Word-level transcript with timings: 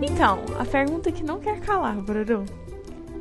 Então, 0.00 0.44
a 0.58 0.64
pergunta 0.64 1.10
que 1.10 1.24
não 1.24 1.40
quer 1.40 1.58
calar, 1.60 1.96
Bruno. 2.00 2.44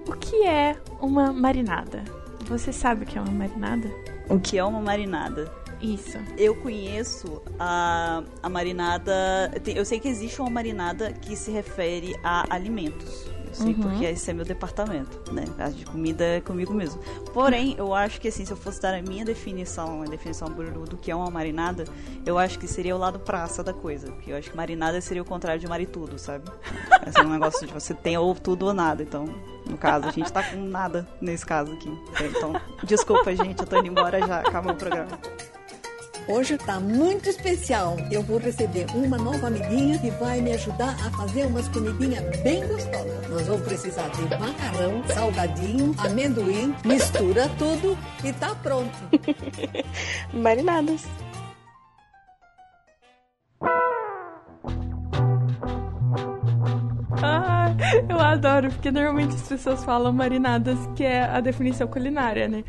O 0.07 0.13
que 0.13 0.45
é 0.45 0.75
uma 1.01 1.33
marinada? 1.33 2.03
Você 2.45 2.71
sabe 2.71 3.03
o 3.03 3.05
que 3.05 3.17
é 3.17 3.21
uma 3.21 3.31
marinada? 3.31 3.89
O 4.29 4.39
que 4.39 4.57
é 4.57 4.63
uma 4.63 4.79
marinada? 4.79 5.51
Isso. 5.81 6.17
Eu 6.37 6.55
conheço 6.55 7.41
a, 7.59 8.23
a 8.41 8.49
marinada. 8.49 9.51
Eu 9.65 9.83
sei 9.85 9.99
que 9.99 10.07
existe 10.07 10.39
uma 10.39 10.49
marinada 10.49 11.11
que 11.13 11.35
se 11.35 11.51
refere 11.51 12.15
a 12.23 12.45
alimentos. 12.53 13.29
Eu 13.47 13.55
sei 13.55 13.73
uhum. 13.73 13.81
porque 13.81 14.05
esse 14.05 14.29
é 14.29 14.33
meu 14.33 14.45
departamento, 14.45 15.31
né? 15.31 15.45
A 15.57 15.69
de 15.69 15.85
comida 15.85 16.23
é 16.23 16.41
comigo 16.41 16.73
mesmo. 16.73 17.01
Porém, 17.33 17.75
eu 17.77 17.93
acho 17.93 18.19
que 18.19 18.27
assim, 18.27 18.45
se 18.45 18.51
eu 18.51 18.57
fosse 18.57 18.81
dar 18.81 18.93
a 18.93 19.01
minha 19.01 19.23
definição, 19.23 20.01
a 20.01 20.05
definição 20.05 20.49
do 20.49 20.97
que 20.97 21.11
é 21.11 21.15
uma 21.15 21.29
marinada, 21.29 21.85
eu 22.25 22.37
acho 22.37 22.59
que 22.59 22.67
seria 22.67 22.95
o 22.95 22.99
lado 22.99 23.19
praça 23.19 23.63
da 23.63 23.73
coisa. 23.73 24.11
Porque 24.11 24.31
eu 24.31 24.37
acho 24.37 24.51
que 24.51 24.57
marinada 24.57 24.99
seria 25.01 25.21
o 25.21 25.25
contrário 25.25 25.59
de 25.59 25.67
maritudo, 25.67 26.17
sabe? 26.19 26.45
É 27.15 27.21
um 27.21 27.29
negócio 27.29 27.65
de 27.65 27.73
você 27.73 27.93
tem 27.93 28.17
ou 28.17 28.35
tudo 28.35 28.67
ou 28.67 28.73
nada. 28.73 29.01
Então, 29.01 29.25
no 29.69 29.77
caso, 29.77 30.07
a 30.07 30.11
gente 30.11 30.31
tá 30.31 30.43
com 30.43 30.57
nada 30.57 31.07
nesse 31.21 31.45
caso 31.45 31.73
aqui. 31.73 31.91
Então, 32.23 32.53
desculpa, 32.83 33.35
gente, 33.35 33.61
eu 33.61 33.67
tô 33.67 33.77
indo 33.77 33.87
embora 33.87 34.19
já. 34.25 34.39
Acabou 34.39 34.73
o 34.73 34.75
programa. 34.75 35.19
Hoje 36.27 36.55
está 36.55 36.77
muito 36.77 37.29
especial. 37.29 37.95
Eu 38.11 38.21
vou 38.21 38.37
receber 38.37 38.85
uma 38.93 39.17
nova 39.17 39.47
amiguinha 39.47 39.97
que 39.97 40.11
vai 40.11 40.41
me 40.41 40.51
ajudar 40.51 40.93
a 41.05 41.09
fazer 41.11 41.45
umas 41.45 41.69
comidinhas 41.69 42.23
bem 42.41 42.67
gostosas. 42.67 43.29
Nós 43.29 43.47
vamos 43.47 43.61
precisar 43.61 44.09
de 44.09 44.23
macarrão, 44.37 45.01
salgadinho, 45.07 45.95
amendoim, 45.99 46.75
mistura 46.83 47.49
tudo 47.57 47.97
e 48.25 48.33
tá 48.33 48.53
pronto. 48.55 48.91
Marinadas. 50.33 51.05
Ah, 57.23 57.56
eu 58.09 58.19
adoro, 58.19 58.69
porque 58.69 58.91
normalmente 58.91 59.35
as 59.35 59.47
pessoas 59.47 59.83
falam 59.83 60.11
marinadas, 60.13 60.77
que 60.95 61.03
é 61.03 61.23
a 61.23 61.39
definição 61.39 61.87
culinária, 61.87 62.47
né? 62.47 62.63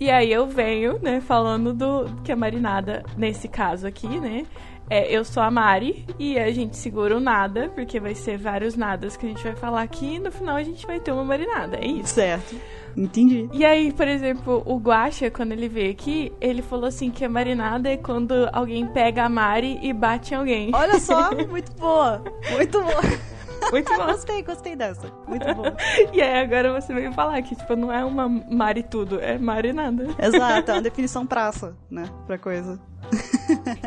E 0.00 0.10
aí 0.10 0.32
eu 0.32 0.46
venho, 0.46 0.98
né, 1.02 1.20
falando 1.20 1.72
do 1.72 2.04
que 2.22 2.32
a 2.32 2.36
marinada, 2.36 3.04
nesse 3.16 3.48
caso 3.48 3.86
aqui, 3.86 4.20
né? 4.20 4.44
É, 4.90 5.10
eu 5.10 5.24
sou 5.24 5.42
a 5.42 5.50
Mari 5.50 6.04
e 6.18 6.38
a 6.38 6.50
gente 6.52 6.76
segura 6.76 7.16
o 7.16 7.20
nada, 7.20 7.70
porque 7.74 7.98
vai 7.98 8.14
ser 8.14 8.36
vários 8.36 8.76
nadas 8.76 9.16
que 9.16 9.24
a 9.24 9.28
gente 9.30 9.42
vai 9.42 9.56
falar 9.56 9.80
aqui 9.80 10.16
e 10.16 10.18
no 10.18 10.30
final 10.30 10.56
a 10.56 10.62
gente 10.62 10.86
vai 10.86 11.00
ter 11.00 11.10
uma 11.10 11.24
marinada, 11.24 11.78
é 11.78 11.86
isso. 11.86 12.14
Certo. 12.14 12.54
Entendi. 12.96 13.48
E 13.52 13.64
aí, 13.64 13.92
por 13.92 14.06
exemplo, 14.06 14.62
o 14.66 14.76
Guaxa, 14.76 15.30
quando 15.30 15.52
ele 15.52 15.68
veio 15.68 15.90
aqui, 15.90 16.32
ele 16.40 16.62
falou 16.62 16.86
assim 16.86 17.10
que 17.10 17.24
a 17.24 17.28
marinada 17.28 17.88
é 17.88 17.96
quando 17.96 18.48
alguém 18.52 18.86
pega 18.86 19.24
a 19.24 19.28
Mari 19.28 19.78
e 19.82 19.92
bate 19.92 20.34
em 20.34 20.36
alguém. 20.36 20.70
Olha 20.72 21.00
só, 21.00 21.30
muito 21.48 21.72
boa. 21.72 22.22
Muito 22.52 22.80
boa. 22.82 23.02
Muito 23.72 23.96
bom. 23.96 24.06
gostei, 24.06 24.42
gostei 24.42 24.76
dessa. 24.76 25.10
Muito 25.26 25.54
bom. 25.54 25.64
e 26.12 26.20
aí 26.20 26.42
agora 26.42 26.80
você 26.80 26.92
veio 26.92 27.12
falar 27.12 27.40
que, 27.42 27.54
tipo, 27.54 27.76
não 27.76 27.92
é 27.92 28.04
uma 28.04 28.28
mari 28.28 28.82
tudo, 28.82 29.20
é 29.20 29.38
mari 29.38 29.72
nada. 29.72 30.08
Exato, 30.18 30.70
é 30.70 30.74
uma 30.74 30.82
definição 30.82 31.26
praça, 31.26 31.76
né, 31.90 32.08
pra 32.26 32.38
coisa. 32.38 32.80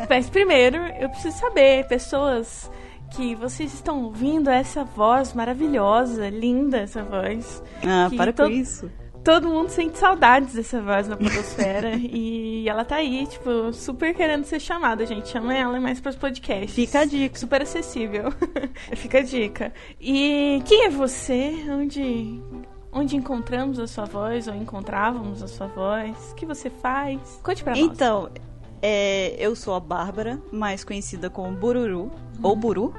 Mas 0.08 0.28
primeiro, 0.30 0.76
eu 0.98 1.08
preciso 1.10 1.38
saber, 1.38 1.86
pessoas 1.86 2.70
que 3.10 3.34
vocês 3.34 3.72
estão 3.72 4.04
ouvindo 4.04 4.50
essa 4.50 4.84
voz 4.84 5.32
maravilhosa, 5.32 6.28
linda 6.28 6.78
essa 6.78 7.02
voz. 7.02 7.62
Ah, 7.82 8.10
para 8.16 8.32
com 8.32 8.46
isso 8.46 8.90
todo 9.24 9.48
mundo 9.48 9.68
sente 9.68 9.98
saudades 9.98 10.54
dessa 10.54 10.80
voz 10.80 11.08
na 11.08 11.16
podosfera. 11.16 11.92
e 11.98 12.68
ela 12.68 12.84
tá 12.84 12.96
aí, 12.96 13.26
tipo, 13.26 13.72
super 13.72 14.14
querendo 14.14 14.44
ser 14.44 14.60
chamada, 14.60 15.04
gente. 15.06 15.28
Chama 15.28 15.54
ela 15.54 15.80
mais 15.80 16.00
pros 16.00 16.16
podcasts. 16.16 16.74
Fica 16.74 17.00
a 17.00 17.04
dica. 17.04 17.38
Super 17.38 17.62
acessível. 17.62 18.32
Fica 18.96 19.18
a 19.18 19.22
dica. 19.22 19.72
E 20.00 20.62
quem 20.66 20.86
é 20.86 20.90
você? 20.90 21.54
Onde 21.70 22.42
onde 22.90 23.16
encontramos 23.16 23.78
a 23.78 23.86
sua 23.86 24.06
voz 24.06 24.48
ou 24.48 24.54
encontrávamos 24.54 25.42
a 25.42 25.48
sua 25.48 25.66
voz? 25.66 26.32
O 26.32 26.34
que 26.34 26.46
você 26.46 26.70
faz? 26.70 27.20
Conte 27.42 27.62
pra 27.62 27.74
nós. 27.74 27.82
Então, 27.82 28.30
é, 28.80 29.34
eu 29.38 29.54
sou 29.54 29.74
a 29.74 29.80
Bárbara, 29.80 30.40
mais 30.50 30.84
conhecida 30.84 31.28
como 31.28 31.52
Bururu, 31.56 32.02
uhum. 32.02 32.10
ou 32.42 32.56
Buru, 32.56 32.94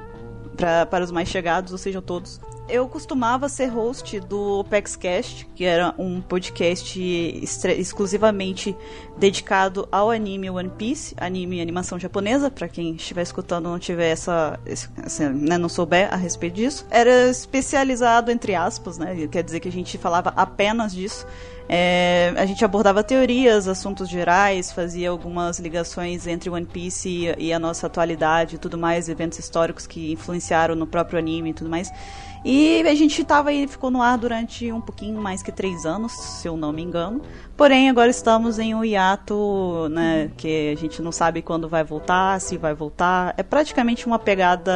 pra, 0.56 0.86
para 0.86 1.04
os 1.04 1.10
mais 1.10 1.28
chegados, 1.28 1.72
ou 1.72 1.78
sejam 1.78 2.02
todos 2.02 2.40
eu 2.70 2.88
costumava 2.88 3.48
ser 3.48 3.66
host 3.66 4.20
do 4.20 4.64
PEXCast, 4.64 5.46
que 5.54 5.64
era 5.64 5.94
um 5.98 6.20
podcast 6.20 6.98
exclusivamente 6.98 8.76
dedicado 9.18 9.88
ao 9.92 10.10
anime 10.10 10.48
One 10.48 10.70
Piece, 10.70 11.14
anime 11.18 11.56
e 11.56 11.60
animação 11.60 11.98
japonesa, 11.98 12.50
para 12.50 12.68
quem 12.68 12.94
estiver 12.94 13.22
escutando 13.22 13.68
não 13.68 13.78
tiver 13.78 14.10
essa, 14.10 14.58
essa 14.64 15.28
né, 15.28 15.58
não 15.58 15.68
souber 15.68 16.12
a 16.12 16.16
respeito 16.16 16.54
disso. 16.54 16.86
Era 16.90 17.28
especializado 17.28 18.30
entre 18.30 18.54
aspas, 18.54 18.98
né? 18.98 19.28
Quer 19.28 19.42
dizer 19.42 19.60
que 19.60 19.68
a 19.68 19.72
gente 19.72 19.98
falava 19.98 20.32
apenas 20.36 20.92
disso. 20.92 21.26
É, 21.72 22.32
a 22.36 22.44
gente 22.46 22.64
abordava 22.64 23.04
teorias, 23.04 23.68
assuntos 23.68 24.08
gerais, 24.08 24.72
fazia 24.72 25.08
algumas 25.08 25.60
ligações 25.60 26.26
entre 26.26 26.50
One 26.50 26.66
Piece 26.66 27.08
e, 27.08 27.46
e 27.46 27.52
a 27.52 27.60
nossa 27.60 27.86
atualidade 27.86 28.56
e 28.56 28.58
tudo 28.58 28.76
mais, 28.76 29.08
eventos 29.08 29.38
históricos 29.38 29.86
que 29.86 30.10
influenciaram 30.10 30.74
no 30.74 30.84
próprio 30.84 31.16
anime 31.16 31.50
e 31.50 31.54
tudo 31.54 31.70
mais. 31.70 31.88
E 32.44 32.82
a 32.88 32.94
gente 32.94 33.20
estava 33.20 33.50
aí, 33.50 33.66
ficou 33.66 33.90
no 33.90 34.00
ar 34.00 34.16
durante 34.16 34.72
um 34.72 34.80
pouquinho 34.80 35.20
mais 35.20 35.42
que 35.42 35.52
três 35.52 35.84
anos, 35.84 36.12
se 36.12 36.48
eu 36.48 36.56
não 36.56 36.72
me 36.72 36.82
engano. 36.82 37.20
Porém, 37.56 37.90
agora 37.90 38.10
estamos 38.10 38.58
em 38.58 38.74
um 38.74 38.82
hiato, 38.82 39.88
né, 39.90 40.30
que 40.36 40.72
a 40.72 40.76
gente 40.76 41.02
não 41.02 41.12
sabe 41.12 41.42
quando 41.42 41.68
vai 41.68 41.84
voltar, 41.84 42.40
se 42.40 42.56
vai 42.56 42.72
voltar. 42.72 43.34
É 43.36 43.42
praticamente 43.42 44.06
uma 44.06 44.18
pegada 44.18 44.72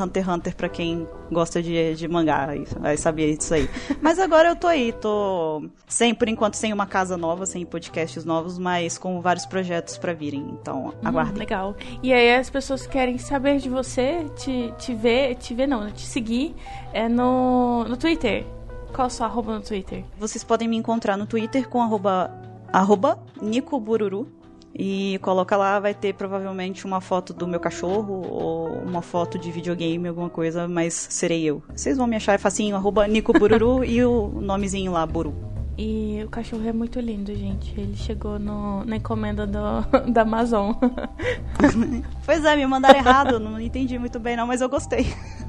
Hunter 0.00 0.22
x 0.22 0.32
Hunter 0.32 0.56
para 0.56 0.68
quem 0.68 1.08
gosta 1.30 1.62
de, 1.62 1.94
de 1.94 2.08
mangá, 2.08 2.48
vai 2.78 2.96
saber 2.96 3.36
disso 3.36 3.54
aí. 3.54 3.68
mas 4.00 4.18
agora 4.18 4.48
eu 4.48 4.56
tô 4.56 4.66
aí, 4.66 4.92
tô 4.92 5.64
sem, 5.86 6.14
por 6.14 6.28
enquanto, 6.28 6.54
sem 6.54 6.72
uma 6.72 6.86
casa 6.86 7.16
nova, 7.16 7.46
sem 7.46 7.64
podcasts 7.64 8.24
novos, 8.24 8.58
mas 8.58 8.98
com 8.98 9.20
vários 9.20 9.46
projetos 9.46 9.96
para 9.98 10.12
virem. 10.12 10.40
Então, 10.60 10.92
aguardem. 11.04 11.36
Hum, 11.36 11.38
legal. 11.38 11.76
E 12.02 12.12
aí 12.12 12.34
as 12.34 12.50
pessoas 12.50 12.86
querem 12.86 13.18
saber 13.18 13.58
de 13.58 13.68
você, 13.68 14.24
te, 14.36 14.72
te 14.78 14.94
ver, 14.94 15.36
te 15.36 15.54
ver 15.54 15.66
não, 15.66 15.90
te 15.90 16.02
seguir 16.02 16.54
é 16.92 17.08
no, 17.08 17.84
no 17.84 17.96
Twitter. 17.96 18.44
Qual 18.92 19.06
a 19.06 19.10
sua 19.10 19.26
arroba 19.26 19.54
no 19.54 19.62
Twitter? 19.62 20.04
Vocês 20.18 20.42
podem 20.42 20.66
me 20.66 20.76
encontrar 20.76 21.16
no 21.16 21.26
Twitter 21.26 21.68
com 21.68 21.80
arroba, 21.80 22.30
arroba 22.72 23.18
Nicobururu. 23.40 24.39
E 24.74 25.18
coloca 25.20 25.56
lá, 25.56 25.80
vai 25.80 25.94
ter 25.94 26.14
provavelmente 26.14 26.84
uma 26.84 27.00
foto 27.00 27.32
do 27.32 27.46
meu 27.46 27.58
cachorro 27.58 28.22
ou 28.28 28.68
uma 28.78 29.02
foto 29.02 29.38
de 29.38 29.50
videogame, 29.50 30.08
alguma 30.08 30.30
coisa, 30.30 30.68
mas 30.68 30.94
serei 31.10 31.44
eu. 31.44 31.62
Vocês 31.74 31.96
vão 31.96 32.06
me 32.06 32.16
achar 32.16 32.34
é 32.34 32.38
facinho, 32.38 32.76
arroba 32.76 33.06
Nico 33.06 33.32
Bururu 33.32 33.82
e 33.84 34.04
o 34.04 34.28
nomezinho 34.28 34.92
lá, 34.92 35.04
Buru. 35.04 35.34
E 35.82 36.22
o 36.22 36.28
cachorro 36.28 36.68
é 36.68 36.74
muito 36.74 37.00
lindo, 37.00 37.34
gente. 37.34 37.72
Ele 37.80 37.96
chegou 37.96 38.38
no, 38.38 38.84
na 38.84 38.96
encomenda 38.96 39.46
do, 39.46 39.80
da 40.12 40.20
Amazon. 40.20 40.74
pois 42.26 42.44
é, 42.44 42.54
me 42.54 42.66
mandaram 42.66 42.98
errado, 42.98 43.40
não 43.40 43.58
entendi 43.58 43.98
muito 43.98 44.20
bem 44.20 44.36
não, 44.36 44.46
mas 44.46 44.60
eu 44.60 44.68
gostei. 44.68 45.06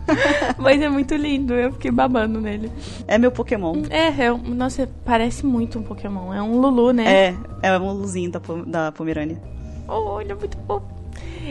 Mas 0.58 0.81
é 0.81 0.90
muito 0.90 1.16
lindo, 1.16 1.53
eu 1.53 1.72
fiquei 1.74 1.92
babando 1.92 2.42
nele. 2.42 2.72
É 3.08 3.18
meu 3.18 3.31
Pokémon. 3.31 3.84
É, 3.90 4.08
é 4.08 4.31
nossa, 4.31 4.90
parece 5.06 5.46
muito 5.46 5.78
um 5.78 5.84
Pokémon. 5.84 6.34
É 6.34 6.42
um 6.42 6.59
Lulu, 6.59 6.92
né? 6.92 7.28
É, 7.28 7.36
é 7.62 7.78
um 7.78 7.92
Luluzinho 7.92 8.31
da, 8.31 8.42
da 8.66 8.92
Pomerânia. 8.92 9.40
Oh, 9.88 10.19
ele 10.19 10.31
é 10.31 10.36
muito 10.36 10.58
fofo. 10.66 10.86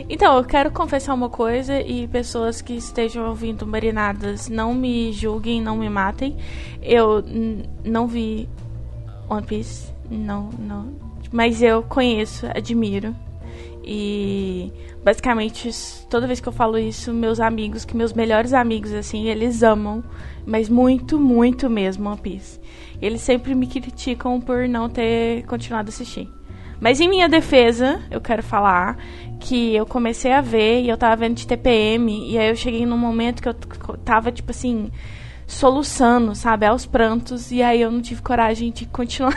Então, 0.09 0.37
eu 0.37 0.43
quero 0.43 0.69
confessar 0.69 1.13
uma 1.13 1.29
coisa 1.29 1.79
e 1.79 2.07
pessoas 2.07 2.61
que 2.61 2.73
estejam 2.73 3.29
ouvindo 3.29 3.65
Marinadas 3.65 4.49
não 4.49 4.73
me 4.73 5.13
julguem, 5.13 5.61
não 5.61 5.77
me 5.77 5.89
matem. 5.89 6.35
Eu 6.81 7.23
não 7.83 8.05
vi 8.05 8.49
One 9.31 9.45
Piece, 9.45 9.93
não, 10.09 10.49
não. 10.59 10.93
Mas 11.31 11.61
eu 11.61 11.81
conheço, 11.83 12.45
admiro. 12.53 13.15
E 13.81 14.71
basicamente, 15.03 15.71
toda 16.09 16.27
vez 16.27 16.41
que 16.41 16.47
eu 16.49 16.51
falo 16.51 16.77
isso, 16.77 17.13
meus 17.13 17.39
amigos, 17.39 17.85
que 17.85 17.95
meus 17.95 18.11
melhores 18.11 18.51
amigos, 18.53 18.91
assim, 18.91 19.27
eles 19.27 19.63
amam, 19.63 20.03
mas 20.45 20.67
muito, 20.67 21.17
muito 21.17 21.69
mesmo 21.69 22.09
One 22.09 22.19
Piece. 22.19 22.59
Eles 23.01 23.21
sempre 23.21 23.55
me 23.55 23.67
criticam 23.67 24.41
por 24.41 24.67
não 24.67 24.89
ter 24.89 25.45
continuado 25.45 25.87
a 25.87 25.91
assistir. 25.91 26.29
Mas 26.81 26.99
em 26.99 27.07
minha 27.07 27.29
defesa, 27.29 28.01
eu 28.11 28.19
quero 28.19 28.43
falar 28.43 28.97
que 29.39 29.73
eu 29.73 29.85
comecei 29.85 30.33
a 30.33 30.41
ver 30.41 30.81
e 30.81 30.89
eu 30.89 30.97
tava 30.97 31.15
vendo 31.15 31.35
de 31.35 31.47
TPM, 31.47 32.29
e 32.29 32.37
aí 32.37 32.49
eu 32.49 32.55
cheguei 32.55 32.85
num 32.85 32.97
momento 32.97 33.41
que 33.41 33.47
eu 33.47 33.53
tava, 34.03 34.31
tipo 34.31 34.51
assim, 34.51 34.91
soluçando, 35.51 36.33
sabe, 36.33 36.65
aos 36.65 36.85
prantos, 36.85 37.51
e 37.51 37.61
aí 37.61 37.81
eu 37.81 37.91
não 37.91 38.01
tive 38.01 38.21
coragem 38.21 38.71
de 38.71 38.85
continuar. 38.85 39.35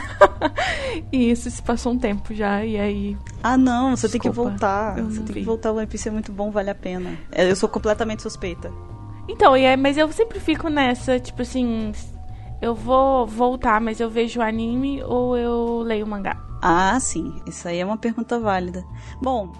e 1.11 1.29
isso 1.29 1.49
se 1.51 1.61
passou 1.61 1.91
um 1.91 1.97
tempo 1.99 2.33
já, 2.33 2.63
e 2.65 2.79
aí. 2.79 3.17
Ah, 3.43 3.57
não, 3.57 3.95
você 3.95 4.07
Desculpa, 4.07 4.23
tem 4.23 4.31
que 4.31 4.35
voltar. 4.35 4.95
Você 5.03 5.21
tem 5.21 5.33
vi. 5.33 5.39
que 5.41 5.45
voltar, 5.45 5.71
o 5.71 5.75
One 5.75 5.87
Piece 5.87 6.07
é 6.07 6.11
muito 6.11 6.31
bom, 6.31 6.49
vale 6.51 6.69
a 6.69 6.75
pena. 6.75 7.17
É, 7.31 7.49
eu 7.49 7.55
sou 7.55 7.67
completamente 7.67 8.21
suspeita. 8.23 8.71
Então, 9.27 9.57
e 9.57 9.63
é, 9.63 9.75
mas 9.75 9.97
eu 9.97 10.11
sempre 10.11 10.39
fico 10.39 10.69
nessa, 10.69 11.19
tipo 11.19 11.41
assim, 11.41 11.91
eu 12.61 12.73
vou 12.73 13.27
voltar, 13.27 13.81
mas 13.81 13.99
eu 13.99 14.09
vejo 14.09 14.41
anime 14.41 15.03
ou 15.03 15.37
eu 15.37 15.79
leio 15.79 16.07
mangá? 16.07 16.37
Ah, 16.61 16.97
sim, 16.99 17.41
isso 17.45 17.67
aí 17.67 17.79
é 17.79 17.85
uma 17.85 17.97
pergunta 17.97 18.39
válida. 18.39 18.83
Bom, 19.21 19.51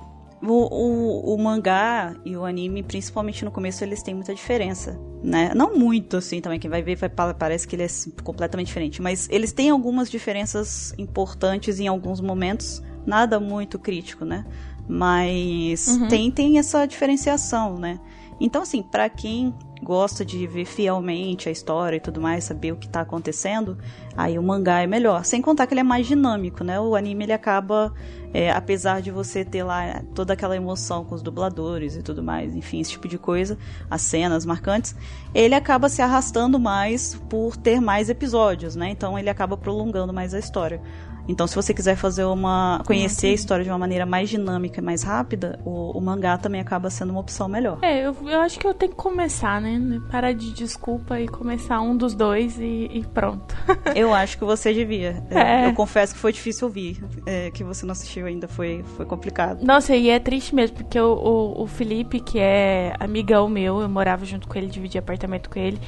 O, 0.45 0.51
o, 0.51 1.33
o, 1.33 1.38
mangá 1.38 2.15
e 2.24 2.36
o 2.36 2.45
anime, 2.45 2.83
principalmente 2.83 3.44
no 3.44 3.51
começo, 3.51 3.83
eles 3.83 4.03
têm 4.03 4.13
muita 4.13 4.33
diferença, 4.33 5.00
né? 5.24 5.51
Não 5.56 5.75
muito, 5.75 6.18
assim, 6.18 6.42
também. 6.42 6.59
Quem 6.59 6.69
vai 6.69 6.81
ver 6.81 6.95
vai, 6.95 7.09
parece 7.33 7.68
que 7.68 7.75
ele 7.75 7.83
é 7.83 7.88
completamente 8.24 8.68
diferente. 8.68 9.01
Mas 9.01 9.27
eles 9.31 9.51
têm 9.51 9.69
algumas 9.69 10.09
diferenças 10.09 10.94
importantes 10.97 11.80
em 11.80 11.88
alguns 11.88 12.21
momentos. 12.21 12.81
Nada 13.06 13.39
muito 13.39 13.77
crítico, 13.80 14.25
né? 14.25 14.45
Mas 14.88 15.88
uhum. 15.88 16.07
tem, 16.07 16.31
tem 16.31 16.59
essa 16.59 16.86
diferenciação, 16.86 17.77
né? 17.77 18.00
Então, 18.39 18.62
assim, 18.62 18.83
para 18.83 19.09
quem 19.09 19.53
gosta 19.83 20.25
de 20.25 20.45
ver 20.48 20.66
fielmente 20.66 21.50
a 21.50 21.51
história 21.51 21.98
e 21.98 22.00
tudo 22.00 22.22
mais, 22.22 22.44
saber 22.44 22.72
o 22.72 22.75
que 22.75 22.88
tá 22.88 23.01
acontecendo, 23.01 23.77
aí 24.16 24.38
o 24.38 24.44
mangá 24.44 24.81
é 24.81 24.88
melhor. 24.88 25.24
Sem 25.25 25.42
contar 25.42 25.68
que 25.68 25.74
ele 25.74 25.81
é 25.81 25.83
mais 25.83 26.07
dinâmico, 26.07 26.63
né? 26.63 26.80
O 26.80 26.95
anime 26.95 27.25
ele 27.25 27.33
acaba, 27.33 27.94
é, 28.33 28.51
apesar 28.51 29.01
de 29.01 29.12
você 29.12 29.44
ter 29.44 29.63
lá 29.63 30.01
toda 30.13 30.33
aquela 30.33 30.56
emoção 30.56 31.04
com 31.04 31.13
os 31.16 31.22
dubladores 31.22 31.95
e 31.95 32.01
tudo 32.01 32.24
mais, 32.24 32.56
enfim, 32.56 32.80
esse 32.80 32.92
tipo 32.92 33.07
de 33.07 33.18
coisa, 33.18 33.57
as 33.89 34.01
cenas 34.01 34.45
marcantes, 34.45 34.95
ele 35.33 35.56
acaba 35.56 35.89
se 35.89 36.01
arrastando 36.01 36.60
mais 36.60 37.16
por 37.30 37.56
ter 37.56 37.80
mais 37.80 38.10
episódios, 38.10 38.75
né? 38.75 38.89
Então 38.89 39.18
ele 39.19 39.30
acaba 39.30 39.57
prolongando 39.57 40.13
mais 40.13 40.33
a 40.33 40.39
história. 40.39 40.81
Então, 41.27 41.48
se 41.48 41.56
você 41.56 41.74
quiser 41.74 41.95
fazer 41.95 42.24
uma. 42.25 42.81
conhecer 42.86 43.27
a 43.27 43.33
história 43.33 43.63
de 43.63 43.69
uma 43.69 43.80
maneira 43.80 44.06
mais 44.06 44.30
dinâmica 44.30 44.80
e 44.80 44.83
mais 44.83 45.04
rápida, 45.04 45.60
o, 45.66 45.98
o 45.98 46.01
mangá 46.01 46.38
também 46.38 46.62
acaba 46.62 46.89
sendo 46.89 47.12
uma 47.12 47.19
opção 47.19 47.48
melhor. 47.48 47.80
É, 47.81 48.06
eu, 48.06 48.16
eu 48.25 48.42
acho 48.42 48.60
que 48.60 48.68
eu 48.68 48.74
tenho 48.74 48.92
que 48.92 48.98
começar, 48.98 49.60
né? 49.60 49.80
Parar 50.12 50.33
de 50.33 50.54
desculpa 50.54 51.19
e 51.19 51.27
começar 51.27 51.81
um 51.81 51.95
dos 51.95 52.13
dois 52.13 52.60
e, 52.60 52.89
e 52.92 53.06
pronto. 53.13 53.56
eu 53.95 54.13
acho 54.13 54.38
que 54.38 54.45
você 54.45 54.74
devia. 54.74 55.24
É. 55.30 55.68
Eu 55.68 55.74
confesso 55.74 56.13
que 56.13 56.19
foi 56.19 56.31
difícil 56.31 56.68
ouvir. 56.68 57.04
É, 57.25 57.50
que 57.51 57.63
você 57.63 57.86
não 57.86 57.92
assistiu 57.92 58.25
ainda, 58.25 58.48
foi, 58.48 58.83
foi 58.95 59.06
complicado. 59.06 59.63
Nossa, 59.63 59.95
e 59.95 60.10
é 60.10 60.19
triste 60.19 60.54
mesmo, 60.54 60.78
porque 60.78 61.00
o, 61.00 61.13
o, 61.13 61.63
o 61.63 61.68
Felipe, 61.68 62.19
que 62.19 62.39
é 62.39 62.94
amigão 63.00 63.50
meu, 63.50 63.81
eu 63.81 63.89
morava 63.89 64.25
junto 64.25 64.48
com 64.48 64.57
ele, 64.57 64.68
dividia 64.68 65.00
apartamento 65.00 65.50
com 65.50 65.60
ele, 65.60 65.80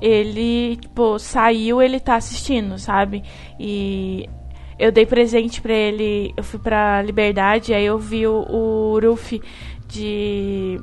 ele, 0.00 0.76
tipo, 0.76 1.18
saiu, 1.18 1.82
ele 1.82 1.98
tá 1.98 2.16
assistindo, 2.16 2.78
sabe? 2.78 3.22
E 3.58 4.28
eu 4.78 4.92
dei 4.92 5.06
presente 5.06 5.60
para 5.60 5.72
ele. 5.72 6.32
Eu 6.36 6.42
fui 6.44 6.58
pra 6.58 7.02
Liberdade, 7.02 7.72
aí 7.74 7.84
eu 7.84 7.98
vi 7.98 8.26
o, 8.26 8.44
o 8.48 8.98
Ruffy 9.00 9.42
de. 9.88 10.80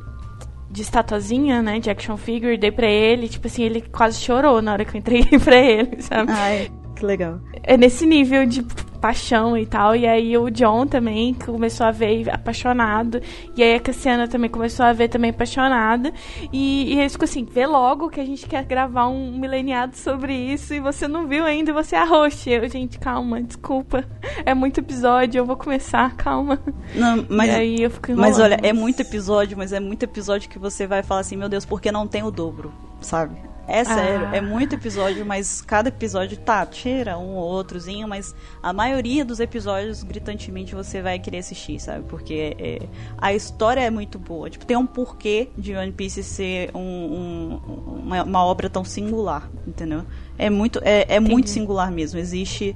De 0.69 0.83
estatuazinha, 0.83 1.61
né? 1.61 1.79
De 1.79 1.89
action 1.89 2.15
figure, 2.15 2.57
dei 2.57 2.71
pra 2.71 2.87
ele. 2.87 3.27
Tipo 3.27 3.47
assim, 3.47 3.63
ele 3.63 3.81
quase 3.81 4.21
chorou 4.21 4.61
na 4.61 4.71
hora 4.71 4.85
que 4.85 4.95
eu 4.95 4.99
entreguei 4.99 5.37
pra 5.43 5.57
ele, 5.57 6.01
sabe? 6.01 6.31
Ai, 6.31 6.71
que 7.01 7.05
legal. 7.05 7.39
É 7.63 7.75
nesse 7.75 8.05
nível 8.05 8.45
de 8.45 8.63
paixão 9.01 9.57
e 9.57 9.65
tal. 9.65 9.95
E 9.95 10.05
aí 10.05 10.37
o 10.37 10.51
John 10.51 10.85
também 10.85 11.33
começou 11.33 11.87
a 11.87 11.91
ver 11.91 12.29
apaixonado. 12.29 13.19
E 13.57 13.63
aí 13.63 13.73
a 13.73 13.79
Cassiana 13.79 14.27
também 14.27 14.51
começou 14.51 14.85
a 14.85 14.93
ver 14.93 15.09
também 15.09 15.31
apaixonada. 15.31 16.13
E, 16.53 16.93
e 16.93 16.99
eles 16.99 17.13
ficam 17.13 17.25
assim, 17.25 17.43
vê 17.43 17.65
logo 17.65 18.07
que 18.09 18.19
a 18.19 18.25
gente 18.25 18.45
quer 18.45 18.63
gravar 18.65 19.07
um 19.07 19.35
mileniado 19.35 19.97
sobre 19.97 20.33
isso 20.35 20.75
e 20.75 20.79
você 20.79 21.07
não 21.07 21.27
viu 21.27 21.43
ainda, 21.43 21.73
você 21.73 21.95
é 21.95 22.05
host. 22.05 22.47
Eu, 22.47 22.69
gente, 22.69 22.99
calma, 22.99 23.41
desculpa. 23.41 24.05
É 24.45 24.53
muito 24.53 24.79
episódio, 24.79 25.39
eu 25.39 25.45
vou 25.45 25.55
começar, 25.55 26.15
calma. 26.15 26.59
Não, 26.95 27.25
mas, 27.29 27.49
e 27.49 27.55
aí 27.55 27.81
eu 27.81 27.89
fico 27.89 28.13
Mas 28.13 28.39
olha, 28.39 28.59
é 28.61 28.73
muito 28.73 29.01
episódio, 29.01 29.57
mas 29.57 29.71
é 29.71 29.79
muito 29.79 30.03
episódio 30.03 30.49
que 30.49 30.59
você 30.59 30.87
vai 30.87 31.03
falar 31.03 31.21
assim, 31.21 31.37
meu 31.37 31.49
Deus, 31.49 31.65
porque 31.65 31.91
não 31.91 32.07
tem 32.07 32.23
o 32.23 32.31
dobro, 32.31 32.71
sabe? 32.99 33.50
É 33.71 33.85
sério, 33.85 34.27
ah. 34.29 34.35
é 34.35 34.41
muito 34.41 34.75
episódio, 34.75 35.25
mas 35.25 35.61
cada 35.61 35.87
episódio 35.87 36.37
tá, 36.37 36.65
tira 36.65 37.17
um 37.17 37.35
ou 37.35 37.49
outrozinho, 37.53 38.05
mas 38.05 38.35
a 38.61 38.73
maioria 38.73 39.23
dos 39.23 39.39
episódios, 39.39 40.03
gritantemente, 40.03 40.75
você 40.75 41.01
vai 41.01 41.17
querer 41.17 41.37
assistir, 41.37 41.79
sabe? 41.79 42.03
Porque 42.09 42.53
é, 42.59 42.81
a 43.17 43.33
história 43.33 43.79
é 43.79 43.89
muito 43.89 44.19
boa. 44.19 44.49
Tipo, 44.49 44.65
tem 44.65 44.75
um 44.75 44.85
porquê 44.85 45.49
de 45.57 45.73
One 45.73 45.93
Piece 45.93 46.21
ser 46.21 46.69
um, 46.75 46.81
um, 46.81 48.01
uma, 48.03 48.23
uma, 48.23 48.45
obra 48.45 48.69
tão 48.69 48.83
singular, 48.83 49.49
entendeu? 49.65 50.03
É 50.37 50.49
muito, 50.49 50.81
é, 50.83 51.05
é 51.07 51.19
muito 51.21 51.49
singular 51.49 51.89
mesmo. 51.89 52.19
Existe 52.19 52.75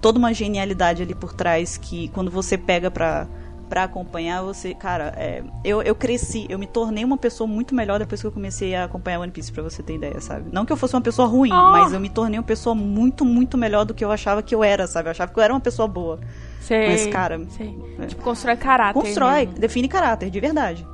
toda 0.00 0.16
uma 0.16 0.32
genialidade 0.32 1.02
ali 1.02 1.14
por 1.14 1.34
trás 1.34 1.76
que 1.76 2.06
quando 2.08 2.30
você 2.30 2.56
pega 2.56 2.88
pra 2.88 3.26
para 3.68 3.84
acompanhar 3.84 4.42
você, 4.42 4.74
cara, 4.74 5.12
é, 5.16 5.42
eu, 5.64 5.82
eu 5.82 5.94
cresci, 5.94 6.46
eu 6.48 6.58
me 6.58 6.66
tornei 6.66 7.04
uma 7.04 7.16
pessoa 7.16 7.46
muito 7.46 7.74
melhor 7.74 7.98
depois 7.98 8.20
que 8.20 8.26
eu 8.26 8.32
comecei 8.32 8.74
a 8.74 8.84
acompanhar 8.84 9.20
One 9.20 9.32
Piece, 9.32 9.52
pra 9.52 9.62
você 9.62 9.82
ter 9.82 9.94
ideia, 9.94 10.20
sabe? 10.20 10.48
Não 10.52 10.64
que 10.64 10.72
eu 10.72 10.76
fosse 10.76 10.94
uma 10.94 11.02
pessoa 11.02 11.26
ruim, 11.28 11.52
oh. 11.52 11.72
mas 11.72 11.92
eu 11.92 12.00
me 12.00 12.08
tornei 12.08 12.38
uma 12.38 12.44
pessoa 12.44 12.74
muito, 12.74 13.24
muito 13.24 13.58
melhor 13.58 13.84
do 13.84 13.94
que 13.94 14.04
eu 14.04 14.10
achava 14.10 14.42
que 14.42 14.54
eu 14.54 14.62
era, 14.62 14.86
sabe? 14.86 15.08
Eu 15.08 15.10
achava 15.10 15.32
que 15.32 15.38
eu 15.38 15.42
era 15.42 15.52
uma 15.52 15.60
pessoa 15.60 15.88
boa. 15.88 16.18
Sei, 16.60 16.88
mas, 16.88 17.06
cara. 17.06 17.40
Sei. 17.50 17.76
É. 17.98 18.06
Tipo, 18.06 18.22
constrói 18.22 18.56
caráter. 18.56 19.00
Constrói, 19.00 19.46
mesmo. 19.46 19.60
define 19.60 19.88
caráter, 19.88 20.30
de 20.30 20.40
verdade. 20.40 20.86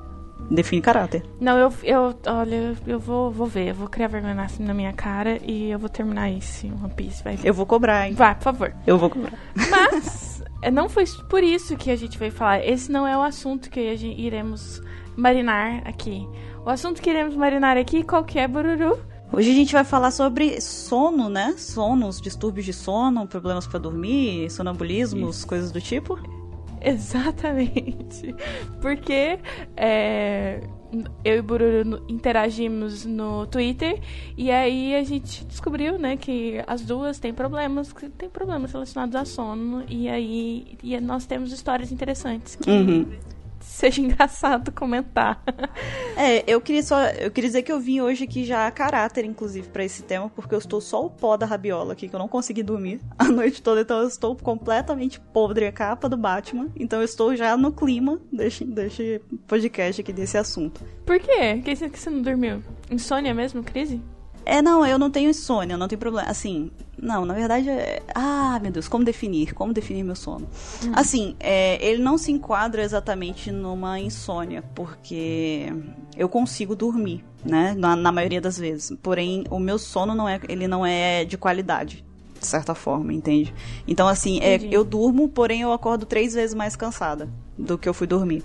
Define 0.50 0.82
caráter. 0.82 1.22
Não, 1.40 1.56
eu, 1.56 1.72
eu 1.82 2.14
olha, 2.26 2.74
eu 2.86 2.98
vou, 2.98 3.30
vou 3.30 3.46
ver, 3.46 3.70
eu 3.70 3.74
vou 3.74 3.88
criar 3.88 4.08
vergonha 4.08 4.46
na 4.60 4.74
minha 4.74 4.92
cara 4.92 5.38
e 5.42 5.70
eu 5.70 5.78
vou 5.78 5.88
terminar 5.88 6.30
esse 6.30 6.66
One 6.66 6.92
Piece. 6.94 7.24
Vai. 7.24 7.38
Eu 7.42 7.54
vou 7.54 7.64
cobrar, 7.64 8.06
hein? 8.06 8.14
Vai, 8.14 8.34
por 8.34 8.42
favor. 8.42 8.74
Eu 8.86 8.98
vou 8.98 9.08
cobrar. 9.08 9.32
Mas. 9.54 10.31
É, 10.62 10.70
não 10.70 10.88
foi 10.88 11.04
por 11.28 11.42
isso 11.42 11.76
que 11.76 11.90
a 11.90 11.96
gente 11.96 12.16
veio 12.16 12.30
falar. 12.30 12.64
Esse 12.64 12.90
não 12.90 13.06
é 13.06 13.18
o 13.18 13.20
assunto 13.20 13.68
que 13.68 13.80
iremos 13.80 14.80
marinar 15.16 15.82
aqui. 15.84 16.26
O 16.64 16.70
assunto 16.70 17.02
que 17.02 17.10
iremos 17.10 17.34
marinar 17.34 17.76
aqui, 17.76 18.04
qual 18.04 18.24
que 18.24 18.38
é, 18.38 18.46
Bururu? 18.46 18.98
Hoje 19.32 19.50
a 19.50 19.54
gente 19.54 19.72
vai 19.72 19.82
falar 19.82 20.12
sobre 20.12 20.60
sono, 20.60 21.28
né? 21.28 21.54
Sonos, 21.56 22.20
distúrbios 22.20 22.64
de 22.64 22.72
sono, 22.72 23.26
problemas 23.26 23.66
para 23.66 23.80
dormir, 23.80 24.48
sonambulismos, 24.50 25.38
Isso. 25.38 25.46
coisas 25.48 25.72
do 25.72 25.80
tipo. 25.80 26.16
Exatamente. 26.80 28.34
Porque 28.80 29.40
é, 29.76 30.60
eu 31.24 31.36
e 31.36 31.40
o 31.40 31.42
Bururu 31.42 32.04
interagimos 32.08 33.04
no 33.04 33.46
Twitter 33.46 34.00
e 34.36 34.50
aí 34.50 34.94
a 34.94 35.02
gente 35.02 35.44
descobriu, 35.44 35.98
né, 35.98 36.16
que 36.16 36.62
as 36.66 36.82
duas 36.82 37.18
têm 37.18 37.32
problemas, 37.32 37.94
têm 38.18 38.28
problemas 38.28 38.72
relacionados 38.72 39.14
a 39.16 39.24
sono 39.24 39.84
e 39.88 40.08
aí 40.08 40.76
e 40.82 40.98
nós 41.00 41.26
temos 41.26 41.52
histórias 41.52 41.90
interessantes. 41.90 42.56
Que 42.56 42.70
uhum 42.70 43.06
seja 43.82 44.00
engraçado 44.00 44.72
comentar. 44.72 45.42
É, 46.16 46.44
eu 46.46 46.60
queria 46.60 46.82
só. 46.82 47.04
Eu 47.06 47.30
queria 47.30 47.48
dizer 47.48 47.62
que 47.62 47.72
eu 47.72 47.80
vim 47.80 48.00
hoje 48.00 48.24
aqui 48.24 48.44
já 48.44 48.66
a 48.66 48.70
caráter, 48.70 49.24
inclusive, 49.24 49.68
para 49.68 49.84
esse 49.84 50.02
tema, 50.02 50.28
porque 50.30 50.54
eu 50.54 50.58
estou 50.58 50.80
só 50.80 51.04
o 51.04 51.10
pó 51.10 51.36
da 51.36 51.46
rabiola 51.46 51.92
aqui, 51.92 52.08
que 52.08 52.14
eu 52.14 52.18
não 52.18 52.28
consegui 52.28 52.62
dormir 52.62 53.00
a 53.18 53.24
noite 53.30 53.62
toda, 53.62 53.80
então 53.80 54.00
eu 54.00 54.08
estou 54.08 54.36
completamente 54.36 55.20
podre 55.20 55.66
a 55.66 55.72
capa 55.72 56.08
do 56.08 56.16
Batman. 56.16 56.68
Então 56.76 56.98
eu 56.98 57.04
estou 57.04 57.34
já 57.36 57.56
no 57.56 57.72
clima 57.72 58.20
desse, 58.32 58.64
desse 58.64 59.20
podcast 59.46 60.00
aqui, 60.00 60.12
desse 60.12 60.36
assunto. 60.36 60.80
Por 61.06 61.18
quê? 61.18 61.60
Por 61.62 61.90
que 61.90 61.98
você 61.98 62.10
não 62.10 62.22
dormiu? 62.22 62.62
Insônia 62.90 63.32
mesmo, 63.32 63.62
crise? 63.62 64.00
É, 64.44 64.60
não, 64.60 64.84
eu 64.84 64.98
não 64.98 65.10
tenho 65.10 65.30
insônia, 65.30 65.76
não 65.76 65.88
tem 65.88 65.98
problema. 65.98 66.28
Assim, 66.28 66.70
não, 66.98 67.24
na 67.24 67.34
verdade 67.34 67.68
é. 67.68 68.02
Ah, 68.14 68.58
meu 68.62 68.70
Deus, 68.70 68.88
como 68.88 69.04
definir? 69.04 69.54
Como 69.54 69.72
definir 69.72 70.02
meu 70.02 70.16
sono? 70.16 70.46
Hum. 70.84 70.92
Assim, 70.94 71.36
é, 71.40 71.84
ele 71.84 72.02
não 72.02 72.18
se 72.18 72.30
enquadra 72.32 72.82
exatamente 72.82 73.50
numa 73.50 73.98
insônia, 73.98 74.62
porque 74.74 75.72
eu 76.16 76.28
consigo 76.28 76.74
dormir, 76.74 77.24
né? 77.44 77.74
Na, 77.76 77.96
na 77.96 78.12
maioria 78.12 78.40
das 78.40 78.58
vezes. 78.58 78.96
Porém, 79.02 79.44
o 79.50 79.58
meu 79.58 79.78
sono 79.78 80.14
não 80.14 80.28
é, 80.28 80.40
ele 80.48 80.66
não 80.66 80.84
é 80.84 81.24
de 81.24 81.36
qualidade 81.36 82.04
de 82.38 82.46
certa 82.48 82.74
forma, 82.74 83.12
entende? 83.12 83.54
Então, 83.86 84.08
assim, 84.08 84.40
é, 84.40 84.58
eu 84.68 84.82
durmo, 84.82 85.28
porém 85.28 85.60
eu 85.60 85.72
acordo 85.72 86.04
três 86.04 86.34
vezes 86.34 86.54
mais 86.54 86.74
cansada 86.74 87.28
do 87.56 87.78
que 87.78 87.88
eu 87.88 87.94
fui 87.94 88.06
dormir. 88.06 88.42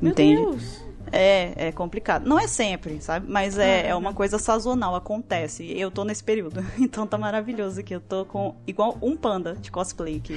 Meu 0.00 0.12
entende? 0.12 0.40
Deus. 0.40 0.83
É, 1.14 1.68
é 1.68 1.72
complicado. 1.72 2.26
Não 2.26 2.38
é 2.38 2.48
sempre, 2.48 3.00
sabe? 3.00 3.30
Mas 3.30 3.56
é, 3.56 3.82
ah, 3.82 3.88
é 3.88 3.94
uma 3.94 4.12
coisa 4.12 4.36
sazonal, 4.36 4.96
acontece. 4.96 5.64
Eu 5.78 5.90
tô 5.90 6.04
nesse 6.04 6.24
período. 6.24 6.64
Então 6.84 7.06
tá 7.06 7.16
maravilhoso 7.16 7.82
que 7.82 7.94
eu 7.94 8.00
tô 8.00 8.24
com 8.24 8.56
igual 8.66 8.98
um 9.00 9.16
panda 9.16 9.54
de 9.54 9.70
cosplay 9.70 10.16
aqui. 10.16 10.36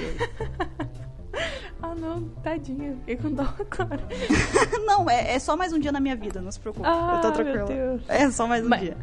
ah, 1.82 1.94
não, 1.94 2.28
tadinha. 2.42 2.96
Fiquei 3.00 3.16
com 3.16 3.30
dó 3.30 3.42
agora. 3.42 4.00
não, 4.86 5.10
é, 5.10 5.34
é 5.34 5.38
só 5.38 5.56
mais 5.56 5.72
um 5.72 5.78
dia 5.78 5.92
na 5.92 6.00
minha 6.00 6.16
vida, 6.16 6.40
não 6.40 6.50
se 6.50 6.60
preocupe. 6.60 6.86
Ah, 6.86 7.14
eu 7.16 7.20
tô 7.20 7.32
tranquila. 7.32 8.00
É 8.08 8.30
só 8.30 8.46
mais 8.46 8.64
um 8.64 8.68
Mas... 8.68 8.80
dia. 8.80 8.96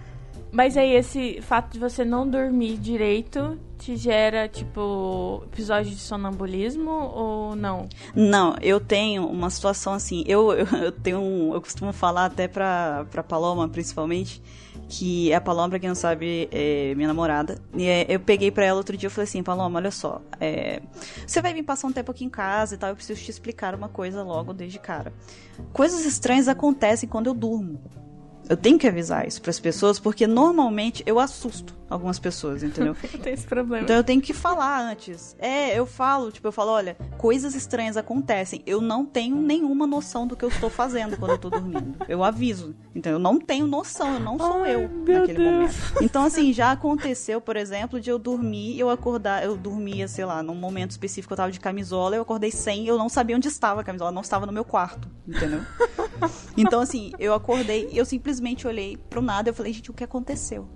Mas 0.56 0.78
aí 0.78 0.96
esse 0.96 1.42
fato 1.42 1.74
de 1.74 1.80
você 1.80 2.06
não 2.06 2.26
dormir 2.26 2.78
direito 2.78 3.60
te 3.78 3.98
gera, 3.98 4.48
tipo, 4.48 5.44
episódio 5.52 5.92
de 5.92 6.00
sonambulismo 6.00 6.90
ou 6.90 7.58
não? 7.58 7.90
Não, 8.16 8.56
eu 8.62 8.80
tenho 8.80 9.28
uma 9.28 9.50
situação 9.50 9.92
assim. 9.92 10.24
Eu, 10.26 10.54
eu, 10.82 10.94
tenho 10.94 11.20
um, 11.20 11.54
Eu 11.54 11.60
costumo 11.60 11.92
falar 11.92 12.28
até 12.28 12.48
pra, 12.48 13.06
pra 13.12 13.22
Paloma, 13.22 13.68
principalmente, 13.68 14.42
que 14.88 15.34
a 15.34 15.42
Paloma, 15.42 15.72
pra 15.72 15.80
quem 15.80 15.90
não 15.90 15.96
sabe, 15.96 16.48
é 16.50 16.96
minha 16.96 17.10
namorada. 17.10 17.60
E 17.74 17.86
é, 17.86 18.06
eu 18.08 18.22
peguei 18.22 18.50
pra 18.50 18.64
ela 18.64 18.78
outro 18.78 18.96
dia 18.96 19.08
e 19.08 19.10
falei 19.10 19.28
assim: 19.28 19.44
Paloma, 19.44 19.78
olha 19.78 19.92
só, 19.92 20.22
é, 20.40 20.82
você 21.28 21.42
vai 21.42 21.54
vir 21.54 21.64
passar 21.64 21.90
um 21.90 21.92
tempo 21.92 22.12
aqui 22.12 22.24
em 22.24 22.30
casa 22.30 22.76
e 22.76 22.78
tal, 22.78 22.92
eu 22.92 22.96
preciso 22.96 23.22
te 23.22 23.30
explicar 23.30 23.76
uma 23.76 23.90
coisa 23.90 24.24
logo 24.24 24.54
desde 24.54 24.80
cara. 24.80 25.12
Coisas 25.74 26.06
estranhas 26.06 26.48
acontecem 26.48 27.10
quando 27.10 27.28
eu 27.28 27.34
durmo 27.34 28.05
Eu 28.48 28.56
tenho 28.56 28.78
que 28.78 28.88
avisar 28.88 29.28
isso 29.28 29.42
pras 29.42 29.60
pessoas, 29.60 30.00
porque 30.00 30.28
normalmente 30.28 31.04
eu 31.06 31.20
assusto 31.20 31.76
algumas 31.90 32.20
pessoas, 32.20 32.64
entendeu? 32.64 32.96
Eu 33.14 33.20
tenho 33.20 33.34
esse 33.34 33.46
problema. 33.46 33.84
Então 33.84 33.96
eu 33.96 34.04
tenho 34.04 34.22
que 34.22 34.34
falar 34.34 34.80
antes. 34.80 35.36
É, 35.40 35.78
eu 35.78 35.86
falo, 35.86 36.32
tipo, 36.32 36.48
eu 36.48 36.52
falo, 36.52 36.72
olha, 36.72 36.96
coisas 37.18 37.56
estranhas 37.56 37.96
acontecem. 37.98 38.62
Eu 38.66 38.82
não 38.82 39.06
tenho 39.06 39.36
nenhuma 39.36 39.86
noção 39.88 40.28
do 40.28 40.36
que 40.36 40.44
eu 40.44 40.50
estou 40.50 40.70
fazendo 40.70 41.18
quando 41.18 41.32
eu 41.32 41.38
tô 41.38 41.50
dormindo. 41.50 41.96
Eu 42.08 42.24
aviso. 42.24 42.76
Então 42.94 43.12
eu 43.12 43.20
não 43.20 43.40
tenho 43.40 43.68
noção, 43.68 44.16
eu 44.16 44.20
não 44.20 44.38
sou 44.38 44.64
Ai, 44.64 44.76
eu 44.76 44.82
naquele 44.90 45.38
Deus. 45.38 45.52
momento. 45.52 45.76
Então, 46.02 46.24
assim, 46.24 46.52
já 46.54 46.72
aconteceu, 46.72 47.40
por 47.40 47.56
exemplo, 47.56 48.00
de 48.00 48.10
eu 48.10 48.18
dormir, 48.18 48.80
eu 48.80 48.90
acordar, 48.90 49.44
eu 49.44 49.56
dormia, 49.56 50.08
sei 50.08 50.26
lá, 50.26 50.42
num 50.42 50.56
momento 50.56 50.92
específico 50.92 51.34
eu 51.34 51.38
tava 51.38 51.52
de 51.52 51.60
camisola, 51.60 52.16
eu 52.16 52.22
acordei 52.22 52.52
sem, 52.52 52.88
eu 52.88 52.98
não 52.98 53.10
sabia 53.10 53.36
onde 53.36 53.48
estava 53.48 53.82
a 53.82 53.84
camisola, 53.84 54.12
não 54.12 54.22
estava 54.22 54.46
no 54.46 54.52
meu 54.52 54.66
quarto, 54.66 55.08
entendeu? 55.28 55.62
Então, 56.58 56.80
assim, 56.80 57.12
eu 57.20 57.34
acordei, 57.34 57.90
eu 57.92 58.06
simplesmente 58.06 58.66
olhei 58.66 58.96
pro 59.10 59.22
nada, 59.22 59.50
eu 59.50 59.54
falei, 59.54 59.74
gente, 59.74 59.92
o 59.92 59.94
que 59.94 60.04
aconteceu? 60.04 60.68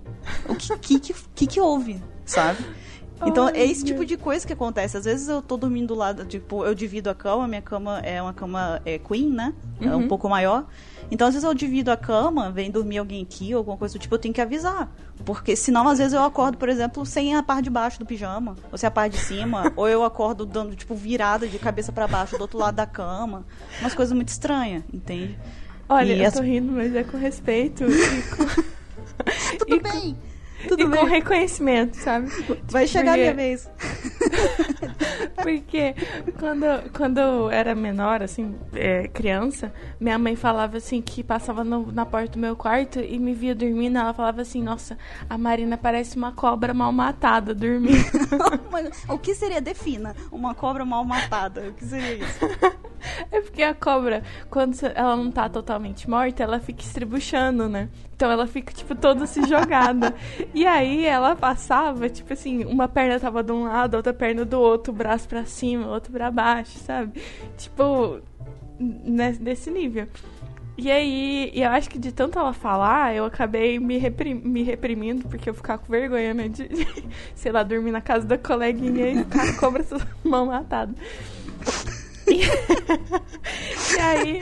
O 0.46 0.54
que 0.54 0.76
que, 1.00 1.09
que, 1.12 1.14
que, 1.34 1.46
que 1.46 1.60
houve, 1.60 2.02
sabe? 2.24 2.58
Então, 3.22 3.48
Ai, 3.48 3.52
é 3.54 3.66
esse 3.66 3.84
tipo 3.84 4.02
de 4.06 4.16
coisa 4.16 4.46
que 4.46 4.52
acontece. 4.54 4.96
Às 4.96 5.04
vezes 5.04 5.28
eu 5.28 5.42
tô 5.42 5.58
dormindo 5.58 5.88
do 5.88 5.94
lado, 5.94 6.24
tipo, 6.24 6.64
eu 6.64 6.74
divido 6.74 7.10
a 7.10 7.14
cama, 7.14 7.46
minha 7.46 7.60
cama 7.60 7.98
é 7.98 8.22
uma 8.22 8.32
cama 8.32 8.80
é, 8.82 8.98
queen, 8.98 9.28
né? 9.30 9.52
É 9.78 9.94
um 9.94 10.08
pouco 10.08 10.26
maior. 10.26 10.64
Então, 11.10 11.28
às 11.28 11.34
vezes 11.34 11.46
eu 11.46 11.52
divido 11.52 11.90
a 11.90 11.98
cama, 11.98 12.50
vem 12.50 12.70
dormir 12.70 12.96
alguém 12.96 13.22
aqui, 13.22 13.52
alguma 13.52 13.76
coisa 13.76 13.92
do 13.92 14.00
tipo, 14.00 14.14
eu 14.14 14.18
tenho 14.18 14.32
que 14.32 14.40
avisar. 14.40 14.90
Porque 15.22 15.54
senão, 15.54 15.86
às 15.86 15.98
vezes, 15.98 16.14
eu 16.14 16.22
acordo, 16.24 16.56
por 16.56 16.70
exemplo, 16.70 17.04
sem 17.04 17.36
a 17.36 17.42
parte 17.42 17.64
de 17.64 17.70
baixo 17.70 17.98
do 17.98 18.06
pijama, 18.06 18.56
ou 18.72 18.78
sem 18.78 18.86
a 18.86 18.90
parte 18.90 19.18
de 19.18 19.22
cima, 19.22 19.70
ou 19.76 19.86
eu 19.86 20.02
acordo 20.02 20.46
dando, 20.46 20.74
tipo, 20.74 20.94
virada 20.94 21.46
de 21.46 21.58
cabeça 21.58 21.92
pra 21.92 22.08
baixo 22.08 22.38
do 22.38 22.40
outro 22.40 22.56
lado 22.58 22.76
da 22.76 22.86
cama. 22.86 23.44
Umas 23.82 23.92
coisas 23.92 24.14
muito 24.14 24.28
estranhas, 24.30 24.82
entende? 24.90 25.38
Olha, 25.86 26.14
E 26.14 26.22
eu 26.24 26.32
tô 26.32 26.40
rindo, 26.40 26.72
mas 26.72 26.94
é 26.94 27.04
com 27.04 27.18
respeito 27.18 27.84
e 27.84 28.22
com, 28.22 28.46
Tudo 29.58 29.74
E 29.74 29.80
com- 29.80 30.29
bem, 30.60 30.66
e 30.66 30.68
tudo 30.68 30.84
com 30.84 31.04
bem. 31.04 31.08
reconhecimento, 31.08 31.96
sabe? 31.96 32.30
Vai 32.70 32.86
chegar 32.86 33.12
a 33.12 33.14
Porque- 33.14 33.20
minha 33.20 33.34
vez. 33.34 33.68
Porque 35.42 35.94
quando, 36.38 36.90
quando 36.92 37.18
eu 37.18 37.50
era 37.50 37.74
menor, 37.74 38.22
assim, 38.22 38.54
é, 38.74 39.08
criança, 39.08 39.72
minha 39.98 40.18
mãe 40.18 40.36
falava 40.36 40.76
assim 40.76 41.00
que 41.00 41.22
passava 41.22 41.64
no- 41.64 41.90
na 41.92 42.04
porta 42.04 42.32
do 42.32 42.38
meu 42.38 42.54
quarto 42.56 43.00
e 43.00 43.18
me 43.18 43.32
via 43.34 43.54
dormindo. 43.54 43.98
Ela 43.98 44.12
falava 44.12 44.42
assim: 44.42 44.62
Nossa, 44.62 44.98
a 45.28 45.38
Marina 45.38 45.76
parece 45.76 46.16
uma 46.16 46.32
cobra 46.32 46.74
mal 46.74 46.92
matada 46.92 47.54
dormindo. 47.54 48.00
O 49.08 49.18
que 49.18 49.34
seria, 49.34 49.60
defina, 49.60 50.14
uma 50.30 50.54
cobra 50.54 50.84
mal 50.84 51.04
matada? 51.04 51.68
O 51.68 51.72
que 51.72 51.84
seria 51.84 52.14
isso? 52.14 52.38
é 53.30 53.40
porque 53.40 53.62
a 53.62 53.74
cobra, 53.74 54.22
quando 54.48 54.76
ela 54.94 55.16
não 55.16 55.30
tá 55.30 55.48
totalmente 55.48 56.08
morta, 56.08 56.42
ela 56.42 56.60
fica 56.60 56.82
estribuchando, 56.82 57.68
né? 57.68 57.88
Então 58.14 58.30
ela 58.30 58.46
fica, 58.46 58.72
tipo, 58.72 58.94
toda 58.94 59.26
se 59.26 59.42
jogada. 59.48 60.14
e 60.54 60.66
aí 60.66 61.04
ela 61.06 61.34
passava, 61.34 62.08
tipo 62.08 62.32
assim, 62.32 62.64
uma 62.64 62.86
perna 62.86 63.18
tava 63.18 63.42
de 63.42 63.50
um 63.50 63.64
lado, 63.64 63.94
outra 63.96 64.12
perna 64.12 64.29
do 64.34 64.60
outro, 64.60 64.92
braço 64.92 65.28
pra 65.28 65.44
cima, 65.44 65.86
outro 65.88 66.12
pra 66.12 66.30
baixo, 66.30 66.78
sabe? 66.78 67.20
Tipo, 67.58 68.20
ne- 68.78 69.36
nesse 69.40 69.70
nível. 69.70 70.06
E 70.78 70.90
aí, 70.90 71.50
e 71.54 71.60
eu 71.62 71.68
acho 71.70 71.90
que 71.90 71.98
de 71.98 72.10
tanto 72.10 72.38
ela 72.38 72.54
falar, 72.54 73.14
eu 73.14 73.24
acabei 73.26 73.78
me, 73.78 73.98
reprim- 73.98 74.40
me 74.42 74.62
reprimindo, 74.62 75.28
porque 75.28 75.50
eu 75.50 75.54
ficava 75.54 75.82
com 75.82 75.92
vergonha, 75.92 76.32
né? 76.32 76.48
De, 76.48 76.66
de, 76.68 76.86
sei 77.34 77.52
lá, 77.52 77.62
dormir 77.62 77.90
na 77.90 78.00
casa 78.00 78.26
da 78.26 78.38
coleguinha 78.38 79.08
e 79.08 79.18
ficar 79.18 79.56
cobra 79.58 79.84
toda 79.84 80.06
mal 80.24 80.46
matada. 80.46 80.94
E, 82.26 82.40
e 83.94 84.00
aí. 84.00 84.40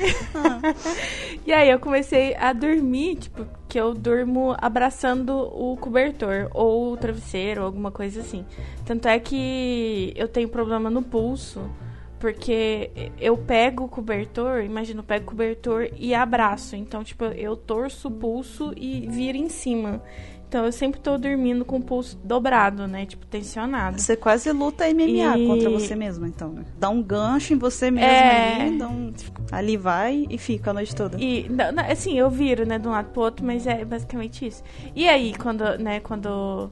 e 1.47 1.53
aí 1.53 1.71
eu 1.71 1.81
comecei 1.81 2.37
a 2.37 2.53
dormir, 2.53 3.17
tipo, 3.17 3.45
que 3.69 3.79
eu 3.79 3.93
durmo 3.95 4.57
abraçando 4.59 5.37
o 5.37 5.77
cobertor, 5.77 6.49
ou 6.55 6.93
o 6.93 6.97
travesseiro, 6.97 7.63
alguma 7.63 7.91
coisa 7.91 8.21
assim. 8.21 8.45
Tanto 8.85 9.07
é 9.07 9.19
que 9.19 10.13
eu 10.17 10.27
tenho 10.27 10.49
problema 10.49 10.89
no 10.89 11.03
pulso. 11.03 11.71
Porque 12.19 12.91
eu 13.21 13.37
pego 13.37 13.85
o 13.85 13.89
cobertor, 13.89 14.65
imagina, 14.65 14.99
eu 14.99 15.05
pego 15.05 15.23
o 15.23 15.29
cobertor 15.29 15.89
e 15.97 16.13
abraço. 16.13 16.75
Então, 16.75 17.05
tipo, 17.05 17.25
eu 17.27 17.57
torço 17.57 18.09
o 18.09 18.11
pulso 18.11 18.73
e 18.77 19.07
viro 19.07 19.39
em 19.39 19.49
cima. 19.49 20.03
Então, 20.49 20.65
eu 20.65 20.73
sempre 20.73 20.99
tô 20.99 21.19
dormindo 21.19 21.63
com 21.63 21.77
o 21.77 21.83
pulso 21.83 22.17
dobrado, 22.25 22.87
né? 22.87 23.05
Tipo, 23.05 23.27
tensionado. 23.27 24.01
Você 24.01 24.17
quase 24.17 24.51
luta 24.51 24.89
MMA 24.89 25.37
E- 25.37 25.47
contra 25.47 25.69
você 25.69 25.95
mesma, 25.95 26.27
então, 26.27 26.51
né? 26.51 26.65
Dá 26.79 26.89
um 26.89 27.03
gancho 27.03 27.53
em 27.53 27.59
você 27.59 27.91
mesma 27.91 28.07
É. 28.07 28.67
ali, 28.67 28.83
um... 28.83 29.13
ali 29.53 29.77
vai 29.77 30.27
e 30.31 30.39
fica 30.39 30.71
a 30.71 30.75
noite 30.75 30.97
toda. 30.97 31.19
E, 31.21 31.47
assim, 31.91 32.19
eu 32.19 32.31
viro, 32.31 32.67
né, 32.67 32.79
de 32.79 32.89
um 32.89 32.93
lado 32.93 33.11
pro 33.11 33.21
outro, 33.21 33.45
mas 33.45 33.67
é 33.67 33.85
basicamente 33.85 34.47
isso. 34.47 34.63
E 34.97 35.07
aí, 35.07 35.35
quando, 35.37 35.65
né, 35.79 36.01
quando 36.01 36.71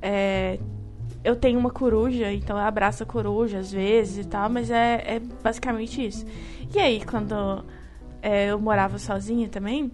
é, 0.00 0.58
eu 1.22 1.36
tenho 1.36 1.58
uma 1.58 1.70
coruja, 1.70 2.32
então 2.32 2.56
eu 2.56 2.64
abraço 2.64 3.02
a 3.02 3.06
coruja 3.06 3.58
às 3.58 3.70
vezes 3.70 4.24
e 4.24 4.28
tal, 4.28 4.48
mas 4.48 4.70
é, 4.70 5.02
é 5.16 5.20
basicamente 5.20 6.06
isso. 6.06 6.24
E 6.74 6.78
aí, 6.78 7.04
quando 7.04 7.62
é, 8.22 8.46
eu 8.46 8.58
morava 8.58 8.98
sozinha 8.98 9.48
também, 9.48 9.92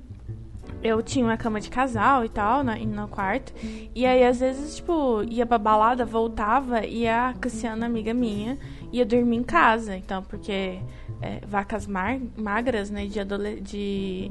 eu 0.85 1.03
tinha 1.03 1.25
uma 1.25 1.37
cama 1.39 1.59
de 1.59 1.71
casal 1.71 2.27
e 2.27 2.29
tal, 2.29 2.63
na, 2.63 2.77
no 2.77 3.09
quarto. 3.09 3.55
E 3.95 4.05
aí, 4.05 4.23
às 4.23 4.39
vezes, 4.39 4.77
tipo, 4.77 5.23
ia 5.29 5.47
pra 5.47 5.57
balada, 5.57 6.05
voltava 6.05 6.85
e 6.85 7.09
a 7.09 7.35
Cassiana, 7.41 7.87
amiga 7.87 8.13
minha, 8.13 8.59
ia 8.93 9.05
dormir 9.07 9.39
em 9.39 9.43
casa. 9.43 9.97
Então, 9.97 10.23
porque 10.23 10.79
é, 11.23 11.41
vacas 11.49 11.87
mar- 11.87 12.21
magras, 12.37 12.91
né, 12.91 13.07
de, 13.07 13.19
de 13.63 14.31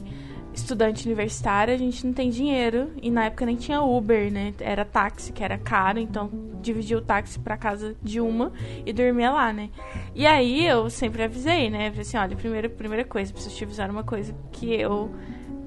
estudante 0.53 1.07
universitário, 1.07 1.74
a 1.74 1.77
gente 1.77 2.05
não 2.05 2.13
tem 2.13 2.29
dinheiro. 2.29 2.91
E 3.01 3.10
na 3.10 3.25
época 3.25 3.48
nem 3.48 3.55
tinha 3.55 3.81
Uber, 3.81 4.31
né? 4.31 4.53
Era 4.60 4.86
táxi, 4.86 5.33
que 5.33 5.43
era 5.43 5.57
caro. 5.57 5.98
Então, 5.98 6.29
dividia 6.62 7.00
o 7.00 7.01
táxi 7.01 7.39
pra 7.39 7.57
casa 7.57 7.95
de 8.01 8.22
uma 8.22 8.53
e 8.86 8.93
dormia 8.93 9.31
lá, 9.31 9.51
né? 9.51 9.72
E 10.13 10.27
aí, 10.27 10.67
eu 10.67 10.88
sempre 10.91 11.24
avisei, 11.24 11.72
né? 11.72 11.89
Falei 11.89 12.01
assim, 12.01 12.17
olha, 12.17 12.36
primeira, 12.36 12.69
primeira 12.69 13.03
coisa, 13.03 13.33
preciso 13.33 13.55
te 13.55 13.63
avisar 13.63 13.89
uma 13.89 14.03
coisa 14.03 14.36
que 14.51 14.72
eu 14.72 15.10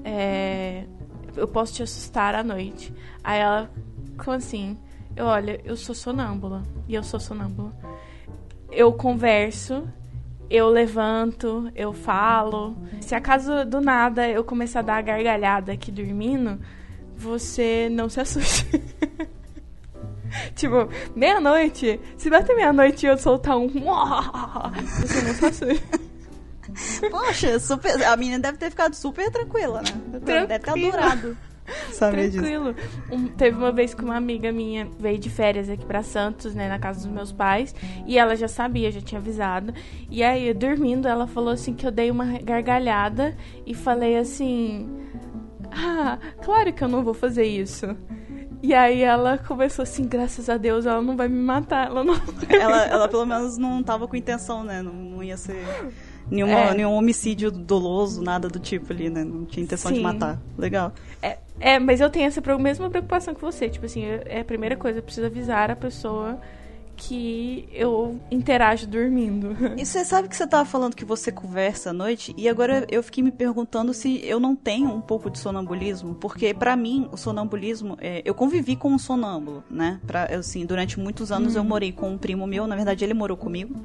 é, 0.03 0.85
eu 1.35 1.47
posso 1.47 1.73
te 1.73 1.83
assustar 1.83 2.35
à 2.35 2.43
noite. 2.43 2.93
Aí 3.23 3.39
ela, 3.39 3.69
como 4.17 4.35
assim? 4.35 4.77
Eu, 5.15 5.25
olha, 5.25 5.59
eu 5.63 5.75
sou 5.75 5.95
sonâmbula. 5.95 6.63
E 6.87 6.95
eu 6.95 7.03
sou 7.03 7.19
sonâmbula. 7.19 7.73
Eu 8.71 8.93
converso, 8.93 9.87
eu 10.49 10.69
levanto, 10.69 11.71
eu 11.75 11.93
falo. 11.93 12.75
Se 13.01 13.15
acaso 13.15 13.65
do 13.65 13.81
nada 13.81 14.27
eu 14.27 14.43
começar 14.43 14.79
a 14.79 14.83
dar 14.83 15.01
gargalhada 15.01 15.71
aqui 15.71 15.91
dormindo, 15.91 16.59
você 17.15 17.89
não 17.91 18.09
se 18.09 18.19
assuste. 18.19 18.65
tipo, 20.55 20.87
meia-noite. 21.15 21.99
Se 22.17 22.29
bater 22.29 22.55
meia-noite 22.55 23.05
e 23.05 23.09
eu 23.09 23.17
soltar 23.17 23.57
um. 23.57 23.67
Você 25.01 25.21
não 25.21 25.33
se 25.33 25.45
assuste. 25.45 26.06
Poxa, 27.11 27.59
super... 27.59 28.03
a 28.03 28.15
menina 28.15 28.39
deve 28.39 28.57
ter 28.57 28.69
ficado 28.69 28.93
super 28.93 29.29
tranquila, 29.31 29.81
né? 29.81 30.19
Deve 30.19 30.59
ter 30.59 30.69
adorado. 30.69 31.37
Disso. 31.67 31.99
Tranquilo. 31.99 32.75
Um- 33.11 33.27
teve 33.27 33.57
uma 33.57 33.73
vez 33.73 33.93
que 33.93 34.01
uma 34.01 34.15
amiga 34.15 34.53
minha 34.53 34.87
veio 34.97 35.17
de 35.17 35.29
férias 35.29 35.69
aqui 35.69 35.85
pra 35.85 36.01
Santos, 36.01 36.55
né, 36.55 36.69
na 36.69 36.79
casa 36.79 36.99
dos 37.01 37.07
meus 37.07 37.31
pais, 37.33 37.75
e 38.05 38.17
ela 38.17 38.37
já 38.37 38.47
sabia, 38.47 38.89
já 38.89 39.01
tinha 39.01 39.19
avisado. 39.19 39.73
E 40.09 40.23
aí, 40.23 40.53
dormindo, 40.53 41.09
ela 41.09 41.27
falou 41.27 41.49
assim 41.49 41.73
que 41.73 41.85
eu 41.85 41.91
dei 41.91 42.09
uma 42.09 42.39
gargalhada 42.39 43.35
e 43.65 43.73
falei 43.73 44.15
assim: 44.17 44.89
"Ah, 45.71 46.17
claro 46.41 46.71
que 46.71 46.81
eu 46.83 46.87
não 46.87 47.03
vou 47.03 47.13
fazer 47.13 47.45
isso". 47.45 47.85
E 48.63 48.73
aí 48.73 49.01
ela 49.03 49.37
começou 49.37 49.83
assim, 49.83 50.07
graças 50.07 50.49
a 50.49 50.57
Deus, 50.57 50.85
ela 50.85 51.01
não 51.01 51.15
vai 51.15 51.27
me 51.27 51.39
matar, 51.39 51.87
ela 51.87 52.03
não 52.03 52.15
Ela, 52.49 52.85
ela 52.85 53.07
pelo 53.07 53.25
menos 53.25 53.55
não 53.57 53.83
tava 53.83 54.07
com 54.07 54.15
intenção, 54.15 54.63
né? 54.63 54.81
Não, 54.81 54.93
não 54.93 55.23
ia 55.23 55.37
ser 55.37 55.63
nenhuma, 56.29 56.59
É. 56.59 56.73
nenhum 56.73 56.93
homicídio 56.93 57.51
doloso, 57.51 58.21
nada 58.21 58.47
do 58.47 58.59
tipo 58.59 58.91
ali, 58.91 59.09
né? 59.09 59.23
Não 59.23 59.45
tinha 59.45 59.63
intenção 59.63 59.91
de 59.91 59.97
Sim. 59.97 60.03
matar. 60.03 60.41
Legal. 60.57 60.93
É, 61.21 61.37
é, 61.59 61.79
mas 61.79 61.99
eu 62.01 62.09
tenho 62.09 62.25
essa 62.25 62.41
mesma 62.57 62.89
preocupação 62.89 63.33
que 63.33 63.41
você. 63.41 63.69
Tipo 63.69 63.85
assim, 63.85 64.03
é 64.03 64.41
a 64.41 64.45
primeira 64.45 64.75
coisa, 64.75 64.99
eu 64.99 65.03
preciso 65.03 65.27
avisar 65.27 65.71
a 65.71 65.75
pessoa 65.75 66.39
que 66.99 67.69
eu 67.71 68.19
interajo 68.31 68.87
dormindo. 68.87 69.55
E 69.77 69.85
você 69.85 70.03
sabe 70.03 70.27
que 70.27 70.35
você 70.35 70.47
tava 70.47 70.65
falando 70.65 70.95
que 70.95 71.05
você 71.05 71.31
conversa 71.31 71.91
à 71.91 71.93
noite, 71.93 72.33
e 72.35 72.49
agora 72.49 72.87
eu 72.89 73.03
fiquei 73.03 73.23
me 73.23 73.31
perguntando 73.31 73.93
se 73.93 74.19
eu 74.25 74.39
não 74.39 74.55
tenho 74.55 74.89
um 74.89 74.99
pouco 74.99 75.29
de 75.29 75.37
sonambulismo, 75.37 76.15
porque 76.15 76.55
pra 76.55 76.75
mim 76.75 77.07
o 77.11 77.15
sonambulismo, 77.15 77.97
é, 78.01 78.23
eu 78.25 78.33
convivi 78.33 78.75
com 78.75 78.91
um 78.91 78.97
sonâmbulo, 78.97 79.63
né? 79.69 79.99
Eu, 80.31 80.39
assim, 80.39 80.65
durante 80.65 80.99
muitos 80.99 81.31
anos 81.31 81.55
eu 81.55 81.63
morei 81.63 81.91
com 81.91 82.09
um 82.09 82.17
primo 82.17 82.47
meu, 82.47 82.65
na 82.65 82.75
verdade 82.75 83.05
ele 83.05 83.13
morou 83.13 83.37
comigo. 83.37 83.79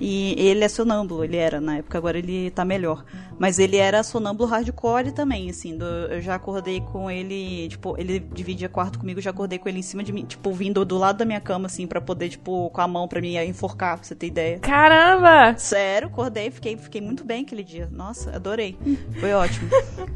E 0.00 0.34
ele 0.38 0.64
é 0.64 0.68
sonâmbulo, 0.68 1.22
ele 1.22 1.36
era 1.36 1.60
na 1.60 1.76
época, 1.76 1.98
agora 1.98 2.18
ele 2.18 2.50
tá 2.50 2.64
melhor. 2.64 3.04
Mas 3.38 3.58
ele 3.58 3.76
era 3.76 4.02
sonâmbulo 4.02 4.48
hardcore 4.48 5.12
também, 5.12 5.50
assim. 5.50 5.76
Do, 5.76 5.84
eu 5.84 6.20
já 6.20 6.34
acordei 6.34 6.80
com 6.80 7.10
ele, 7.10 7.68
tipo, 7.68 7.98
ele 7.98 8.18
dividia 8.18 8.68
quarto 8.68 8.98
comigo, 8.98 9.20
já 9.20 9.30
acordei 9.30 9.58
com 9.58 9.68
ele 9.68 9.78
em 9.78 9.82
cima 9.82 10.02
de 10.02 10.12
mim, 10.12 10.24
tipo, 10.24 10.52
vindo 10.52 10.84
do 10.84 10.96
lado 10.96 11.18
da 11.18 11.24
minha 11.24 11.40
cama, 11.40 11.66
assim, 11.66 11.86
para 11.86 12.00
poder, 12.00 12.30
tipo, 12.30 12.70
com 12.70 12.80
a 12.80 12.88
mão 12.88 13.06
para 13.06 13.20
mim 13.20 13.36
enforcar, 13.36 13.96
pra 13.96 14.06
você 14.06 14.14
ter 14.14 14.26
ideia. 14.28 14.58
Caramba! 14.58 15.56
Sério, 15.58 16.08
acordei, 16.08 16.50
fiquei, 16.50 16.76
fiquei 16.76 17.00
muito 17.00 17.24
bem 17.24 17.42
aquele 17.42 17.62
dia. 17.62 17.88
Nossa, 17.90 18.34
adorei. 18.34 18.78
Foi 19.18 19.32
ótimo. 19.32 19.68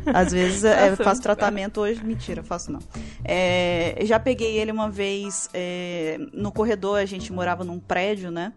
Às 0.06 0.32
vezes 0.32 0.64
é, 0.64 0.90
eu 0.90 0.96
faço 0.96 1.20
tratamento 1.20 1.80
hoje. 1.80 2.02
Mentira, 2.04 2.42
faço 2.42 2.72
não. 2.72 2.80
É, 3.24 3.98
já 4.02 4.18
peguei 4.18 4.58
ele 4.58 4.70
uma 4.70 4.90
vez 4.90 5.48
é, 5.52 6.18
no 6.32 6.52
corredor, 6.52 6.98
a 6.98 7.06
gente 7.06 7.32
morava 7.32 7.64
num 7.64 7.78
prédio, 7.78 8.30
né? 8.30 8.52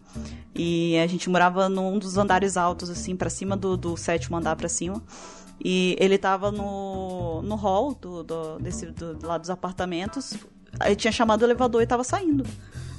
E 0.54 0.98
a 0.98 1.08
gente 1.08 1.17
morava 1.26 1.68
num 1.68 1.98
dos 1.98 2.18
andares 2.18 2.58
altos, 2.58 2.90
assim, 2.90 3.16
para 3.16 3.30
cima 3.30 3.58
do, 3.58 3.76
do 3.76 3.98
sétimo 3.98 4.38
andar 4.38 4.56
para 4.56 4.70
cima. 4.70 5.02
E 5.64 5.96
ele 6.00 6.18
tava 6.18 6.52
no, 6.52 7.42
no 7.42 7.56
hall 7.56 7.96
do, 7.96 8.24
do, 8.24 8.60
desse, 8.60 8.86
do, 8.88 9.26
lá 9.26 9.38
dos 9.38 9.50
apartamentos. 9.50 10.36
Aí 10.80 10.96
tinha 10.96 11.12
chamado 11.12 11.42
o 11.42 11.46
elevador 11.46 11.82
e 11.82 11.88
tava 11.88 12.04
saindo. 12.04 12.46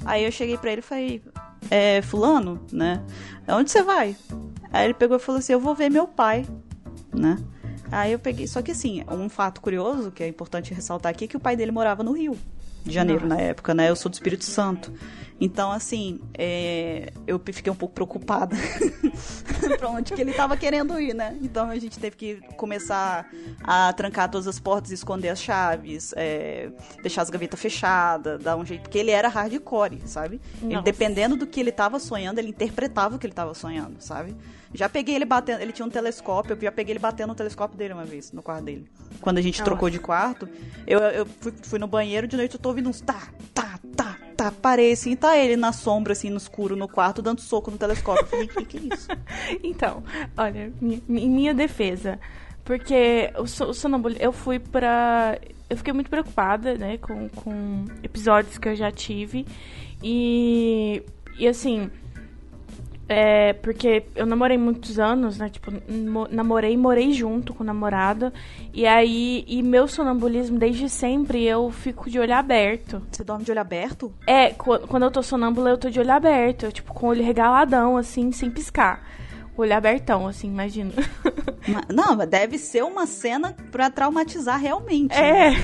Aí 0.05 0.23
eu 0.23 0.31
cheguei 0.31 0.57
pra 0.57 0.71
ele 0.71 0.79
e 0.79 0.83
falei, 0.83 1.23
é, 1.69 2.01
fulano, 2.01 2.59
né? 2.71 3.03
Onde 3.47 3.71
você 3.71 3.81
vai? 3.81 4.15
Aí 4.71 4.85
ele 4.85 4.93
pegou 4.93 5.17
e 5.17 5.19
falou 5.19 5.39
assim, 5.39 5.53
eu 5.53 5.59
vou 5.59 5.73
ver 5.73 5.89
meu 5.89 6.07
pai, 6.07 6.45
né? 7.13 7.37
Aí 7.91 8.11
eu 8.11 8.19
peguei, 8.19 8.47
só 8.47 8.61
que 8.61 8.71
assim, 8.71 9.03
um 9.09 9.29
fato 9.29 9.61
curioso 9.61 10.11
que 10.11 10.21
é 10.21 10.27
importante 10.27 10.73
ressaltar 10.73 11.09
aqui 11.09 11.25
é 11.25 11.27
que 11.27 11.37
o 11.37 11.39
pai 11.39 11.55
dele 11.55 11.71
morava 11.71 12.03
no 12.03 12.11
Rio 12.11 12.37
de 12.83 12.93
Janeiro 12.93 13.27
Nossa. 13.27 13.35
na 13.35 13.41
época, 13.41 13.73
né? 13.73 13.89
Eu 13.89 13.95
sou 13.95 14.09
do 14.09 14.13
Espírito 14.13 14.45
Santo. 14.45 14.91
Então, 15.41 15.71
assim, 15.71 16.19
é, 16.37 17.13
eu 17.25 17.39
fiquei 17.39 17.71
um 17.71 17.75
pouco 17.75 17.95
preocupada 17.95 18.55
pra 19.79 19.89
onde 19.89 20.13
que 20.13 20.19
ele 20.19 20.33
tava 20.33 20.57
querendo 20.57 20.99
ir, 20.99 21.13
né? 21.13 21.37
Então 21.41 21.69
a 21.69 21.79
gente 21.79 21.97
teve 21.97 22.17
que 22.17 22.35
começar 22.57 23.29
a 23.63 23.93
trancar 23.93 24.29
todas 24.29 24.47
as 24.47 24.59
portas, 24.59 24.91
esconder 24.91 25.29
as 25.29 25.41
chaves, 25.41 26.13
é, 26.17 26.69
deixar 27.01 27.21
as 27.21 27.29
gavetas 27.29 27.59
fechadas, 27.59 28.41
dar 28.43 28.57
um 28.57 28.65
jeito. 28.65 28.81
Porque 28.81 28.97
ele 28.97 29.11
era 29.11 29.29
hardcore, 29.29 30.01
sabe? 30.05 30.41
Ele, 30.61 30.81
dependendo 30.81 31.37
do 31.37 31.47
que 31.47 31.59
ele 31.59 31.71
tava 31.71 31.99
sonhando, 31.99 32.39
ele 32.39 32.49
interpretava 32.49 33.15
o 33.15 33.19
que 33.19 33.25
ele 33.25 33.33
tava 33.33 33.53
sonhando, 33.53 33.95
sabe? 34.01 34.35
Já 34.73 34.87
peguei 34.87 35.15
ele 35.15 35.25
batendo, 35.25 35.61
ele 35.61 35.71
tinha 35.71 35.85
um 35.85 35.89
telescópio, 35.89 36.53
eu 36.53 36.61
já 36.61 36.71
peguei 36.71 36.91
ele 36.91 36.99
batendo 36.99 37.29
no 37.29 37.35
telescópio 37.35 37.77
dele 37.77 37.93
uma 37.93 38.05
vez, 38.05 38.31
no 38.31 38.43
quarto 38.43 38.65
dele. 38.65 38.87
Quando 39.19 39.37
a 39.37 39.41
gente 39.41 39.57
Nossa. 39.59 39.65
trocou 39.65 39.89
de 39.89 39.99
quarto, 39.99 40.47
eu, 40.85 40.99
eu 40.99 41.25
fui, 41.25 41.53
fui 41.63 41.79
no 41.79 41.87
banheiro 41.87 42.27
de 42.27 42.37
noite, 42.37 42.53
eu 42.53 42.59
tô 42.59 42.69
ouvindo 42.69 42.87
uns 42.87 43.01
tá, 43.01 43.29
tá, 43.53 43.79
tá, 43.95 44.17
tá, 44.39 44.51
parei 44.53 44.93
assim, 44.93 45.17
tá 45.17 45.37
ele 45.37 45.57
na 45.57 45.73
sombra, 45.73 46.13
assim, 46.13 46.29
no 46.29 46.37
escuro, 46.37 46.73
no 46.77 46.87
quarto, 46.87 47.21
dando 47.21 47.41
soco 47.41 47.69
no 47.69 47.77
telescópio. 47.77 48.23
Eu 48.23 48.27
falei, 48.27 48.47
que 48.47 48.65
que 48.65 48.77
é 48.77 48.95
isso? 48.95 49.07
então, 49.61 50.01
olha, 50.37 50.71
em 50.81 51.29
minha 51.29 51.53
defesa, 51.53 52.17
porque 52.63 53.31
o, 53.35 53.43
o 53.43 53.73
sonambulismo, 53.73 54.23
eu 54.23 54.31
fui 54.31 54.57
pra... 54.57 55.37
Eu 55.69 55.75
fiquei 55.75 55.91
muito 55.91 56.09
preocupada, 56.09 56.75
né, 56.75 56.97
com, 56.97 57.27
com 57.29 57.85
episódios 58.01 58.57
que 58.57 58.69
eu 58.69 58.75
já 58.75 58.89
tive, 58.89 59.45
e, 60.01 61.03
e 61.37 61.45
assim 61.45 61.91
é, 63.11 63.53
porque 63.53 64.03
eu 64.15 64.27
namorei 64.27 64.55
muitos 64.55 64.99
anos, 64.99 65.39
né? 65.39 65.49
Tipo, 65.49 65.71
namorei 66.29 66.73
e 66.73 66.77
morei 66.77 67.11
junto 67.11 67.55
com 67.55 67.63
o 67.63 67.65
namorado. 67.65 68.31
E 68.71 68.85
aí, 68.85 69.43
e 69.47 69.63
meu 69.63 69.87
sonambulismo, 69.87 70.59
desde 70.59 70.87
sempre, 70.87 71.43
eu 71.43 71.71
fico 71.71 72.07
de 72.07 72.19
olho 72.19 72.35
aberto. 72.35 73.01
Você 73.11 73.23
dorme 73.23 73.43
de 73.43 73.49
olho 73.49 73.61
aberto? 73.61 74.13
É, 74.27 74.51
quando 74.51 75.03
eu 75.03 75.09
tô 75.09 75.23
sonâmbula, 75.23 75.71
eu 75.71 75.77
tô 75.79 75.89
de 75.89 75.99
olho 75.99 76.11
aberto. 76.11 76.67
Eu, 76.67 76.71
tipo, 76.71 76.93
com 76.93 77.07
o 77.07 77.09
olho 77.09 77.23
regaladão, 77.23 77.97
assim, 77.97 78.31
sem 78.31 78.51
piscar. 78.51 79.03
Olho 79.57 79.75
abertão, 79.75 80.27
assim, 80.27 80.47
imagina. 80.47 80.93
Não, 81.91 82.15
deve 82.27 82.59
ser 82.59 82.83
uma 82.83 83.07
cena 83.07 83.55
pra 83.71 83.89
traumatizar 83.89 84.59
realmente. 84.59 85.17
É. 85.17 85.49
Né? 85.49 85.55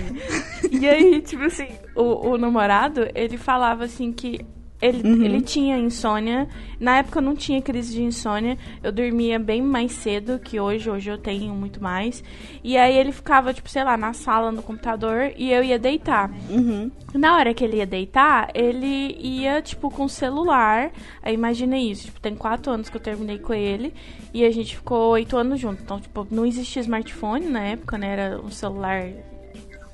E 0.72 0.90
aí, 0.90 1.22
tipo 1.22 1.44
assim, 1.44 1.68
o, 1.96 2.32
o 2.32 2.38
namorado, 2.38 3.08
ele 3.14 3.38
falava 3.38 3.86
assim 3.86 4.12
que 4.12 4.40
ele, 4.86 5.08
uhum. 5.08 5.24
ele 5.24 5.42
tinha 5.42 5.78
insônia. 5.78 6.48
Na 6.80 6.98
época 6.98 7.20
eu 7.20 7.24
não 7.24 7.36
tinha 7.36 7.62
crise 7.62 7.94
de 7.94 8.04
insônia. 8.04 8.58
Eu 8.84 8.92
dormia 8.92 9.40
bem 9.40 9.62
mais 9.62 9.92
cedo 9.94 10.40
que 10.40 10.60
hoje. 10.60 10.90
Hoje 10.90 11.10
eu 11.10 11.18
tenho 11.18 11.54
muito 11.54 11.82
mais. 11.82 12.24
E 12.64 12.78
aí 12.78 12.96
ele 12.98 13.12
ficava, 13.12 13.54
tipo, 13.54 13.70
sei 13.70 13.84
lá, 13.84 13.98
na 13.98 14.14
sala, 14.14 14.52
no 14.52 14.62
computador. 14.62 15.32
E 15.36 15.52
eu 15.52 15.64
ia 15.64 15.80
deitar. 15.80 16.32
Uhum. 16.50 16.92
Na 17.14 17.36
hora 17.36 17.54
que 17.54 17.64
ele 17.64 17.78
ia 17.78 17.86
deitar, 17.86 18.50
ele 18.54 19.18
ia, 19.20 19.62
tipo, 19.62 19.90
com 19.90 20.06
o 20.06 20.10
celular. 20.10 20.92
Aí 21.24 21.34
imagina 21.34 21.78
isso. 21.78 22.06
Tipo, 22.06 22.20
tem 22.20 22.36
quatro 22.36 22.72
anos 22.72 22.90
que 22.90 22.98
eu 22.98 23.02
terminei 23.02 23.40
com 23.40 23.54
ele. 23.54 23.94
E 24.34 24.44
a 24.46 24.52
gente 24.52 24.76
ficou 24.76 25.12
oito 25.12 25.36
anos 25.38 25.60
juntos. 25.60 25.84
Então, 25.84 26.00
tipo, 26.00 26.28
não 26.30 26.46
existia 26.46 26.82
smartphone 26.82 27.48
na 27.48 27.62
época, 27.62 27.98
né? 27.98 28.08
Era 28.14 28.42
um 28.42 28.52
celular 28.52 29.10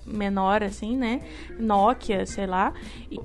menor, 0.06 0.64
assim, 0.64 0.96
né? 0.96 1.22
Nokia, 1.60 2.26
sei 2.26 2.46
lá. 2.46 2.74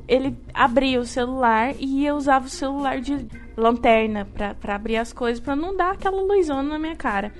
Ele 0.06 0.36
abria 0.52 1.00
o 1.00 1.06
celular 1.06 1.74
e 1.78 2.04
eu 2.06 2.16
usava 2.16 2.46
o 2.46 2.50
celular 2.50 3.00
de 3.00 3.26
lanterna 3.56 4.26
para 4.60 4.74
abrir 4.74 4.96
as 4.96 5.12
coisas, 5.12 5.40
para 5.40 5.56
não 5.56 5.76
dar 5.76 5.92
aquela 5.92 6.20
luzona 6.20 6.62
na 6.62 6.78
minha 6.78 6.96
cara. 6.96 7.32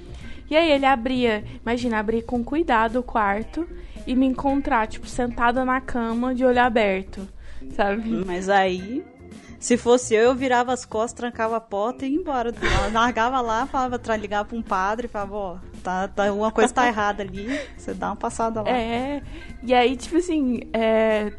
E 0.48 0.56
aí 0.56 0.70
ele 0.70 0.86
abria, 0.86 1.44
imagina, 1.62 1.98
abrir 1.98 2.22
com 2.22 2.42
cuidado 2.44 3.00
o 3.00 3.02
quarto 3.02 3.68
e 4.06 4.14
me 4.14 4.26
encontrar, 4.26 4.86
tipo, 4.86 5.06
sentada 5.06 5.64
na 5.64 5.80
cama 5.80 6.34
de 6.34 6.44
olho 6.44 6.60
aberto, 6.60 7.26
sabe? 7.74 8.08
Mas 8.24 8.48
aí 8.48 9.04
se 9.58 9.76
fosse 9.76 10.14
eu, 10.14 10.24
eu 10.24 10.34
virava 10.34 10.72
as 10.72 10.84
costas, 10.84 11.12
trancava 11.12 11.56
a 11.56 11.60
porta 11.60 12.06
e 12.06 12.10
ia 12.10 12.18
embora. 12.18 12.52
largava 12.92 13.40
lá, 13.40 13.66
falava, 13.66 14.16
ligava 14.16 14.48
pra 14.48 14.58
um 14.58 14.62
padre, 14.62 15.08
falava, 15.08 15.34
ó, 15.34 15.56
tá, 15.82 16.08
tá, 16.08 16.32
uma 16.32 16.50
coisa 16.50 16.72
tá 16.72 16.86
errada 16.86 17.22
ali, 17.22 17.48
você 17.76 17.94
dá 17.94 18.08
uma 18.08 18.16
passada 18.16 18.62
lá. 18.62 18.70
É, 18.70 19.22
e 19.62 19.74
aí, 19.74 19.96
tipo 19.96 20.16
assim, 20.16 20.60
é... 20.72 21.32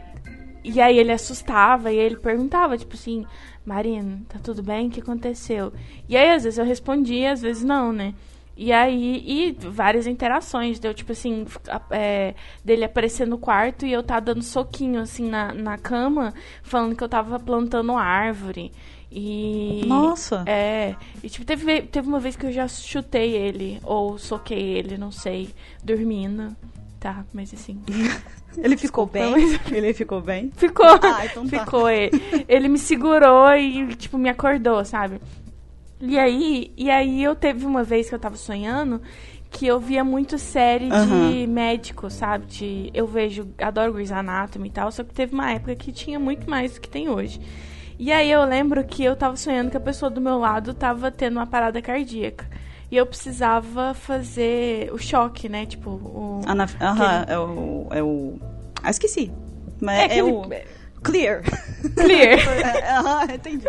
E 0.63 0.81
aí 0.81 0.97
ele 0.97 1.13
assustava 1.13 1.93
e 1.93 1.97
ele 1.97 2.17
perguntava, 2.17 2.77
tipo 2.77 2.95
assim, 2.95 3.25
Marina, 3.65 4.21
tá 4.27 4.37
tudo 4.41 4.61
bem? 4.61 4.87
O 4.87 4.91
que 4.91 4.99
aconteceu? 4.99 5.71
E 6.09 6.17
aí, 6.17 6.31
às 6.31 6.43
vezes 6.43 6.59
eu 6.59 6.65
respondia, 6.65 7.31
às 7.31 7.41
vezes 7.41 7.63
não, 7.63 7.93
né? 7.93 8.13
E 8.57 8.73
aí, 8.73 9.23
e 9.23 9.51
várias 9.69 10.07
interações, 10.07 10.79
deu 10.79 10.91
tipo 10.91 11.11
assim, 11.11 11.45
é, 11.91 12.33
dele 12.65 12.85
aparecer 12.85 13.27
no 13.27 13.37
quarto 13.37 13.85
e 13.85 13.93
eu 13.93 14.01
tá 14.01 14.19
dando 14.19 14.41
soquinho 14.41 14.99
assim 14.99 15.29
na, 15.29 15.53
na 15.53 15.77
cama, 15.77 16.33
falando 16.63 16.95
que 16.95 17.03
eu 17.03 17.09
tava 17.09 17.39
plantando 17.39 17.95
árvore. 17.95 18.71
E. 19.11 19.83
Nossa! 19.85 20.43
É. 20.47 20.95
E 21.23 21.29
tipo, 21.29 21.45
teve, 21.45 21.83
teve 21.83 22.07
uma 22.07 22.19
vez 22.19 22.35
que 22.35 22.47
eu 22.47 22.51
já 22.51 22.67
chutei 22.67 23.35
ele, 23.35 23.79
ou 23.83 24.17
soquei 24.17 24.59
ele, 24.59 24.97
não 24.97 25.11
sei, 25.11 25.49
dormindo. 25.83 26.55
Tá, 26.99 27.23
mas 27.31 27.53
assim. 27.53 27.79
Ele 28.57 28.75
ficou 28.75 29.05
bem? 29.05 29.35
Ele 29.71 29.93
ficou 29.93 30.19
bem? 30.19 30.51
Ficou. 30.57 30.83
Ah, 30.85 31.23
então 31.25 31.47
tá. 31.47 31.59
Ficou. 31.59 31.87
Ele, 31.87 32.09
ele 32.47 32.67
me 32.67 32.79
segurou 32.79 33.53
e, 33.55 33.95
tipo, 33.95 34.17
me 34.17 34.29
acordou, 34.29 34.83
sabe? 34.83 35.21
E 35.99 36.17
aí, 36.17 36.71
e 36.77 36.91
aí 36.91 37.23
eu 37.23 37.35
teve 37.35 37.65
uma 37.65 37.83
vez 37.83 38.09
que 38.09 38.15
eu 38.15 38.19
tava 38.19 38.35
sonhando 38.35 39.01
que 39.49 39.65
eu 39.65 39.79
via 39.79 40.03
muito 40.03 40.37
série 40.37 40.91
uhum. 40.91 41.31
de 41.31 41.47
médico, 41.47 42.09
sabe? 42.09 42.45
De, 42.45 42.91
eu 42.93 43.07
vejo, 43.07 43.47
adoro 43.57 43.93
Grey's 43.93 44.11
Anatomy 44.11 44.67
e 44.67 44.71
tal, 44.71 44.91
só 44.91 45.03
que 45.03 45.13
teve 45.13 45.33
uma 45.33 45.51
época 45.51 45.75
que 45.75 45.91
tinha 45.91 46.19
muito 46.19 46.49
mais 46.49 46.73
do 46.73 46.81
que 46.81 46.89
tem 46.89 47.09
hoje. 47.09 47.39
E 47.99 48.11
aí 48.11 48.29
eu 48.29 48.43
lembro 48.43 48.83
que 48.83 49.03
eu 49.03 49.15
tava 49.15 49.35
sonhando 49.35 49.71
que 49.71 49.77
a 49.77 49.81
pessoa 49.81 50.09
do 50.09 50.21
meu 50.21 50.37
lado 50.37 50.73
tava 50.73 51.09
tendo 51.09 51.37
uma 51.37 51.47
parada 51.47 51.81
cardíaca. 51.81 52.47
E 52.91 52.95
eu 52.95 53.05
precisava 53.05 53.93
fazer 53.93 54.93
o 54.93 54.97
choque, 54.97 55.49
né? 55.49 55.65
Tipo, 55.65 55.89
o. 55.89 56.41
Aham, 56.79 57.21
aquele... 57.21 57.33
é 57.33 57.39
o. 57.39 57.87
É 57.91 58.03
o. 58.03 58.39
Ah, 58.83 58.91
esqueci. 58.91 59.31
Mas 59.81 59.97
é, 59.97 60.01
é 60.01 60.05
aquele... 60.05 60.31
o. 60.31 60.76
Clear. 61.03 61.43
Clear. 61.95 62.39
Aham, 62.97 63.33
entendi. 63.33 63.67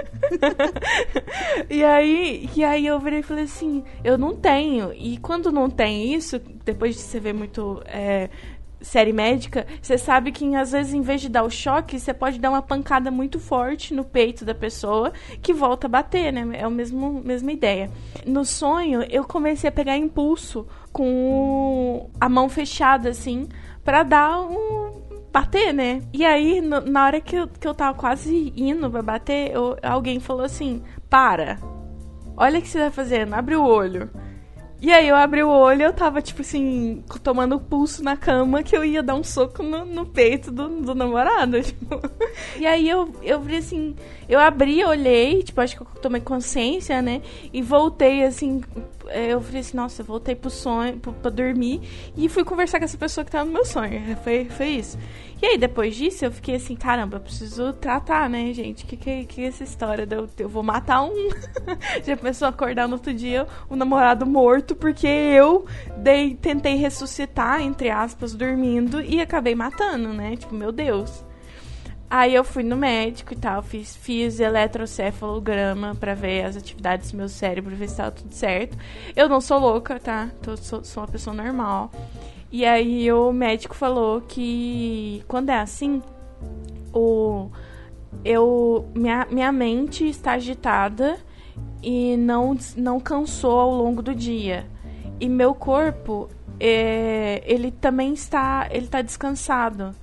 e 1.70 1.84
aí, 1.84 2.50
e 2.56 2.64
aí 2.64 2.86
eu 2.86 2.98
virei 2.98 3.20
e 3.20 3.22
falei 3.22 3.44
assim, 3.44 3.84
eu 4.02 4.16
não 4.16 4.34
tenho. 4.34 4.92
E 4.92 5.18
quando 5.18 5.52
não 5.52 5.68
tem 5.68 6.14
isso, 6.14 6.40
depois 6.64 6.96
de 6.96 7.02
você 7.02 7.20
ver 7.20 7.34
muito 7.34 7.82
é, 7.86 8.30
série 8.80 9.12
médica, 9.12 9.66
você 9.80 9.98
sabe 9.98 10.32
que 10.32 10.54
às 10.54 10.72
vezes 10.72 10.94
em 10.94 11.00
vez 11.00 11.20
de 11.20 11.28
dar 11.28 11.42
o 11.42 11.50
choque, 11.50 11.98
você 11.98 12.14
pode 12.14 12.38
dar 12.38 12.50
uma 12.50 12.62
pancada 12.62 13.10
muito 13.10 13.38
forte 13.38 13.92
no 13.92 14.04
peito 14.04 14.44
da 14.44 14.54
pessoa 14.54 15.12
que 15.42 15.52
volta 15.52 15.86
a 15.86 15.90
bater, 15.90 16.32
né? 16.32 16.46
É 16.58 16.64
a 16.64 16.70
mesma, 16.70 17.10
mesma 17.10 17.52
ideia. 17.52 17.90
No 18.24 18.44
sonho, 18.44 19.02
eu 19.10 19.24
comecei 19.24 19.68
a 19.68 19.72
pegar 19.72 19.96
impulso 19.96 20.66
com 20.92 22.10
a 22.20 22.28
mão 22.28 22.48
fechada, 22.48 23.10
assim, 23.10 23.48
para 23.84 24.02
dar 24.02 24.40
um 24.40 24.87
bater, 25.32 25.72
né? 25.72 26.02
E 26.12 26.24
aí, 26.24 26.60
no, 26.60 26.80
na 26.80 27.04
hora 27.06 27.20
que 27.20 27.36
eu, 27.36 27.48
que 27.48 27.66
eu 27.66 27.74
tava 27.74 27.96
quase 27.96 28.52
indo 28.56 28.90
pra 28.90 29.02
bater, 29.02 29.52
eu, 29.52 29.76
alguém 29.82 30.20
falou 30.20 30.44
assim: 30.44 30.82
para. 31.08 31.58
Olha 32.36 32.58
o 32.58 32.62
que 32.62 32.68
você 32.68 32.78
tá 32.78 32.90
fazendo, 32.90 33.34
abre 33.34 33.56
o 33.56 33.64
olho. 33.64 34.10
E 34.80 34.92
aí 34.92 35.08
eu 35.08 35.16
abri 35.16 35.42
o 35.42 35.48
olho 35.48 35.82
eu 35.82 35.92
tava, 35.92 36.22
tipo 36.22 36.40
assim, 36.40 37.02
tomando 37.20 37.58
pulso 37.58 38.00
na 38.00 38.16
cama 38.16 38.62
que 38.62 38.76
eu 38.76 38.84
ia 38.84 39.02
dar 39.02 39.16
um 39.16 39.24
soco 39.24 39.60
no, 39.60 39.84
no 39.84 40.06
peito 40.06 40.52
do, 40.52 40.68
do 40.68 40.94
namorado. 40.94 41.60
Tipo. 41.62 42.00
E 42.56 42.64
aí 42.64 42.88
eu, 42.88 43.12
eu 43.22 43.40
vi 43.40 43.56
assim, 43.56 43.96
eu 44.28 44.38
abri, 44.38 44.84
olhei, 44.84 45.42
tipo, 45.42 45.60
acho 45.60 45.74
que 45.74 45.82
eu 45.82 45.86
tomei 46.00 46.20
consciência, 46.20 47.02
né? 47.02 47.22
E 47.52 47.60
voltei 47.60 48.22
assim, 48.22 48.60
eu 49.10 49.40
falei 49.40 49.60
assim, 49.60 49.76
nossa, 49.76 50.02
eu 50.02 50.06
voltei 50.06 50.34
pro 50.34 50.50
sonho, 50.50 50.98
pro, 50.98 51.12
pra 51.12 51.30
dormir, 51.30 51.80
e 52.16 52.28
fui 52.28 52.44
conversar 52.44 52.78
com 52.78 52.84
essa 52.84 52.98
pessoa 52.98 53.24
que 53.24 53.30
tava 53.30 53.44
no 53.44 53.52
meu 53.52 53.64
sonho. 53.64 54.16
Foi, 54.22 54.46
foi 54.46 54.66
isso. 54.68 54.98
E 55.40 55.46
aí, 55.46 55.56
depois 55.58 55.94
disso, 55.94 56.24
eu 56.24 56.32
fiquei 56.32 56.56
assim, 56.56 56.74
caramba, 56.74 57.16
eu 57.16 57.20
preciso 57.20 57.72
tratar, 57.72 58.28
né, 58.28 58.52
gente? 58.52 58.84
Que 58.84 58.96
que, 58.96 59.24
que 59.24 59.42
é 59.42 59.46
essa 59.46 59.62
história? 59.62 60.06
Eu, 60.10 60.28
eu 60.36 60.48
vou 60.48 60.62
matar 60.62 61.02
um. 61.02 61.28
Já 62.04 62.16
pensou 62.16 62.48
acordar 62.48 62.88
no 62.88 62.94
outro 62.94 63.14
dia 63.14 63.46
o 63.70 63.76
namorado 63.76 64.26
morto, 64.26 64.74
porque 64.74 65.06
eu 65.06 65.64
dei, 65.96 66.34
tentei 66.34 66.74
ressuscitar, 66.74 67.60
entre 67.60 67.88
aspas, 67.88 68.34
dormindo, 68.34 69.00
e 69.00 69.20
acabei 69.20 69.54
matando, 69.54 70.08
né? 70.08 70.36
Tipo, 70.36 70.54
meu 70.54 70.72
Deus. 70.72 71.27
Aí 72.10 72.34
eu 72.34 72.42
fui 72.42 72.62
no 72.62 72.76
médico 72.76 73.34
e 73.34 73.36
tal, 73.36 73.62
fiz, 73.62 73.94
fiz 73.94 74.40
eletrocefalograma 74.40 75.94
para 75.94 76.14
ver 76.14 76.44
as 76.44 76.56
atividades 76.56 77.10
do 77.10 77.18
meu 77.18 77.28
cérebro, 77.28 77.76
ver 77.76 77.88
se 77.88 77.96
tava 77.96 78.10
tudo 78.12 78.32
certo. 78.32 78.78
Eu 79.14 79.28
não 79.28 79.42
sou 79.42 79.58
louca, 79.58 80.00
tá? 80.00 80.30
Tô, 80.42 80.56
sou, 80.56 80.82
sou 80.82 81.02
uma 81.02 81.08
pessoa 81.08 81.36
normal. 81.36 81.90
E 82.50 82.64
aí 82.64 83.12
o 83.12 83.30
médico 83.30 83.74
falou 83.74 84.22
que 84.22 85.22
quando 85.28 85.50
é 85.50 85.58
assim, 85.58 86.02
o 86.94 87.50
eu 88.24 88.88
minha, 88.94 89.26
minha 89.30 89.52
mente 89.52 90.08
está 90.08 90.32
agitada 90.32 91.18
e 91.82 92.16
não 92.16 92.56
não 92.76 92.98
cansou 92.98 93.60
ao 93.60 93.70
longo 93.70 94.02
do 94.02 94.14
dia. 94.14 94.66
E 95.20 95.28
meu 95.28 95.54
corpo 95.54 96.28
é, 96.58 97.42
ele 97.44 97.70
também 97.70 98.14
está 98.14 98.66
ele 98.70 98.86
está 98.86 99.02
descansado. 99.02 99.94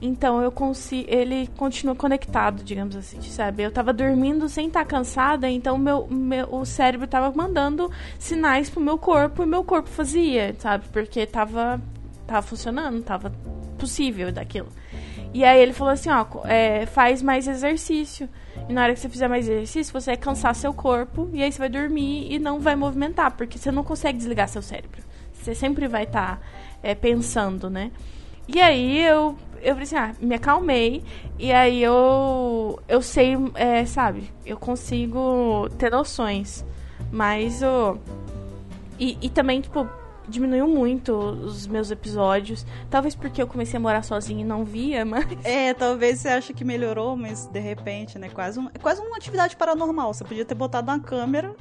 Então 0.00 0.42
eu 0.42 0.52
consigo, 0.52 1.06
ele 1.08 1.48
continua 1.56 1.94
conectado, 1.94 2.62
digamos 2.62 2.96
assim, 2.96 3.20
sabe? 3.22 3.62
Eu 3.62 3.70
tava 3.70 3.92
dormindo 3.92 4.48
sem 4.48 4.66
estar 4.66 4.80
tá 4.80 4.86
cansada, 4.86 5.48
então 5.48 5.78
meu, 5.78 6.06
meu 6.08 6.54
o 6.54 6.64
cérebro 6.64 7.06
tava 7.06 7.34
mandando 7.34 7.90
sinais 8.18 8.68
pro 8.68 8.80
meu 8.80 8.98
corpo 8.98 9.42
e 9.42 9.46
meu 9.46 9.64
corpo 9.64 9.88
fazia, 9.88 10.54
sabe? 10.58 10.84
Porque 10.92 11.26
tava 11.26 11.80
tava 12.26 12.42
funcionando, 12.42 13.02
tava 13.02 13.32
possível 13.78 14.32
daquilo. 14.32 14.68
E 15.32 15.44
aí 15.44 15.60
ele 15.60 15.72
falou 15.72 15.92
assim, 15.92 16.10
ó, 16.10 16.24
é, 16.44 16.86
faz 16.86 17.20
mais 17.20 17.48
exercício. 17.48 18.28
E 18.68 18.72
na 18.72 18.84
hora 18.84 18.94
que 18.94 19.00
você 19.00 19.08
fizer 19.08 19.28
mais 19.28 19.48
exercício, 19.48 19.92
você 19.92 20.12
vai 20.12 20.16
cansar 20.16 20.54
seu 20.54 20.72
corpo 20.72 21.28
e 21.32 21.42
aí 21.42 21.50
você 21.50 21.58
vai 21.58 21.68
dormir 21.68 22.32
e 22.32 22.38
não 22.38 22.60
vai 22.60 22.76
movimentar, 22.76 23.32
porque 23.32 23.58
você 23.58 23.72
não 23.72 23.82
consegue 23.82 24.16
desligar 24.16 24.48
seu 24.48 24.62
cérebro. 24.62 25.02
Você 25.32 25.54
sempre 25.54 25.88
vai 25.88 26.04
estar 26.04 26.36
tá, 26.36 26.42
é, 26.82 26.94
pensando, 26.94 27.68
né? 27.68 27.90
E 28.46 28.60
aí 28.60 29.02
eu 29.04 29.36
eu 29.64 29.74
falei 29.74 29.82
assim, 29.82 29.96
ah, 29.96 30.14
me 30.20 30.34
acalmei. 30.34 31.02
E 31.38 31.50
aí 31.52 31.82
eu, 31.82 32.80
eu 32.86 33.02
sei, 33.02 33.34
é, 33.54 33.84
sabe, 33.86 34.30
eu 34.44 34.56
consigo 34.56 35.68
ter 35.78 35.90
noções. 35.90 36.64
Mas 37.10 37.62
o. 37.62 37.98
E, 38.98 39.18
e 39.20 39.28
também, 39.28 39.60
tipo, 39.60 39.88
diminuiu 40.28 40.68
muito 40.68 41.12
os 41.12 41.66
meus 41.66 41.90
episódios. 41.90 42.66
Talvez 42.90 43.14
porque 43.14 43.40
eu 43.40 43.46
comecei 43.46 43.76
a 43.76 43.80
morar 43.80 44.02
sozinha 44.02 44.42
e 44.42 44.44
não 44.44 44.64
via, 44.64 45.04
mas. 45.06 45.26
É, 45.44 45.72
talvez 45.72 46.20
você 46.20 46.28
acha 46.28 46.52
que 46.52 46.64
melhorou, 46.64 47.16
mas 47.16 47.46
de 47.46 47.60
repente, 47.60 48.18
né? 48.18 48.28
Quase, 48.28 48.60
um, 48.60 48.68
quase 48.80 49.00
uma 49.00 49.16
atividade 49.16 49.56
paranormal. 49.56 50.12
Você 50.12 50.24
podia 50.24 50.44
ter 50.44 50.54
botado 50.54 50.90
uma 50.90 51.00
câmera 51.00 51.54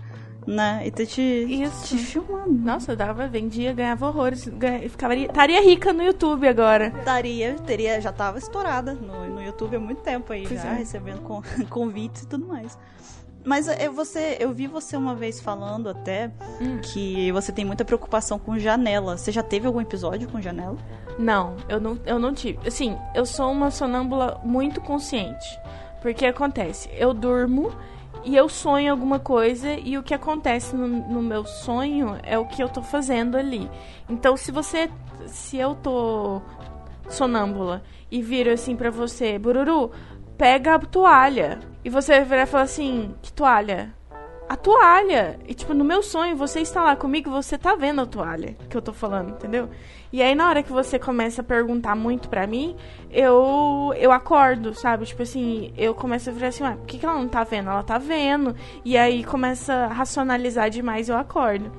né? 0.46 0.82
E 0.86 0.92
ter 0.92 1.06
te, 1.06 1.22
Isso. 1.22 1.96
te 1.96 1.98
filmando. 1.98 2.54
Nossa, 2.54 2.96
dava, 2.96 3.28
vendia, 3.28 3.74
ganhava 3.74 4.08
horrores. 4.08 4.48
Ganha, 4.48 4.90
ficava, 4.90 5.16
estaria 5.16 5.62
rica 5.62 5.94
no 5.94 6.04
YouTube 6.04 6.48
agora. 6.48 6.88
Estaria, 6.98 7.56
teria, 7.66 8.00
já 8.02 8.12
tava 8.12 8.38
estourada 8.38 8.94
no, 8.94 9.28
no 9.28 9.44
YouTube 9.44 9.76
há 9.76 9.80
muito 9.80 10.02
tempo 10.02 10.34
aí, 10.34 10.48
pois 10.48 10.62
já 10.62 10.70
é. 10.70 10.78
recebendo 10.78 11.22
com, 11.22 11.42
convites 11.70 12.24
e 12.24 12.28
tudo 12.28 12.46
mais. 12.46 12.78
Mas 13.46 13.68
eu, 13.68 13.92
você, 13.92 14.38
eu 14.40 14.54
vi 14.54 14.68
você 14.68 14.96
uma 14.96 15.14
vez 15.14 15.42
falando 15.42 15.90
até 15.90 16.32
hum. 16.62 16.80
que 16.82 17.32
você 17.34 17.52
tem 17.52 17.66
muita 17.66 17.84
preocupação 17.84 18.40
com 18.40 18.58
janela. 18.58 19.18
Você 19.18 19.32
já 19.32 19.44
teve 19.44 19.68
algum 19.68 19.82
episódio 19.82 20.30
com 20.30 20.42
janela? 20.42 20.78
Não, 21.20 21.58
eu 21.68 21.80
não, 21.80 22.00
eu 22.06 22.18
não 22.18 22.34
tive. 22.34 22.66
Assim, 22.66 22.98
eu 23.14 23.26
sou 23.26 23.52
uma 23.52 23.70
sonâmbula 23.70 24.40
muito 24.44 24.80
consciente. 24.80 25.60
Porque 26.02 26.26
acontece, 26.26 26.90
eu 26.94 27.14
durmo 27.14 27.74
e 28.26 28.36
eu 28.36 28.48
sonho 28.48 28.92
alguma 28.92 29.20
coisa 29.20 29.74
e 29.74 29.98
o 29.98 30.04
que 30.04 30.14
acontece 30.14 30.76
no, 30.76 30.88
no, 30.88 31.22
meu 31.22 31.46
sonho 31.46 32.18
é 32.24 32.38
o 32.38 32.46
que 32.46 32.64
eu 32.64 32.70
tô 32.70 32.82
fazendo 32.82 33.38
ali. 33.38 33.70
Então, 34.10 34.38
se 34.38 34.52
você. 34.52 34.90
Se 35.28 35.58
eu 35.58 35.76
tô 35.76 36.42
sonâmbula 37.10 37.84
e 38.12 38.22
viro 38.22 38.52
assim 38.52 38.76
para 38.76 38.90
você, 38.90 39.38
Bururu, 39.38 39.92
pega 40.38 40.76
a 40.76 40.80
toalha. 40.80 41.60
E 41.84 41.90
você 41.90 42.22
virar 42.22 42.44
e 42.44 42.46
falar 42.46 42.64
assim: 42.64 43.14
que 43.22 43.32
toalha? 43.32 43.94
A 44.48 44.56
toalha. 44.56 45.40
E, 45.48 45.54
tipo, 45.54 45.74
no 45.74 45.84
meu 45.84 46.04
sonho, 46.04 46.36
você 46.36 46.60
está 46.62 46.84
lá 46.84 46.96
comigo, 46.96 47.30
você 47.30 47.58
tá 47.58 47.76
vendo 47.76 48.02
a 48.02 48.06
toalha 48.06 48.56
que 48.70 48.76
eu 48.76 48.82
tô 48.82 48.94
falando, 48.94 49.32
entendeu? 49.32 49.70
E 50.12 50.22
aí, 50.22 50.36
na 50.36 50.48
hora 50.48 50.62
que 50.62 50.72
você 50.72 51.00
começa 51.00 51.42
a 51.42 51.44
perguntar 51.44 51.96
muito 51.96 52.30
pra 52.30 52.46
mim, 52.46 52.76
eu 53.10 53.94
eu 53.98 54.12
acordo, 54.12 54.74
sabe? 54.74 55.06
Tipo 55.06 55.24
assim, 55.24 55.74
eu 55.78 55.96
começo 55.96 56.30
a 56.30 56.34
virar 56.34 56.50
assim, 56.50 56.64
ué, 56.64 56.76
por 56.76 56.86
que, 56.86 57.00
que 57.00 57.06
ela 57.06 57.18
não 57.18 57.28
tá 57.28 57.44
vendo? 57.44 57.70
Ela 57.70 57.84
tá 57.84 57.98
vendo. 57.98 58.56
E 58.86 58.98
aí 58.98 59.24
começa 59.24 59.74
a 59.74 59.88
racionalizar 59.88 60.70
demais 60.70 61.10
eu 61.10 61.18
acordo. 61.18 61.72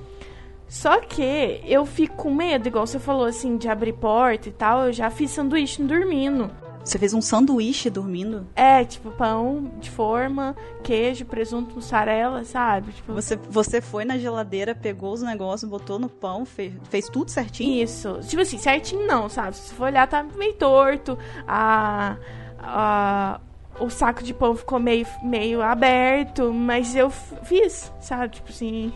Só 0.66 0.98
que 1.00 1.61
eu 1.64 1.87
fico 1.87 2.16
com 2.16 2.35
medo, 2.35 2.66
igual 2.66 2.87
você 2.87 2.98
falou 2.98 3.27
assim, 3.27 3.57
de 3.57 3.68
abrir 3.68 3.92
porta 3.92 4.48
e 4.48 4.53
tal. 4.53 4.87
Eu 4.87 4.92
já 4.92 5.11
fiz 5.11 5.31
sanduíche 5.31 5.83
dormindo. 5.83 6.50
Você 6.84 6.98
fez 6.98 7.14
um 7.14 7.22
sanduíche 7.22 7.88
dormindo? 7.88 8.46
É, 8.54 8.84
tipo, 8.84 9.10
pão 9.10 9.72
de 9.80 9.90
forma, 9.90 10.54
queijo, 10.82 11.24
presunto, 11.24 11.76
mussarela, 11.76 12.44
sabe? 12.44 12.92
Tipo... 12.92 13.14
Você, 13.14 13.36
você 13.48 13.80
foi 13.80 14.04
na 14.04 14.18
geladeira, 14.18 14.74
pegou 14.74 15.12
os 15.12 15.22
negócios, 15.22 15.68
botou 15.68 15.98
no 15.98 16.10
pão, 16.10 16.44
fez, 16.44 16.74
fez 16.90 17.08
tudo 17.08 17.30
certinho? 17.30 17.82
Isso. 17.82 18.20
Tipo 18.28 18.42
assim, 18.42 18.58
certinho 18.58 19.06
não, 19.06 19.30
sabe? 19.30 19.56
Se 19.56 19.72
for 19.72 19.84
olhar, 19.84 20.06
tá 20.06 20.22
meio 20.22 20.54
torto. 20.54 21.18
A. 21.48 22.16
a 22.58 23.40
o 23.80 23.90
saco 23.90 24.22
de 24.22 24.32
pão 24.32 24.54
ficou 24.54 24.78
meio, 24.78 25.04
meio 25.20 25.60
aberto, 25.60 26.52
mas 26.52 26.94
eu 26.94 27.10
fiz, 27.10 27.92
sabe? 28.00 28.36
Tipo 28.36 28.50
assim. 28.50 28.92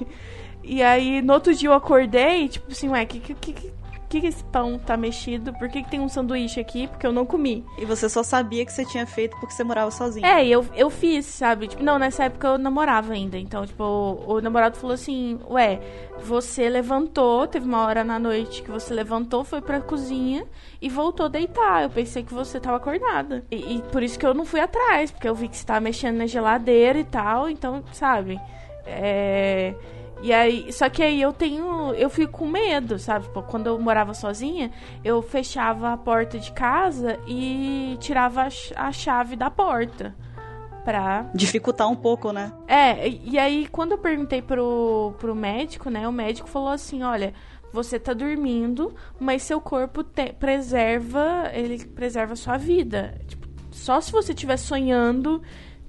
E 0.62 0.82
aí, 0.82 1.22
no 1.22 1.32
outro 1.32 1.54
dia 1.54 1.68
eu 1.68 1.72
acordei, 1.72 2.48
tipo 2.48 2.70
assim, 2.70 2.90
ué, 2.90 3.04
que, 3.06 3.18
que, 3.20 3.34
que, 3.34 3.72
que, 4.08 4.20
que 4.20 4.26
esse 4.26 4.42
pão 4.44 4.78
tá 4.78 4.96
mexido? 4.96 5.52
Por 5.54 5.68
que, 5.68 5.82
que 5.82 5.90
tem 5.90 6.00
um 6.00 6.08
sanduíche 6.08 6.58
aqui? 6.58 6.86
Porque 6.88 7.06
eu 7.06 7.12
não 7.12 7.26
comi. 7.26 7.64
E 7.78 7.84
você 7.84 8.08
só 8.08 8.22
sabia 8.22 8.64
que 8.64 8.72
você 8.72 8.84
tinha 8.84 9.06
feito 9.06 9.36
porque 9.38 9.54
você 9.54 9.62
morava 9.62 9.90
sozinha. 9.90 10.26
É, 10.26 10.46
eu, 10.46 10.64
eu 10.74 10.88
fiz, 10.88 11.26
sabe? 11.26 11.68
Tipo, 11.68 11.82
não, 11.82 11.98
nessa 11.98 12.24
época 12.24 12.48
eu 12.48 12.58
namorava 12.58 13.12
ainda. 13.12 13.38
Então, 13.38 13.66
tipo, 13.66 13.84
o, 13.84 14.34
o 14.34 14.40
namorado 14.40 14.76
falou 14.76 14.94
assim: 14.94 15.38
Ué, 15.50 15.80
você 16.22 16.68
levantou, 16.68 17.46
teve 17.46 17.66
uma 17.66 17.84
hora 17.84 18.02
na 18.02 18.18
noite 18.18 18.62
que 18.62 18.70
você 18.70 18.94
levantou, 18.94 19.44
foi 19.44 19.60
pra 19.60 19.80
cozinha 19.80 20.46
e 20.80 20.88
voltou 20.88 21.26
a 21.26 21.28
deitar. 21.28 21.82
Eu 21.82 21.90
pensei 21.90 22.22
que 22.22 22.32
você 22.32 22.58
tava 22.58 22.78
acordada. 22.78 23.44
E, 23.50 23.76
e 23.76 23.82
por 23.92 24.02
isso 24.02 24.18
que 24.18 24.26
eu 24.26 24.32
não 24.32 24.44
fui 24.44 24.60
atrás, 24.60 25.10
porque 25.10 25.28
eu 25.28 25.34
vi 25.34 25.48
que 25.48 25.56
você 25.56 25.66
tava 25.66 25.80
mexendo 25.80 26.16
na 26.16 26.26
geladeira 26.26 26.98
e 26.98 27.04
tal. 27.04 27.50
Então, 27.50 27.84
sabe? 27.92 28.40
É 28.86 29.74
e 30.22 30.32
aí, 30.32 30.72
só 30.72 30.88
que 30.88 31.02
aí 31.02 31.20
eu 31.20 31.32
tenho, 31.32 31.92
eu 31.94 32.10
fico 32.10 32.38
com 32.38 32.46
medo, 32.46 32.98
sabe? 32.98 33.26
Tipo, 33.26 33.42
quando 33.42 33.68
eu 33.68 33.78
morava 33.78 34.14
sozinha, 34.14 34.70
eu 35.04 35.22
fechava 35.22 35.92
a 35.92 35.96
porta 35.96 36.38
de 36.38 36.52
casa 36.52 37.18
e 37.26 37.96
tirava 38.00 38.48
a 38.76 38.92
chave 38.92 39.36
da 39.36 39.50
porta 39.50 40.14
pra 40.84 41.30
dificultar 41.34 41.88
um 41.88 41.94
pouco, 41.94 42.32
né? 42.32 42.52
É, 42.66 43.08
e 43.08 43.38
aí 43.38 43.68
quando 43.68 43.92
eu 43.92 43.98
perguntei 43.98 44.40
pro, 44.40 45.14
pro 45.18 45.34
médico, 45.34 45.90
né, 45.90 46.08
o 46.08 46.12
médico 46.12 46.48
falou 46.48 46.70
assim, 46.70 47.02
olha, 47.02 47.34
você 47.72 47.98
tá 47.98 48.14
dormindo, 48.14 48.94
mas 49.20 49.42
seu 49.42 49.60
corpo 49.60 50.02
te, 50.02 50.32
preserva, 50.32 51.50
ele 51.52 51.84
preserva 51.84 52.32
a 52.32 52.36
sua 52.36 52.56
vida. 52.56 53.20
Tipo, 53.26 53.46
só 53.70 54.00
se 54.00 54.10
você 54.10 54.32
estiver 54.32 54.56
sonhando 54.56 55.42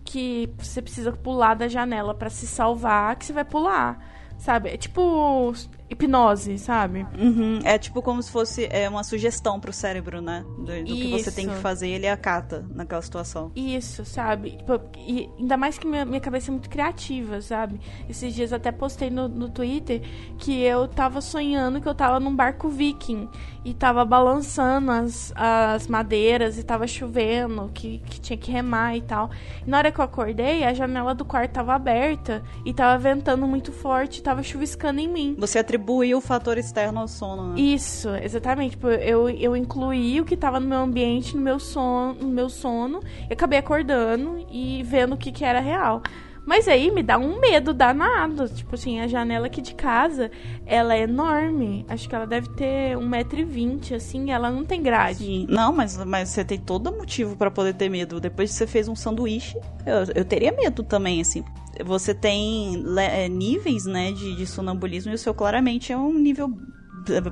que 0.03 0.53
você 0.57 0.81
precisa 0.81 1.11
pular 1.11 1.53
da 1.53 1.67
janela 1.67 2.13
para 2.13 2.29
se 2.29 2.45
salvar, 2.45 3.15
que 3.15 3.25
você 3.25 3.33
vai 3.33 3.45
pular. 3.45 4.18
Sabe? 4.39 4.69
É 4.69 4.77
tipo 4.77 5.53
hipnose, 5.89 6.57
sabe? 6.59 7.05
Uhum. 7.17 7.59
É 7.63 7.77
tipo 7.77 8.01
como 8.01 8.21
se 8.21 8.31
fosse 8.31 8.67
é, 8.71 8.87
uma 8.87 9.03
sugestão 9.03 9.59
pro 9.59 9.73
cérebro, 9.73 10.21
né? 10.21 10.45
Do, 10.57 10.65
do 10.65 10.83
que 10.83 11.11
você 11.11 11.31
tem 11.31 11.47
que 11.47 11.55
fazer 11.55 11.87
e 11.87 11.91
ele 11.93 12.07
acata 12.07 12.65
naquela 12.73 13.01
situação. 13.01 13.51
Isso, 13.55 14.05
sabe? 14.05 14.51
Tipo, 14.51 14.79
e 14.97 15.29
ainda 15.39 15.57
mais 15.57 15.77
que 15.77 15.87
minha, 15.87 16.05
minha 16.05 16.19
cabeça 16.19 16.51
é 16.51 16.51
muito 16.51 16.69
criativa, 16.69 17.41
sabe? 17.41 17.79
Esses 18.07 18.33
dias 18.33 18.53
até 18.53 18.71
postei 18.71 19.09
no, 19.09 19.27
no 19.27 19.49
Twitter 19.49 20.01
que 20.37 20.61
eu 20.61 20.87
tava 20.87 21.21
sonhando 21.21 21.81
que 21.81 21.87
eu 21.87 21.95
tava 21.95 22.19
num 22.19 22.35
barco 22.35 22.69
viking 22.69 23.27
e 23.65 23.73
tava 23.73 24.05
balançando 24.05 24.91
as, 24.91 25.33
as 25.35 25.87
madeiras 25.87 26.57
e 26.57 26.63
tava 26.63 26.87
chovendo, 26.87 27.69
que, 27.73 27.99
que 27.99 28.21
tinha 28.21 28.37
que 28.37 28.51
remar 28.51 28.95
e 28.95 29.01
tal. 29.01 29.29
E 29.65 29.69
na 29.69 29.77
hora 29.77 29.91
que 29.91 29.99
eu 29.99 30.05
acordei, 30.05 30.63
a 30.63 30.73
janela 30.73 31.13
do 31.13 31.25
quarto 31.25 31.51
tava 31.51 31.73
aberta 31.73 32.43
e 32.65 32.73
tava 32.73 32.97
ventando 32.97 33.45
muito 33.47 33.71
forte, 33.71 34.21
tava 34.21 34.43
chuviscando 34.43 34.99
em 34.99 35.07
mim. 35.07 35.35
Você 35.37 35.59
atribuiu 35.59 35.78
atribuir 35.79 36.13
o 36.13 36.21
fator 36.21 36.57
externo 36.57 36.99
ao 36.99 37.07
sono, 37.07 37.53
né? 37.53 37.61
Isso, 37.61 38.09
exatamente. 38.09 38.71
Tipo, 38.71 38.89
eu, 38.89 39.29
eu 39.29 39.55
incluí 39.55 40.19
o 40.19 40.25
que 40.25 40.35
tava 40.35 40.59
no 40.59 40.67
meu 40.67 40.79
ambiente, 40.79 41.35
no 41.35 41.41
meu 41.41 41.59
sono, 41.59 42.13
no 42.15 42.27
meu 42.27 42.49
sono, 42.49 43.01
e 43.29 43.33
acabei 43.33 43.57
acordando 43.57 44.45
e 44.51 44.83
vendo 44.83 45.13
o 45.13 45.17
que, 45.17 45.31
que 45.31 45.45
era 45.45 45.59
real. 45.59 46.03
Mas 46.45 46.67
aí 46.67 46.89
me 46.89 47.03
dá 47.03 47.17
um 47.17 47.39
medo 47.39 47.73
danado. 47.73 48.49
Tipo 48.49 48.73
assim, 48.75 48.99
a 48.99 49.07
janela 49.07 49.47
aqui 49.47 49.61
de 49.61 49.75
casa, 49.75 50.31
ela 50.65 50.95
é 50.95 51.01
enorme. 51.01 51.85
Acho 51.87 52.09
que 52.09 52.15
ela 52.15 52.25
deve 52.25 52.49
ter 52.49 52.97
1,20m, 52.97 53.95
assim, 53.95 54.31
ela 54.31 54.49
não 54.49 54.65
tem 54.65 54.81
grade. 54.81 55.19
Sim. 55.19 55.45
Não, 55.47 55.71
mas, 55.71 56.03
mas 56.05 56.29
você 56.29 56.43
tem 56.43 56.57
todo 56.57 56.91
motivo 56.91 57.35
para 57.35 57.51
poder 57.51 57.75
ter 57.75 57.87
medo. 57.87 58.19
Depois 58.19 58.49
que 58.49 58.57
você 58.57 58.65
fez 58.65 58.87
um 58.87 58.95
sanduíche, 58.95 59.59
eu, 59.85 60.13
eu 60.15 60.25
teria 60.25 60.51
medo 60.51 60.81
também, 60.81 61.21
assim. 61.21 61.43
Você 61.85 62.13
tem 62.13 62.83
é, 62.97 63.27
níveis, 63.29 63.85
né, 63.85 64.11
de, 64.11 64.35
de 64.35 64.45
sonambulismo 64.45 65.11
e 65.11 65.15
o 65.15 65.17
seu 65.17 65.33
claramente 65.33 65.91
é 65.91 65.97
um 65.97 66.13
nível 66.13 66.49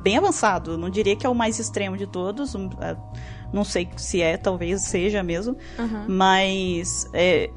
bem 0.01 0.17
avançado. 0.17 0.71
Eu 0.71 0.77
não 0.77 0.89
diria 0.89 1.15
que 1.15 1.25
é 1.25 1.29
o 1.29 1.35
mais 1.35 1.59
extremo 1.59 1.97
de 1.97 2.07
todos. 2.07 2.55
É, 2.55 2.95
não 3.53 3.63
sei 3.63 3.89
se 3.97 4.21
é, 4.21 4.37
talvez 4.37 4.81
seja 4.81 5.21
mesmo. 5.21 5.57
Uhum. 5.77 6.05
Mas 6.07 7.09
é, 7.13 7.49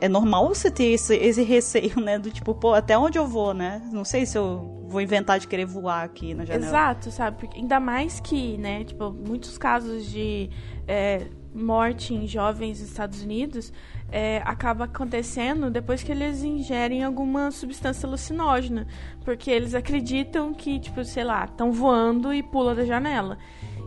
é 0.00 0.08
normal 0.08 0.48
você 0.48 0.70
ter 0.70 0.92
esse, 0.92 1.14
esse 1.16 1.42
receio, 1.42 2.00
né? 2.00 2.18
Do 2.18 2.30
tipo, 2.30 2.54
pô, 2.54 2.74
até 2.74 2.98
onde 2.98 3.18
eu 3.18 3.26
vou, 3.26 3.54
né? 3.54 3.82
Não 3.92 4.04
sei 4.04 4.26
se 4.26 4.36
eu 4.36 4.84
vou 4.88 5.00
inventar 5.00 5.38
de 5.38 5.48
querer 5.48 5.66
voar 5.66 6.04
aqui 6.04 6.34
na 6.34 6.44
janela. 6.44 6.66
Exato, 6.66 7.10
sabe? 7.10 7.38
Porque 7.38 7.58
ainda 7.58 7.80
mais 7.80 8.20
que, 8.20 8.56
né, 8.56 8.84
tipo, 8.84 9.10
muitos 9.10 9.58
casos 9.58 10.06
de 10.06 10.48
é, 10.86 11.26
morte 11.52 12.14
em 12.14 12.26
jovens 12.26 12.80
nos 12.80 12.90
Estados 12.90 13.22
Unidos 13.22 13.72
é, 14.10 14.40
acaba 14.44 14.84
acontecendo 14.84 15.70
depois 15.70 16.02
que 16.02 16.12
eles 16.12 16.42
ingerem 16.44 17.02
alguma 17.02 17.50
substância 17.50 18.06
alucinógena. 18.06 18.86
Porque 19.24 19.50
eles 19.50 19.74
acreditam 19.74 20.54
que, 20.54 20.78
tipo, 20.78 21.04
sei 21.04 21.24
lá, 21.24 21.44
estão 21.44 21.72
voando 21.72 22.32
e 22.32 22.42
pula 22.42 22.74
da 22.74 22.84
janela. 22.84 23.38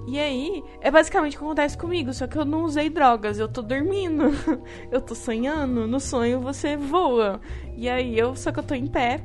E 0.07 0.17
aí, 0.19 0.63
é 0.81 0.89
basicamente 0.89 1.35
o 1.35 1.39
que 1.39 1.45
acontece 1.45 1.77
comigo, 1.77 2.11
só 2.13 2.25
que 2.25 2.37
eu 2.37 2.45
não 2.45 2.63
usei 2.63 2.89
drogas, 2.89 3.37
eu 3.37 3.47
tô 3.47 3.61
dormindo, 3.61 4.23
eu 4.91 4.99
tô 5.01 5.13
sonhando, 5.13 5.87
no 5.87 5.99
sonho 5.99 6.39
você 6.39 6.75
voa. 6.75 7.39
E 7.75 7.87
aí 7.87 8.17
eu, 8.17 8.35
só 8.35 8.51
que 8.51 8.59
eu 8.59 8.63
tô 8.63 8.73
em 8.73 8.87
pé. 8.87 9.23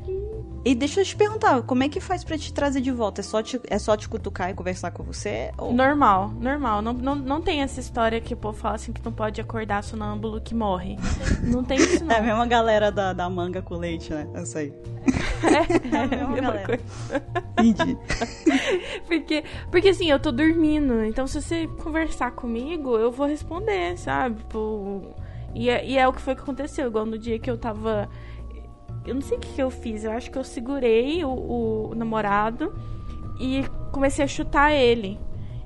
E 0.64 0.74
deixa 0.74 1.00
eu 1.00 1.04
te 1.04 1.14
perguntar, 1.14 1.62
como 1.62 1.82
é 1.82 1.88
que 1.88 2.00
faz 2.00 2.24
para 2.24 2.38
te 2.38 2.52
trazer 2.52 2.80
de 2.80 2.90
volta? 2.90 3.20
É 3.20 3.24
só 3.24 3.42
te, 3.42 3.60
é 3.68 3.78
só 3.78 3.96
te 3.96 4.08
cutucar 4.08 4.48
e 4.50 4.54
conversar 4.54 4.90
com 4.92 5.02
você? 5.02 5.52
Ou... 5.58 5.74
Normal, 5.74 6.30
normal. 6.40 6.80
Não, 6.80 6.94
não, 6.94 7.14
não 7.14 7.42
tem 7.42 7.60
essa 7.60 7.80
história 7.80 8.18
que 8.20 8.32
o 8.32 8.36
povo 8.36 8.56
fala 8.56 8.76
assim 8.76 8.90
que 8.90 9.04
não 9.04 9.12
pode 9.12 9.40
acordar 9.40 9.84
sonâmbulo 9.84 10.40
que 10.40 10.54
morre. 10.54 10.96
Não 11.42 11.62
tem 11.62 11.76
isso, 11.76 12.02
não. 12.06 12.14
É 12.14 12.18
a 12.18 12.22
mesma 12.22 12.46
galera 12.46 12.90
da, 12.90 13.12
da 13.12 13.28
manga 13.28 13.60
com 13.60 13.76
leite, 13.76 14.10
né? 14.12 14.26
Essa 14.32 14.60
aí. 14.60 14.72
É, 15.42 15.96
é 15.96 16.00
a 16.00 16.06
mesma, 16.06 16.28
mesma 16.32 16.52
coisa. 16.60 16.82
Entendi. 17.58 17.98
porque, 19.06 19.44
porque 19.70 19.88
assim, 19.90 20.10
eu 20.10 20.18
tô 20.18 20.32
dormindo. 20.32 21.04
Então, 21.04 21.26
se 21.26 21.42
você 21.42 21.66
conversar 21.82 22.30
comigo, 22.30 22.96
eu 22.96 23.12
vou 23.12 23.26
responder, 23.26 23.98
sabe? 23.98 24.36
Tipo, 24.36 25.14
e, 25.54 25.70
é, 25.70 25.86
e 25.86 25.96
é 25.96 26.08
o 26.08 26.12
que 26.12 26.20
foi 26.20 26.34
que 26.34 26.42
aconteceu. 26.42 26.88
Igual 26.88 27.06
no 27.06 27.18
dia 27.18 27.38
que 27.38 27.50
eu 27.50 27.56
tava. 27.56 28.08
Eu 29.06 29.14
não 29.14 29.22
sei 29.22 29.36
o 29.36 29.40
que, 29.40 29.52
que 29.54 29.62
eu 29.62 29.70
fiz. 29.70 30.04
Eu 30.04 30.12
acho 30.12 30.30
que 30.30 30.38
eu 30.38 30.44
segurei 30.44 31.24
o, 31.24 31.90
o 31.90 31.94
namorado 31.94 32.74
e 33.40 33.64
comecei 33.92 34.24
a 34.24 34.28
chutar 34.28 34.72
ele. 34.72 35.18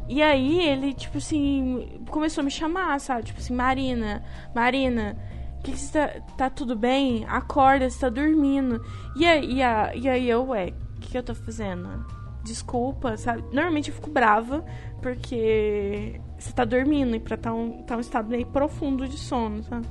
E 0.09 0.23
aí 0.23 0.61
ele, 0.61 0.95
tipo 0.95 1.19
assim, 1.19 2.01
começou 2.11 2.43
a 2.43 2.45
me 2.45 2.51
chamar, 2.51 2.99
sabe? 3.01 3.25
Tipo 3.25 3.41
assim, 3.41 3.55
Marina, 3.55 4.25
Marina 4.55 5.17
que, 5.63 5.77
você 5.77 5.93
tá, 5.93 6.21
tá 6.37 6.51
tudo 6.51 6.77
bem? 6.77 7.25
Acorda, 7.29 7.89
você 7.89 8.01
tá 8.01 8.09
dormindo. 8.09 8.85
E 9.17 9.27
aí, 9.27 9.45
e, 9.45 9.59
e 9.59 10.09
aí 10.09 10.29
eu, 10.29 10.47
ué, 10.49 10.69
o 10.97 11.01
que, 11.01 11.11
que 11.11 11.19
eu 11.19 11.23
tô 11.23 11.35
fazendo? 11.35 12.05
Desculpa, 12.43 13.17
sabe? 13.17 13.43
Normalmente 13.53 13.91
eu 13.91 13.95
fico 13.95 14.11
brava 14.11 14.65
porque 15.03 16.21
você 16.39 16.53
tá 16.53 16.65
dormindo 16.65 17.15
e 17.15 17.21
pra 17.21 17.37
tá 17.37 17.53
um, 17.53 17.83
tá 17.83 17.97
um 17.97 18.01
estado 18.01 18.29
meio 18.29 18.47
profundo 18.47 19.07
de 19.07 19.19
sono, 19.19 19.63
sabe? 19.65 19.87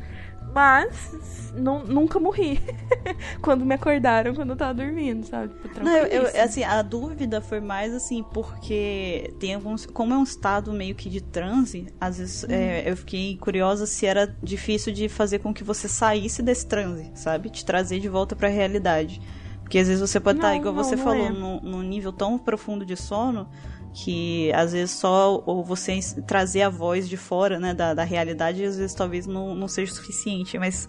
Mas 0.53 1.51
não, 1.55 1.83
nunca 1.83 2.19
morri 2.19 2.59
quando 3.41 3.65
me 3.65 3.75
acordaram 3.75 4.33
quando 4.33 4.51
eu 4.51 4.55
tava 4.55 4.73
dormindo, 4.73 5.25
sabe? 5.25 5.53
Tipo, 5.53 5.83
não, 5.83 5.95
eu, 5.97 6.23
eu, 6.23 6.43
assim, 6.43 6.63
a 6.63 6.81
dúvida 6.81 7.41
foi 7.41 7.59
mais 7.59 7.93
assim, 7.93 8.23
porque 8.33 9.33
tem 9.39 9.55
alguns. 9.55 9.85
Como 9.85 10.13
é 10.13 10.17
um 10.17 10.23
estado 10.23 10.71
meio 10.71 10.95
que 10.95 11.09
de 11.09 11.21
transe, 11.21 11.87
às 11.99 12.17
vezes 12.17 12.43
hum. 12.43 12.47
é, 12.49 12.89
eu 12.89 12.95
fiquei 12.95 13.37
curiosa 13.37 13.85
se 13.85 14.05
era 14.05 14.35
difícil 14.41 14.93
de 14.93 15.09
fazer 15.09 15.39
com 15.39 15.53
que 15.53 15.63
você 15.63 15.87
saísse 15.87 16.41
desse 16.41 16.65
transe, 16.67 17.11
sabe? 17.15 17.49
Te 17.49 17.65
trazer 17.65 17.99
de 17.99 18.09
volta 18.09 18.35
para 18.35 18.47
a 18.47 18.51
realidade. 18.51 19.21
Porque 19.61 19.79
às 19.79 19.87
vezes 19.87 19.99
você 19.99 20.17
pode 20.17 20.37
estar, 20.37 20.55
igual 20.55 20.73
não, 20.73 20.81
você 20.81 20.95
falou, 20.95 21.25
é. 21.25 21.29
num, 21.29 21.59
num 21.59 21.81
nível 21.81 22.13
tão 22.13 22.37
profundo 22.37 22.85
de 22.85 22.95
sono 22.95 23.49
que 23.93 24.51
às 24.53 24.73
vezes 24.73 24.91
só 24.91 25.41
ou 25.45 25.63
você 25.63 25.99
trazer 26.25 26.61
a 26.61 26.69
voz 26.69 27.07
de 27.09 27.17
fora 27.17 27.59
né, 27.59 27.73
da, 27.73 27.93
da 27.93 28.03
realidade 28.03 28.63
às 28.63 28.77
vezes 28.77 28.93
talvez 28.93 29.25
não, 29.25 29.55
não 29.55 29.67
seja 29.67 29.93
suficiente, 29.93 30.57
mas 30.57 30.87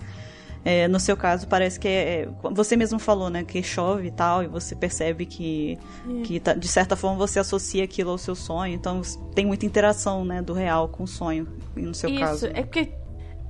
é, 0.64 0.88
no 0.88 0.98
seu 0.98 1.16
caso 1.16 1.46
parece 1.46 1.78
que 1.78 1.88
é, 1.88 2.22
é, 2.22 2.28
você 2.52 2.76
mesmo 2.76 2.98
falou, 2.98 3.30
né, 3.30 3.44
que 3.44 3.62
chove 3.62 4.08
e 4.08 4.10
tal, 4.10 4.42
e 4.42 4.46
você 4.46 4.74
percebe 4.74 5.24
que, 5.24 5.78
é. 6.08 6.22
que 6.22 6.40
tá, 6.40 6.54
de 6.54 6.68
certa 6.68 6.96
forma 6.96 7.16
você 7.16 7.38
associa 7.38 7.84
aquilo 7.84 8.10
ao 8.10 8.18
seu 8.18 8.34
sonho, 8.34 8.74
então 8.74 9.00
tem 9.34 9.46
muita 9.46 9.64
interação, 9.64 10.24
né, 10.24 10.42
do 10.42 10.52
real 10.52 10.88
com 10.88 11.04
o 11.04 11.06
sonho, 11.06 11.48
no 11.76 11.94
seu 11.94 12.10
Isso, 12.10 12.20
caso. 12.20 12.46
é 12.46 12.62
porque 12.62 12.92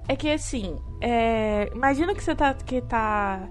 é 0.06 0.16
que 0.16 0.30
assim, 0.30 0.76
é, 1.00 1.70
imagina 1.74 2.14
que 2.14 2.22
você 2.22 2.34
tá 2.34 2.54
que 2.54 2.80
tá 2.82 3.48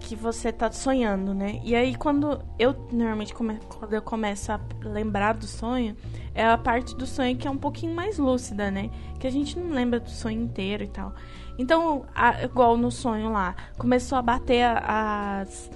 que 0.00 0.16
você 0.16 0.52
tá 0.52 0.70
sonhando, 0.72 1.32
né? 1.32 1.60
E 1.62 1.74
aí 1.74 1.94
quando 1.94 2.42
eu 2.58 2.74
normalmente 2.90 3.32
come, 3.32 3.58
quando 3.68 3.94
eu 3.94 4.02
começo 4.02 4.50
a 4.50 4.60
lembrar 4.82 5.34
do 5.34 5.46
sonho, 5.46 5.96
é 6.34 6.44
a 6.44 6.58
parte 6.58 6.96
do 6.96 7.06
sonho 7.06 7.36
que 7.36 7.46
é 7.46 7.50
um 7.50 7.56
pouquinho 7.56 7.94
mais 7.94 8.18
lúcida, 8.18 8.70
né? 8.70 8.90
Que 9.18 9.26
a 9.26 9.30
gente 9.30 9.58
não 9.58 9.70
lembra 9.70 10.00
do 10.00 10.10
sonho 10.10 10.42
inteiro 10.42 10.82
e 10.84 10.88
tal. 10.88 11.14
Então, 11.58 12.06
a, 12.14 12.42
igual 12.42 12.76
no 12.76 12.90
sonho 12.90 13.30
lá, 13.30 13.54
começou 13.76 14.16
a 14.16 14.22
bater 14.22 14.64
as 14.64 15.70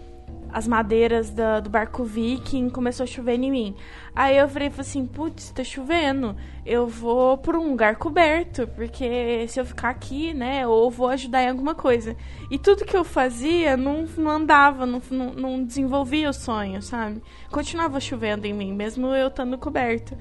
as 0.54 0.68
madeiras 0.68 1.30
da, 1.30 1.58
do 1.58 1.68
barco 1.68 2.04
viking, 2.04 2.70
começou 2.70 3.02
a 3.02 3.06
chover 3.08 3.34
em 3.34 3.50
mim. 3.50 3.74
Aí 4.14 4.38
eu 4.38 4.48
falei 4.48 4.70
assim, 4.78 5.04
putz, 5.04 5.50
tá 5.50 5.64
chovendo, 5.64 6.36
eu 6.64 6.86
vou 6.86 7.36
para 7.36 7.58
um 7.58 7.70
lugar 7.70 7.96
coberto, 7.96 8.64
porque 8.68 9.46
se 9.48 9.58
eu 9.58 9.64
ficar 9.64 9.90
aqui, 9.90 10.32
né, 10.32 10.64
ou 10.64 10.88
vou 10.92 11.08
ajudar 11.08 11.42
em 11.42 11.48
alguma 11.48 11.74
coisa. 11.74 12.16
E 12.52 12.56
tudo 12.56 12.84
que 12.84 12.96
eu 12.96 13.02
fazia 13.02 13.76
não, 13.76 14.04
não 14.16 14.30
andava, 14.30 14.86
não, 14.86 15.02
não, 15.10 15.32
não 15.32 15.64
desenvolvia 15.64 16.30
o 16.30 16.32
sonho, 16.32 16.80
sabe? 16.80 17.20
Continuava 17.50 17.98
chovendo 17.98 18.46
em 18.46 18.52
mim, 18.52 18.72
mesmo 18.72 19.08
eu 19.08 19.26
estando 19.26 19.58
coberto. 19.58 20.16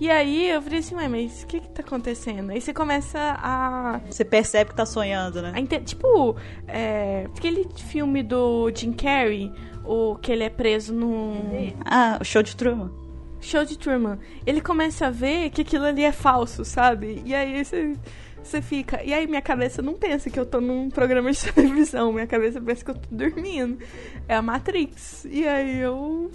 E 0.00 0.10
aí 0.10 0.50
eu 0.50 0.60
falei 0.60 0.80
assim, 0.80 0.94
mas 0.94 1.42
o 1.44 1.46
que 1.46 1.60
que 1.60 1.68
tá 1.68 1.82
acontecendo? 1.82 2.50
Aí 2.50 2.60
você 2.60 2.72
começa 2.74 3.18
a. 3.38 4.00
Você 4.10 4.24
percebe 4.24 4.70
que 4.70 4.76
tá 4.76 4.84
sonhando, 4.84 5.40
né? 5.40 5.52
Tipo, 5.84 6.36
é, 6.66 7.26
aquele 7.36 7.68
filme 7.76 8.22
do 8.22 8.72
Jim 8.74 8.92
Carrey, 8.92 9.52
o 9.84 10.16
que 10.16 10.32
ele 10.32 10.44
é 10.44 10.50
preso 10.50 10.94
no. 10.94 11.34
Ah, 11.84 12.18
o 12.20 12.24
show 12.24 12.42
de 12.42 12.56
Truman. 12.56 12.90
Show 13.40 13.64
de 13.64 13.78
Truman. 13.78 14.18
Ele 14.46 14.60
começa 14.60 15.06
a 15.06 15.10
ver 15.10 15.50
que 15.50 15.62
aquilo 15.62 15.84
ali 15.84 16.02
é 16.02 16.12
falso, 16.12 16.64
sabe? 16.64 17.22
E 17.24 17.34
aí 17.34 17.64
você. 17.64 17.94
Você 18.42 18.60
fica. 18.60 19.02
E 19.02 19.14
aí 19.14 19.26
minha 19.26 19.40
cabeça 19.40 19.80
não 19.80 19.94
pensa 19.94 20.28
que 20.28 20.38
eu 20.38 20.44
tô 20.44 20.60
num 20.60 20.90
programa 20.90 21.32
de 21.32 21.40
televisão. 21.52 22.12
Minha 22.12 22.26
cabeça 22.26 22.60
pensa 22.60 22.84
que 22.84 22.90
eu 22.90 22.94
tô 22.94 23.08
dormindo. 23.10 23.78
É 24.28 24.34
a 24.34 24.42
Matrix. 24.42 25.24
E 25.24 25.46
aí 25.46 25.78
eu 25.78 26.30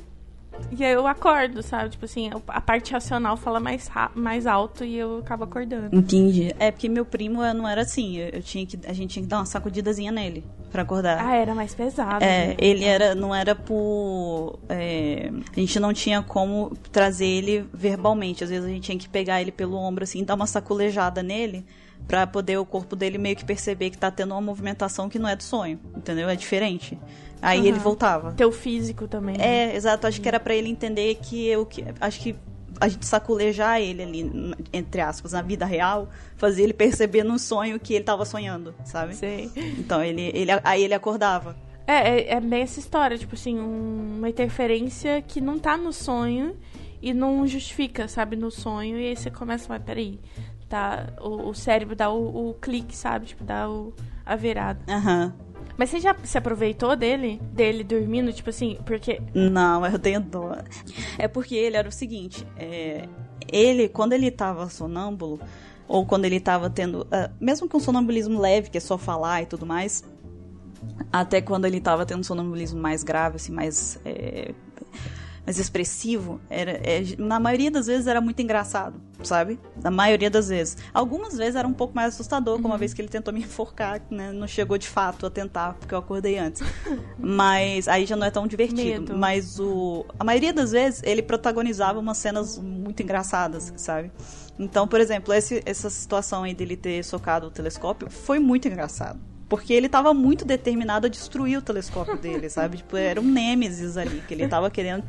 e 0.72 0.84
aí 0.84 0.94
eu 0.94 1.08
acordo, 1.08 1.64
sabe? 1.64 1.90
Tipo 1.90 2.06
assim, 2.06 2.30
a 2.48 2.62
parte 2.62 2.92
racional 2.92 3.38
fala 3.38 3.60
mais, 3.60 3.90
mais 4.14 4.46
alto 4.46 4.84
e 4.84 4.98
eu 4.98 5.20
acabo 5.20 5.44
acordando. 5.44 5.96
Entendi. 5.96 6.54
É 6.60 6.72
porque 6.72 6.90
meu 6.90 7.06
primo 7.06 7.42
não 7.54 7.68
era 7.68 7.82
assim. 7.82 8.18
Eu, 8.18 8.42
tinha 8.42 8.66
que, 8.66 8.80
a 8.86 8.94
gente 8.94 9.14
tinha 9.14 9.24
que 9.24 9.30
dar 9.30 9.38
uma 9.38 9.46
sacudidazinha 9.46 10.12
nele 10.12 10.44
para 10.72 10.84
acordar. 10.84 11.26
Ah, 11.26 11.36
era 11.36 11.56
mais 11.56 11.74
pesado. 11.74 12.24
É, 12.24 12.48
né? 12.48 12.56
ele 12.60 12.84
era, 12.84 13.16
não 13.16 13.34
era 13.34 13.56
por. 13.56 14.60
É, 14.70 15.32
a 15.56 15.60
gente 15.60 15.80
não 15.80 15.94
tinha 15.94 16.22
como 16.22 16.76
trazer 16.92 17.26
ele 17.26 17.66
verbalmente. 17.74 18.44
Às 18.44 18.50
vezes 18.50 18.66
a 18.66 18.70
gente 18.70 18.84
tinha 18.84 18.98
que 18.98 19.10
pegar 19.10 19.42
ele 19.42 19.52
pelo 19.52 19.76
ombro 19.76 20.04
assim, 20.04 20.24
dar 20.24 20.36
uma 20.36 20.48
saculejada 20.48 21.24
nele 21.24 21.66
para 22.08 22.26
poder 22.26 22.58
o 22.58 22.66
corpo 22.66 22.96
dele 22.96 23.18
meio 23.18 23.36
que 23.36 23.46
perceber 23.46 23.90
que 23.90 23.98
tá 23.98 24.10
tendo 24.10 24.32
uma 24.32 24.42
movimentação 24.42 25.08
que 25.08 25.20
não 25.20 25.30
é 25.30 25.36
do 25.36 25.44
sonho, 25.44 25.80
entendeu? 25.96 26.28
É 26.28 26.36
diferente. 26.36 26.98
Aí 27.42 27.60
uhum. 27.60 27.66
ele 27.66 27.80
voltava. 27.80 28.34
Teu 28.34 28.52
físico 28.52 29.08
também. 29.08 29.38
Né? 29.38 29.72
É, 29.72 29.76
exato. 29.76 30.08
Acho 30.08 30.20
que 30.20 30.28
era 30.28 30.40
para 30.40 30.56
ele 30.56 30.70
entender 30.70 31.16
que 31.16 31.48
eu 31.48 31.66
que 31.66 31.86
acho 32.02 32.20
que 32.20 32.36
a 32.80 32.88
gente 32.88 33.06
saculejar 33.06 33.82
ele 33.82 34.04
ali, 34.04 34.54
entre 34.72 35.02
aspas, 35.02 35.34
na 35.34 35.42
vida 35.42 35.66
real, 35.66 36.10
fazer 36.38 36.64
ele 36.64 36.74
perceber 36.74 37.24
no 37.24 37.38
sonho 37.38 37.80
que 37.80 37.94
ele 37.94 38.04
tava 38.04 38.26
sonhando, 38.26 38.74
sabe? 38.86 39.16
Sim. 39.16 39.52
Então 39.78 40.04
ele, 40.04 40.32
ele 40.34 40.52
aí 40.64 40.84
ele 40.84 40.94
acordava. 40.94 41.56
É, 41.86 41.94
é, 41.94 42.34
é 42.36 42.40
bem 42.40 42.62
essa 42.62 42.80
história, 42.80 43.18
tipo 43.18 43.36
assim, 43.36 43.60
um, 43.60 44.18
uma 44.18 44.30
interferência 44.30 45.22
que 45.22 45.42
não 45.42 45.58
tá 45.58 45.76
no 45.76 45.92
sonho 45.92 46.56
e 47.02 47.14
não 47.14 47.48
justifica, 47.48 48.08
sabe, 48.08 48.36
no 48.36 48.52
sonho, 48.52 49.00
e 49.00 49.08
aí 49.08 49.16
você 49.16 49.32
começa, 49.32 49.66
mas 49.70 49.82
peraí, 49.82 50.20
tá, 50.70 51.08
o, 51.20 51.50
o 51.50 51.54
cérebro 51.54 51.96
dá 51.96 52.10
o, 52.10 52.50
o, 52.50 52.54
clique, 52.54 52.96
sabe, 52.96 53.26
tipo, 53.26 53.44
dá 53.44 53.70
o, 53.70 53.94
a 54.26 54.36
virada. 54.36 54.80
Aham. 54.88 55.34
Uhum. 55.38 55.50
Mas 55.80 55.92
você 55.92 56.00
já 56.02 56.14
se 56.24 56.38
aproveitou 56.38 56.94
dele? 56.94 57.42
Dele 57.54 57.86
dormindo, 57.86 58.34
tipo 58.34 58.50
assim, 58.50 58.78
porque. 58.86 59.22
Não, 59.34 59.86
eu 59.86 59.98
tenho 59.98 60.20
dó. 60.20 60.58
É 61.18 61.26
porque 61.26 61.56
ele 61.56 61.78
era 61.78 61.88
o 61.88 61.92
seguinte: 61.92 62.46
é, 62.58 63.08
ele, 63.48 63.88
quando 63.88 64.12
ele 64.12 64.30
tava 64.30 64.68
sonâmbulo, 64.68 65.40
ou 65.88 66.06
quando 66.06 66.26
ele 66.26 66.40
tava 66.42 66.70
tendo. 66.70 67.04
Uh, 67.04 67.34
mesmo 67.40 67.68
que 67.70 67.78
um 67.78 67.80
sonambulismo 67.80 68.40
leve, 68.40 68.70
que 68.70 68.78
é 68.78 68.82
só 68.82 68.98
falar 68.98 69.42
e 69.42 69.46
tudo 69.46 69.66
mais. 69.66 70.04
Até 71.14 71.42
quando 71.42 71.64
ele 71.64 71.80
tava 71.80 72.06
tendo 72.06 72.20
um 72.20 72.24
sonambulismo 72.24 72.80
mais 72.80 73.02
grave, 73.02 73.38
assim, 73.38 73.54
mais. 73.54 74.00
É, 74.04 74.54
mais 75.50 75.58
expressivo, 75.58 76.40
era, 76.48 76.74
é, 76.84 77.04
na 77.18 77.40
maioria 77.40 77.72
das 77.72 77.88
vezes 77.88 78.06
era 78.06 78.22
muito 78.22 78.40
engraçado, 78.40 79.02
sabe? 79.24 79.60
Na 79.82 79.90
maioria 79.90 80.30
das 80.30 80.50
vezes. 80.50 80.78
Algumas 80.94 81.36
vezes 81.36 81.56
era 81.56 81.68
um 81.68 81.74
pouco 81.74 81.96
mais 81.96 82.14
assustador, 82.14 82.58
como 82.58 82.68
uhum. 82.68 82.74
uma 82.74 82.78
vez 82.78 82.94
que 82.94 83.02
ele 83.02 83.08
tentou 83.08 83.34
me 83.34 83.40
enforcar, 83.42 84.00
né? 84.12 84.32
Não 84.32 84.46
chegou 84.46 84.78
de 84.78 84.88
fato 84.88 85.26
a 85.26 85.30
tentar, 85.32 85.74
porque 85.74 85.92
eu 85.92 85.98
acordei 85.98 86.38
antes. 86.38 86.62
Mas 87.18 87.88
aí 87.88 88.06
já 88.06 88.16
não 88.16 88.28
é 88.28 88.30
tão 88.30 88.46
divertido. 88.46 89.02
Medo. 89.02 89.18
Mas 89.18 89.60
o. 89.60 90.06
A 90.20 90.24
maioria 90.24 90.54
das 90.54 90.72
vezes 90.72 91.02
ele 91.04 91.24
protagonizava 91.24 91.98
umas 91.98 92.20
cenas 92.20 92.60
muito 92.60 93.02
engraçadas, 93.02 93.74
sabe? 93.76 94.12
Então, 94.60 94.88
por 94.88 95.02
exemplo, 95.02 95.34
esse, 95.34 95.64
essa 95.66 95.90
situação 95.90 96.44
aí 96.44 96.54
dele 96.54 96.78
ter 96.78 97.04
socado 97.04 97.48
o 97.48 97.50
telescópio 97.50 98.08
foi 98.08 98.38
muito 98.38 98.68
engraçado. 98.68 99.20
Porque 99.50 99.74
ele 99.74 99.88
estava 99.88 100.14
muito 100.14 100.46
determinado 100.46 101.08
a 101.08 101.10
destruir 101.10 101.58
o 101.58 101.62
telescópio 101.62 102.16
dele, 102.18 102.48
sabe? 102.52 102.78
Tipo, 102.78 102.96
era 102.96 103.20
um 103.20 103.26
nêmesis 103.26 103.98
ali, 103.98 104.24
que 104.28 104.34
ele 104.34 104.44
estava 104.44 104.70
querendo 104.70 105.04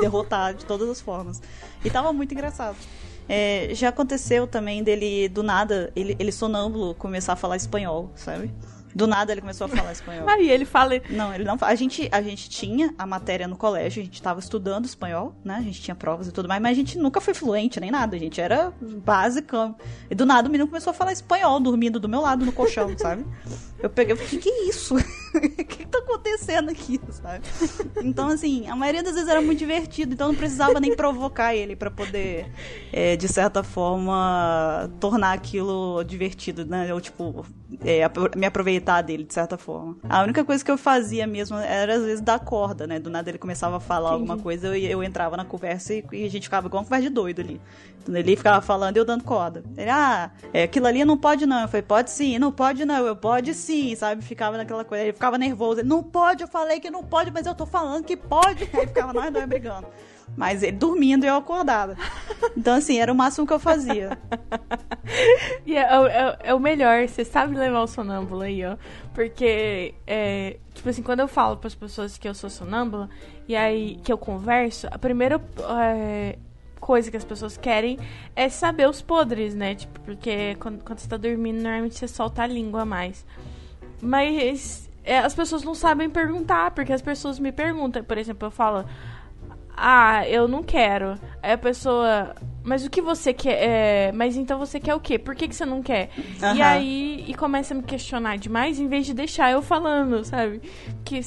derrotar 0.00 0.54
de 0.54 0.64
todas 0.64 0.88
as 0.88 1.00
formas. 1.00 1.42
E 1.84 1.88
estava 1.88 2.12
muito 2.12 2.32
engraçado. 2.32 2.76
É, 3.28 3.68
já 3.72 3.90
aconteceu 3.90 4.46
também 4.46 4.82
dele, 4.82 5.28
do 5.28 5.42
nada, 5.42 5.92
ele, 5.94 6.16
ele 6.18 6.32
sonâmbulo 6.32 6.94
começar 6.94 7.34
a 7.34 7.36
falar 7.36 7.56
espanhol, 7.56 8.10
sabe? 8.16 8.50
Do 8.94 9.06
nada 9.06 9.32
ele 9.32 9.40
começou 9.40 9.66
a 9.66 9.68
falar 9.68 9.92
espanhol. 9.92 10.28
Aí 10.28 10.50
ele 10.50 10.64
fala. 10.64 10.94
Não, 11.10 11.34
ele 11.34 11.44
não 11.44 11.56
fala. 11.56 11.72
A 11.72 11.74
gente, 11.74 12.08
a 12.12 12.20
gente 12.20 12.48
tinha 12.48 12.94
a 12.98 13.06
matéria 13.06 13.48
no 13.48 13.56
colégio, 13.56 14.02
a 14.02 14.04
gente 14.04 14.14
estava 14.14 14.40
estudando 14.40 14.84
espanhol, 14.84 15.34
né? 15.44 15.56
A 15.56 15.62
gente 15.62 15.80
tinha 15.80 15.94
provas 15.94 16.28
e 16.28 16.32
tudo 16.32 16.48
mais, 16.48 16.60
mas 16.60 16.72
a 16.72 16.74
gente 16.74 16.98
nunca 16.98 17.20
foi 17.20 17.34
fluente 17.34 17.80
nem 17.80 17.90
nada. 17.90 18.16
A 18.16 18.18
gente 18.18 18.40
era 18.40 18.72
básico. 18.80 19.74
E 20.10 20.14
do 20.14 20.26
nada 20.26 20.48
o 20.48 20.50
menino 20.50 20.68
começou 20.68 20.90
a 20.90 20.94
falar 20.94 21.12
espanhol, 21.12 21.60
dormindo 21.60 21.98
do 21.98 22.08
meu 22.08 22.20
lado 22.20 22.44
no 22.44 22.52
colchão, 22.52 22.92
sabe? 22.98 23.24
Eu 23.78 23.90
peguei 23.90 24.14
e 24.14 24.18
falei, 24.18 24.40
que 24.40 24.48
é 24.48 24.68
isso? 24.68 24.94
O 25.34 25.40
que, 25.64 25.86
tá 25.86 25.98
acontecendo 25.98 26.70
aqui, 26.70 27.00
sabe? 27.10 27.44
Então, 28.02 28.28
assim, 28.28 28.66
a 28.68 28.76
maioria 28.76 29.02
das 29.02 29.14
vezes 29.14 29.28
era 29.28 29.40
muito 29.40 29.58
divertido, 29.58 30.14
então 30.14 30.28
não 30.28 30.34
precisava 30.34 30.78
nem 30.78 30.94
provocar 30.94 31.54
ele 31.54 31.74
para 31.74 31.90
poder, 31.90 32.50
é, 32.92 33.16
de 33.16 33.28
certa 33.28 33.62
forma, 33.62 34.90
tornar 35.00 35.32
aquilo 35.32 36.02
divertido, 36.04 36.66
né? 36.66 36.92
Ou, 36.92 37.00
tipo, 37.00 37.46
é, 37.84 38.02
me 38.36 38.46
aproveitar 38.46 39.02
dele, 39.02 39.24
de 39.24 39.32
certa 39.32 39.56
forma. 39.56 39.96
A 40.08 40.22
única 40.22 40.44
coisa 40.44 40.64
que 40.64 40.70
eu 40.70 40.78
fazia 40.78 41.26
mesmo 41.26 41.56
era, 41.56 41.94
às 41.94 42.02
vezes, 42.02 42.20
dar 42.20 42.38
corda, 42.40 42.86
né? 42.86 42.98
Do 42.98 43.10
nada 43.10 43.30
ele 43.30 43.38
começava 43.38 43.76
a 43.76 43.80
falar 43.80 44.10
Entendi. 44.10 44.30
alguma 44.30 44.42
coisa, 44.42 44.68
eu, 44.68 44.74
eu 44.74 45.02
entrava 45.02 45.36
na 45.36 45.44
conversa 45.44 45.94
e, 45.94 46.04
e 46.12 46.24
a 46.24 46.30
gente 46.30 46.44
ficava 46.44 46.66
igual 46.66 46.82
uma 46.82 46.88
conversa 46.88 47.08
de 47.08 47.14
doido 47.14 47.40
ali. 47.40 47.60
Então, 48.02 48.16
ele 48.16 48.36
ficava 48.36 48.60
falando 48.60 48.96
e 48.96 49.00
eu 49.00 49.04
dando 49.04 49.24
corda. 49.24 49.62
Ele, 49.76 49.88
ah, 49.88 50.30
é, 50.52 50.64
aquilo 50.64 50.86
ali 50.86 51.04
não 51.04 51.16
pode 51.16 51.46
não. 51.46 51.62
Eu 51.62 51.68
falei, 51.68 51.82
pode 51.82 52.10
sim, 52.10 52.38
não 52.38 52.50
pode 52.50 52.84
não, 52.84 53.06
eu 53.06 53.16
pode 53.16 53.54
sim, 53.54 53.94
sabe? 53.94 54.22
Ficava 54.22 54.56
naquela 54.56 54.84
coisa. 54.84 55.04
Ele 55.04 55.12
ficava 55.22 55.38
nervoso. 55.38 55.80
Ele, 55.80 55.88
não 55.88 56.02
pode, 56.02 56.42
eu 56.42 56.48
falei 56.48 56.80
que 56.80 56.90
não 56.90 57.04
pode, 57.04 57.30
mas 57.30 57.46
eu 57.46 57.54
tô 57.54 57.64
falando 57.64 58.04
que 58.04 58.16
pode. 58.16 58.68
Aí 58.74 58.86
ficava 58.88 59.12
nós 59.12 59.32
dois 59.32 59.46
brigando. 59.46 59.86
Mas 60.36 60.62
ele 60.62 60.76
dormindo 60.76 61.24
e 61.24 61.28
eu 61.28 61.36
acordada. 61.36 61.96
Então, 62.56 62.74
assim, 62.74 62.98
era 62.98 63.12
o 63.12 63.14
máximo 63.14 63.46
que 63.46 63.52
eu 63.52 63.58
fazia. 63.58 64.18
e 65.64 65.76
é, 65.76 65.82
é, 65.82 66.38
é, 66.44 66.54
o 66.54 66.58
melhor, 66.58 67.06
você 67.06 67.24
sabe 67.24 67.54
levar 67.54 67.82
o 67.82 67.86
sonâmbulo 67.86 68.42
aí, 68.42 68.64
ó. 68.64 68.76
Porque, 69.14 69.94
é, 70.06 70.56
tipo 70.74 70.88
assim, 70.88 71.02
quando 71.02 71.20
eu 71.20 71.28
falo 71.28 71.56
para 71.56 71.68
as 71.68 71.74
pessoas 71.74 72.18
que 72.18 72.28
eu 72.28 72.34
sou 72.34 72.50
sonâmbula, 72.50 73.08
e 73.46 73.54
aí 73.54 74.00
que 74.02 74.12
eu 74.12 74.18
converso, 74.18 74.88
a 74.90 74.98
primeira 74.98 75.40
é, 75.80 76.38
coisa 76.80 77.10
que 77.10 77.16
as 77.16 77.24
pessoas 77.24 77.56
querem 77.56 77.98
é 78.34 78.48
saber 78.48 78.88
os 78.88 79.02
podres, 79.02 79.54
né? 79.54 79.74
Tipo, 79.74 80.00
porque 80.00 80.56
quando, 80.58 80.82
quando 80.82 80.98
você 80.98 81.08
tá 81.08 81.16
dormindo, 81.16 81.62
normalmente 81.62 81.96
você 81.96 82.08
solta 82.08 82.42
a 82.42 82.46
língua 82.46 82.84
mais. 82.84 83.24
Mas 84.00 84.90
é, 85.04 85.18
as 85.18 85.34
pessoas 85.34 85.62
não 85.62 85.74
sabem 85.74 86.08
perguntar, 86.08 86.70
porque 86.72 86.92
as 86.92 87.02
pessoas 87.02 87.38
me 87.38 87.52
perguntam. 87.52 88.02
Por 88.04 88.18
exemplo, 88.18 88.46
eu 88.46 88.50
falo, 88.50 88.84
ah, 89.76 90.26
eu 90.28 90.46
não 90.46 90.62
quero. 90.62 91.18
Aí 91.42 91.52
a 91.52 91.58
pessoa, 91.58 92.34
mas 92.62 92.84
o 92.84 92.90
que 92.90 93.02
você 93.02 93.32
quer? 93.32 93.62
É, 93.62 94.12
mas 94.12 94.36
então 94.36 94.58
você 94.58 94.78
quer 94.78 94.94
o 94.94 95.00
quê? 95.00 95.18
Por 95.18 95.34
que, 95.34 95.48
que 95.48 95.56
você 95.56 95.66
não 95.66 95.82
quer? 95.82 96.10
Uhum. 96.16 96.54
E 96.56 96.62
aí, 96.62 97.24
e 97.26 97.34
começa 97.34 97.74
a 97.74 97.76
me 97.76 97.82
questionar 97.82 98.36
demais, 98.36 98.78
em 98.78 98.86
vez 98.86 99.06
de 99.06 99.14
deixar 99.14 99.50
eu 99.50 99.60
falando, 99.62 100.24
sabe? 100.24 100.60
Que 101.04 101.20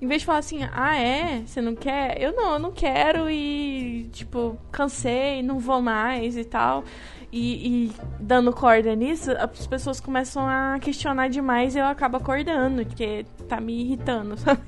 em 0.00 0.06
vez 0.06 0.22
de 0.22 0.26
falar 0.26 0.38
assim, 0.38 0.60
ah, 0.72 0.96
é? 0.96 1.42
Você 1.44 1.60
não 1.60 1.74
quer? 1.74 2.20
Eu 2.20 2.32
não, 2.32 2.54
eu 2.54 2.58
não 2.58 2.72
quero 2.72 3.28
e, 3.28 4.08
tipo, 4.12 4.56
cansei, 4.72 5.42
não 5.42 5.58
vou 5.58 5.82
mais 5.82 6.38
e 6.38 6.44
tal 6.44 6.84
e, 7.32 7.86
e, 7.86 7.92
dando 8.18 8.52
corda 8.52 8.94
nisso, 8.96 9.30
as 9.32 9.66
pessoas 9.66 10.00
começam 10.00 10.46
a 10.46 10.78
questionar 10.80 11.28
demais 11.28 11.76
e 11.76 11.78
eu 11.78 11.84
acabo 11.84 12.16
acordando, 12.16 12.84
porque 12.84 13.24
tá 13.48 13.60
me 13.60 13.82
irritando, 13.82 14.36
sabe? 14.40 14.60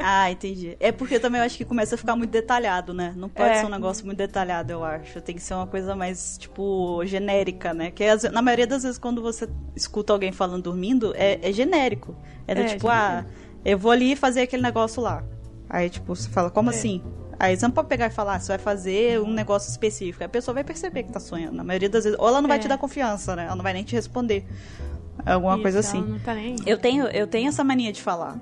Ah, 0.00 0.30
entendi. 0.30 0.76
É 0.78 0.92
porque 0.92 1.18
também 1.18 1.40
eu 1.40 1.44
acho 1.44 1.56
que 1.56 1.64
começa 1.64 1.96
a 1.96 1.98
ficar 1.98 2.14
muito 2.14 2.30
detalhado, 2.30 2.94
né? 2.94 3.12
Não 3.16 3.28
pode 3.28 3.50
é. 3.50 3.54
ser 3.56 3.66
um 3.66 3.70
negócio 3.70 4.06
muito 4.06 4.18
detalhado, 4.18 4.72
eu 4.72 4.84
acho. 4.84 5.20
Tem 5.20 5.34
que 5.34 5.42
ser 5.42 5.54
uma 5.54 5.66
coisa 5.66 5.96
mais, 5.96 6.38
tipo, 6.38 7.04
genérica, 7.04 7.74
né? 7.74 7.90
Que 7.90 8.04
na 8.30 8.42
maioria 8.42 8.66
das 8.66 8.84
vezes, 8.84 8.98
quando 8.98 9.20
você 9.20 9.48
escuta 9.74 10.12
alguém 10.12 10.30
falando 10.30 10.62
dormindo, 10.64 11.12
é, 11.16 11.40
é 11.42 11.52
genérico. 11.52 12.16
É 12.46 12.54
do 12.54 12.60
é, 12.60 12.66
tipo, 12.66 12.88
ah, 12.88 13.26
eu 13.64 13.76
vou 13.76 13.90
ali 13.90 14.14
fazer 14.14 14.42
aquele 14.42 14.62
negócio 14.62 15.02
lá. 15.02 15.24
Aí, 15.68 15.90
tipo, 15.90 16.14
você 16.14 16.28
fala, 16.28 16.48
como 16.48 16.70
é. 16.70 16.74
assim? 16.74 17.02
Aí 17.38 17.56
você 17.56 17.64
não 17.66 17.70
pode 17.70 17.88
pegar 17.88 18.06
e 18.06 18.10
falar, 18.10 18.34
ah, 18.34 18.40
você 18.40 18.48
vai 18.48 18.58
fazer 18.58 19.20
um 19.20 19.32
negócio 19.32 19.70
específico. 19.70 20.24
A 20.24 20.28
pessoa 20.28 20.54
vai 20.54 20.64
perceber 20.64 21.04
que 21.04 21.12
tá 21.12 21.20
sonhando. 21.20 21.54
Na 21.54 21.62
maioria 21.62 21.88
das 21.88 22.04
vezes. 22.04 22.18
Ou 22.18 22.26
ela 22.26 22.40
não 22.40 22.48
vai 22.48 22.58
é. 22.58 22.60
te 22.60 22.68
dar 22.68 22.78
confiança, 22.78 23.36
né? 23.36 23.44
Ela 23.44 23.54
não 23.54 23.62
vai 23.62 23.72
nem 23.72 23.84
te 23.84 23.94
responder. 23.94 24.44
Alguma 25.24 25.54
isso, 25.54 25.62
coisa 25.62 25.78
assim. 25.80 26.18
Tá. 26.24 26.34
Eu 26.66 26.78
tenho, 26.78 27.06
eu 27.06 27.26
tenho 27.26 27.48
essa 27.48 27.62
mania 27.62 27.92
de 27.92 28.02
falar. 28.02 28.40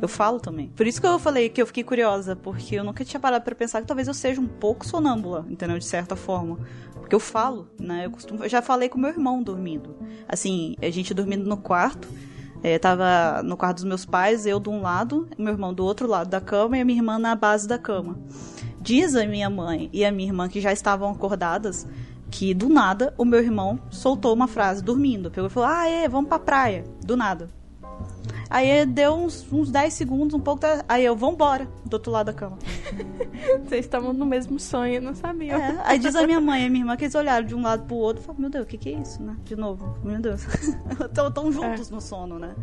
Eu 0.00 0.08
falo 0.08 0.38
também. 0.38 0.68
Por 0.68 0.86
isso 0.86 1.00
que 1.00 1.06
eu 1.06 1.18
falei 1.18 1.48
que 1.48 1.60
eu 1.60 1.66
fiquei 1.66 1.82
curiosa, 1.82 2.36
porque 2.36 2.76
eu 2.76 2.84
nunca 2.84 3.04
tinha 3.04 3.18
parado 3.18 3.44
para 3.44 3.54
pensar 3.54 3.80
que 3.80 3.86
talvez 3.86 4.06
eu 4.06 4.14
seja 4.14 4.40
um 4.40 4.46
pouco 4.46 4.86
sonâmbula, 4.86 5.44
entendeu? 5.48 5.78
De 5.78 5.84
certa 5.84 6.14
forma. 6.14 6.58
Porque 6.94 7.14
eu 7.14 7.20
falo, 7.20 7.68
né? 7.80 8.06
Eu, 8.06 8.10
costumo, 8.10 8.44
eu 8.44 8.48
já 8.48 8.62
falei 8.62 8.88
com 8.88 8.98
meu 8.98 9.10
irmão 9.10 9.42
dormindo. 9.42 9.96
Assim, 10.28 10.76
a 10.80 10.90
gente 10.90 11.12
dormindo 11.14 11.48
no 11.48 11.56
quarto. 11.56 12.06
É, 12.62 12.78
tava 12.78 13.42
no 13.42 13.56
quarto 13.56 13.76
dos 13.76 13.84
meus 13.84 14.04
pais, 14.04 14.44
eu 14.46 14.58
de 14.58 14.68
um 14.68 14.82
lado, 14.82 15.28
meu 15.38 15.52
irmão 15.52 15.72
do 15.72 15.84
outro 15.84 16.08
lado 16.08 16.28
da 16.28 16.40
cama 16.40 16.76
e 16.76 16.80
a 16.80 16.84
minha 16.84 16.98
irmã 16.98 17.18
na 17.18 17.34
base 17.34 17.68
da 17.68 17.78
cama. 17.78 18.18
Diz 18.80 19.14
a 19.14 19.26
minha 19.26 19.48
mãe 19.48 19.88
e 19.92 20.04
a 20.04 20.10
minha 20.10 20.28
irmã 20.28 20.48
que 20.48 20.60
já 20.60 20.72
estavam 20.72 21.10
acordadas 21.10 21.86
que 22.30 22.52
do 22.52 22.68
nada 22.68 23.14
o 23.16 23.24
meu 23.24 23.40
irmão 23.40 23.78
soltou 23.90 24.34
uma 24.34 24.46
frase 24.46 24.82
dormindo. 24.82 25.30
Pegou 25.30 25.48
e 25.48 25.52
falou: 25.52 25.68
Ah, 25.68 25.88
é, 25.88 26.08
vamos 26.08 26.28
pra 26.28 26.38
praia. 26.38 26.84
Do 27.04 27.16
nada. 27.16 27.48
Aí 28.50 28.86
deu 28.86 29.14
uns, 29.14 29.46
uns 29.52 29.70
10 29.70 29.92
segundos, 29.92 30.34
um 30.34 30.40
pouco. 30.40 30.62
Da... 30.62 30.84
Aí 30.88 31.04
eu, 31.04 31.14
vambora, 31.14 31.68
do 31.84 31.94
outro 31.94 32.10
lado 32.10 32.26
da 32.26 32.32
cama. 32.32 32.58
Vocês 33.64 33.84
estavam 33.84 34.12
no 34.12 34.24
mesmo 34.24 34.58
sonho, 34.58 35.02
não 35.02 35.14
sabiam. 35.14 35.60
É, 35.60 35.78
aí 35.84 35.98
diz 35.98 36.14
a 36.16 36.26
minha 36.26 36.40
mãe 36.40 36.62
e 36.62 36.66
a 36.66 36.70
minha 36.70 36.82
irmã 36.82 36.96
que 36.96 37.04
eles 37.04 37.14
olharam 37.14 37.46
de 37.46 37.54
um 37.54 37.60
lado 37.60 37.84
pro 37.84 37.96
outro 37.96 38.22
e 38.22 38.24
falaram: 38.24 38.40
Meu 38.40 38.50
Deus, 38.50 38.64
o 38.64 38.66
que, 38.66 38.78
que 38.78 38.88
é 38.88 38.92
isso, 38.92 39.22
né? 39.22 39.36
De 39.44 39.54
novo, 39.54 39.98
meu 40.02 40.18
Deus. 40.18 40.46
Estão 40.48 41.52
juntos 41.52 41.90
é. 41.90 41.94
no 41.94 42.00
sono, 42.00 42.38
né? 42.38 42.54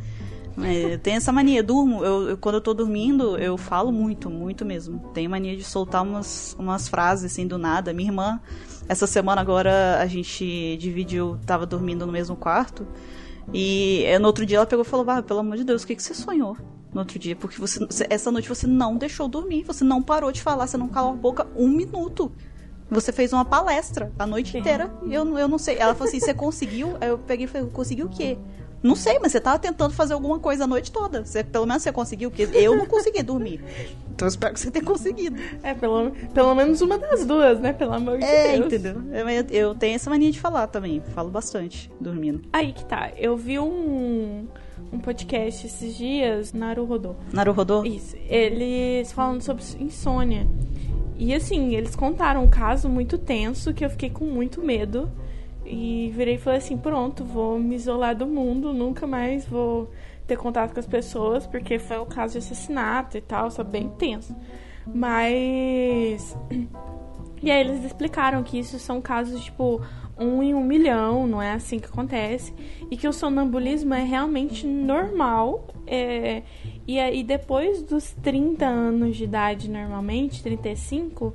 É, 0.64 0.98
tem 0.98 1.16
essa 1.16 1.34
mania, 1.34 1.62
durmo, 1.62 2.04
eu, 2.04 2.30
eu, 2.30 2.38
quando 2.38 2.56
eu 2.56 2.62
tô 2.62 2.74
dormindo, 2.74 3.38
eu 3.38 3.58
falo 3.58 3.92
muito, 3.92 4.30
muito 4.30 4.64
mesmo. 4.66 5.00
Tenho 5.14 5.30
mania 5.30 5.56
de 5.56 5.64
soltar 5.64 6.02
umas, 6.02 6.56
umas 6.58 6.88
frases 6.88 7.32
assim 7.32 7.46
do 7.46 7.58
nada. 7.58 7.94
Minha 7.94 8.10
irmã, 8.10 8.42
essa 8.88 9.06
semana 9.06 9.42
agora 9.42 10.00
a 10.00 10.06
gente 10.08 10.78
dividiu, 10.78 11.38
tava 11.46 11.66
dormindo 11.66 12.06
no 12.06 12.12
mesmo 12.12 12.36
quarto. 12.36 12.88
E 13.54 14.04
eh, 14.06 14.20
no 14.20 14.28
outro 14.28 14.46
dia 14.46 14.58
ela 14.58 14.66
pegou 14.66 14.84
e 14.84 14.88
falou: 14.88 15.10
ah, 15.10 15.22
pelo 15.22 15.40
amor 15.40 15.58
de 15.58 15.64
Deus, 15.64 15.84
o 15.84 15.88
que, 15.88 15.96
que 15.96 16.04
você 16.04 16.14
sonhou? 16.14 16.58
No 16.94 17.02
outro 17.02 17.20
dia, 17.20 17.36
porque 17.36 17.60
você, 17.60 17.86
essa 18.10 18.32
noite 18.32 18.48
você 18.48 18.66
não 18.66 18.96
deixou 18.96 19.28
dormir, 19.28 19.64
você 19.64 19.84
não 19.84 20.02
parou 20.02 20.32
de 20.32 20.42
falar, 20.42 20.66
você 20.66 20.78
não 20.78 20.88
calou 20.88 21.12
a 21.12 21.16
boca 21.16 21.48
um 21.56 21.68
minuto. 21.68 22.32
Você 22.90 23.12
fez 23.12 23.34
uma 23.34 23.44
palestra 23.44 24.12
a 24.18 24.28
noite 24.28 24.58
inteira. 24.58 24.94
Eu, 25.10 25.38
eu 25.38 25.48
não 25.48 25.58
sei. 25.58 25.78
Ela 25.78 25.94
falou 25.94 26.08
assim: 26.08 26.20
você 26.20 26.34
conseguiu? 26.34 26.96
Aí 27.02 27.10
eu 27.10 27.18
peguei 27.18 27.46
e 27.46 27.48
falei: 27.48 27.70
conseguiu 27.70 28.06
o 28.06 28.10
quê? 28.10 28.38
Não 28.86 28.96
sei, 28.96 29.18
mas 29.18 29.32
você 29.32 29.42
tava 29.42 29.58
tentando 29.58 29.96
fazer 29.96 30.14
alguma 30.14 30.38
coisa 30.38 30.66
a 30.66 30.68
noite 30.68 30.92
toda. 30.92 31.26
Você, 31.26 31.44
pelo 31.44 31.66
menos 31.66 31.82
você 31.82 31.92
conseguiu, 31.92 32.30
porque 32.30 32.48
eu 32.54 32.78
não 32.78 32.86
consegui 32.86 33.24
dormir. 33.24 33.60
Então 34.14 34.28
eu 34.28 34.30
espero 34.30 34.54
que 34.54 34.60
você 34.60 34.70
tenha 34.70 34.86
conseguido. 34.86 35.42
É, 35.64 35.74
pelo, 35.74 36.12
pelo 36.34 36.54
menos 36.54 36.82
uma 36.82 37.00
das 37.00 37.26
duas, 37.26 37.60
né? 37.60 37.74
Pelo 37.74 37.94
amor 37.94 38.20
de 38.20 38.24
é, 38.24 38.54
Deus. 38.54 38.68
entendeu? 38.68 39.02
Eu, 39.12 39.28
eu, 39.50 39.76
tenho 39.76 39.96
essa 39.96 40.08
mania 40.08 40.32
de 40.32 40.40
falar 40.40 40.68
também. 40.68 41.02
Falo 41.16 41.32
bastante 41.32 41.92
dormindo. 42.00 42.44
Aí 42.54 42.74
que 42.74 42.86
tá. 42.86 43.12
Eu 43.18 43.36
vi 43.36 43.58
um 43.58 44.46
um 44.94 45.00
podcast 45.00 45.66
esses 45.66 45.96
dias, 45.96 46.54
Naru 46.54 46.86
Rodô. 46.86 47.16
Naru 47.34 47.54
Rodô? 47.54 47.84
Isso. 47.84 48.16
Eles 48.30 49.12
falando 49.12 49.42
sobre 49.42 49.64
insônia. 49.80 50.48
E 51.18 51.34
assim, 51.34 51.76
eles 51.76 51.96
contaram 51.96 52.44
um 52.44 52.50
caso 52.50 52.88
muito 52.88 53.18
tenso 53.18 53.74
que 53.74 53.84
eu 53.84 53.90
fiquei 53.90 54.12
com 54.12 54.26
muito 54.26 54.62
medo. 54.62 55.10
E 55.66 56.12
virei 56.16 56.36
e 56.36 56.38
falei 56.38 56.60
assim: 56.60 56.78
pronto, 56.78 57.24
vou 57.24 57.60
me 57.60 57.76
isolar 57.76 58.16
do 58.16 58.28
mundo, 58.28 58.74
nunca 58.74 59.08
mais 59.08 59.46
vou 59.46 59.90
ter 60.28 60.38
contato 60.38 60.74
com 60.74 60.80
as 60.80 60.88
pessoas, 60.88 61.46
porque 61.46 61.80
foi 61.80 62.00
um 62.00 62.06
caso 62.06 62.34
de 62.34 62.40
assassinato 62.40 63.18
e 63.18 63.22
tal, 63.22 63.50
só 63.52 63.64
bem 63.64 63.90
tenso. 63.90 64.36
Mas. 64.86 66.38
E 67.44 67.52
aí 67.52 67.60
eles 67.60 67.84
explicaram 67.86 68.42
que 68.42 68.58
isso 68.58 68.80
são 68.80 69.00
casos, 69.00 69.44
tipo, 69.44 69.80
um 70.18 70.42
em 70.42 70.56
um 70.56 70.64
milhão, 70.64 71.28
não 71.28 71.42
é 71.42 71.52
assim 71.52 71.80
que 71.80 71.86
acontece. 71.86 72.54
E 72.90 72.98
que 72.98 73.08
o 73.08 73.14
sonambulismo 73.14 73.94
é 73.94 74.04
realmente 74.04 74.66
normal. 74.66 75.68
É, 75.86 76.42
e 76.88 77.00
aí 77.00 77.24
depois 77.24 77.84
dos 77.84 78.14
30 78.24 78.66
anos 78.66 79.18
de 79.18 79.26
idade, 79.26 79.70
normalmente, 79.70 80.42
35, 80.42 81.34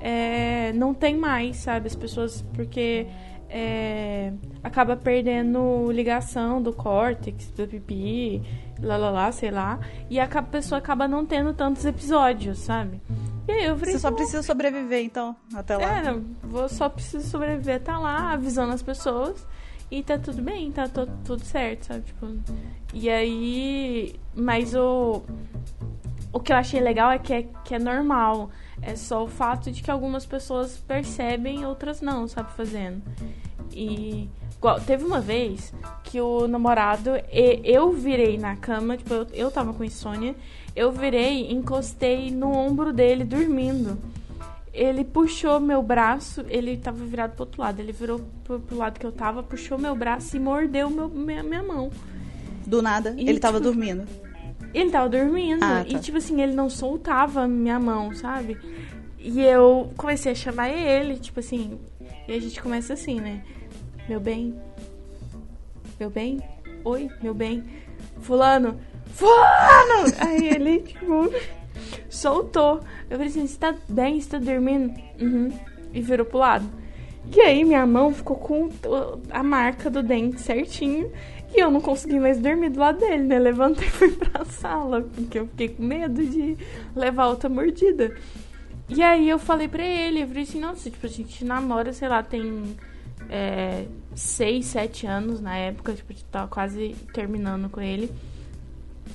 é, 0.00 0.72
não 0.72 0.94
tem 0.94 1.14
mais, 1.14 1.56
sabe? 1.56 1.88
As 1.88 1.96
pessoas. 1.96 2.42
Porque 2.54 3.06
é, 3.52 4.32
acaba 4.62 4.96
perdendo 4.96 5.90
ligação 5.92 6.62
do 6.62 6.72
córtex, 6.72 7.50
do 7.50 7.66
pipi, 7.66 8.40
lá, 8.80 8.96
lá, 8.96 9.10
lá, 9.10 9.32
sei 9.32 9.50
lá. 9.50 9.78
E 10.08 10.20
a 10.20 10.26
pessoa 10.42 10.78
acaba 10.78 11.08
não 11.08 11.26
tendo 11.26 11.52
tantos 11.52 11.84
episódios, 11.84 12.58
sabe? 12.60 13.00
E 13.48 13.52
aí 13.52 13.64
eu 13.64 13.76
falei, 13.76 13.94
Você 13.94 13.98
só 13.98 14.10
"Pô, 14.10 14.16
precisa 14.16 14.42
sobreviver, 14.42 15.04
então, 15.04 15.34
até 15.54 15.76
lá. 15.76 15.98
É, 15.98 16.02
não, 16.02 16.24
vou 16.44 16.68
só 16.68 16.88
preciso 16.88 17.28
sobreviver, 17.28 17.80
tá 17.80 17.98
lá, 17.98 18.32
avisando 18.32 18.72
as 18.72 18.82
pessoas. 18.82 19.44
E 19.90 20.04
tá 20.04 20.16
tudo 20.16 20.40
bem, 20.40 20.70
tá 20.70 20.86
to- 20.86 21.08
tudo 21.24 21.44
certo, 21.44 21.86
sabe? 21.86 22.02
Tipo, 22.02 22.28
e 22.94 23.10
aí. 23.10 24.14
Mas 24.36 24.72
o. 24.76 25.22
O 26.32 26.38
que 26.38 26.52
eu 26.52 26.56
achei 26.56 26.80
legal 26.80 27.10
é 27.10 27.18
que, 27.18 27.32
é 27.34 27.42
que 27.64 27.74
é 27.74 27.78
normal. 27.80 28.50
É 28.82 28.96
só 28.96 29.22
o 29.24 29.28
fato 29.28 29.70
de 29.70 29.82
que 29.82 29.90
algumas 29.90 30.24
pessoas 30.24 30.76
percebem, 30.78 31.64
outras 31.66 32.00
não, 32.00 32.26
sabe, 32.26 32.50
fazendo. 32.56 33.02
E. 33.72 34.28
teve 34.86 35.04
uma 35.04 35.20
vez 35.20 35.72
que 36.04 36.20
o 36.20 36.48
namorado, 36.48 37.10
e- 37.32 37.60
eu 37.64 37.92
virei 37.92 38.36
na 38.38 38.56
cama, 38.56 38.96
tipo, 38.96 39.12
eu, 39.12 39.26
eu 39.32 39.50
tava 39.50 39.72
com 39.72 39.84
insônia, 39.84 40.34
eu 40.74 40.90
virei, 40.90 41.50
encostei 41.52 42.30
no 42.30 42.50
ombro 42.52 42.92
dele 42.92 43.24
dormindo. 43.24 43.98
Ele 44.72 45.04
puxou 45.04 45.58
meu 45.58 45.82
braço, 45.82 46.44
ele 46.48 46.76
tava 46.76 47.04
virado 47.04 47.32
pro 47.32 47.42
outro 47.42 47.60
lado, 47.60 47.80
ele 47.80 47.92
virou 47.92 48.20
pro, 48.44 48.60
pro 48.60 48.76
lado 48.76 48.98
que 49.00 49.06
eu 49.06 49.12
tava, 49.12 49.42
puxou 49.42 49.76
meu 49.76 49.94
braço 49.96 50.36
e 50.36 50.40
mordeu 50.40 50.88
meu, 50.88 51.08
minha, 51.08 51.42
minha 51.42 51.62
mão. 51.62 51.90
Do 52.66 52.80
nada, 52.80 53.14
E, 53.18 53.28
ele 53.28 53.40
tava 53.40 53.58
tipo, 53.58 53.70
dormindo. 53.72 54.06
Ele 54.72 54.90
tava 54.90 55.08
dormindo 55.08 55.64
Ah, 55.64 55.84
e, 55.86 55.94
tá. 55.94 55.98
tipo 55.98 56.18
assim, 56.18 56.40
ele 56.40 56.54
não 56.54 56.70
soltava 56.70 57.42
a 57.42 57.48
minha 57.48 57.78
mão, 57.80 58.14
sabe? 58.14 58.56
E 59.18 59.40
eu 59.40 59.92
comecei 59.96 60.32
a 60.32 60.34
chamar 60.34 60.70
ele, 60.70 61.16
tipo 61.18 61.40
assim, 61.40 61.78
e 62.28 62.32
a 62.32 62.40
gente 62.40 62.60
começa 62.62 62.92
assim, 62.94 63.20
né? 63.20 63.42
Meu 64.08 64.20
bem? 64.20 64.54
Meu 65.98 66.08
bem? 66.08 66.40
Oi, 66.84 67.10
meu 67.22 67.34
bem? 67.34 67.64
Fulano? 68.20 68.80
Fulano! 69.06 70.12
Aí 70.20 70.48
ele, 70.48 70.80
tipo, 70.80 71.30
soltou. 72.08 72.80
Eu 73.10 73.16
falei 73.18 73.26
assim, 73.26 73.46
você 73.46 73.58
tá 73.58 73.74
bem? 73.88 74.20
Você 74.20 74.30
tá 74.30 74.38
dormindo? 74.38 74.94
Uhum. 75.20 75.50
E 75.92 76.00
virou 76.00 76.24
pro 76.24 76.38
lado. 76.38 76.64
E 77.32 77.40
aí 77.40 77.64
minha 77.64 77.86
mão 77.86 78.12
ficou 78.12 78.36
com 78.36 78.68
a 79.30 79.42
marca 79.42 79.88
do 79.88 80.02
dente 80.02 80.40
certinho. 80.40 81.10
E 81.54 81.60
eu 81.60 81.70
não 81.70 81.80
consegui 81.80 82.20
mais 82.20 82.38
dormir 82.38 82.70
do 82.70 82.78
lado 82.78 83.00
dele, 83.00 83.24
né? 83.24 83.38
Levantei 83.38 83.86
e 83.86 83.90
fui 83.90 84.12
pra 84.12 84.44
sala, 84.44 85.02
porque 85.02 85.38
eu 85.38 85.46
fiquei 85.48 85.68
com 85.68 85.82
medo 85.82 86.24
de 86.24 86.56
levar 86.94 87.26
outra 87.26 87.48
mordida. 87.48 88.14
E 88.88 89.02
aí 89.02 89.28
eu 89.28 89.38
falei 89.38 89.68
pra 89.68 89.84
ele, 89.84 90.22
eu 90.22 90.28
falei 90.28 90.42
assim, 90.42 90.60
nossa, 90.60 90.90
tipo, 90.90 91.06
a 91.06 91.08
gente 91.08 91.44
namora, 91.44 91.92
sei 91.92 92.08
lá, 92.08 92.22
tem 92.22 92.76
é, 93.28 93.86
seis, 94.14 94.66
sete 94.66 95.06
anos 95.06 95.40
na 95.40 95.56
época, 95.56 95.92
tipo, 95.92 96.12
tava 96.30 96.48
quase 96.48 96.96
terminando 97.12 97.68
com 97.68 97.80
ele. 97.80 98.10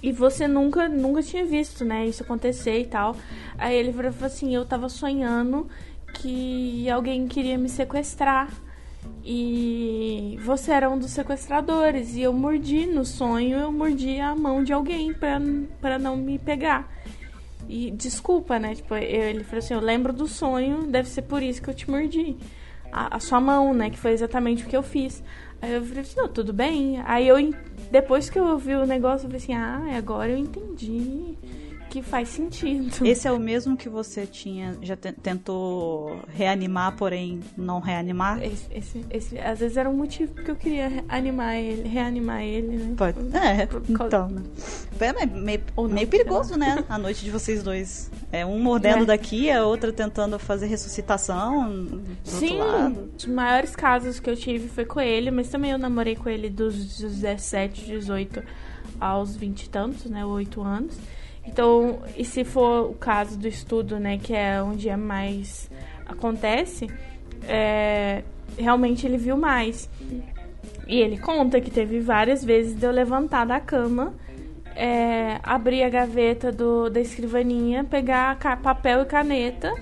E 0.02 0.12
você 0.12 0.48
nunca, 0.48 0.88
nunca 0.88 1.22
tinha 1.22 1.46
visto, 1.46 1.84
né, 1.84 2.06
isso 2.06 2.24
acontecer 2.24 2.80
e 2.80 2.86
tal. 2.86 3.16
Aí 3.58 3.76
ele 3.76 3.92
falou 3.92 4.12
assim, 4.22 4.54
eu 4.54 4.66
tava 4.66 4.88
sonhando 4.88 5.68
que 6.16 6.90
alguém 6.90 7.28
queria 7.28 7.58
me 7.58 7.70
sequestrar. 7.70 8.50
E 9.24 10.38
você 10.44 10.72
era 10.72 10.90
um 10.90 10.98
dos 10.98 11.12
sequestradores. 11.12 12.16
E 12.16 12.22
eu 12.22 12.32
mordi 12.34 12.86
no 12.86 13.04
sonho, 13.04 13.58
eu 13.58 13.72
mordi 13.72 14.20
a 14.20 14.36
mão 14.36 14.64
de 14.64 14.72
alguém 14.74 15.14
pra 15.14 15.98
não 16.00 16.16
me 16.16 16.38
pegar. 16.40 16.92
E 17.68 17.90
desculpa, 17.92 18.60
né? 18.60 18.76
Tipo, 18.76 18.94
eu- 18.96 19.02
ele 19.30 19.44
falou 19.44 19.60
assim: 19.60 19.74
Eu 19.74 19.80
lembro 19.80 20.14
do 20.14 20.28
sonho, 20.28 20.84
deve 20.88 21.10
ser 21.10 21.24
por 21.24 21.42
isso 21.42 21.62
que 21.62 21.70
eu 21.70 21.74
te 21.74 21.90
mordi. 21.90 22.36
A, 22.92 23.18
a 23.18 23.20
sua 23.20 23.42
mão, 23.42 23.74
né? 23.74 23.90
Que 23.90 23.98
foi 23.98 24.12
exatamente 24.12 24.64
o 24.64 24.68
que 24.68 24.78
eu 24.78 24.84
fiz. 24.84 25.24
Aí 25.62 25.74
eu 25.74 25.84
falei 25.84 26.02
assim: 26.02 26.16
Não, 26.18 26.28
tudo 26.28 26.54
bem. 26.54 27.02
Aí 27.06 27.28
eu, 27.28 27.38
depois 27.92 28.30
que 28.30 28.38
eu 28.38 28.46
ouvi 28.46 28.76
o 28.76 28.86
negócio, 28.86 29.26
eu 29.26 29.30
falei 29.32 29.38
assim: 29.44 29.54
Ah, 29.56 29.82
agora 29.98 30.32
eu 30.32 30.38
entendi 30.38 31.36
que 31.96 32.02
faz 32.02 32.28
sentido. 32.30 33.06
Esse 33.08 33.26
é 33.28 33.32
o 33.32 33.40
mesmo 33.40 33.78
que 33.78 33.88
você 33.88 34.26
tinha, 34.26 34.78
já 34.82 34.98
te- 34.98 35.14
tentou 35.14 36.20
reanimar, 36.28 36.96
porém 36.98 37.40
não 37.58 37.80
reanimar? 37.80 38.44
Esse, 38.44 38.66
esse, 38.74 39.06
esse- 39.10 39.40
às 39.40 39.60
vezes 39.60 39.78
era 39.78 39.90
um 39.90 39.96
motivo 39.96 40.34
porque 40.34 40.52
eu 40.52 40.56
queria 40.58 41.06
animar 41.08 41.56
ele, 41.56 41.88
reanimar 41.88 42.42
ele, 42.42 42.76
né? 42.76 42.94
Pode. 42.98 43.18
É, 43.36 43.66
Por 43.66 43.82
então, 43.88 44.28
né? 44.28 44.42
É 45.00 45.26
meio, 45.26 45.62
não, 45.78 45.88
meio 45.88 46.08
perigoso, 46.08 46.58
né? 46.58 46.84
A 46.90 46.98
noite 46.98 47.24
de 47.24 47.32
vocês 47.32 47.64
dois. 47.64 48.12
É 48.32 48.46
um 48.46 48.60
mordendo 48.60 49.04
É. 49.04 49.06
daqui, 49.06 49.50
a 49.50 49.66
outra 49.66 49.94
tentando 49.94 50.38
fazer 50.38 50.66
ressuscitação 50.68 52.02
Sim, 52.24 52.60
os 53.18 53.26
maiores 53.26 53.74
casos 53.76 54.20
que 54.20 54.30
eu 54.30 54.36
tive 54.36 54.68
foi 54.68 54.84
com 54.84 55.00
ele, 55.00 55.32
mas 55.32 55.48
também 55.50 55.72
eu 55.72 55.78
namorei 55.78 56.16
com 56.18 56.28
ele 56.28 56.50
dos 56.50 56.98
17, 57.00 57.86
18 57.86 58.44
aos 59.00 59.36
20 59.36 59.64
e 59.64 59.70
tantos, 59.70 60.06
né? 60.06 60.26
8 60.26 60.62
anos. 60.62 60.98
Então, 61.48 62.00
e 62.18 62.26
se 62.26 62.44
for 62.44 62.90
o 62.90 62.94
caso 62.94 63.38
do 63.38 63.48
estudo, 63.48 64.00
né, 64.00 64.18
que 64.18 64.34
é 64.34 64.62
onde 64.62 64.90
é 64.90 64.98
mais 64.98 65.70
acontece, 66.06 66.88
é, 67.48 68.24
realmente 68.58 69.06
ele 69.06 69.18
viu 69.18 69.38
mais. 69.38 69.90
E 70.88 71.00
ele 71.00 71.18
conta 71.18 71.62
que 71.62 71.72
teve 71.72 72.00
várias 72.00 72.44
vezes 72.44 72.76
de 72.76 72.86
eu 72.86 72.92
levantar 72.92 73.46
da 73.46 73.60
cama, 73.60 74.14
é, 74.76 75.40
abrir 75.44 75.84
a 75.84 75.90
gaveta 75.90 76.52
do, 76.52 76.90
da 76.90 77.00
escrivaninha, 77.00 77.84
pegar 77.84 78.38
papel 78.62 79.04
e 79.04 79.06
caneta 79.06 79.74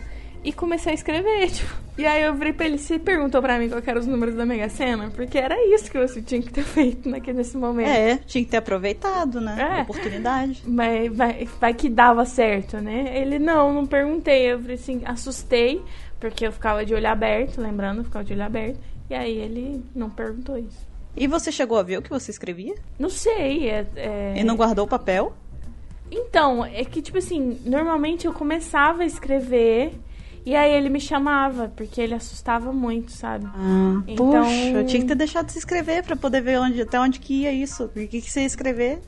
e 0.44 0.52
começar 0.54 0.91
a 0.91 0.94
escrever, 0.94 1.50
tipo. 1.52 1.84
E 1.96 2.08
aí 2.08 2.24
eu 2.24 2.34
virei 2.34 2.54
pra 2.54 2.66
ele, 2.66 2.80
você 2.80 2.98
perguntou 2.98 3.39
pra 3.39 3.60
mim 3.60 3.70
qual 3.70 3.80
que 3.80 3.88
eram 3.89 4.00
os 4.02 4.08
números 4.08 4.34
da 4.34 4.46
Mega 4.48 4.68
Sena? 4.68 5.12
Porque 5.12 5.38
era 5.38 5.56
isso 5.76 5.91
que 5.91 5.98
você 6.00 6.22
tinha 6.24 6.41
que 6.41 6.52
ter 6.52 6.64
feito 6.66 7.08
naquele, 7.08 7.38
nesse 7.38 7.56
momento. 7.56 7.88
É, 7.88 8.18
tinha 8.18 8.44
que 8.44 8.50
ter 8.50 8.58
aproveitado, 8.58 9.39
né? 9.39 9.56
É. 9.60 9.80
A 9.80 9.84
oportunidade. 9.84 10.64
Mas 10.66 11.16
vai, 11.16 11.48
vai 11.62 11.74
que 11.74 11.89
dava 11.89 12.26
certo, 12.26 12.78
né? 12.78 13.16
Ele, 13.16 13.38
não, 13.38 13.72
não 13.72 13.86
perguntei. 13.86 14.52
Eu 14.52 14.60
falei 14.60 14.76
assim, 14.76 15.02
assustei, 15.06 15.84
porque 16.20 16.48
eu 16.48 16.52
ficava 16.52 16.84
de 16.84 16.96
olho 16.96 17.08
aberto, 17.08 17.62
lembrando, 17.62 18.00
eu 18.00 18.06
ficava 18.06 18.26
de 18.26 18.34
olho 18.34 18.44
aberto. 18.44 18.80
E 19.10 19.14
aí 19.14 19.38
ele 19.38 19.84
não 19.96 20.10
perguntou 20.10 20.58
isso. 20.58 20.88
E 21.16 21.28
você 21.28 21.52
chegou 21.52 21.78
a 21.78 21.84
ver 21.84 22.00
o 22.00 22.02
que 22.02 22.10
você 22.10 22.32
escrevia? 22.32 22.74
Não 22.98 23.10
sei, 23.10 23.70
é... 23.70 23.86
é- 23.96 24.34
E 24.36 24.44
não 24.44 24.56
guardou 24.56 24.86
o 24.86 24.89
papel? 24.89 25.32
Então, 26.12 26.66
é 26.66 26.84
que, 26.84 27.02
tipo 27.04 27.20
assim, 27.20 27.60
normalmente 27.66 28.26
eu 28.26 28.34
começava 28.34 29.04
a 29.04 29.06
escrever 29.06 29.94
e 30.46 30.56
aí 30.56 30.72
ele 30.74 30.89
me 30.89 31.00
chamava, 31.00 31.72
porque 31.76 32.02
ele 32.02 32.14
assustava 32.14 32.72
muito, 32.74 33.12
sabe? 33.12 33.46
Ah, 33.48 34.02
Então- 34.08 34.32
Poxa, 34.32 34.50
eu 34.80 34.86
tinha 34.86 35.02
que 35.02 35.08
ter 35.08 35.16
deixado 35.16 35.46
de 35.48 35.54
se 35.54 35.60
escrever 35.60 36.04
pra 36.04 36.16
poder 36.16 36.41
ver 36.41 36.60
onde, 36.60 36.82
até 36.82 37.00
onde 37.00 37.20
que 37.20 37.41
ia 37.44 37.52
isso. 37.52 37.86
O 37.86 37.89
que, 37.89 38.08
que 38.22 38.30
você 38.32 38.41
ia 38.41 38.46
escrever? 38.46 39.00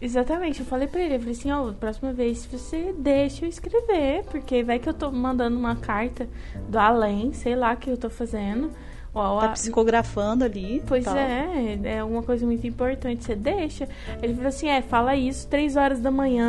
Exatamente, 0.00 0.58
eu 0.60 0.66
falei 0.66 0.88
pra 0.88 1.00
ele, 1.00 1.14
eu 1.14 1.18
falei 1.20 1.32
assim, 1.34 1.52
ó, 1.52 1.72
próxima 1.72 2.12
vez 2.12 2.44
você 2.50 2.92
deixa 2.98 3.44
eu 3.44 3.48
escrever, 3.48 4.24
porque 4.32 4.64
vai 4.64 4.80
que 4.80 4.88
eu 4.88 4.94
tô 4.94 5.12
mandando 5.12 5.56
uma 5.56 5.76
carta 5.76 6.28
do 6.68 6.76
além, 6.76 7.32
sei 7.32 7.54
lá 7.54 7.72
o 7.72 7.76
que 7.76 7.88
eu 7.88 7.96
tô 7.96 8.10
fazendo. 8.10 8.70
Ó, 9.14 9.40
Tá 9.40 9.46
a- 9.46 9.50
psicografando 9.50 10.42
ali. 10.42 10.82
Pois 10.88 11.04
tal. 11.04 11.16
é, 11.16 11.78
é 11.84 12.02
uma 12.02 12.22
coisa 12.22 12.44
muito 12.46 12.66
importante, 12.66 13.22
você 13.24 13.36
deixa. 13.36 13.86
Ele 14.22 14.32
falou 14.34 14.48
assim, 14.48 14.68
é, 14.68 14.80
fala 14.82 15.14
isso, 15.14 15.46
três 15.48 15.76
horas 15.76 16.00
da 16.00 16.10
manhã, 16.10 16.48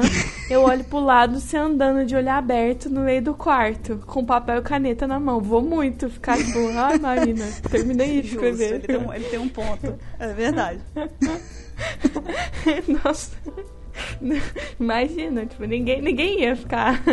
eu 0.50 0.62
olho 0.62 0.84
pro 0.84 1.00
lado, 1.00 1.40
você 1.40 1.58
andando 1.58 2.06
de 2.06 2.16
olho 2.16 2.30
aberto 2.30 2.90
no 2.90 3.02
meio 3.02 3.22
do 3.22 3.34
quarto, 3.34 4.02
com 4.06 4.26
papel 4.26 4.60
e 4.60 4.62
caneta 4.62 5.08
na 5.08 5.20
mão. 5.20 5.40
Vou 5.40 5.62
muito 5.62 6.10
ficar 6.10 6.38
tipo, 6.38 6.60
ai 6.78 6.98
Marina, 6.98 7.46
terminei 7.70 8.22
de 8.22 8.30
escrever. 8.30 8.76
ele, 8.76 8.88
tem 8.88 8.98
um, 8.98 9.14
ele 9.14 9.26
tem 9.26 9.40
um 9.40 9.50
ponto. 9.50 9.96
É 10.20 10.34
verdade. 10.34 10.80
Nossa. 13.04 13.32
Imagina, 14.80 15.46
tipo, 15.46 15.64
ninguém, 15.66 16.02
ninguém 16.02 16.42
ia 16.42 16.56
ficar 16.56 17.04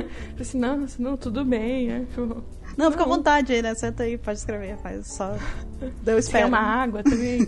assim, 0.41 0.59
nossa, 0.59 1.03
não, 1.03 1.17
tudo 1.17 1.45
bem, 1.45 1.89
né? 1.89 2.07
Tipo, 2.11 2.43
Não, 2.81 2.91
fica 2.91 3.03
à 3.05 3.07
Não. 3.07 3.17
vontade 3.17 3.53
aí, 3.53 3.61
né? 3.63 3.75
Senta 3.75 4.03
aí, 4.05 4.17
pode 4.17 4.39
escrever. 4.39 4.77
Faz 4.79 5.07
só. 5.07 5.37
Deu 6.03 6.19
espera. 6.19 6.47
uma 6.47 6.59
água 6.59 7.03
também. 7.03 7.47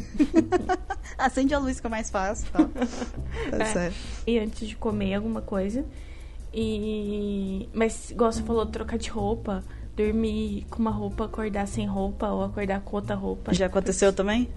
Acende 1.17 1.55
a 1.55 1.59
luz, 1.59 1.77
fica 1.77 1.89
mais 1.89 2.11
fácil. 2.11 2.47
Tá, 2.53 2.65
tá 3.51 3.57
É. 3.59 3.65
certo. 3.65 3.97
e 4.27 4.39
antes 4.39 4.69
de 4.69 4.77
comer 4.77 5.15
alguma 5.15 5.41
coisa. 5.41 5.85
E. 6.55 7.69
Mas, 7.73 8.11
igual 8.11 8.31
você 8.31 8.43
falou, 8.43 8.67
trocar 8.67 8.99
de 8.99 9.09
roupa, 9.09 9.65
dormir 9.97 10.67
com 10.71 10.79
uma 10.81 10.91
roupa, 10.91 11.25
acordar 11.25 11.67
sem 11.67 11.87
roupa, 11.87 12.29
ou 12.29 12.43
acordar 12.45 12.81
com 12.83 12.97
outra 12.97 13.15
roupa. 13.15 13.55
Já 13.55 13.67
aconteceu 13.67 14.13
também? 14.13 14.49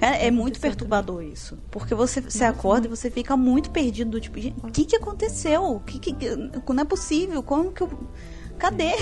É, 0.00 0.26
é 0.26 0.30
muito 0.30 0.58
perturbador 0.60 1.22
isso. 1.22 1.58
Porque 1.70 1.94
você, 1.94 2.20
você 2.20 2.44
acorda 2.44 2.86
e 2.86 2.90
você 2.90 3.10
fica 3.10 3.36
muito 3.36 3.70
perdido. 3.70 4.20
Tipo, 4.20 4.38
o 4.66 4.70
que, 4.70 4.84
que 4.84 4.96
aconteceu? 4.96 5.80
Que, 5.86 5.98
que, 5.98 6.14
não 6.36 6.82
é 6.82 6.84
possível? 6.84 7.42
Como 7.42 7.72
que 7.72 7.82
eu. 7.82 7.90
Cadê? 8.58 8.92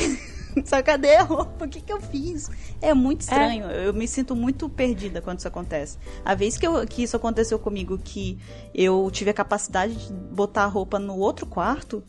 Só 0.64 0.82
cadê 0.82 1.16
a 1.16 1.22
roupa? 1.22 1.64
O 1.64 1.68
que, 1.68 1.80
que 1.80 1.92
eu 1.92 2.00
fiz? 2.00 2.50
É 2.80 2.94
muito 2.94 3.22
estranho. 3.22 3.66
É. 3.70 3.86
Eu 3.86 3.94
me 3.94 4.06
sinto 4.06 4.34
muito 4.34 4.68
perdida 4.68 5.20
quando 5.20 5.38
isso 5.38 5.48
acontece. 5.48 5.98
A 6.24 6.34
vez 6.34 6.56
que, 6.56 6.66
eu, 6.66 6.86
que 6.86 7.02
isso 7.02 7.16
aconteceu 7.16 7.58
comigo, 7.58 7.98
que 7.98 8.38
eu 8.74 9.08
tive 9.12 9.30
a 9.30 9.34
capacidade 9.34 9.94
de 9.94 10.12
botar 10.12 10.64
a 10.64 10.66
roupa 10.66 10.98
no 10.98 11.16
outro 11.16 11.46
quarto, 11.46 12.02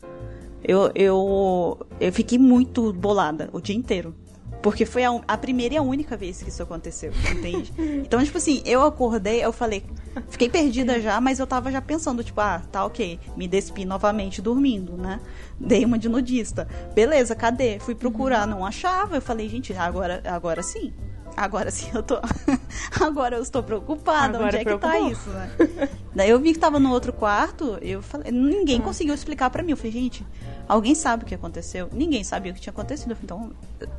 eu, 0.62 0.90
eu, 0.94 1.86
eu 2.00 2.12
fiquei 2.12 2.38
muito 2.38 2.92
bolada 2.92 3.50
o 3.52 3.60
dia 3.60 3.76
inteiro. 3.76 4.14
Porque 4.62 4.86
foi 4.86 5.04
a, 5.04 5.10
a, 5.26 5.36
primeira 5.36 5.74
e 5.74 5.76
a 5.76 5.82
única 5.82 6.16
vez 6.16 6.42
que 6.42 6.48
isso 6.48 6.62
aconteceu, 6.62 7.12
entende? 7.30 7.72
Então, 8.02 8.22
tipo 8.22 8.38
assim, 8.38 8.62
eu 8.64 8.82
acordei, 8.82 9.44
eu 9.44 9.52
falei, 9.52 9.84
fiquei 10.28 10.48
perdida 10.48 11.00
já, 11.00 11.20
mas 11.20 11.38
eu 11.38 11.46
tava 11.46 11.70
já 11.70 11.80
pensando, 11.80 12.22
tipo, 12.22 12.40
ah, 12.40 12.62
tá 12.70 12.84
ok, 12.84 13.18
me 13.36 13.48
despi 13.48 13.84
novamente 13.84 14.40
dormindo, 14.40 14.96
né? 14.96 15.20
Dei 15.58 15.84
uma 15.84 15.98
de 15.98 16.08
nudista. 16.08 16.68
Beleza, 16.94 17.34
cadê? 17.34 17.78
Fui 17.78 17.94
procurar, 17.94 18.46
não 18.46 18.64
achava. 18.64 19.16
Eu 19.16 19.22
falei, 19.22 19.48
gente, 19.48 19.72
agora, 19.72 20.22
agora 20.24 20.62
sim. 20.62 20.92
Agora 21.36 21.70
sim 21.70 21.90
eu 21.94 22.02
tô. 22.02 22.16
Agora 23.00 23.36
eu 23.36 23.42
estou 23.42 23.62
preocupada. 23.62 24.36
Agora 24.36 24.46
Onde 24.48 24.56
é 24.56 24.64
preocupou. 24.64 24.90
que 24.90 24.98
tá 24.98 25.10
isso, 25.10 25.30
né? 25.30 25.88
Daí 26.14 26.28
eu 26.28 26.38
vi 26.38 26.52
que 26.52 26.58
tava 26.58 26.78
no 26.78 26.90
outro 26.90 27.12
quarto, 27.12 27.78
eu 27.80 28.02
falei, 28.02 28.30
ninguém 28.30 28.78
ah. 28.78 28.82
conseguiu 28.82 29.14
explicar 29.14 29.48
para 29.50 29.62
mim. 29.62 29.70
Eu 29.70 29.76
falei, 29.76 29.92
gente, 29.92 30.26
alguém 30.68 30.94
sabe 30.94 31.24
o 31.24 31.26
que 31.26 31.34
aconteceu? 31.34 31.88
Ninguém 31.92 32.24
sabia 32.24 32.52
o 32.52 32.54
que 32.54 32.60
tinha 32.60 32.72
acontecido. 32.72 33.16
Então, 33.22 33.52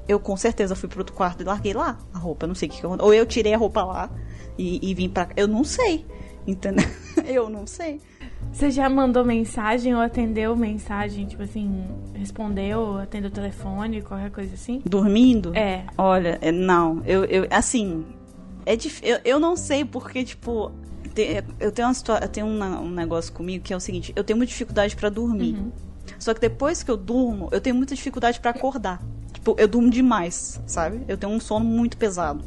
eu 0.07 0.19
com 0.19 0.35
certeza 0.37 0.75
fui 0.75 0.89
pro 0.89 0.99
outro 0.99 1.15
quarto 1.15 1.41
e 1.41 1.43
larguei 1.43 1.73
lá 1.73 1.97
a 2.13 2.17
roupa. 2.17 2.47
Não 2.47 2.55
sei 2.55 2.69
o 2.69 2.71
que, 2.71 2.79
aconteceu. 2.79 3.05
Ou 3.05 3.13
eu 3.13 3.25
tirei 3.25 3.53
a 3.53 3.57
roupa 3.57 3.83
lá 3.83 4.09
e, 4.57 4.89
e 4.89 4.93
vim 4.93 5.09
pra 5.09 5.25
cá. 5.25 5.33
Eu 5.35 5.47
não 5.47 5.63
sei. 5.63 6.05
Entendeu? 6.45 6.85
eu 7.25 7.49
não 7.49 7.65
sei. 7.65 8.01
Você 8.51 8.69
já 8.69 8.89
mandou 8.89 9.23
mensagem 9.25 9.95
ou 9.95 10.01
atendeu 10.01 10.55
mensagem? 10.55 11.25
Tipo 11.25 11.43
assim, 11.43 11.85
respondeu, 12.13 12.97
atendeu 12.97 13.29
o 13.29 13.33
telefone, 13.33 14.01
qualquer 14.01 14.29
coisa 14.29 14.53
assim? 14.53 14.81
Dormindo? 14.85 15.55
É. 15.55 15.85
Olha, 15.97 16.37
é, 16.41 16.51
não. 16.51 17.01
Eu, 17.05 17.25
eu 17.25 17.47
assim, 17.49 18.05
é 18.65 18.75
dif... 18.75 19.01
eu, 19.03 19.19
eu 19.23 19.39
não 19.39 19.55
sei 19.55 19.83
porque, 19.83 20.23
tipo, 20.23 20.71
eu 21.59 21.71
tenho, 21.71 21.87
uma 21.87 21.93
situa... 21.93 22.19
eu 22.21 22.27
tenho 22.27 22.45
um 22.45 22.89
negócio 22.89 23.31
comigo 23.33 23.63
que 23.63 23.73
é 23.73 23.75
o 23.75 23.79
seguinte: 23.79 24.13
eu 24.15 24.23
tenho 24.23 24.37
muita 24.37 24.51
dificuldade 24.51 24.95
para 24.95 25.09
dormir. 25.09 25.55
Uhum. 25.55 25.71
Só 26.19 26.33
que 26.33 26.41
depois 26.41 26.83
que 26.83 26.91
eu 26.91 26.97
durmo, 26.97 27.49
eu 27.51 27.59
tenho 27.59 27.75
muita 27.75 27.95
dificuldade 27.95 28.39
para 28.39 28.51
acordar. 28.51 29.01
Tipo, 29.33 29.55
eu 29.57 29.67
durmo 29.67 29.89
demais, 29.89 30.61
sabe? 30.65 31.03
Eu 31.07 31.17
tenho 31.17 31.33
um 31.33 31.39
sono 31.39 31.65
muito 31.65 31.97
pesado. 31.97 32.43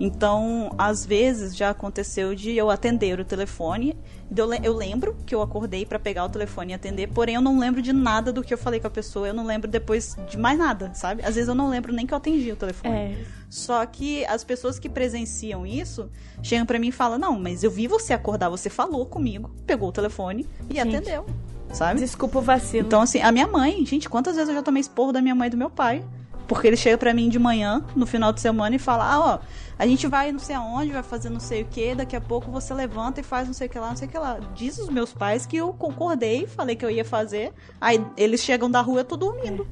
Então, 0.00 0.74
às 0.76 1.06
vezes 1.06 1.56
já 1.56 1.70
aconteceu 1.70 2.34
de 2.34 2.56
eu 2.56 2.70
atender 2.70 3.20
o 3.20 3.24
telefone. 3.24 3.96
Eu 4.36 4.74
lembro 4.74 5.16
que 5.24 5.32
eu 5.32 5.40
acordei 5.40 5.86
para 5.86 5.96
pegar 5.98 6.24
o 6.24 6.28
telefone 6.28 6.72
e 6.72 6.74
atender, 6.74 7.06
porém 7.08 7.36
eu 7.36 7.40
não 7.40 7.56
lembro 7.56 7.80
de 7.80 7.92
nada 7.92 8.32
do 8.32 8.42
que 8.42 8.52
eu 8.52 8.58
falei 8.58 8.80
com 8.80 8.88
a 8.88 8.90
pessoa. 8.90 9.28
Eu 9.28 9.34
não 9.34 9.46
lembro 9.46 9.70
depois 9.70 10.16
de 10.28 10.36
mais 10.36 10.58
nada, 10.58 10.92
sabe? 10.94 11.22
Às 11.22 11.36
vezes 11.36 11.48
eu 11.48 11.54
não 11.54 11.68
lembro 11.68 11.92
nem 11.92 12.04
que 12.04 12.12
eu 12.12 12.18
atendi 12.18 12.50
o 12.50 12.56
telefone. 12.56 12.94
É. 12.94 13.24
Só 13.48 13.86
que 13.86 14.24
as 14.24 14.42
pessoas 14.42 14.78
que 14.78 14.88
presenciam 14.88 15.64
isso 15.64 16.10
chegam 16.42 16.66
para 16.66 16.80
mim 16.80 16.88
e 16.88 16.92
falam: 16.92 17.18
Não, 17.18 17.38
mas 17.38 17.62
eu 17.62 17.70
vi 17.70 17.86
você 17.86 18.12
acordar, 18.12 18.48
você 18.48 18.68
falou 18.68 19.06
comigo, 19.06 19.54
pegou 19.64 19.90
o 19.90 19.92
telefone 19.92 20.48
e 20.68 20.74
gente. 20.74 20.96
atendeu 20.96 21.26
sabe? 21.72 22.00
Desculpa 22.00 22.38
o 22.38 22.42
vacilo. 22.42 22.86
Então, 22.86 23.00
assim, 23.00 23.20
a 23.20 23.32
minha 23.32 23.48
mãe, 23.48 23.84
gente, 23.84 24.08
quantas 24.08 24.36
vezes 24.36 24.48
eu 24.48 24.54
já 24.54 24.62
tomei 24.62 24.80
esporro 24.80 25.12
da 25.12 25.20
minha 25.20 25.34
mãe 25.34 25.48
e 25.48 25.50
do 25.50 25.56
meu 25.56 25.70
pai? 25.70 26.04
Porque 26.46 26.66
ele 26.66 26.76
chega 26.76 26.98
para 26.98 27.14
mim 27.14 27.28
de 27.28 27.38
manhã, 27.38 27.82
no 27.96 28.04
final 28.04 28.32
de 28.32 28.40
semana, 28.40 28.76
e 28.76 28.78
fala: 28.78 29.10
Ah, 29.10 29.20
ó, 29.20 29.38
a 29.78 29.86
gente 29.86 30.06
vai 30.06 30.30
não 30.32 30.38
sei 30.38 30.54
aonde, 30.54 30.92
vai 30.92 31.02
fazer 31.02 31.30
não 31.30 31.40
sei 31.40 31.62
o 31.62 31.64
que, 31.64 31.94
daqui 31.94 32.14
a 32.14 32.20
pouco 32.20 32.50
você 32.50 32.74
levanta 32.74 33.20
e 33.20 33.22
faz 33.22 33.46
não 33.46 33.54
sei 33.54 33.68
o 33.68 33.70
que 33.70 33.78
lá, 33.78 33.88
não 33.88 33.96
sei 33.96 34.08
o 34.08 34.10
que 34.10 34.18
lá. 34.18 34.38
Diz 34.54 34.78
os 34.78 34.88
meus 34.88 35.12
pais 35.12 35.46
que 35.46 35.56
eu 35.56 35.72
concordei, 35.72 36.46
falei 36.46 36.76
que 36.76 36.84
eu 36.84 36.90
ia 36.90 37.04
fazer. 37.04 37.52
Aí 37.80 38.04
eles 38.16 38.42
chegam 38.42 38.70
da 38.70 38.80
rua, 38.80 39.00
eu 39.00 39.04
tô 39.04 39.16
dormindo. 39.16 39.66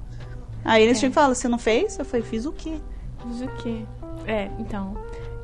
Aí 0.64 0.82
eles 0.82 0.96
é. 0.98 1.00
chegam 1.00 1.10
e 1.10 1.14
falam: 1.14 1.34
Você 1.34 1.48
não 1.48 1.58
fez? 1.58 1.98
Eu 1.98 2.04
falei: 2.04 2.24
Fiz 2.24 2.46
o 2.46 2.52
quê? 2.52 2.80
Fiz 3.26 3.42
o 3.42 3.48
quê? 3.62 3.84
É, 4.26 4.50
então. 4.58 4.94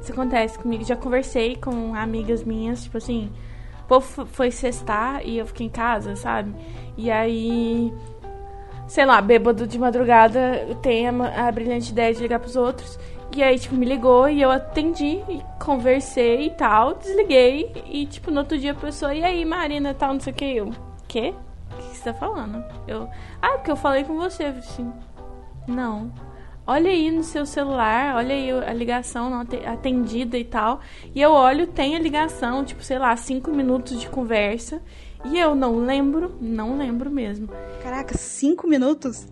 Isso 0.00 0.12
acontece 0.12 0.59
comigo. 0.59 0.84
Já 0.84 0.94
conversei 0.94 1.57
com 1.57 1.94
amigas 1.94 2.44
minhas, 2.44 2.84
tipo 2.84 2.96
assim. 2.96 3.30
O 3.87 3.89
povo 3.89 4.26
foi 4.26 4.51
cestar 4.51 5.24
e 5.24 5.39
eu 5.39 5.47
fiquei 5.47 5.66
em 5.66 5.70
casa, 5.70 6.16
sabe? 6.16 6.53
E 6.97 7.09
aí 7.11 7.93
sei 8.89 9.05
lá, 9.05 9.20
bêbado 9.20 9.66
de 9.66 9.78
madrugada 9.78 10.76
tem 10.82 11.09
a, 11.09 11.47
a, 11.49 11.53
brilhante 11.53 11.93
ideia 11.93 12.12
de 12.14 12.20
ligar 12.20 12.39
pros 12.39 12.57
outros. 12.57 12.99
E 13.34 13.43
aí, 13.43 13.59
tipo, 13.59 13.74
me 13.74 13.84
ligou 13.84 14.28
e 14.28 14.41
eu 14.41 14.51
atendi 14.51 15.22
e 15.28 15.43
conversei 15.62 16.47
e 16.47 16.51
tal, 16.51 16.95
desliguei. 16.95 17.84
E, 17.87 18.07
tipo, 18.07 18.30
no 18.30 18.41
outro 18.41 18.57
dia 18.57 18.72
a 18.72 18.74
pessoa, 18.74 19.14
e 19.14 19.22
aí, 19.22 19.45
Marina, 19.45 19.93
tal, 19.93 20.14
não 20.14 20.20
sei 20.20 20.32
o 20.32 20.37
que. 20.37 20.57
Eu, 20.57 20.70
quê? 21.07 21.34
O 21.72 21.76
que 21.76 21.97
você 21.97 22.05
tá 22.05 22.14
falando? 22.14 22.64
Eu, 22.87 23.09
ah, 23.43 23.53
porque 23.53 23.70
eu 23.70 23.76
falei 23.76 24.05
com 24.05 24.16
você. 24.16 24.45
Assim, 24.45 24.91
não. 25.66 26.11
Olha 26.66 26.90
aí 26.90 27.12
no 27.12 27.22
seu 27.22 27.46
celular, 27.46 28.16
olha 28.16 28.34
aí 28.34 28.50
a 28.50 28.72
ligação 28.72 29.30
não 29.30 29.40
atendida 29.40 30.36
e 30.36 30.44
tal. 30.44 30.80
E 31.14 31.22
eu 31.22 31.30
olho, 31.30 31.68
tem 31.68 31.94
a 31.94 31.98
ligação, 31.98 32.64
tipo, 32.64 32.82
sei 32.82 32.98
lá, 32.98 33.16
cinco 33.16 33.52
minutos 33.52 34.00
de 34.00 34.08
conversa. 34.08 34.82
E 35.24 35.38
eu 35.38 35.54
não 35.54 35.78
lembro, 35.78 36.34
não 36.40 36.76
lembro 36.76 37.10
mesmo. 37.10 37.48
Caraca, 37.82 38.16
cinco 38.18 38.66
minutos? 38.66 39.26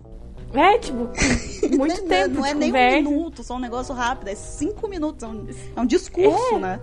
É, 0.53 0.77
tipo, 0.77 1.09
muito 1.77 2.01
não, 2.01 2.07
tempo. 2.07 2.35
Não 2.35 2.45
é 2.45 2.53
nem 2.53 2.71
um 2.71 3.09
minuto, 3.11 3.43
só 3.43 3.55
um 3.55 3.59
negócio 3.59 3.93
rápido, 3.93 4.29
é 4.29 4.35
cinco 4.35 4.87
minutos. 4.87 5.23
É 5.23 5.27
um, 5.27 5.47
é 5.75 5.81
um 5.81 5.85
discurso, 5.85 6.55
é, 6.55 6.59
né? 6.59 6.79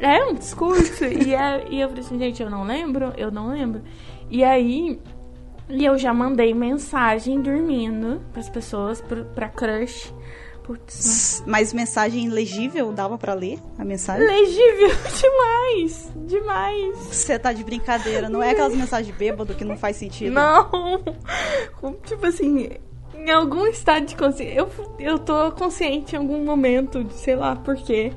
É 0.00 0.24
um 0.24 0.34
discurso. 0.34 1.04
e, 1.04 1.34
é, 1.34 1.66
e 1.70 1.80
eu 1.80 1.88
falei 1.88 2.04
assim, 2.04 2.18
gente, 2.18 2.42
eu 2.42 2.50
não 2.50 2.64
lembro, 2.64 3.14
eu 3.16 3.30
não 3.30 3.48
lembro. 3.48 3.82
E 4.30 4.44
aí, 4.44 5.00
e 5.68 5.84
eu 5.84 5.96
já 5.98 6.12
mandei 6.12 6.52
mensagem 6.52 7.40
dormindo 7.40 8.20
pras 8.32 8.48
pessoas, 8.48 9.00
pra, 9.00 9.24
pra 9.24 9.48
crush. 9.48 10.12
Putz, 10.62 11.42
Mas 11.46 11.74
mensagem 11.74 12.30
legível 12.30 12.90
dava 12.90 13.18
para 13.18 13.34
ler 13.34 13.58
a 13.78 13.84
mensagem? 13.84 14.26
Legível 14.26 14.88
demais, 15.20 16.10
demais. 16.26 16.96
Você 17.00 17.38
tá 17.38 17.52
de 17.52 17.62
brincadeira, 17.62 18.30
não 18.30 18.42
é 18.42 18.52
aquelas 18.52 18.74
mensagens 18.74 19.14
bêbado 19.14 19.54
que 19.54 19.62
não 19.62 19.76
faz 19.76 19.96
sentido. 19.96 20.32
Não. 20.32 20.70
Tipo 22.06 22.26
assim, 22.26 22.70
em 23.14 23.30
algum 23.30 23.66
estado 23.66 24.06
de 24.06 24.16
consciência, 24.16 24.58
eu 24.58 24.70
eu 24.98 25.18
tô 25.18 25.52
consciente 25.52 26.14
em 26.14 26.18
algum 26.18 26.42
momento, 26.42 27.04
de 27.04 27.12
sei 27.12 27.36
lá 27.36 27.56
por 27.56 27.76
quê. 27.76 28.10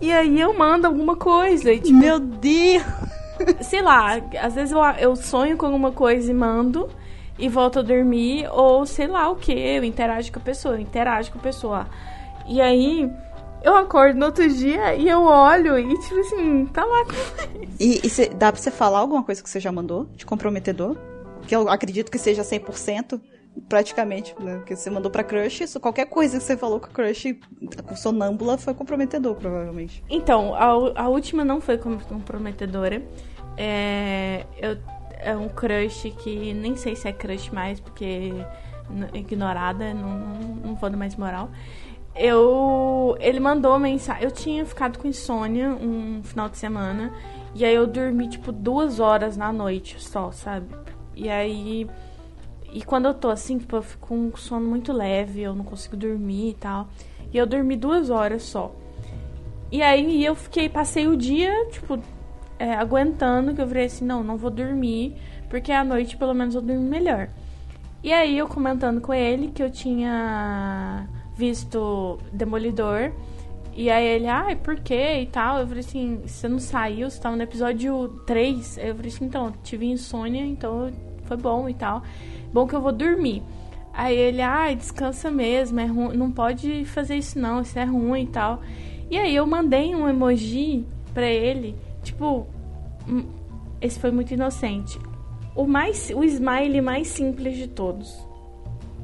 E 0.00 0.12
aí 0.12 0.40
eu 0.40 0.52
mando 0.52 0.88
alguma 0.88 1.14
coisa 1.14 1.72
e, 1.72 1.80
tipo, 1.80 1.96
Meu 1.96 2.18
Deus. 2.18 2.82
Sei 3.60 3.82
lá, 3.82 4.20
às 4.40 4.54
vezes 4.54 4.72
eu, 4.72 4.82
eu 4.98 5.16
sonho 5.16 5.56
com 5.56 5.66
alguma 5.66 5.92
coisa 5.92 6.30
e 6.30 6.34
mando 6.34 6.88
e 7.38 7.48
volto 7.48 7.80
a 7.80 7.82
dormir, 7.82 8.48
ou 8.52 8.86
sei 8.86 9.06
lá 9.06 9.28
o 9.28 9.36
que, 9.36 9.52
eu 9.52 9.82
interajo 9.82 10.32
com 10.32 10.38
a 10.38 10.42
pessoa, 10.42 10.76
eu 10.76 10.80
interajo 10.80 11.32
com 11.32 11.38
a 11.38 11.42
pessoa. 11.42 11.86
E 12.46 12.60
aí 12.60 13.10
eu 13.64 13.74
acordo 13.76 14.18
no 14.18 14.26
outro 14.26 14.46
dia 14.48 14.94
e 14.94 15.08
eu 15.08 15.22
olho 15.22 15.78
e, 15.78 15.98
tipo 16.00 16.20
assim, 16.20 16.66
tá 16.66 16.84
lá 16.84 17.04
com 17.04 17.12
E, 17.80 18.06
e 18.06 18.10
cê, 18.10 18.28
dá 18.28 18.52
pra 18.52 18.60
você 18.60 18.70
falar 18.70 18.98
alguma 18.98 19.22
coisa 19.22 19.42
que 19.42 19.48
você 19.48 19.58
já 19.58 19.72
mandou 19.72 20.06
de 20.14 20.24
comprometedor? 20.24 20.96
Que 21.46 21.56
eu 21.56 21.68
acredito 21.68 22.10
que 22.10 22.18
seja 22.18 22.42
100%, 22.42 23.20
praticamente, 23.68 24.34
né? 24.40 24.56
Porque 24.56 24.76
você 24.76 24.90
mandou 24.90 25.10
pra 25.10 25.24
crush, 25.24 25.62
isso, 25.62 25.80
qualquer 25.80 26.06
coisa 26.06 26.38
que 26.38 26.44
você 26.44 26.56
falou 26.56 26.80
com 26.80 26.86
a 26.86 26.90
crush 26.90 27.38
com 27.86 27.96
sonâmbula 27.96 28.58
foi 28.58 28.74
comprometedor, 28.74 29.34
provavelmente. 29.36 30.02
Então, 30.08 30.54
a, 30.54 31.02
a 31.02 31.08
última 31.08 31.44
não 31.44 31.60
foi 31.60 31.78
comprometedora. 31.78 33.02
É, 33.56 34.44
eu 34.58 34.76
é 35.24 35.34
um 35.34 35.48
crush 35.48 36.10
que 36.22 36.52
nem 36.52 36.76
sei 36.76 36.94
se 36.94 37.08
é 37.08 37.12
crush 37.12 37.50
mais, 37.50 37.80
porque 37.80 38.32
ignorada, 39.14 39.94
não, 39.94 40.18
não 40.62 40.74
vou 40.74 40.90
dar 40.90 40.96
mais 40.96 41.16
moral. 41.16 41.50
Eu. 42.14 43.16
Ele 43.18 43.40
mandou 43.40 43.76
mensagem. 43.78 44.22
Eu 44.22 44.30
tinha 44.30 44.64
ficado 44.64 44.98
com 44.98 45.08
insônia 45.08 45.70
um 45.70 46.22
final 46.22 46.48
de 46.48 46.58
semana. 46.58 47.12
E 47.54 47.64
aí 47.64 47.74
eu 47.74 47.86
dormi, 47.86 48.28
tipo, 48.28 48.52
duas 48.52 49.00
horas 49.00 49.36
na 49.36 49.52
noite 49.52 49.96
só, 50.00 50.30
sabe? 50.30 50.68
E 51.16 51.28
aí. 51.28 51.88
E 52.74 52.82
quando 52.82 53.06
eu 53.06 53.14
tô 53.14 53.30
assim, 53.30 53.56
tipo, 53.56 53.76
eu 53.76 53.82
fico 53.82 54.08
com 54.08 54.16
um 54.16 54.36
sono 54.36 54.68
muito 54.68 54.92
leve, 54.92 55.40
eu 55.40 55.54
não 55.54 55.64
consigo 55.64 55.96
dormir 55.96 56.50
e 56.50 56.54
tal. 56.54 56.88
E 57.32 57.38
eu 57.38 57.46
dormi 57.46 57.76
duas 57.76 58.10
horas 58.10 58.42
só. 58.42 58.74
E 59.70 59.80
aí 59.80 60.24
eu 60.24 60.34
fiquei, 60.34 60.68
passei 60.68 61.06
o 61.06 61.16
dia, 61.16 61.68
tipo, 61.70 62.00
é, 62.58 62.74
aguentando, 62.74 63.54
que 63.54 63.62
eu 63.62 63.66
falei 63.68 63.84
assim, 63.84 64.04
não, 64.04 64.24
não 64.24 64.36
vou 64.36 64.50
dormir, 64.50 65.14
porque 65.48 65.70
à 65.70 65.84
noite 65.84 66.16
pelo 66.16 66.34
menos 66.34 66.56
eu 66.56 66.60
durmo 66.60 66.82
melhor. 66.82 67.28
E 68.02 68.12
aí 68.12 68.36
eu 68.36 68.48
comentando 68.48 69.00
com 69.00 69.14
ele 69.14 69.52
que 69.52 69.62
eu 69.62 69.70
tinha 69.70 71.08
visto 71.36 72.18
Demolidor. 72.32 73.12
E 73.72 73.88
aí 73.88 74.04
ele, 74.04 74.26
ai, 74.26 74.52
ah, 74.52 74.56
por 74.56 74.76
quê? 74.76 75.20
E 75.22 75.26
tal. 75.26 75.60
Eu 75.60 75.66
falei 75.66 75.80
assim, 75.80 76.22
você 76.26 76.48
não 76.48 76.58
saiu, 76.58 77.08
você 77.08 77.20
tava 77.20 77.36
no 77.36 77.42
episódio 77.42 78.08
3. 78.26 78.78
Eu 78.78 78.96
falei 78.96 79.10
assim, 79.10 79.24
então, 79.24 79.52
tive 79.62 79.86
insônia, 79.86 80.44
então 80.44 80.92
foi 81.24 81.36
bom 81.36 81.68
e 81.68 81.74
tal. 81.74 82.02
Bom 82.54 82.68
que 82.68 82.74
eu 82.74 82.80
vou 82.80 82.92
dormir. 82.92 83.42
Aí 83.92 84.16
ele, 84.16 84.40
ai, 84.40 84.72
ah, 84.72 84.76
descansa 84.76 85.28
mesmo, 85.28 85.80
é 85.80 85.86
ruim, 85.86 86.16
não 86.16 86.30
pode 86.30 86.84
fazer 86.84 87.16
isso 87.16 87.38
não, 87.38 87.60
isso 87.60 87.76
é 87.76 87.84
ruim 87.84 88.22
e 88.22 88.26
tal. 88.28 88.60
E 89.10 89.18
aí 89.18 89.34
eu 89.34 89.44
mandei 89.44 89.94
um 89.94 90.08
emoji 90.08 90.84
pra 91.12 91.26
ele, 91.26 91.76
tipo, 92.02 92.46
hum, 93.08 93.24
esse 93.80 93.98
foi 93.98 94.12
muito 94.12 94.32
inocente. 94.32 94.98
O 95.54 95.66
mais 95.66 96.10
o 96.14 96.22
smile 96.22 96.80
mais 96.80 97.08
simples 97.08 97.56
de 97.56 97.66
todos. 97.66 98.16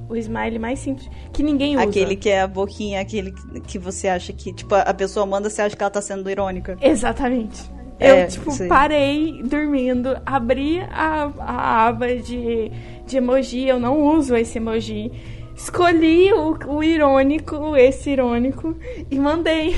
O 0.09 0.17
smile 0.17 0.59
mais 0.59 0.79
simples 0.79 1.09
que 1.33 1.43
ninguém 1.43 1.77
usa. 1.77 1.85
Aquele 1.85 2.15
que 2.17 2.29
é 2.29 2.43
a 2.43 2.47
boquinha, 2.47 3.01
aquele 3.01 3.33
que 3.67 3.79
você 3.79 4.09
acha 4.09 4.33
que, 4.33 4.53
tipo, 4.53 4.75
a 4.75 4.95
pessoa 4.95 5.27
manda, 5.27 5.51
você 5.51 5.63
acha 5.63 5.77
que 5.77 5.83
ela 5.83 5.91
tá 5.91 6.01
sendo 6.01 6.29
irônica. 6.31 6.77
Exatamente. 6.81 7.63
É, 8.01 8.25
Eu, 8.25 8.29
tipo, 8.29 8.51
sei. 8.51 8.67
parei 8.67 9.43
dormindo, 9.43 10.19
abri 10.25 10.81
a, 10.81 11.31
a 11.39 11.87
aba 11.87 12.17
de, 12.17 12.73
de 13.11 13.17
emoji, 13.17 13.67
eu 13.67 13.79
não 13.79 14.01
uso 14.03 14.35
esse 14.37 14.59
emoji. 14.59 15.11
Escolhi 15.55 16.33
o, 16.33 16.57
o 16.69 16.83
irônico, 16.83 17.77
esse 17.77 18.11
irônico, 18.11 18.77
e 19.11 19.19
mandei. 19.19 19.75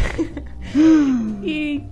e, 1.43 1.83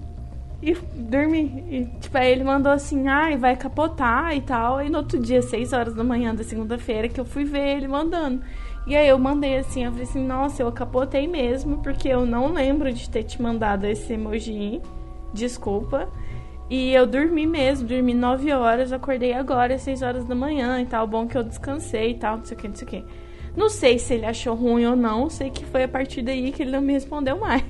e 0.63 0.75
dormi. 0.95 1.65
E, 1.69 1.85
tipo, 2.01 2.17
aí 2.17 2.31
ele 2.31 2.45
mandou 2.45 2.71
assim, 2.71 3.09
ai, 3.09 3.37
vai 3.37 3.57
capotar 3.57 4.37
e 4.37 4.43
tal. 4.43 4.81
E 4.83 4.89
no 4.89 4.99
outro 4.99 5.19
dia, 5.19 5.43
6 5.43 5.73
horas 5.73 5.95
da 5.95 6.05
manhã 6.05 6.35
da 6.35 6.45
segunda-feira, 6.45 7.09
que 7.09 7.19
eu 7.19 7.25
fui 7.25 7.45
ver 7.45 7.77
ele 7.77 7.89
mandando. 7.89 8.43
E 8.87 8.95
aí 8.95 9.09
eu 9.09 9.19
mandei 9.19 9.59
assim, 9.59 9.85
eu 9.85 9.91
falei 9.91 10.07
assim, 10.07 10.25
nossa, 10.25 10.63
eu 10.63 10.73
capotei 10.73 11.27
mesmo, 11.27 11.79
porque 11.79 12.09
eu 12.09 12.25
não 12.25 12.53
lembro 12.53 12.93
de 12.93 13.09
ter 13.09 13.25
te 13.25 13.41
mandado 13.41 13.87
esse 13.87 14.13
emoji. 14.13 14.81
Desculpa. 15.33 16.09
E 16.71 16.95
eu 16.95 17.05
dormi 17.07 17.47
mesmo, 17.47 17.89
dormi 17.89 18.15
9 18.15 18.53
horas, 18.53 18.93
acordei 18.93 19.33
agora, 19.33 19.77
6 19.77 20.03
horas 20.03 20.25
da 20.25 20.35
manhã 20.37 20.81
e 20.81 20.87
tal. 20.87 21.05
Bom 21.07 21.27
que 21.27 21.37
eu 21.37 21.43
descansei 21.43 22.13
e 22.13 22.15
tal, 22.15 22.39
não 22.39 22.45
sei 22.45 22.57
o 22.57 22.61
que, 22.61 22.69
não 22.69 22.75
sei 22.77 22.87
o 22.87 22.91
que. 22.91 23.05
Não 23.57 23.69
sei 23.69 23.99
se 23.99 24.15
ele 24.15 24.25
achou 24.27 24.55
ruim 24.55 24.87
ou 24.87 24.95
não, 24.95 25.29
sei 25.29 25.51
que 25.51 25.65
foi 25.67 25.83
a 25.83 25.89
partir 25.89 26.23
daí 26.23 26.53
que 26.53 26.63
ele 26.63 26.71
não 26.71 26.81
me 26.81 26.93
respondeu 26.93 27.37
mais. 27.41 27.65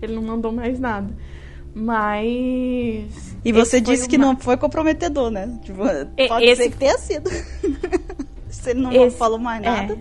ele 0.00 0.14
não 0.14 0.22
mandou 0.22 0.52
mais 0.52 0.78
nada. 0.78 1.12
Mas. 1.74 3.36
E 3.44 3.52
você 3.52 3.80
disse 3.80 4.08
que 4.08 4.16
ma- 4.18 4.26
não 4.26 4.36
foi 4.36 4.56
comprometedor, 4.56 5.30
né? 5.30 5.58
Tipo, 5.62 5.82
E- 6.16 6.28
pode 6.28 6.44
esse- 6.44 6.62
ser 6.64 6.70
que 6.70 6.76
tenha 6.76 6.98
sido. 6.98 7.28
Se 8.48 8.70
ele 8.70 8.80
não 8.80 8.90
Esse- 8.92 9.16
falou 9.18 9.38
mais 9.38 9.60
nada. 9.62 9.98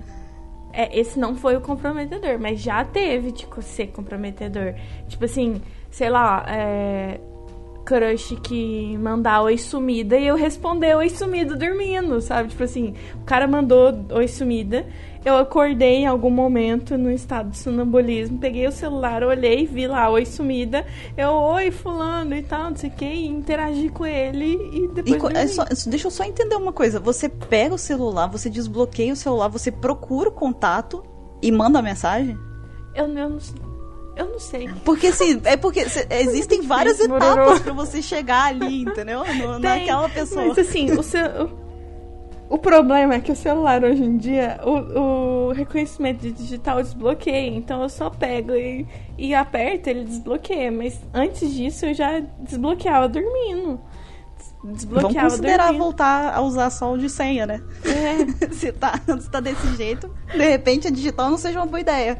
É, 0.71 0.83
é, 0.83 0.99
esse 0.99 1.19
não 1.19 1.35
foi 1.35 1.55
o 1.57 1.61
comprometedor, 1.61 2.39
mas 2.39 2.59
já 2.61 2.83
teve 2.85 3.31
de 3.31 3.45
co- 3.45 3.61
ser 3.61 3.88
comprometedor. 3.88 4.73
Tipo 5.07 5.25
assim, 5.25 5.61
sei 5.91 6.09
lá, 6.09 6.45
é, 6.47 7.19
crush 7.88 8.35
que 8.43 8.97
mandar 8.97 9.41
oi 9.43 9.57
sumida 9.57 10.17
e 10.17 10.27
eu 10.27 10.35
responder 10.35 10.93
oi 10.97 11.09
sumida 11.09 11.55
dormindo, 11.55 12.19
sabe? 12.19 12.49
Tipo 12.49 12.63
assim, 12.63 12.93
o 13.21 13.23
cara 13.25 13.47
mandou 13.47 13.93
oi 14.11 14.27
sumida, 14.27 14.85
eu 15.23 15.38
acordei 15.38 15.95
em 15.99 16.05
algum 16.05 16.29
momento 16.29 16.97
no 16.97 17.09
estado 17.09 17.49
de 17.51 17.57
sonambulismo, 17.57 18.39
peguei 18.39 18.67
o 18.67 18.71
celular, 18.73 19.23
olhei, 19.23 19.65
vi 19.65 19.88
lá 19.88 20.09
oi 20.09 20.25
sumida, 20.25 20.85
eu 21.17 21.31
oi 21.31 21.71
fulano 21.71 22.35
e 22.35 22.41
tal, 22.43 22.71
não 22.71 22.75
sei 22.75 22.89
o 22.89 22.93
que, 22.93 23.05
e 23.05 23.25
interagi 23.25 23.88
com 23.88 24.05
ele 24.05 24.55
e 24.73 24.77
E 24.83 24.88
depois 24.89 25.21
co- 25.21 25.29
é 25.29 25.47
só- 25.47 25.65
deixa 25.89 26.07
eu 26.07 26.11
só 26.11 26.25
entender 26.25 26.55
uma 26.57 26.73
coisa. 26.73 26.99
Você 26.99 27.29
pega 27.29 27.73
o 27.73 27.77
celular, 27.77 28.27
você 28.27 28.49
desbloqueia 28.49 29.13
o 29.13 29.15
celular, 29.15 29.47
você 29.47 29.71
procura 29.71 30.27
o 30.27 30.31
contato 30.33 31.03
e 31.41 31.49
manda 31.53 31.79
a 31.79 31.81
mensagem? 31.81 32.38
Eu, 32.93 33.05
eu, 33.05 33.29
não, 33.29 33.38
eu 34.18 34.30
não 34.30 34.39
sei. 34.39 34.70
Porque 34.84 35.07
assim, 35.07 35.39
é 35.43 35.55
porque 35.57 35.88
cê- 35.89 36.07
existem 36.09 36.61
várias 36.61 36.99
etapas 36.99 37.59
pra 37.59 37.74
você 37.74 38.01
chegar 38.01 38.45
ali, 38.47 38.82
entendeu? 38.84 39.20
No- 39.20 39.59
Tem, 39.59 39.80
naquela 39.82 40.09
pessoa. 40.09 40.45
Mas 40.47 40.57
assim, 40.59 40.91
o, 40.91 41.03
ce- 41.03 41.18
o, 42.49 42.57
problema 42.57 43.15
é 43.15 43.20
que 43.20 43.32
o 43.32 43.36
celular 43.36 43.84
hoje 43.84 44.03
em 44.03 44.18
dia, 44.18 44.59
o, 44.63 45.49
o 45.49 45.51
reconhecimento 45.51 46.20
de 46.22 46.32
digital 46.32 46.82
desbloqueia. 46.82 47.49
Então 47.55 47.82
eu 47.84 47.89
só 47.89 48.09
pego 48.09 48.53
e, 48.53 48.88
e 49.18 49.34
aperto, 49.36 49.89
ele 49.89 50.03
desbloqueia. 50.05 50.72
Mas 50.72 50.99
antes 51.13 51.53
disso 51.53 51.86
eu 51.86 51.93
já 51.93 52.20
desbloqueava 52.39 53.07
dormindo. 53.07 53.80
Vamos 54.63 54.78
Desbloqueava 54.78 55.30
considerar 55.30 55.63
dormindo. 55.65 55.84
voltar 55.84 56.34
a 56.34 56.41
usar 56.41 56.70
só 56.72 56.91
o 56.91 56.97
de 56.97 57.09
senha, 57.09 57.45
né? 57.45 57.61
É. 57.86 58.49
se, 58.51 58.72
tá, 58.72 58.99
se 59.20 59.30
tá 59.30 59.39
desse 59.39 59.76
jeito, 59.76 60.09
de 60.32 60.38
repente 60.49 60.88
a 60.88 60.91
digital 60.91 61.30
não 61.30 61.38
seja 61.38 61.59
uma 61.59 61.65
boa 61.65 61.80
ideia. 61.80 62.18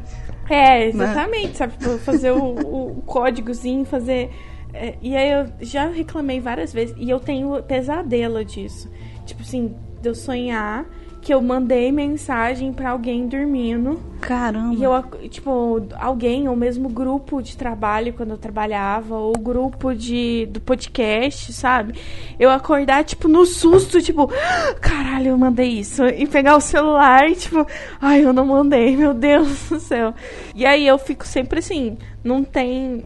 É, 0.50 0.88
exatamente, 0.88 1.58
sabe? 1.58 1.74
Tipo, 1.78 1.98
fazer 1.98 2.32
o, 2.32 2.44
o, 2.44 3.00
o 3.00 3.02
códigozinho, 3.02 3.86
fazer. 3.86 4.30
é, 4.74 4.96
e 5.02 5.16
aí 5.16 5.32
eu 5.32 5.48
já 5.60 5.88
reclamei 5.88 6.40
várias 6.40 6.74
vezes 6.74 6.96
e 6.98 7.10
eu 7.10 7.20
tenho 7.20 7.62
pesadelo 7.64 8.44
disso. 8.46 8.90
Tipo 9.26 9.42
assim, 9.42 9.76
de 10.02 10.10
eu 10.10 10.16
sonhar 10.16 10.86
que 11.28 11.34
eu 11.34 11.42
mandei 11.42 11.92
mensagem 11.92 12.72
pra 12.72 12.92
alguém 12.92 13.28
dormindo. 13.28 14.00
Caramba. 14.22 14.74
E 14.74 14.82
eu, 14.82 15.28
tipo, 15.28 15.86
alguém, 16.00 16.48
ou 16.48 16.56
mesmo 16.56 16.88
grupo 16.88 17.42
de 17.42 17.58
trabalho 17.58 18.14
quando 18.14 18.32
eu 18.32 18.38
trabalhava, 18.38 19.18
ou 19.18 19.34
grupo 19.34 19.94
de, 19.94 20.46
do 20.46 20.62
podcast, 20.62 21.52
sabe? 21.52 22.00
Eu 22.40 22.50
acordar, 22.50 23.04
tipo, 23.04 23.28
no 23.28 23.46
susto, 23.46 24.02
tipo, 24.02 24.32
caralho, 24.80 25.32
eu 25.32 25.38
mandei 25.38 25.68
isso. 25.68 26.06
E 26.06 26.26
pegar 26.26 26.56
o 26.56 26.62
celular 26.62 27.30
e, 27.30 27.36
tipo, 27.36 27.68
ai, 28.00 28.24
eu 28.24 28.32
não 28.32 28.46
mandei, 28.46 28.96
meu 28.96 29.14
Deus 29.14 29.68
do 29.68 29.82
céu. 29.82 30.14
E 30.56 30.66
aí 30.66 30.88
eu 30.88 30.98
fico 30.98 31.28
sempre 31.28 31.60
assim, 31.60 31.98
não 32.24 32.42
tem. 32.42 33.04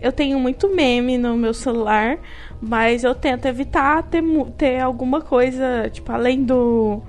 Eu 0.00 0.10
tenho 0.10 0.40
muito 0.40 0.74
meme 0.74 1.18
no 1.18 1.36
meu 1.36 1.52
celular, 1.52 2.18
mas 2.62 3.04
eu 3.04 3.14
tento 3.14 3.44
evitar 3.44 4.04
ter, 4.04 4.24
ter 4.56 4.80
alguma 4.80 5.20
coisa, 5.20 5.90
tipo, 5.90 6.10
além 6.10 6.42
do 6.44 7.02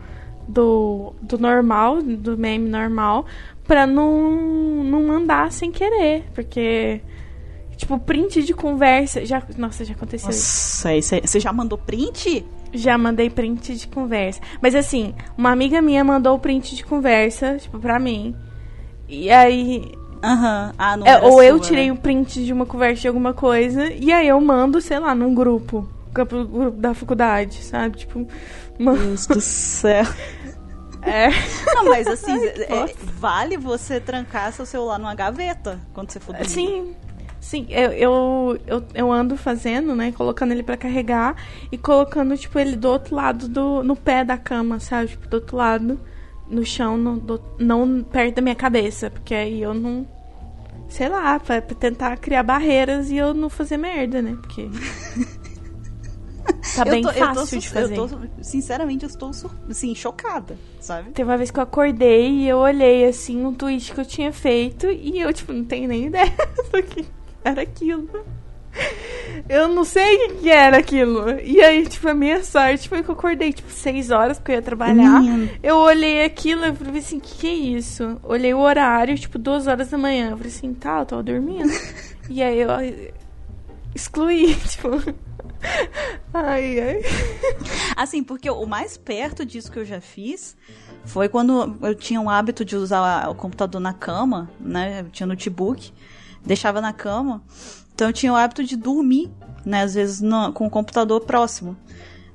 do, 0.50 1.14
do 1.22 1.38
normal, 1.38 2.02
do 2.02 2.38
meme 2.38 2.68
normal, 2.68 3.26
pra 3.66 3.86
não, 3.86 4.84
não 4.84 5.04
mandar 5.04 5.52
sem 5.52 5.72
querer. 5.72 6.24
Porque, 6.34 7.02
tipo, 7.78 8.00
print 8.00 8.44
de 8.44 8.54
conversa. 8.54 9.26
Já, 9.26 9.42
nossa, 9.58 9.86
já 9.86 9.94
aconteceu 9.94 10.30
isso. 10.30 10.40
Nossa, 10.40 10.96
isso 10.96 11.16
você 11.24 11.40
já 11.40 11.54
mandou 11.54 11.78
print? 11.78 12.46
Já 12.74 12.98
mandei 12.98 13.30
print 13.30 13.76
de 13.76 13.88
conversa. 13.88 14.42
Mas 14.62 14.76
assim, 14.76 15.14
uma 15.38 15.52
amiga 15.52 15.82
minha 15.82 16.04
mandou 16.04 16.36
o 16.36 16.40
print 16.40 16.76
de 16.76 16.84
conversa, 16.84 17.58
tipo, 17.58 17.80
pra 17.80 18.00
mim. 18.00 18.36
E 19.08 19.30
aí. 19.30 19.92
Aham. 20.24 20.74
Ah, 20.78 20.98
não 20.98 21.08
é, 21.08 21.22
ou 21.22 21.42
eu 21.42 21.58
sua, 21.58 21.68
tirei 21.68 21.88
né? 21.88 21.94
um 21.94 21.96
print 21.96 22.44
de 22.44 22.52
uma 22.52 22.66
conversa 22.66 23.02
de 23.02 23.08
alguma 23.08 23.34
coisa. 23.34 23.92
E 23.94 24.12
aí 24.12 24.28
eu 24.28 24.42
mando, 24.42 24.82
sei 24.82 25.00
lá, 25.00 25.14
num 25.14 25.34
grupo. 25.34 25.88
Grupo 26.12 26.72
da 26.72 26.94
faculdade, 26.94 27.64
sabe? 27.64 27.98
Tipo. 27.98 28.28
Uma... 28.78 28.94
Deus 28.94 29.28
do 29.28 29.42
céu. 29.42 30.06
É. 31.02 31.30
Não, 31.76 31.86
mas 31.86 32.08
assim, 32.08 32.38
é- 32.46 32.68
Nossa. 32.82 32.94
vale 33.20 33.58
você 33.58 34.00
trancar 34.00 34.52
seu 34.54 34.66
celular 34.66 35.00
numa 35.00 35.16
gaveta 35.16 35.80
quando 35.94 36.12
você 36.12 36.20
for 36.20 36.34
dormir. 36.34 36.50
Sim, 36.50 36.96
sim, 37.40 37.66
eu, 37.70 37.92
eu, 37.94 38.60
eu, 38.68 38.84
eu 38.94 39.12
ando 39.12 39.38
fazendo, 39.38 39.96
né? 39.96 40.12
Colocando 40.12 40.52
ele 40.52 40.64
pra 40.64 40.76
carregar 40.78 41.36
e 41.72 41.78
colocando, 41.78 42.36
tipo, 42.38 42.60
ele 42.60 42.76
do 42.76 42.90
outro 42.90 43.16
lado 43.16 43.48
do. 43.48 43.84
no 43.84 43.96
pé 43.96 44.24
da 44.26 44.38
cama, 44.38 44.80
sabe? 44.80 45.10
Tipo, 45.10 45.28
do 45.28 45.34
outro 45.36 45.56
lado, 45.58 46.00
no 46.50 46.66
chão, 46.66 46.98
no, 46.98 47.18
do- 47.18 47.42
não 47.58 48.04
perto 48.04 48.36
da 48.36 48.42
minha 48.42 48.56
cabeça, 48.56 49.10
porque 49.10 49.34
aí 49.34 49.62
eu 49.62 49.74
não. 49.74 50.06
Sei 50.90 51.08
lá, 51.08 51.40
pra, 51.40 51.62
pra 51.62 51.76
tentar 51.76 52.18
criar 52.18 52.42
barreiras 52.42 53.12
e 53.12 53.16
eu 53.18 53.32
não 53.34 53.48
fazer 53.50 53.78
merda, 53.78 54.22
né? 54.22 54.36
Porque. 54.42 54.68
Tá 56.84 56.90
Eu 56.90 56.92
bem 56.92 57.02
tô- 57.04 57.10
eu 57.10 57.14
tô 57.16 57.36
fácil 57.36 57.60
de 57.60 57.70
fazer. 57.70 57.98
Eu 57.98 58.08
tô, 58.08 58.18
sinceramente, 58.42 59.04
eu 59.04 59.10
estou 59.10 59.32
assim, 59.70 59.94
chocada, 59.96 60.58
sabe? 60.80 61.12
Teve 61.12 61.30
uma 61.30 61.38
vez 61.38 61.52
que 61.52 61.60
eu 61.60 61.64
acordei 61.64 62.30
e 62.30 62.48
eu 62.48 62.58
olhei 62.58 63.06
assim 63.06 63.44
um 63.46 63.54
tweet 63.54 63.92
que 63.94 64.00
eu 64.00 64.06
tinha 64.06 64.32
feito 64.32 64.88
e 64.88 65.20
eu, 65.20 65.32
tipo, 65.34 65.52
não 65.54 65.64
tenho 65.66 65.88
nem 65.88 66.06
ideia 66.06 66.32
do 66.72 66.84
que 66.84 67.06
era 67.44 67.62
aquilo. 67.62 68.08
Eu 69.48 69.68
não 69.68 69.84
sei 69.84 70.28
o 70.28 70.36
que, 70.38 70.50
era 70.50 70.78
aquilo. 70.78 71.32
E 71.44 71.62
aí, 71.62 71.86
tipo, 71.88 72.08
a 72.08 72.14
minha 72.14 72.44
sorte 72.44 72.88
foi 72.88 73.04
que 73.04 73.10
eu 73.10 73.14
acordei, 73.14 73.52
tipo, 73.52 73.70
seis 73.72 74.10
horas 74.12 74.38
porque 74.38 74.52
eu 74.52 74.56
ia 74.56 74.62
trabalhar. 74.62 75.22
Menino. 75.22 75.50
Eu 75.62 75.78
olhei 75.78 76.24
aquilo 76.24 76.66
e 76.66 76.74
falei 76.76 77.00
assim, 77.00 77.18
o 77.18 77.22
que, 77.22 77.36
que 77.36 77.48
é 77.48 77.54
isso? 77.54 78.18
Olhei 78.24 78.54
o 78.54 78.60
horário, 78.60 79.18
tipo, 79.18 79.38
duas 79.38 79.68
horas 79.68 79.90
da 79.90 79.98
manhã. 79.98 80.30
Eu 80.32 80.38
falei 80.38 80.52
assim, 80.52 80.74
tá, 80.74 81.00
eu 81.00 81.06
tava 81.06 81.24
dormindo. 81.24 81.70
e 82.30 82.42
aí 82.44 82.60
eu 82.60 82.70
excluí, 83.96 84.56
tipo. 84.68 84.90
Ai, 86.34 86.80
ai. 86.80 87.02
Assim, 87.96 88.24
porque 88.24 88.50
o 88.50 88.66
mais 88.66 88.98
perto 88.98 89.46
disso 89.46 89.72
que 89.72 89.80
eu 89.80 89.86
já 89.86 90.00
fiz 90.00 90.56
foi 91.06 91.28
quando 91.28 91.78
eu 91.82 91.96
tinha 91.96 92.22
o 92.22 92.30
hábito 92.30 92.64
de 92.64 92.76
usar 92.76 93.28
o 93.30 93.36
computador 93.36 93.82
na 93.82 93.94
cama, 93.94 94.50
né? 94.60 95.02
Eu 95.02 95.10
tinha 95.10 95.28
notebook, 95.28 95.92
deixava 96.46 96.80
na 96.82 96.94
cama. 96.94 97.42
Então 97.94 98.08
eu 98.08 98.14
tinha 98.14 98.32
o 98.32 98.36
hábito 98.36 98.64
de 98.64 98.76
dormir, 98.78 99.30
né? 99.66 99.82
Às 99.84 99.96
vezes 99.96 100.22
no- 100.22 100.54
com 100.54 100.66
o 100.68 100.70
computador 100.70 101.22
próximo. 101.22 101.76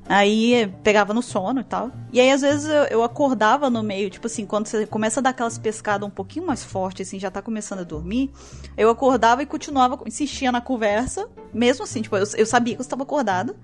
Aí 0.06 0.54
eh, 0.54 0.66
pegava 0.82 1.14
no 1.14 1.22
sono 1.22 1.60
e 1.60 1.64
tal. 1.64 1.90
E 2.12 2.20
aí, 2.20 2.30
às 2.30 2.42
vezes, 2.42 2.66
eu, 2.66 2.84
eu 2.84 3.02
acordava 3.02 3.70
no 3.70 3.82
meio, 3.82 4.10
tipo 4.10 4.26
assim, 4.26 4.44
quando 4.44 4.66
você 4.66 4.86
começa 4.86 5.20
a 5.20 5.22
dar 5.22 5.30
aquelas 5.30 5.56
pescadas 5.56 6.06
um 6.06 6.10
pouquinho 6.10 6.46
mais 6.46 6.62
forte, 6.62 7.02
assim, 7.02 7.18
já 7.18 7.30
tá 7.30 7.40
começando 7.40 7.80
a 7.80 7.84
dormir. 7.84 8.30
Eu 8.76 8.90
acordava 8.90 9.42
e 9.42 9.46
continuava, 9.46 9.98
insistia 10.06 10.52
na 10.52 10.60
conversa, 10.60 11.28
mesmo 11.52 11.84
assim, 11.84 12.02
tipo, 12.02 12.16
eu, 12.16 12.24
eu 12.36 12.46
sabia 12.46 12.74
que 12.74 12.80
eu 12.80 12.84
estava 12.84 13.02
acordada. 13.02 13.56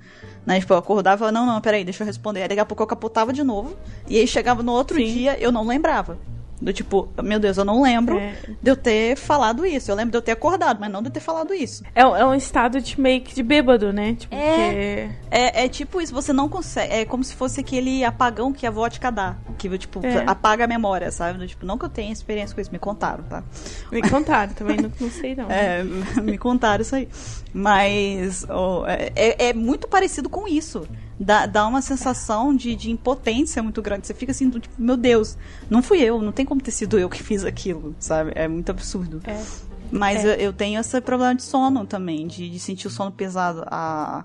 Né? 0.46 0.60
Tipo, 0.60 0.72
eu 0.72 0.78
acordava 0.78 1.16
e 1.16 1.18
falava, 1.18 1.38
não, 1.38 1.46
não, 1.46 1.60
peraí, 1.60 1.84
deixa 1.84 2.02
eu 2.02 2.06
responder. 2.06 2.42
Aí 2.42 2.48
daqui 2.48 2.60
a 2.60 2.64
pouco 2.64 2.82
eu 2.82 2.86
capotava 2.86 3.32
de 3.32 3.44
novo. 3.44 3.76
E 4.08 4.18
aí 4.18 4.26
chegava 4.26 4.62
no 4.62 4.72
outro 4.72 4.96
Sim. 4.96 5.04
dia, 5.04 5.38
eu 5.38 5.52
não 5.52 5.66
lembrava. 5.66 6.18
Do 6.60 6.72
tipo, 6.72 7.08
meu 7.22 7.40
Deus, 7.40 7.56
eu 7.56 7.64
não 7.64 7.82
lembro 7.82 8.18
É. 8.18 8.34
de 8.62 8.70
eu 8.70 8.76
ter 8.76 9.16
falado 9.16 9.64
isso. 9.64 9.90
Eu 9.90 9.94
lembro 9.94 10.10
de 10.10 10.18
eu 10.18 10.22
ter 10.22 10.32
acordado, 10.32 10.78
mas 10.78 10.90
não 10.92 11.00
de 11.00 11.08
eu 11.08 11.12
ter 11.12 11.20
falado 11.20 11.54
isso. 11.54 11.82
É, 11.94 12.02
é 12.02 12.24
um 12.26 12.34
estado 12.34 12.80
de 12.80 13.00
meio 13.00 13.22
que 13.22 13.34
de 13.34 13.42
bêbado, 13.42 13.92
né? 13.92 14.14
Tipo, 14.18 14.34
É. 14.34 15.08
que- 15.08 15.20
É, 15.30 15.64
é 15.64 15.68
tipo 15.68 16.00
isso, 16.00 16.12
você 16.12 16.32
não 16.32 16.48
consegue. 16.48 16.92
É 16.92 17.04
como 17.04 17.22
se 17.24 17.34
fosse 17.34 17.60
aquele 17.60 18.04
apagão 18.04 18.52
que 18.52 18.66
a 18.66 18.70
vodka 18.70 19.10
dá. 19.10 19.36
Que, 19.56 19.78
tipo, 19.78 20.04
É. 20.04 20.24
apaga 20.26 20.64
a 20.64 20.66
memória, 20.66 21.10
sabe? 21.10 21.38
Do 21.38 21.46
Tipo, 21.46 21.64
não 21.64 21.78
que 21.78 21.84
eu 21.84 21.88
tenha 21.88 22.12
experiência 22.12 22.54
com 22.54 22.60
isso, 22.60 22.70
me 22.72 22.78
contaram, 22.78 23.24
tá? 23.24 23.42
Me 23.90 24.02
contaram, 24.08 24.52
também 24.52 24.76
não, 24.76 24.92
não 25.00 25.10
sei 25.10 25.34
não. 25.34 25.46
É, 25.50 25.82
me 26.22 26.36
contaram 26.36 26.82
isso 26.82 26.94
aí. 26.94 27.08
Mas 27.52 28.46
ó, 28.48 28.84
é, 28.86 29.48
é- 29.48 29.52
muito 29.52 29.88
parecido 29.88 30.28
com 30.28 30.46
isso. 30.46 30.86
Dá, 31.18 31.44
dá 31.46 31.66
uma 31.66 31.82
sensação 31.82 32.54
de, 32.54 32.74
de 32.74 32.90
impotência 32.90 33.62
muito 33.62 33.82
grande. 33.82 34.06
Você 34.06 34.14
fica 34.14 34.32
assim, 34.32 34.48
do 34.48 34.58
tipo, 34.60 34.74
meu 34.80 34.96
Deus, 34.96 35.36
não 35.68 35.82
fui 35.82 36.00
eu, 36.00 36.22
não 36.22 36.32
tem 36.32 36.46
como 36.46 36.60
ter 36.60 36.70
sido 36.70 36.98
eu 36.98 37.08
que 37.10 37.22
fiz 37.22 37.44
aquilo, 37.44 37.94
sabe? 37.98 38.32
É 38.34 38.48
muito 38.48 38.70
absurdo. 38.70 39.20
É. 39.24 39.42
Mas 39.90 40.24
É. 40.24 40.28
eu, 40.28 40.34
eu 40.46 40.52
tenho 40.52 40.80
esse 40.80 40.98
problema 41.00 41.34
de 41.34 41.42
sono 41.42 41.84
também, 41.84 42.26
de, 42.26 42.48
de 42.48 42.58
sentir 42.58 42.86
o 42.86 42.90
sono 42.90 43.10
pesado. 43.10 43.64
A, 43.66 44.24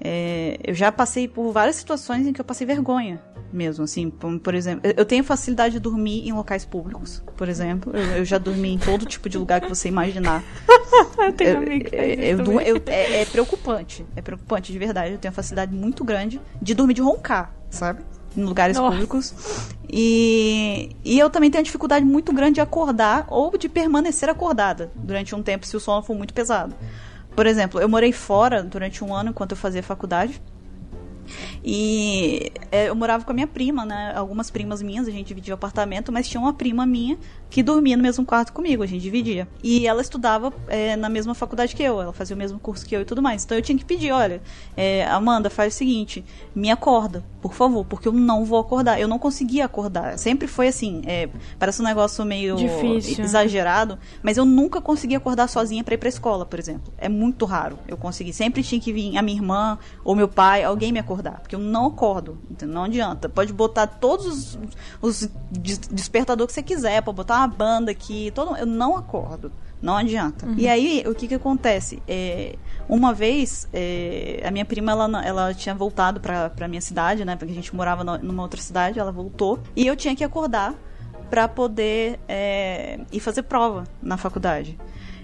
é, 0.00 0.58
eu 0.64 0.74
já 0.74 0.92
passei 0.92 1.26
por 1.28 1.50
várias 1.52 1.76
situações 1.76 2.26
em 2.26 2.32
que 2.32 2.40
eu 2.40 2.44
passei 2.44 2.66
vergonha 2.66 3.20
mesmo, 3.52 3.84
assim, 3.84 4.10
por, 4.10 4.54
exemplo, 4.54 4.82
eu- 4.88 4.94
eu 4.98 5.04
tenho 5.04 5.24
facilidade 5.24 5.74
de 5.74 5.80
dormir 5.80 6.28
em 6.28 6.32
locais 6.32 6.64
públicos, 6.64 7.22
por 7.36 7.48
exemplo. 7.48 7.92
Eu, 7.96 8.18
eu 8.18 8.24
já 8.24 8.38
dormi 8.38 8.74
em 8.74 8.78
todo 8.78 9.04
tipo 9.06 9.28
de 9.28 9.38
lugar 9.38 9.60
que 9.60 9.68
você 9.68 9.88
imaginar. 9.88 10.42
Eu 11.18 11.32
tenho 11.32 11.50
Eu- 11.50 11.56
amigo 11.58 11.84
que 11.90 11.96
faz 11.96 12.18
eu- 12.18 12.38
eu 12.44 12.60
eu- 12.60 12.82
é, 12.86 13.22
é 13.22 13.24
preocupante. 13.26 14.04
É 14.16 14.22
preocupante, 14.22 14.72
de 14.72 14.78
verdade. 14.78 15.12
Eu 15.12 15.18
tenho 15.18 15.30
uma 15.30 15.34
facilidade 15.36 15.74
muito 15.74 16.04
grande 16.04 16.40
de 16.62 16.74
dormir 16.74 16.94
de 16.94 17.02
roncar, 17.02 17.52
sabe? 17.70 18.00
Em 18.36 18.42
lugares 18.44 18.76
Nossa. 18.76 18.90
públicos. 18.92 19.34
E, 19.90 20.90
e 21.04 21.18
eu 21.18 21.28
também 21.30 21.50
tenho 21.50 21.60
uma 21.60 21.64
dificuldade 21.64 22.04
muito 22.04 22.32
grande 22.32 22.54
de 22.54 22.60
acordar 22.60 23.26
ou 23.28 23.56
de 23.56 23.68
permanecer 23.68 24.28
acordada 24.28 24.90
durante 24.94 25.34
um 25.34 25.42
tempo 25.42 25.66
se 25.66 25.76
o 25.76 25.80
sono 25.80 26.02
for 26.02 26.14
muito 26.16 26.32
pesado. 26.34 26.74
Por 27.34 27.46
exemplo, 27.46 27.80
eu 27.80 27.88
morei 27.88 28.12
fora 28.12 28.62
durante 28.62 29.02
um 29.04 29.14
ano 29.14 29.30
enquanto 29.30 29.52
eu 29.52 29.56
fazia 29.56 29.82
faculdade. 29.82 30.40
E 31.64 32.52
é, 32.70 32.88
eu 32.88 32.94
morava 32.94 33.24
com 33.24 33.30
a 33.30 33.34
minha 33.34 33.46
prima, 33.46 33.84
né? 33.84 34.12
Algumas 34.14 34.50
primas 34.50 34.82
minhas, 34.82 35.08
a 35.08 35.10
gente 35.10 35.26
dividia 35.28 35.54
o 35.54 35.56
apartamento, 35.56 36.12
mas 36.12 36.28
tinha 36.28 36.40
uma 36.40 36.52
prima 36.52 36.86
minha 36.86 37.18
que 37.50 37.62
dormia 37.62 37.96
no 37.96 38.02
mesmo 38.02 38.24
quarto 38.24 38.52
comigo, 38.52 38.82
a 38.82 38.86
gente 38.86 39.02
dividia. 39.02 39.48
E 39.62 39.86
ela 39.86 40.02
estudava 40.02 40.52
é, 40.68 40.96
na 40.96 41.08
mesma 41.08 41.34
faculdade 41.34 41.74
que 41.74 41.82
eu, 41.82 42.00
ela 42.00 42.12
fazia 42.12 42.36
o 42.36 42.38
mesmo 42.38 42.58
curso 42.58 42.86
que 42.86 42.94
eu 42.94 43.00
e 43.00 43.04
tudo 43.04 43.22
mais. 43.22 43.44
Então 43.44 43.56
eu 43.56 43.62
tinha 43.62 43.76
que 43.76 43.84
pedir, 43.84 44.12
olha, 44.12 44.42
é, 44.76 45.06
Amanda, 45.06 45.48
faz 45.48 45.74
o 45.74 45.76
seguinte, 45.76 46.24
me 46.54 46.70
acorda, 46.70 47.24
por 47.40 47.54
favor, 47.54 47.84
porque 47.86 48.08
eu 48.08 48.12
não 48.12 48.44
vou 48.44 48.58
acordar. 48.58 49.00
Eu 49.00 49.08
não 49.08 49.18
conseguia 49.18 49.64
acordar. 49.64 50.18
Sempre 50.18 50.46
foi 50.46 50.68
assim, 50.68 51.02
é, 51.06 51.28
parece 51.58 51.80
um 51.80 51.84
negócio 51.84 52.24
meio 52.24 52.56
Difícil. 52.56 53.24
exagerado, 53.24 53.98
mas 54.22 54.36
eu 54.36 54.44
nunca 54.44 54.80
consegui 54.80 55.14
acordar 55.14 55.48
sozinha 55.48 55.82
pra 55.82 55.94
ir 55.94 55.98
pra 55.98 56.08
escola, 56.08 56.44
por 56.44 56.58
exemplo. 56.58 56.92
É 56.98 57.08
muito 57.08 57.44
raro 57.44 57.78
eu 57.88 57.96
conseguir. 57.96 58.32
Sempre 58.32 58.62
tinha 58.62 58.80
que 58.80 58.92
vir 58.92 59.16
a 59.16 59.22
minha 59.22 59.38
irmã 59.38 59.78
ou 60.04 60.14
meu 60.14 60.28
pai, 60.28 60.62
alguém 60.64 60.92
me 60.92 60.98
acordar, 60.98 61.17
porque 61.40 61.54
eu 61.54 61.58
não 61.60 61.86
acordo. 61.86 62.38
entendeu? 62.50 62.74
Não 62.74 62.84
adianta. 62.84 63.28
Pode 63.28 63.52
botar 63.52 63.86
todos 63.86 64.26
os, 64.26 64.58
os 65.00 65.30
des- 65.50 65.78
despertador 65.78 66.46
que 66.46 66.52
você 66.52 66.62
quiser, 66.62 67.02
pode 67.02 67.16
botar 67.16 67.38
uma 67.38 67.48
banda 67.48 67.90
aqui, 67.90 68.30
todo, 68.34 68.56
eu 68.56 68.66
não 68.66 68.96
acordo. 68.96 69.50
Não 69.80 69.96
adianta. 69.96 70.44
E 70.56 70.66
aí, 70.68 71.04
o 71.06 71.14
que 71.14 71.28
que 71.28 71.34
acontece? 71.34 72.02
É, 72.08 72.56
uma 72.88 73.14
vez, 73.14 73.68
é, 73.72 74.42
a 74.44 74.50
minha 74.50 74.64
prima, 74.64 74.90
ela, 74.90 75.24
ela 75.24 75.54
tinha 75.54 75.72
voltado 75.74 76.18
pra, 76.18 76.50
pra 76.50 76.66
minha 76.66 76.80
cidade, 76.80 77.24
né? 77.24 77.36
Porque 77.36 77.52
a 77.52 77.54
gente 77.54 77.74
morava 77.76 78.02
numa 78.02 78.42
outra 78.42 78.60
cidade, 78.60 78.98
ela 78.98 79.12
voltou. 79.12 79.60
E 79.76 79.86
eu 79.86 79.94
tinha 79.94 80.16
que 80.16 80.24
acordar 80.24 80.74
para 81.30 81.46
poder 81.46 82.18
é, 82.26 82.98
ir 83.12 83.20
fazer 83.20 83.42
prova 83.44 83.84
na 84.02 84.16
faculdade. 84.16 84.76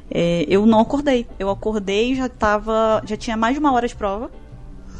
É, 0.09 0.45
eu 0.49 0.65
não 0.67 0.79
acordei. 0.81 1.27
Eu 1.37 1.51
acordei 1.51 2.13
e 2.13 2.15
já 2.15 2.29
tava. 2.29 3.03
Já 3.05 3.17
tinha 3.17 3.37
mais 3.37 3.55
de 3.55 3.59
uma 3.61 3.73
hora 3.73 3.89
de 3.89 3.97
prova. 3.97 4.31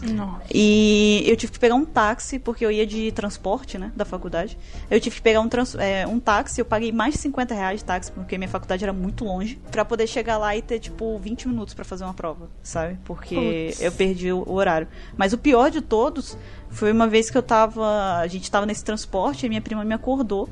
Nossa. 0.03 0.43
E 0.53 1.23
eu 1.27 1.37
tive 1.37 1.53
que 1.53 1.59
pegar 1.59 1.75
um 1.75 1.85
táxi, 1.85 2.39
porque 2.39 2.65
eu 2.65 2.71
ia 2.71 2.87
de 2.87 3.11
transporte, 3.13 3.79
né, 3.79 3.91
da 3.97 4.05
faculdade. 4.05 4.59
Eu 4.91 5.01
tive 5.01 5.17
que 5.17 5.23
pegar 5.23 5.41
um, 5.41 5.49
trans- 5.49 5.75
é, 5.77 6.07
um 6.07 6.21
táxi, 6.21 6.61
eu 6.61 6.65
paguei 6.65 6.93
mais 6.93 7.15
de 7.15 7.21
50 7.21 7.55
reais 7.55 7.81
de 7.81 7.85
táxi, 7.87 8.13
porque 8.13 8.37
minha 8.37 8.49
faculdade 8.49 8.85
era 8.85 8.93
muito 8.93 9.25
longe, 9.25 9.59
pra 9.71 9.85
poder 9.85 10.07
chegar 10.07 10.37
lá 10.37 10.55
e 10.57 10.61
ter, 10.61 10.79
tipo, 10.79 11.17
20 11.19 11.49
minutos 11.49 11.73
pra 11.75 11.85
fazer 11.85 12.05
uma 12.05 12.13
prova, 12.15 12.51
sabe? 12.63 12.99
Porque 13.05 13.35
Putz. 13.69 13.81
eu 13.83 13.93
perdi 13.93 14.33
o, 14.33 14.43
o 14.47 14.53
horário. 14.55 14.89
Mas 15.17 15.33
o 15.33 15.39
pior 15.39 15.71
de 15.71 15.81
todos 15.81 16.37
foi 16.69 16.93
uma 16.93 17.07
vez 17.07 17.31
que 17.31 17.39
eu 17.39 17.43
tava. 17.43 18.19
A 18.19 18.27
gente 18.27 18.51
tava 18.51 18.67
nesse 18.67 18.85
transporte 18.85 19.47
e 19.47 19.49
minha 19.49 19.63
prima 19.63 19.85
me 19.85 19.95
acordou. 19.95 20.49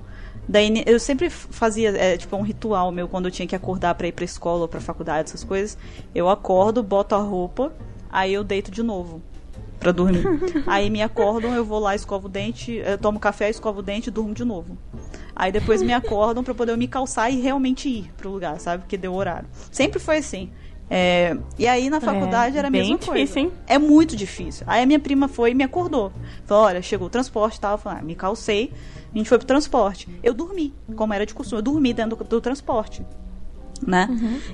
Daí 0.49 0.83
eu 0.87 0.99
sempre 0.99 1.31
fazia, 1.31 1.91
é, 1.91 2.17
tipo, 2.17 2.35
um 2.37 2.43
ritual 2.43 2.91
meu 2.91 3.07
quando 3.07 3.27
eu 3.27 3.31
tinha 3.31 3.47
que 3.47 3.55
acordar 3.55 3.95
pra 3.95 4.09
ir 4.09 4.13
pra 4.13 4.25
escola 4.25 4.63
ou 4.63 4.69
pra 4.69 4.81
faculdade, 4.81 5.29
essas 5.29 5.45
coisas. 5.45 5.77
Eu 6.15 6.29
acordo, 6.29 6.83
boto 6.83 7.15
a 7.15 7.19
roupa, 7.19 7.73
aí 8.11 8.33
eu 8.33 8.43
deito 8.43 8.71
de 8.71 8.83
novo 8.83 9.23
pra 9.83 9.93
dormir. 9.93 10.25
Aí 10.67 10.89
me 10.89 11.03
acordam, 11.03 11.55
eu 11.55 11.65
vou 11.65 11.79
lá, 11.79 11.95
escovo 11.95 12.27
o 12.27 12.31
dente, 12.31 12.81
tomo 13.01 13.19
café, 13.19 13.51
escovo 13.51 13.81
o 13.81 13.83
dente 13.83 14.09
e 14.09 14.13
durmo 14.13 14.33
de 14.33 14.45
novo. 14.45 14.79
Aí 15.35 15.51
depois 15.51 15.83
me 15.83 15.93
acordam 15.93 16.45
pra 16.45 16.55
poder 16.55 16.73
eu 16.73 16.79
me 16.79 16.87
calçar 16.87 17.31
e 17.31 17.41
realmente 17.41 17.89
ir 17.89 18.13
pro 18.17 18.31
lugar, 18.31 18.61
sabe? 18.61 18.83
Porque 18.83 18.97
deu 18.97 19.13
horário. 19.15 19.49
Sempre 19.71 19.99
foi 19.99 20.19
assim. 20.19 20.51
É, 20.95 21.35
e 21.59 21.67
aí 21.67 21.89
na 21.89 22.01
faculdade 22.01 22.59
era 22.59 22.69
a 22.69 22.71
mesma 22.71 22.97
difícil, 22.99 23.13
coisa. 23.15 23.41
hein? 23.41 23.53
É 23.67 23.79
muito 23.79 24.15
difícil. 24.15 24.65
Aí 24.69 24.83
a 24.83 24.87
minha 24.87 25.01
prima 25.01 25.27
foi 25.27 25.53
e 25.53 25.55
me 25.55 25.65
acordou. 25.65 26.13
Falou, 26.45 26.65
olha, 26.65 26.83
chegou 26.83 27.07
o 27.07 27.11
transporte 27.11 27.57
e 27.57 27.61
tal. 27.61 27.73
Eu 27.73 27.79
falei, 27.79 27.99
ah, 27.99 28.03
me 28.03 28.15
calcei, 28.15 28.71
a 29.13 29.17
gente 29.17 29.27
foi 29.29 29.39
pro 29.39 29.47
transporte. 29.47 30.07
Eu 30.23 30.35
dormi, 30.35 30.75
como 30.95 31.15
era 31.15 31.25
de 31.25 31.33
costume, 31.33 31.61
eu 31.61 31.63
dormi 31.63 31.95
dentro 31.95 32.17
do, 32.17 32.25
do 32.25 32.41
transporte. 32.43 33.03
Né? 33.87 34.09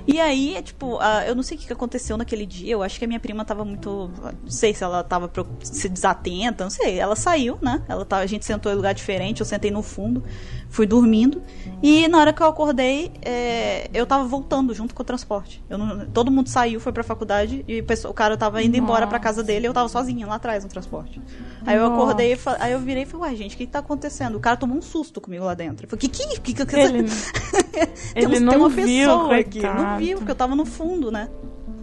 E 0.07 0.19
aí, 0.19 0.55
é, 0.55 0.61
tipo, 0.61 0.97
ah, 0.99 1.23
eu 1.27 1.35
não 1.35 1.43
sei 1.43 1.57
o 1.57 1.59
que 1.59 1.71
aconteceu 1.71 2.17
naquele 2.17 2.45
dia. 2.45 2.73
Eu 2.73 2.83
acho 2.83 2.97
que 2.97 3.05
a 3.05 3.07
minha 3.07 3.19
prima 3.19 3.45
tava 3.45 3.63
muito. 3.63 4.11
Não 4.43 4.51
sei 4.51 4.73
se 4.73 4.83
ela 4.83 5.03
tava 5.03 5.31
se 5.61 5.87
desatenta, 5.89 6.63
não 6.63 6.71
sei. 6.71 6.99
Ela 6.99 7.15
saiu, 7.15 7.57
né? 7.61 7.83
Ela 7.87 8.05
tava, 8.05 8.23
a 8.23 8.25
gente 8.25 8.45
sentou 8.45 8.71
em 8.71 8.75
lugar 8.75 8.93
diferente, 8.93 9.39
eu 9.39 9.45
sentei 9.45 9.71
no 9.71 9.81
fundo, 9.81 10.23
fui 10.69 10.85
dormindo. 10.85 11.41
E 11.81 12.07
na 12.07 12.19
hora 12.19 12.33
que 12.33 12.41
eu 12.43 12.47
acordei, 12.47 13.11
é, 13.21 13.89
eu 13.93 14.05
tava 14.05 14.23
voltando 14.25 14.73
junto 14.73 14.93
com 14.93 15.01
o 15.01 15.05
transporte. 15.05 15.63
Eu 15.69 15.77
não- 15.77 16.05
todo 16.07 16.29
mundo 16.29 16.47
saiu, 16.47 16.79
foi 16.79 16.91
pra 16.91 17.03
faculdade 17.03 17.63
e 17.67 17.81
o, 18.07 18.13
cara 18.13 18.35
tava 18.37 18.61
indo 18.61 18.75
embora 18.77 19.07
pra 19.07 19.17
casa 19.19 19.41
dele 19.43 19.67
eu 19.67 19.73
tava 19.73 19.87
sozinha 19.87 20.27
lá 20.27 20.35
atrás 20.35 20.63
no 20.63 20.69
transporte. 20.69 21.21
Aí 21.65 21.75
eu 21.75 21.89
Nossa. 21.89 21.93
acordei, 22.03 22.33
e 22.33 22.35
fa- 22.35 22.57
aí 22.59 22.71
eu 22.73 22.79
virei 22.79 23.03
e 23.03 23.05
falei, 23.05 23.31
ué, 23.31 23.35
gente, 23.37 23.55
o 23.55 23.57
que, 23.57 23.65
que 23.65 23.71
tá 23.71 23.79
acontecendo? 23.79 24.35
O 24.35 24.39
cara 24.39 24.57
tomou 24.57 24.77
um 24.77 24.81
susto 24.81 25.19
comigo 25.21 25.45
lá 25.45 25.53
dentro. 25.53 25.85
Eu 25.85 25.89
falei, 25.89 26.01
que 26.01 26.09
que, 26.09 26.39
que, 26.39 26.53
que, 26.53 26.65
que 26.65 26.75
Ele, 26.75 27.03
tem, 27.03 27.09
ele 28.15 28.37
um- 28.37 28.39
não 28.41 28.49
tem 28.51 28.59
uma 28.61 28.69
viu, 28.69 28.85
pessoa 28.85 29.35
aqui. 29.37 29.61
Não 29.61 29.97
viu, 29.97 30.17
porque 30.17 30.31
eu 30.31 30.35
tava 30.35 30.55
no 30.55 30.65
fundo, 30.65 31.09
né? 31.11 31.29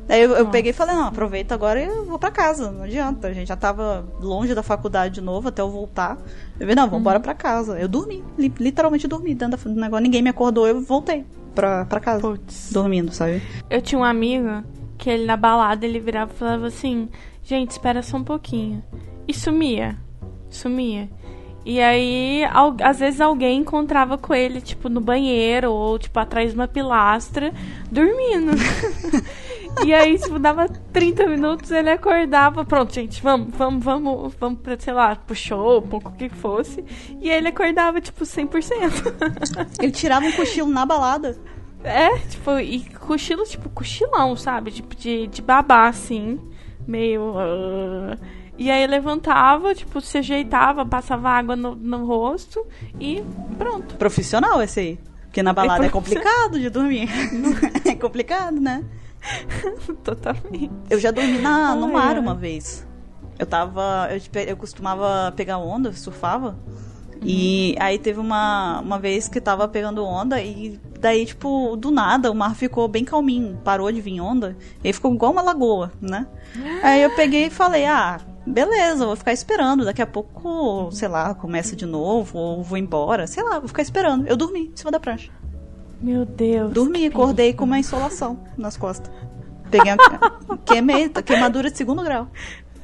Aí 0.09 0.23
eu, 0.23 0.31
eu 0.33 0.47
peguei 0.49 0.71
e 0.71 0.73
falei, 0.73 0.95
não, 0.95 1.07
aproveita 1.09 1.55
agora 1.55 1.81
e 1.81 1.85
eu 1.87 2.05
vou 2.05 2.19
pra 2.19 2.31
casa. 2.31 2.71
Não 2.71 2.85
adianta. 2.85 3.29
A 3.29 3.33
gente 3.33 3.49
já 3.49 3.57
tava 3.57 4.07
longe 4.21 4.55
da 4.55 4.63
faculdade 4.63 5.15
de 5.17 5.21
novo 5.21 5.49
até 5.49 5.61
eu 5.63 5.69
voltar. 5.71 6.17
Eu 6.55 6.61
falei, 6.61 6.75
não, 6.75 6.83
vamos 6.85 6.93
Uhum. 6.95 7.01
embora 7.01 7.21
pra 7.21 7.35
casa. 7.35 7.79
Eu 7.79 7.89
dormi, 7.89 8.23
li- 8.39 8.53
literalmente 8.61 9.09
dormi 9.09 9.35
dentro 9.35 9.69
do 9.69 9.81
negócio. 9.81 10.03
Ninguém 10.05 10.23
me 10.23 10.31
acordou, 10.31 10.67
eu 10.69 10.81
voltei 10.81 11.25
pra, 11.55 11.85
pra 11.87 11.99
casa. 12.01 12.21
Putz. 12.21 12.71
Dormindo, 12.73 13.11
sabe? 13.13 13.43
Eu 13.69 13.83
tinha 13.83 13.99
um 14.01 14.05
amigo 14.05 14.63
que 14.97 15.11
ele 15.11 15.27
na 15.27 15.37
balada 15.37 15.85
ele 15.85 15.99
virava 15.99 16.31
e 16.33 16.37
falava 16.37 16.67
assim: 16.69 17.09
Gente, 17.43 17.73
espera 17.73 18.03
só 18.03 18.17
um 18.17 18.25
pouquinho. 18.25 18.83
E 19.27 19.35
sumia. 19.35 19.97
Sumia. 20.49 21.09
E 21.65 21.81
aí, 21.81 22.45
al- 22.45 22.77
às 22.81 23.01
vezes 23.01 23.21
alguém 23.21 23.59
encontrava 23.59 24.17
com 24.17 24.33
ele, 24.33 24.61
tipo, 24.61 24.89
no 24.89 25.01
banheiro 25.01 25.73
ou, 25.73 25.99
tipo, 25.99 26.17
atrás 26.21 26.51
de 26.51 26.55
uma 26.57 26.69
pilastra, 26.69 27.53
dormindo. 27.91 28.53
e 29.85 29.93
aí, 29.93 30.19
tipo, 30.19 30.39
dava 30.39 30.69
30 30.69 31.27
minutos, 31.27 31.71
ele 31.71 31.91
acordava. 31.91 32.65
Pronto, 32.65 32.95
gente, 32.95 33.23
vamos, 33.23 33.55
vamos, 33.55 33.85
vamos, 33.85 34.35
vamos 34.39 34.61
pra, 34.61 34.79
sei 34.79 34.93
lá, 34.93 35.15
pro 35.17 35.35
show, 35.35 35.83
pro 35.83 35.99
o 35.99 36.13
que 36.13 36.29
fosse. 36.29 36.85
E 37.21 37.31
aí 37.31 37.37
ele 37.37 37.49
acordava, 37.49 38.01
tipo, 38.01 38.25
100%. 38.25 39.77
Ele 39.81 39.93
tirava 39.93 40.27
um 40.27 40.33
cochilo 40.33 40.69
na 40.69 40.87
balada. 40.87 41.39
É, 41.85 42.19
tipo, 42.19 42.59
e 42.59 42.85
cochilo, 42.85 43.45
tipo, 43.45 43.69
cochilão, 43.69 44.35
sabe? 44.35 44.71
Tipo, 44.71 44.95
de, 44.97 45.27
de 45.27 45.43
babá, 45.43 45.89
assim. 45.89 46.41
Meio. 46.87 47.35
ah. 47.37 48.17
E 48.59 48.71
aí 48.71 48.87
levantava, 48.87 49.75
tipo, 49.75 50.01
se 50.01 50.17
ajeitava, 50.19 50.85
passava 50.87 51.29
água 51.29 51.55
no, 51.55 51.75
no 51.75 52.07
rosto 52.07 52.67
e 52.99 53.23
pronto. 53.59 53.97
Profissional 53.97 54.63
esse 54.63 54.81
aí. 54.81 54.99
Porque 55.25 55.43
na 55.43 55.53
balada 55.53 55.85
é, 55.85 55.91
profissional. 55.91 56.25
complicado 56.25 56.59
de 56.59 56.71
dormir. 56.71 57.09
é 57.85 57.95
complicado, 57.95 58.59
né? 58.59 58.83
Totalmente. 60.05 60.73
Eu 60.91 60.99
já 60.99 61.11
dormi 61.11 61.39
na, 61.39 61.75
no 61.75 61.89
mar 61.93 62.19
uma 62.19 62.35
vez. 62.35 62.87
Eu 63.39 63.47
tava. 63.47 64.09
Eu, 64.11 64.43
eu 64.43 64.57
costumava 64.57 65.33
pegar 65.33 65.59
onda, 65.59 65.93
surfava. 65.93 66.57
E 67.23 67.75
aí 67.79 67.99
teve 67.99 68.21
uma, 68.21 68.81
uma 68.81 68.99
vez 68.99 69.29
que 69.29 69.41
tava 69.41 69.67
pegando 69.67 70.05
onda 70.05 70.41
e 70.41 70.79
daí, 71.01 71.25
tipo, 71.25 71.77
do 71.77 71.91
nada 71.91 72.31
o 72.31 72.35
mar 72.35 72.55
ficou 72.55 72.87
bem 72.89 73.05
calminho, 73.05 73.59
parou 73.65 73.91
de 73.91 74.01
vir 74.01 74.21
onda, 74.21 74.57
e 74.83 74.89
aí 74.89 74.93
ficou 74.93 75.13
igual 75.15 75.33
uma 75.33 75.43
lagoa, 75.43 75.93
né? 76.01 76.27
Aí 76.83 77.03
eu 77.03 77.15
peguei 77.15 77.47
e 77.47 77.51
falei, 77.51 77.87
ah, 77.87 78.21
beleza, 78.47 79.07
vou 79.07 79.17
ficar 79.17 79.33
esperando. 79.33 79.85
Daqui 79.85 80.03
a 80.03 80.07
pouco, 80.07 80.91
sei 80.93 81.09
lá, 81.09 81.35
começa 81.35 81.75
de 81.75 81.87
novo, 81.87 82.39
ou 82.39 82.63
vou 82.63 82.79
embora, 82.79 83.27
sei 83.27 83.43
lá, 83.43 83.59
vou 83.59 83.69
ficar 83.69 83.83
esperando. 83.83 84.27
Eu 84.27 84.37
dormi 84.37 84.71
em 84.73 84.77
cima 84.77 84.91
da 84.91 85.01
prancha. 85.01 85.31
Meu 86.01 86.25
Deus. 86.25 86.73
Dormi, 86.73 87.07
acordei 87.07 87.53
com 87.53 87.65
uma 87.65 87.79
insolação 87.79 88.39
nas 88.57 88.77
costas. 88.77 89.11
Peguei 89.71 89.93
a... 89.93 89.97
Queimei, 90.65 91.09
queimadura 91.09 91.71
de 91.71 91.77
segundo 91.77 92.03
grau. 92.03 92.29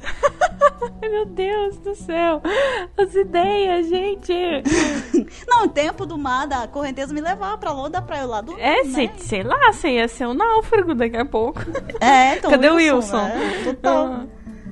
Meu 1.01 1.25
Deus 1.25 1.77
do 1.77 1.95
céu. 1.95 2.41
As 2.97 3.13
ideias, 3.15 3.87
gente. 3.87 4.33
Não, 5.47 5.65
o 5.65 5.69
tempo 5.69 6.05
do 6.05 6.17
mar, 6.17 6.45
da 6.47 6.67
correnteza 6.67 7.13
me 7.13 7.21
levar 7.21 7.57
pra 7.57 7.71
longe 7.71 7.91
da 7.91 8.01
praia 8.01 8.25
lá 8.25 8.41
do. 8.41 8.53
É, 8.59 8.83
né? 8.83 9.09
sei, 9.17 9.43
lá, 9.43 9.71
você 9.71 9.89
ia 9.91 10.07
ser 10.07 10.27
um 10.27 10.33
náufrago 10.33 10.93
daqui 10.93 11.15
a 11.17 11.25
pouco. 11.25 11.61
É, 12.01 12.37
então. 12.37 12.51
Cadê 12.51 12.69
o 12.69 12.75
Wilson? 12.75 13.17
né? 13.23 13.61
Total. 13.63 14.05
Ah, 14.07 14.25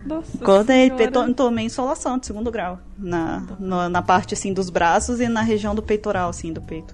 Nossa 0.05 0.37
Acordei, 0.41 0.87
Senhora. 0.89 1.11
to- 1.11 1.33
tomei 1.33 1.65
insolação 1.65 2.17
de 2.17 2.25
segundo 2.25 2.51
grau. 2.51 2.79
Na, 2.97 3.41
no- 3.59 3.87
na 3.87 4.01
parte, 4.01 4.33
assim, 4.33 4.51
dos 4.53 4.69
braços 4.69 5.21
e 5.21 5.27
na 5.29 5.41
região 5.41 5.73
do 5.73 5.81
peitoral, 5.81 6.29
assim, 6.29 6.51
do 6.51 6.61
peito. 6.61 6.93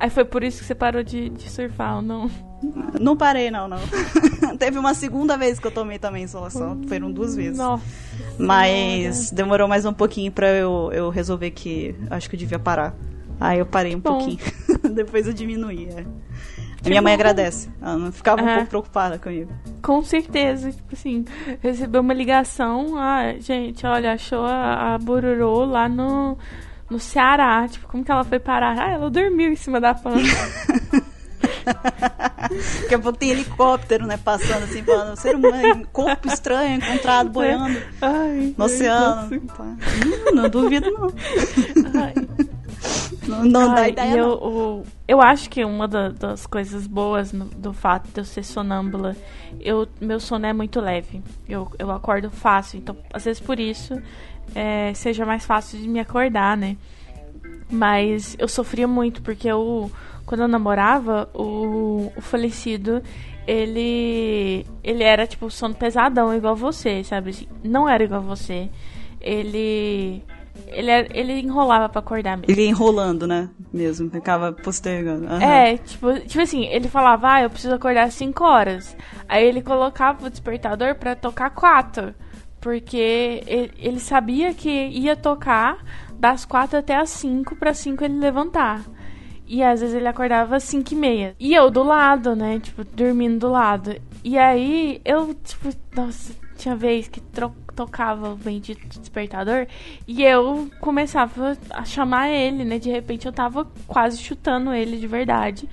Aí 0.00 0.10
foi 0.10 0.24
por 0.24 0.44
isso 0.44 0.60
que 0.60 0.64
você 0.64 0.74
parou 0.74 1.02
de, 1.02 1.28
de 1.30 1.50
surfar, 1.50 1.96
ou 1.96 2.02
não? 2.02 2.30
Não 3.00 3.16
parei, 3.16 3.50
não, 3.50 3.66
não. 3.68 3.78
Teve 4.58 4.78
uma 4.78 4.94
segunda 4.94 5.36
vez 5.36 5.58
que 5.58 5.66
eu 5.66 5.70
tomei 5.70 5.98
também 5.98 6.24
insolação. 6.24 6.80
Foram 6.88 7.10
duas 7.10 7.34
vezes. 7.36 7.58
Nossa. 7.58 7.84
Mas 8.38 9.30
demorou 9.30 9.66
mais 9.68 9.84
um 9.84 9.92
pouquinho 9.92 10.30
pra 10.32 10.48
eu, 10.48 10.90
eu 10.92 11.10
resolver 11.10 11.50
que 11.50 11.94
acho 12.10 12.28
que 12.28 12.36
eu 12.36 12.38
devia 12.38 12.58
parar. 12.58 12.94
Aí 13.40 13.58
eu 13.58 13.66
parei 13.66 13.94
um 13.94 14.00
bom. 14.00 14.18
pouquinho. 14.18 14.38
Depois 14.94 15.26
eu 15.26 15.32
diminuí. 15.32 15.88
É. 15.94 16.04
A 16.84 16.88
minha 16.88 17.02
mãe 17.02 17.12
bom. 17.12 17.20
agradece. 17.20 17.68
Ela 17.82 17.96
não 17.96 18.12
ficava 18.12 18.42
um 18.42 18.48
É. 18.48 18.54
pouco 18.56 18.68
preocupada 18.70 19.18
comigo. 19.18 19.50
Com 19.82 20.02
certeza, 20.02 20.70
tipo 20.72 20.94
assim, 20.94 21.24
recebeu 21.60 22.00
uma 22.00 22.14
ligação, 22.14 22.96
ah, 22.96 23.34
gente, 23.38 23.84
olha, 23.86 24.12
achou 24.12 24.44
a, 24.44 24.94
a 24.94 24.98
Bururu 24.98 25.64
lá 25.64 25.88
no, 25.88 26.36
no 26.90 26.98
Ceará, 26.98 27.66
tipo, 27.68 27.86
como 27.88 28.04
que 28.04 28.10
ela 28.10 28.24
foi 28.24 28.38
parar? 28.38 28.78
Ah, 28.78 28.90
ela 28.90 29.10
dormiu 29.10 29.52
em 29.52 29.56
cima 29.56 29.80
da 29.80 29.94
pampa. 29.94 30.18
Daqui 32.82 32.94
a 32.94 32.98
pouco 32.98 33.18
tem 33.18 33.30
helicóptero, 33.30 34.06
né? 34.06 34.16
Passando 34.16 34.64
assim, 34.64 34.82
falando, 34.82 35.16
ser 35.16 35.34
humano, 35.36 35.86
corpo 35.92 36.28
estranho 36.28 36.76
encontrado 36.76 37.30
boiando 37.30 37.78
Ai, 38.00 38.54
no 38.56 38.64
oceano. 38.64 39.30
Hum, 39.34 40.34
Não 40.34 40.48
duvido, 40.48 40.90
não. 40.90 41.12
Ai. 42.00 42.14
Não, 43.26 43.44
não 43.44 43.74
dá 43.74 43.88
ideia, 43.88 44.16
eu, 44.16 44.28
o- 44.30 44.86
eu 45.06 45.20
acho 45.20 45.50
que 45.50 45.64
uma 45.64 45.86
da- 45.86 46.08
das 46.10 46.46
coisas 46.46 46.86
boas 46.86 47.32
no- 47.32 47.44
do 47.46 47.72
fato 47.74 48.08
de 48.08 48.20
eu 48.20 48.24
ser 48.24 48.42
sonâmbula, 48.44 49.14
eu, 49.60 49.86
meu 50.00 50.18
sono 50.20 50.46
é 50.46 50.52
muito 50.52 50.80
leve. 50.80 51.22
Eu, 51.48 51.70
eu 51.78 51.90
acordo 51.90 52.30
fácil, 52.30 52.78
então 52.78 52.96
às 53.12 53.24
vezes 53.24 53.40
por 53.40 53.58
isso 53.60 54.00
é, 54.54 54.92
seja 54.94 55.24
mais 55.26 55.44
fácil 55.44 55.78
de 55.78 55.88
me 55.88 56.00
acordar, 56.00 56.56
né? 56.56 56.76
Mas 57.70 58.36
eu 58.38 58.48
sofria 58.48 58.88
muito 58.88 59.20
porque 59.22 59.48
eu, 59.48 59.90
quando 60.24 60.42
eu 60.42 60.48
namorava, 60.48 61.28
o, 61.34 62.10
o 62.16 62.20
falecido, 62.20 63.02
ele 63.46 64.64
ele 64.82 65.02
era 65.02 65.26
tipo 65.26 65.50
sono 65.50 65.74
pesadão 65.74 66.34
igual 66.34 66.56
você, 66.56 67.04
sabe? 67.04 67.30
Assim, 67.30 67.46
Não 67.62 67.88
era 67.88 68.02
igual 68.02 68.22
você. 68.22 68.68
Ele 69.20 70.22
ele, 70.66 70.90
ele 71.14 71.40
enrolava 71.40 71.88
pra 71.88 72.00
acordar 72.00 72.36
mesmo. 72.36 72.50
Ele 72.52 72.62
ia 72.62 72.68
enrolando, 72.68 73.26
né? 73.26 73.48
Mesmo, 73.72 74.10
ficava 74.10 74.52
postergando. 74.52 75.26
Aham. 75.26 75.42
É, 75.42 75.76
tipo, 75.78 76.20
tipo 76.20 76.40
assim, 76.40 76.66
ele 76.66 76.88
falava, 76.88 77.34
ah, 77.34 77.42
eu 77.42 77.50
preciso 77.50 77.74
acordar 77.74 78.04
às 78.04 78.14
5 78.14 78.44
horas. 78.44 78.96
Aí 79.28 79.46
ele 79.46 79.62
colocava 79.62 80.26
o 80.26 80.30
despertador 80.30 80.94
pra 80.94 81.14
tocar 81.14 81.50
4. 81.50 82.14
Porque 82.60 83.42
ele, 83.46 84.00
sabia 84.00 84.52
que 84.52 84.68
ia 84.68 85.16
tocar 85.16 85.78
das 86.18 86.44
4 86.44 86.78
até 86.78 86.96
as 86.96 87.10
5 87.10 87.56
pra 87.56 87.72
5 87.72 88.04
ele 88.04 88.18
levantar. 88.18 88.84
E 89.46 89.62
às 89.62 89.80
vezes 89.80 89.94
ele 89.94 90.08
acordava 90.08 90.56
às 90.56 90.64
5 90.64 90.92
e 90.92 90.96
meia. 90.96 91.36
E 91.38 91.54
eu 91.54 91.70
do 91.70 91.82
lado, 91.82 92.36
né? 92.36 92.58
Tipo, 92.60 92.84
dormindo 92.84 93.38
do 93.38 93.48
lado. 93.48 93.96
E 94.22 94.36
aí 94.36 95.00
eu, 95.04 95.32
tipo, 95.34 95.70
nossa, 95.96 96.34
tinha 96.56 96.74
vez 96.74 97.08
que 97.08 97.20
tocava 97.74 98.30
o 98.30 98.36
bendito 98.36 98.98
despertador 98.98 99.68
e 100.06 100.24
eu 100.24 100.68
começava 100.80 101.56
a 101.70 101.84
chamar 101.84 102.28
ele, 102.28 102.64
né? 102.64 102.78
De 102.78 102.90
repente 102.90 103.26
eu 103.26 103.32
tava 103.32 103.66
quase 103.86 104.18
chutando 104.18 104.74
ele 104.74 104.96
de 104.96 105.06
verdade. 105.06 105.68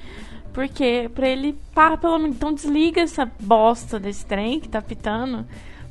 Porque 0.53 1.09
pra 1.13 1.27
ele, 1.27 1.57
pá, 1.73 1.97
pelo 1.97 2.17
menos, 2.17 2.37
então 2.37 2.53
desliga 2.53 3.01
essa 3.01 3.29
bosta 3.41 3.99
desse 3.99 4.25
trem 4.25 4.59
que 4.59 4.69
tá 4.69 4.81
pitando. 4.81 5.45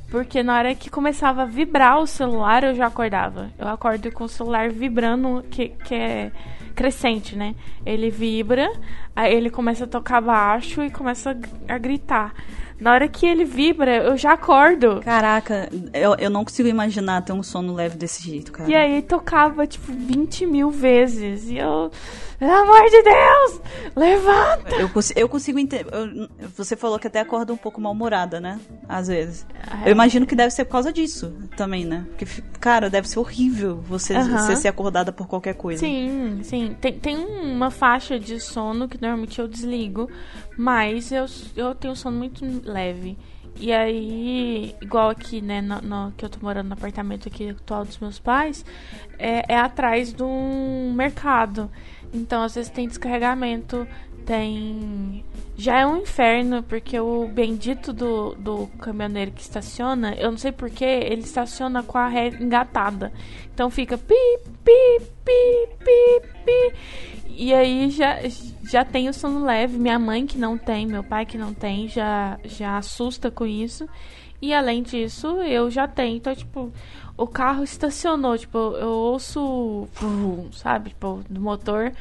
Porque 0.09 0.43
na 0.43 0.57
hora 0.57 0.75
que 0.75 0.89
começava 0.89 1.43
a 1.43 1.45
vibrar 1.45 1.99
o 1.99 2.07
celular, 2.07 2.63
eu 2.63 2.75
já 2.75 2.87
acordava. 2.87 3.51
Eu 3.57 3.67
acordo 3.67 4.11
com 4.11 4.25
o 4.25 4.29
celular 4.29 4.69
vibrando, 4.69 5.43
que, 5.49 5.69
que 5.69 5.95
é 5.95 6.31
crescente, 6.75 7.35
né? 7.35 7.55
Ele 7.85 8.11
vibra, 8.11 8.69
aí 9.15 9.33
ele 9.33 9.49
começa 9.49 9.85
a 9.85 9.87
tocar 9.87 10.21
baixo 10.21 10.83
e 10.83 10.91
começa 10.91 11.35
a, 11.67 11.77
gritar. 11.77 12.33
Na 12.79 12.91
hora 12.91 13.07
que 13.07 13.25
ele 13.25 13.45
vibra, 13.45 13.95
eu 14.03 14.17
já 14.17 14.33
acordo. 14.33 14.99
Caraca, 14.99 15.69
eu, 15.93 16.13
eu 16.19 16.29
não 16.29 16.43
consigo 16.43 16.67
imaginar 16.67 17.21
ter 17.21 17.31
um 17.31 17.41
sono 17.41 17.73
leve 17.73 17.97
desse 17.97 18.21
jeito, 18.21 18.51
cara. 18.51 18.69
E 18.69 18.75
aí 18.75 19.01
tocava, 19.01 19.65
tipo, 19.65 19.91
20 19.93 20.45
mil 20.45 20.69
vezes. 20.69 21.49
E 21.49 21.57
eu. 21.57 21.89
Pelo 22.37 22.51
amor 22.51 22.89
de 22.89 23.01
Deus! 23.01 23.61
Levanta! 23.95 24.75
Eu, 24.75 24.89
cons- 24.89 25.13
eu 25.15 25.29
consigo 25.29 25.57
entender. 25.57 25.85
Você 26.57 26.75
falou 26.75 26.99
que 26.99 27.07
até 27.07 27.19
acorda 27.21 27.53
um 27.53 27.57
pouco 27.57 27.79
mal-humorada, 27.79 28.39
né? 28.41 28.59
Às 28.89 29.07
vezes. 29.07 29.45
É. 29.83 29.87
Eu 29.87 29.91
imagino 29.93 30.25
que 30.25 30.35
deve 30.35 30.51
ser 30.51 30.65
por 30.65 30.71
causa 30.73 30.91
disso 30.91 31.33
também, 31.55 31.85
né? 31.85 32.05
Porque, 32.09 32.25
cara, 32.59 32.89
deve 32.89 33.07
ser 33.07 33.19
horrível 33.19 33.77
você, 33.77 34.15
Aham. 34.15 34.37
você 34.37 34.55
ser 34.57 34.67
acordada 34.67 35.11
por 35.13 35.27
qualquer 35.27 35.53
coisa. 35.55 35.79
Sim, 35.79 36.39
sim. 36.43 36.75
Tem, 36.81 36.93
tem 36.99 37.17
uma 37.17 37.71
faixa 37.71 38.19
de 38.19 38.39
sono 38.39 38.87
que 38.89 38.99
normalmente 39.01 39.39
eu 39.39 39.47
desligo, 39.47 40.09
mas 40.57 41.11
eu, 41.11 41.25
eu 41.55 41.73
tenho 41.73 41.95
sono 41.95 42.17
muito 42.17 42.43
leve. 42.69 43.17
E 43.57 43.71
aí, 43.71 44.75
igual 44.81 45.09
aqui, 45.09 45.39
né, 45.41 45.61
no, 45.61 45.81
no- 45.81 46.11
que 46.17 46.25
eu 46.25 46.29
tô 46.29 46.39
morando 46.41 46.67
no 46.67 46.73
apartamento 46.73 47.29
aqui 47.29 47.51
atual 47.51 47.85
dos 47.85 47.97
meus 47.99 48.19
pais, 48.19 48.65
é, 49.17 49.53
é 49.53 49.57
atrás 49.57 50.11
de 50.11 50.21
um 50.21 50.91
mercado. 50.93 51.71
Então, 52.15 52.41
às 52.41 52.55
vezes 52.55 52.71
tem 52.71 52.87
descarregamento, 52.87 53.85
tem. 54.25 55.23
Já 55.57 55.79
é 55.79 55.85
um 55.85 56.01
inferno, 56.01 56.63
porque 56.63 56.99
o 56.99 57.27
bendito 57.27 57.93
do, 57.93 58.35
do 58.35 58.67
caminhoneiro 58.79 59.31
que 59.31 59.41
estaciona, 59.41 60.13
eu 60.15 60.31
não 60.31 60.37
sei 60.37 60.51
porquê, 60.51 60.83
ele 60.83 61.21
estaciona 61.21 61.81
com 61.83 61.97
a 61.97 62.07
ré 62.07 62.27
engatada. 62.27 63.13
Então 63.53 63.69
fica 63.69 63.97
pi, 63.97 64.15
pi, 64.63 65.01
pi, 65.23 65.69
pi, 65.79 66.27
pi. 66.45 66.73
E 67.29 67.53
aí 67.53 67.89
já, 67.89 68.19
já 68.69 68.83
tem 68.83 69.07
o 69.07 69.13
sono 69.13 69.45
leve. 69.45 69.77
Minha 69.77 69.99
mãe 69.99 70.25
que 70.25 70.37
não 70.37 70.57
tem, 70.57 70.85
meu 70.85 71.03
pai 71.03 71.25
que 71.25 71.37
não 71.37 71.53
tem, 71.53 71.87
já, 71.87 72.37
já 72.43 72.77
assusta 72.77 73.31
com 73.31 73.45
isso. 73.45 73.87
E 74.41 74.53
além 74.53 74.83
disso, 74.83 75.27
eu 75.41 75.69
já 75.71 75.87
tenho. 75.87 76.17
Então, 76.17 76.35
tipo, 76.35 76.71
o 77.17 77.27
carro 77.27 77.63
estacionou, 77.63 78.37
tipo, 78.37 78.57
eu 78.57 78.89
ouço, 78.89 79.87
sabe, 80.51 80.89
tipo, 80.89 81.21
do 81.29 81.39
motor, 81.39 81.91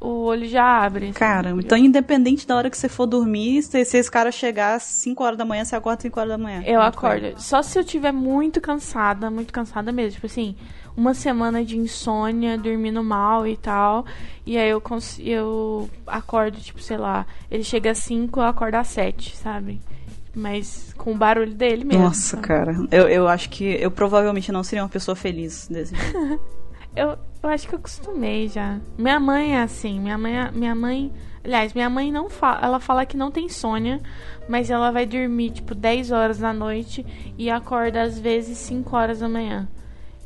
o 0.00 0.24
olho 0.24 0.46
já 0.46 0.84
abre. 0.84 1.06
assim. 1.06 1.14
Caramba, 1.14 1.62
então 1.62 1.78
independente 1.78 2.46
da 2.46 2.56
hora 2.56 2.68
que 2.68 2.76
você 2.76 2.88
for 2.88 3.06
dormir, 3.06 3.62
se, 3.62 3.84
se 3.84 3.96
esse 3.96 4.10
cara 4.10 4.30
chegar 4.30 4.74
às 4.74 4.82
5 4.82 5.22
horas 5.24 5.38
da 5.38 5.44
manhã, 5.44 5.64
você 5.64 5.76
acorda 5.76 5.98
às 5.98 6.02
5 6.02 6.20
horas 6.20 6.32
da 6.32 6.38
manhã. 6.38 6.62
Eu 6.66 6.82
acordo. 6.82 7.34
Só 7.40 7.62
se 7.62 7.78
eu 7.78 7.84
tiver 7.84 8.12
muito 8.12 8.60
cansada, 8.60 9.30
muito 9.30 9.52
cansada 9.52 9.90
mesmo. 9.92 10.12
Tipo 10.12 10.26
assim, 10.26 10.54
uma 10.96 11.14
semana 11.14 11.64
de 11.64 11.78
insônia, 11.78 12.58
dormindo 12.58 13.02
mal 13.02 13.46
e 13.46 13.56
tal. 13.56 14.04
E 14.44 14.58
aí 14.58 14.68
eu, 14.68 14.82
eu 15.20 15.90
acordo, 16.06 16.58
tipo, 16.58 16.80
sei 16.82 16.98
lá, 16.98 17.24
ele 17.50 17.64
chega 17.64 17.92
às 17.92 17.98
5, 17.98 18.40
eu 18.40 18.44
acordo 18.44 18.74
às 18.74 18.88
7, 18.88 19.36
sabe? 19.36 19.80
Mas 20.34 20.92
com 20.96 21.12
o 21.12 21.16
barulho 21.16 21.54
dele 21.54 21.84
mesmo. 21.84 22.02
Nossa, 22.02 22.36
sabe? 22.36 22.42
cara. 22.42 22.74
Eu, 22.90 23.08
eu 23.08 23.28
acho 23.28 23.48
que 23.50 23.64
eu 23.64 23.90
provavelmente 23.90 24.50
não 24.50 24.64
seria 24.64 24.82
uma 24.82 24.88
pessoa 24.88 25.14
feliz 25.14 25.68
desse 25.68 25.94
jeito. 25.94 26.40
Eu, 26.96 27.18
eu 27.42 27.50
acho 27.50 27.66
que 27.66 27.74
eu 27.74 27.78
acostumei 27.80 28.46
já. 28.46 28.78
Minha 28.96 29.18
mãe 29.18 29.56
é 29.56 29.62
assim. 29.62 29.98
Minha 29.98 30.16
mãe, 30.16 30.32
minha 30.52 30.74
mãe. 30.76 31.12
Aliás, 31.42 31.74
minha 31.74 31.90
mãe 31.90 32.12
não 32.12 32.30
fala. 32.30 32.60
Ela 32.64 32.78
fala 32.78 33.04
que 33.04 33.16
não 33.16 33.32
tem 33.32 33.46
insônia, 33.46 34.00
mas 34.48 34.70
ela 34.70 34.92
vai 34.92 35.04
dormir 35.04 35.50
tipo 35.50 35.74
10 35.74 36.12
horas 36.12 36.38
da 36.38 36.52
noite 36.52 37.04
e 37.36 37.50
acorda 37.50 38.02
às 38.02 38.16
vezes 38.18 38.58
5 38.58 38.96
horas 38.96 39.18
da 39.18 39.28
manhã. 39.28 39.68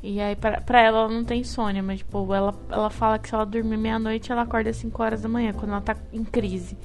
E 0.03 0.21
aí, 0.21 0.37
pra, 0.37 0.61
pra 0.61 0.81
ela, 0.81 0.99
ela 0.99 1.09
não 1.09 1.25
tem 1.25 1.41
insônia, 1.41 1.83
mas 1.83 1.99
tipo, 1.99 2.33
ela, 2.33 2.55
ela 2.71 2.91
fala 2.91 3.19
que 3.19 3.29
se 3.29 3.35
ela 3.35 3.45
dormir 3.45 3.77
meia-noite, 3.77 4.31
ela 4.31 4.43
acorda 4.43 4.71
às 4.71 4.77
5 4.77 5.03
horas 5.03 5.23
da 5.23 5.29
manhã, 5.29 5.53
quando 5.53 5.73
ela 5.73 5.81
tá 5.81 5.97
em 6.13 6.23
crise. 6.23 6.77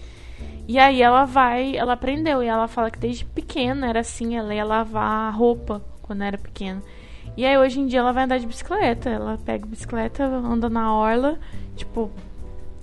E 0.67 0.79
aí 0.79 1.01
ela 1.01 1.25
vai, 1.25 1.75
ela 1.75 1.93
aprendeu, 1.93 2.41
e 2.41 2.47
ela 2.47 2.67
fala 2.67 2.89
que 2.89 2.97
desde 2.99 3.25
pequena 3.25 3.87
era 3.87 3.99
assim, 3.99 4.37
ela 4.37 4.53
ia 4.55 4.63
lavar 4.63 5.35
roupa 5.35 5.81
quando 6.01 6.23
era 6.23 6.37
pequena. 6.37 6.81
E 7.35 7.45
aí 7.45 7.57
hoje 7.57 7.79
em 7.79 7.87
dia 7.87 7.99
ela 7.99 8.11
vai 8.13 8.23
andar 8.23 8.37
de 8.39 8.45
bicicleta. 8.45 9.09
Ela 9.09 9.37
pega 9.43 9.65
bicicleta, 9.65 10.23
anda 10.23 10.69
na 10.69 10.93
orla, 10.95 11.37
tipo, 11.75 12.11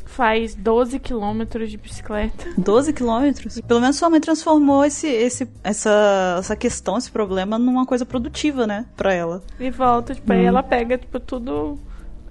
faz 0.05 0.55
12 0.57 0.99
quilômetros 0.99 1.71
de 1.71 1.77
bicicleta. 1.79 2.49
12 2.59 2.93
quilômetros? 2.93 3.61
Pelo 3.61 3.81
menos 3.81 3.97
sua 3.97 4.11
mãe 4.11 4.21
transformou 4.21 4.85
esse, 4.85 5.07
esse, 5.07 5.49
essa, 5.63 6.37
essa 6.41 6.57
questão, 6.57 6.99
esse 6.99 7.11
problema, 7.11 7.59
numa 7.59 7.87
coisa 7.87 8.05
produtiva, 8.05 8.67
né? 8.67 8.87
Pra 8.97 9.15
ela. 9.15 9.43
E 9.59 9.71
volta, 9.71 10.15
tipo, 10.15 10.33
aí 10.33 10.45
ela 10.45 10.63
pega, 10.63 10.99
tipo, 10.99 11.21
tudo 11.21 11.79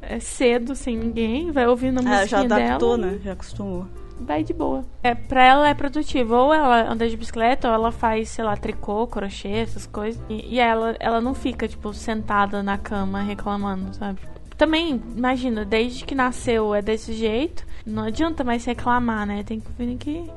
é, 0.01 0.19
cedo, 0.19 0.75
sem 0.75 0.97
ninguém, 0.97 1.51
vai 1.51 1.67
ouvindo 1.67 1.99
a 1.99 2.01
Ah, 2.01 2.25
já 2.25 2.39
música 2.39 2.55
adaptou, 2.55 2.97
dela. 2.97 3.11
né? 3.13 3.19
Já 3.23 3.31
acostumou. 3.31 3.87
Vai 4.19 4.43
de 4.43 4.53
boa. 4.53 4.83
É, 5.01 5.15
pra 5.15 5.43
ela 5.43 5.69
é 5.69 5.73
produtivo. 5.73 6.35
Ou 6.35 6.53
ela 6.53 6.91
anda 6.91 7.07
de 7.07 7.15
bicicleta, 7.15 7.67
ou 7.67 7.73
ela 7.73 7.91
faz, 7.91 8.29
sei 8.29 8.43
lá, 8.43 8.55
tricô, 8.57 9.07
crochê, 9.07 9.49
essas 9.49 9.85
coisas. 9.85 10.21
E, 10.29 10.55
e 10.55 10.59
ela, 10.59 10.95
ela 10.99 11.21
não 11.21 11.33
fica, 11.33 11.67
tipo, 11.67 11.93
sentada 11.93 12.61
na 12.61 12.77
cama 12.77 13.21
reclamando, 13.21 13.95
sabe? 13.95 14.19
Também, 14.57 15.01
imagina, 15.15 15.63
desde 15.63 16.03
que 16.03 16.13
nasceu 16.13 16.75
é 16.75 16.81
desse 16.81 17.13
jeito, 17.13 17.65
não 17.85 18.03
adianta 18.03 18.43
mais 18.43 18.65
reclamar, 18.65 19.25
né? 19.25 19.41
Tem 19.43 19.59
que 19.59 19.71
vir 19.77 19.95
que. 19.97 20.29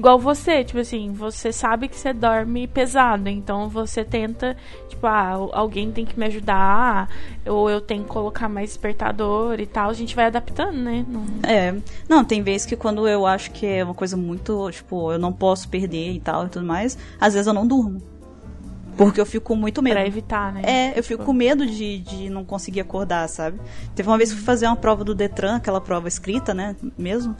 Igual 0.00 0.18
você, 0.18 0.64
tipo 0.64 0.78
assim, 0.78 1.12
você 1.12 1.52
sabe 1.52 1.86
que 1.86 1.94
você 1.94 2.14
dorme 2.14 2.66
pesado, 2.66 3.28
então 3.28 3.68
você 3.68 4.02
tenta, 4.02 4.56
tipo, 4.88 5.06
ah, 5.06 5.32
alguém 5.52 5.92
tem 5.92 6.06
que 6.06 6.18
me 6.18 6.24
ajudar, 6.24 7.10
ou 7.46 7.68
eu 7.68 7.82
tenho 7.82 8.04
que 8.04 8.08
colocar 8.08 8.48
mais 8.48 8.70
despertador 8.70 9.60
e 9.60 9.66
tal. 9.66 9.90
A 9.90 9.92
gente 9.92 10.16
vai 10.16 10.24
adaptando, 10.24 10.78
né? 10.78 11.04
Não... 11.06 11.26
É. 11.46 11.74
Não, 12.08 12.24
tem 12.24 12.42
vezes 12.42 12.66
que 12.66 12.76
quando 12.76 13.06
eu 13.06 13.26
acho 13.26 13.50
que 13.50 13.66
é 13.66 13.84
uma 13.84 13.92
coisa 13.92 14.16
muito, 14.16 14.70
tipo, 14.70 15.12
eu 15.12 15.18
não 15.18 15.34
posso 15.34 15.68
perder 15.68 16.12
e 16.12 16.18
tal 16.18 16.46
e 16.46 16.48
tudo 16.48 16.64
mais, 16.64 16.96
às 17.20 17.34
vezes 17.34 17.46
eu 17.46 17.52
não 17.52 17.66
durmo. 17.66 18.00
Porque 18.96 19.20
eu 19.20 19.26
fico 19.26 19.48
com 19.48 19.56
muito 19.56 19.82
medo. 19.82 19.94
Pra 19.94 20.06
evitar, 20.06 20.52
né? 20.52 20.62
É, 20.64 20.98
eu 20.98 21.02
fico 21.02 21.20
Tipo, 21.20 21.24
com 21.26 21.32
medo 21.34 21.66
de, 21.66 21.98
de 21.98 22.30
não 22.30 22.44
conseguir 22.44 22.80
acordar, 22.80 23.28
sabe? 23.28 23.60
Teve 23.94 24.08
uma 24.08 24.16
vez 24.16 24.30
que 24.30 24.34
eu 24.34 24.38
fui 24.38 24.46
fazer 24.46 24.66
uma 24.66 24.76
prova 24.76 25.04
do 25.04 25.14
Detran, 25.14 25.56
aquela 25.56 25.80
prova 25.80 26.08
escrita, 26.08 26.54
né? 26.54 26.74
Mesmo. 26.96 27.36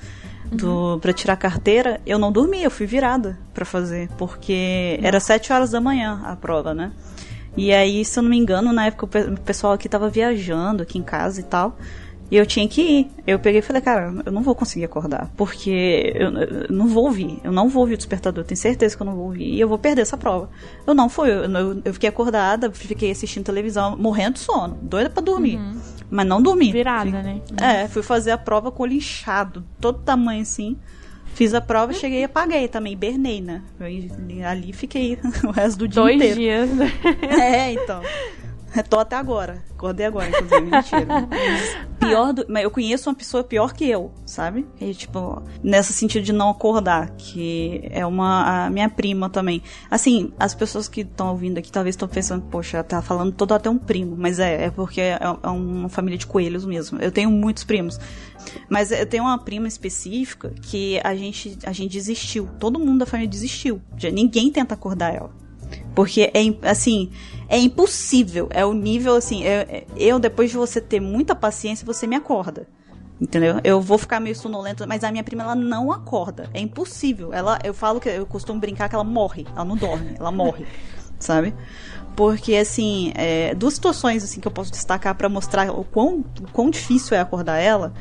Do, 0.50 0.98
pra 1.00 1.12
tirar 1.12 1.36
carteira, 1.36 2.00
eu 2.04 2.18
não 2.18 2.32
dormi, 2.32 2.62
eu 2.62 2.70
fui 2.70 2.86
virada 2.86 3.38
pra 3.54 3.64
fazer. 3.64 4.08
Porque 4.18 4.98
era 5.02 5.20
sete 5.20 5.52
horas 5.52 5.70
da 5.70 5.80
manhã 5.80 6.20
a 6.24 6.34
prova, 6.34 6.74
né? 6.74 6.92
E 7.56 7.72
aí, 7.72 8.04
se 8.04 8.18
eu 8.18 8.22
não 8.22 8.30
me 8.30 8.38
engano, 8.38 8.72
na 8.72 8.86
época 8.86 9.06
o 9.06 9.40
pessoal 9.40 9.72
aqui 9.72 9.88
tava 9.88 10.08
viajando 10.08 10.82
aqui 10.82 10.98
em 10.98 11.02
casa 11.02 11.40
e 11.40 11.44
tal. 11.44 11.76
E 12.30 12.36
eu 12.36 12.46
tinha 12.46 12.68
que 12.68 12.80
ir. 12.80 13.10
Eu 13.26 13.38
peguei 13.38 13.58
e 13.58 13.62
falei, 13.62 13.82
cara, 13.82 14.12
eu 14.24 14.30
não 14.30 14.42
vou 14.42 14.54
conseguir 14.54 14.84
acordar. 14.84 15.30
Porque 15.36 16.12
eu, 16.14 16.30
eu 16.30 16.66
não 16.70 16.86
vou 16.86 17.06
ouvir. 17.06 17.40
Eu 17.42 17.50
não 17.50 17.68
vou 17.68 17.82
ouvir 17.82 17.94
o 17.94 17.96
despertador. 17.96 18.44
Eu 18.44 18.46
tenho 18.46 18.58
certeza 18.58 18.96
que 18.96 19.02
eu 19.02 19.06
não 19.06 19.14
vou 19.14 19.26
ouvir. 19.26 19.44
E 19.44 19.60
eu 19.60 19.68
vou 19.68 19.78
perder 19.78 20.02
essa 20.02 20.16
prova. 20.16 20.48
Eu 20.86 20.94
não 20.94 21.08
fui. 21.08 21.30
Eu, 21.30 21.82
eu, 21.84 21.92
fiquei 21.92 22.08
acordada, 22.08 22.70
fiquei 22.70 23.10
assistindo 23.10 23.44
televisão, 23.44 23.96
morrendo 23.96 24.34
de 24.34 24.40
sono. 24.40 24.78
Doida 24.80 25.10
pra 25.10 25.22
dormir. 25.22 25.58
Mas 26.08 26.26
não 26.26 26.40
dormi. 26.40 26.72
Virada, 26.72 27.10
né? 27.10 27.40
É, 27.60 27.88
fui 27.88 28.02
fazer 28.02 28.30
a 28.32 28.38
prova 28.38 28.70
com 28.70 28.82
o 28.82 28.86
olho 28.86 28.94
inchado, 28.94 29.64
todo 29.80 29.98
tamanho 29.98 30.42
assim. 30.42 30.76
Fiz 31.34 31.54
a 31.54 31.60
prova, 31.60 31.92
cheguei 31.92 32.20
e 32.20 32.24
apaguei 32.24 32.66
também, 32.68 32.92
hibernei, 32.92 33.40
né? 33.40 33.62
Eu, 33.78 33.86
ali 34.46 34.72
fiquei 34.72 35.16
o 35.46 35.50
resto 35.50 35.78
do 35.78 35.88
dia 35.88 36.02
Dois 36.02 36.16
inteiro. 36.16 36.36
dias. 36.36 36.70
né? 36.70 36.92
É, 37.22 37.72
então. 37.72 38.02
Tô 38.88 38.98
até 38.98 39.16
agora. 39.16 39.62
Acordei 39.70 40.06
agora, 40.06 40.28
inclusive. 40.28 40.60
Mentira. 40.62 41.28
Pior 41.98 42.32
do... 42.32 42.46
Mas 42.48 42.64
eu 42.64 42.70
conheço 42.70 43.08
uma 43.10 43.14
pessoa 43.14 43.44
pior 43.44 43.72
que 43.74 43.84
eu, 43.88 44.10
sabe? 44.24 44.66
E, 44.80 44.94
tipo, 44.94 45.42
nesse 45.62 45.92
sentido 45.92 46.24
de 46.24 46.32
não 46.32 46.48
acordar, 46.50 47.10
que 47.16 47.82
é 47.90 48.04
uma... 48.06 48.66
A 48.66 48.70
minha 48.70 48.88
prima 48.88 49.28
também. 49.28 49.62
Assim, 49.90 50.32
as 50.38 50.54
pessoas 50.54 50.88
que 50.88 51.02
estão 51.02 51.28
ouvindo 51.30 51.58
aqui 51.58 51.70
talvez 51.70 51.94
estão 51.94 52.08
pensando, 52.08 52.42
poxa, 52.46 52.82
tá 52.82 53.02
falando 53.02 53.32
todo 53.32 53.52
até 53.52 53.68
um 53.68 53.76
primo. 53.78 54.16
Mas 54.18 54.38
é, 54.38 54.64
é 54.66 54.70
porque 54.70 55.00
é, 55.00 55.18
é 55.20 55.48
uma 55.48 55.88
família 55.88 56.16
de 56.18 56.26
coelhos 56.26 56.64
mesmo. 56.64 56.98
Eu 57.00 57.12
tenho 57.12 57.30
muitos 57.30 57.64
primos. 57.64 57.98
Mas 58.68 58.90
eu 58.92 59.04
tenho 59.06 59.24
uma 59.24 59.38
prima 59.38 59.68
específica 59.68 60.52
que 60.62 60.98
a 61.04 61.14
gente, 61.14 61.58
a 61.66 61.72
gente 61.72 61.92
desistiu. 61.92 62.48
Todo 62.58 62.78
mundo 62.78 63.00
da 63.00 63.06
família 63.06 63.28
desistiu. 63.30 63.80
Ninguém 64.12 64.50
tenta 64.50 64.74
acordar 64.74 65.14
ela. 65.14 65.30
Porque 65.94 66.30
é 66.32 66.42
im- 66.42 66.58
assim, 66.62 67.10
é 67.50 67.58
impossível. 67.58 68.48
É 68.50 68.64
o 68.64 68.72
nível 68.72 69.16
assim, 69.16 69.44
é- 69.44 69.66
é- 69.68 69.86
eu 69.96 70.18
depois 70.18 70.50
de 70.50 70.56
você 70.56 70.80
ter 70.80 71.00
muita 71.00 71.34
paciência, 71.34 71.84
você 71.84 72.06
me 72.06 72.16
acorda. 72.16 72.66
Entendeu? 73.20 73.60
Eu 73.62 73.82
vou 73.82 73.98
ficar 73.98 74.18
meio 74.18 74.34
sonolenta, 74.34 74.86
mas 74.86 75.04
a 75.04 75.10
minha 75.12 75.22
prima 75.22 75.42
ela 75.42 75.54
não 75.54 75.92
acorda. 75.92 76.48
É 76.54 76.60
impossível. 76.60 77.34
Ela, 77.34 77.58
eu 77.62 77.74
falo 77.74 78.00
que 78.00 78.08
eu 78.08 78.24
costumo 78.24 78.58
brincar 78.58 78.88
que 78.88 78.94
ela 78.94 79.04
morre. 79.04 79.46
Ela 79.54 79.64
não 79.64 79.76
dorme, 79.76 80.14
ela 80.18 80.32
morre. 80.32 80.64
sabe? 81.20 81.52
Porque 82.16 82.56
assim, 82.56 83.12
é, 83.14 83.54
duas 83.54 83.74
situações 83.74 84.24
assim 84.24 84.40
que 84.40 84.48
eu 84.48 84.52
posso 84.52 84.70
destacar 84.70 85.14
pra 85.14 85.28
mostrar 85.28 85.70
o 85.70 85.84
quão, 85.84 86.24
o 86.40 86.50
quão 86.52 86.70
difícil 86.70 87.16
é 87.16 87.20
acordar 87.20 87.58
ela, 87.58 87.92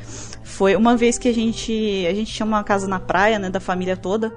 foi 0.42 0.74
uma 0.74 0.96
vez 0.96 1.18
que 1.18 1.28
a 1.28 1.34
gente 1.34 2.06
a 2.08 2.14
gente 2.14 2.32
tinha 2.32 2.46
uma 2.46 2.64
casa 2.64 2.88
na 2.88 2.98
praia, 2.98 3.38
né, 3.38 3.50
da 3.50 3.60
família 3.60 3.96
toda. 3.96 4.32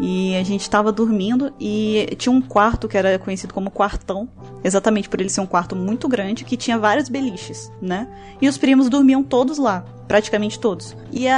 E 0.00 0.36
a 0.36 0.44
gente 0.44 0.68
tava 0.70 0.92
dormindo 0.92 1.52
e 1.58 2.14
tinha 2.16 2.32
um 2.32 2.40
quarto 2.40 2.86
que 2.86 2.96
era 2.96 3.18
conhecido 3.18 3.52
como 3.52 3.70
quartão, 3.70 4.28
exatamente 4.62 5.08
por 5.08 5.20
ele 5.20 5.28
ser 5.28 5.40
um 5.40 5.46
quarto 5.46 5.74
muito 5.74 6.08
grande, 6.08 6.44
que 6.44 6.56
tinha 6.56 6.78
vários 6.78 7.08
beliches, 7.08 7.70
né? 7.82 8.06
E 8.40 8.48
os 8.48 8.56
primos 8.56 8.88
dormiam 8.88 9.24
todos 9.24 9.58
lá, 9.58 9.84
praticamente 10.06 10.60
todos. 10.60 10.96
E 11.10 11.26
a, 11.26 11.36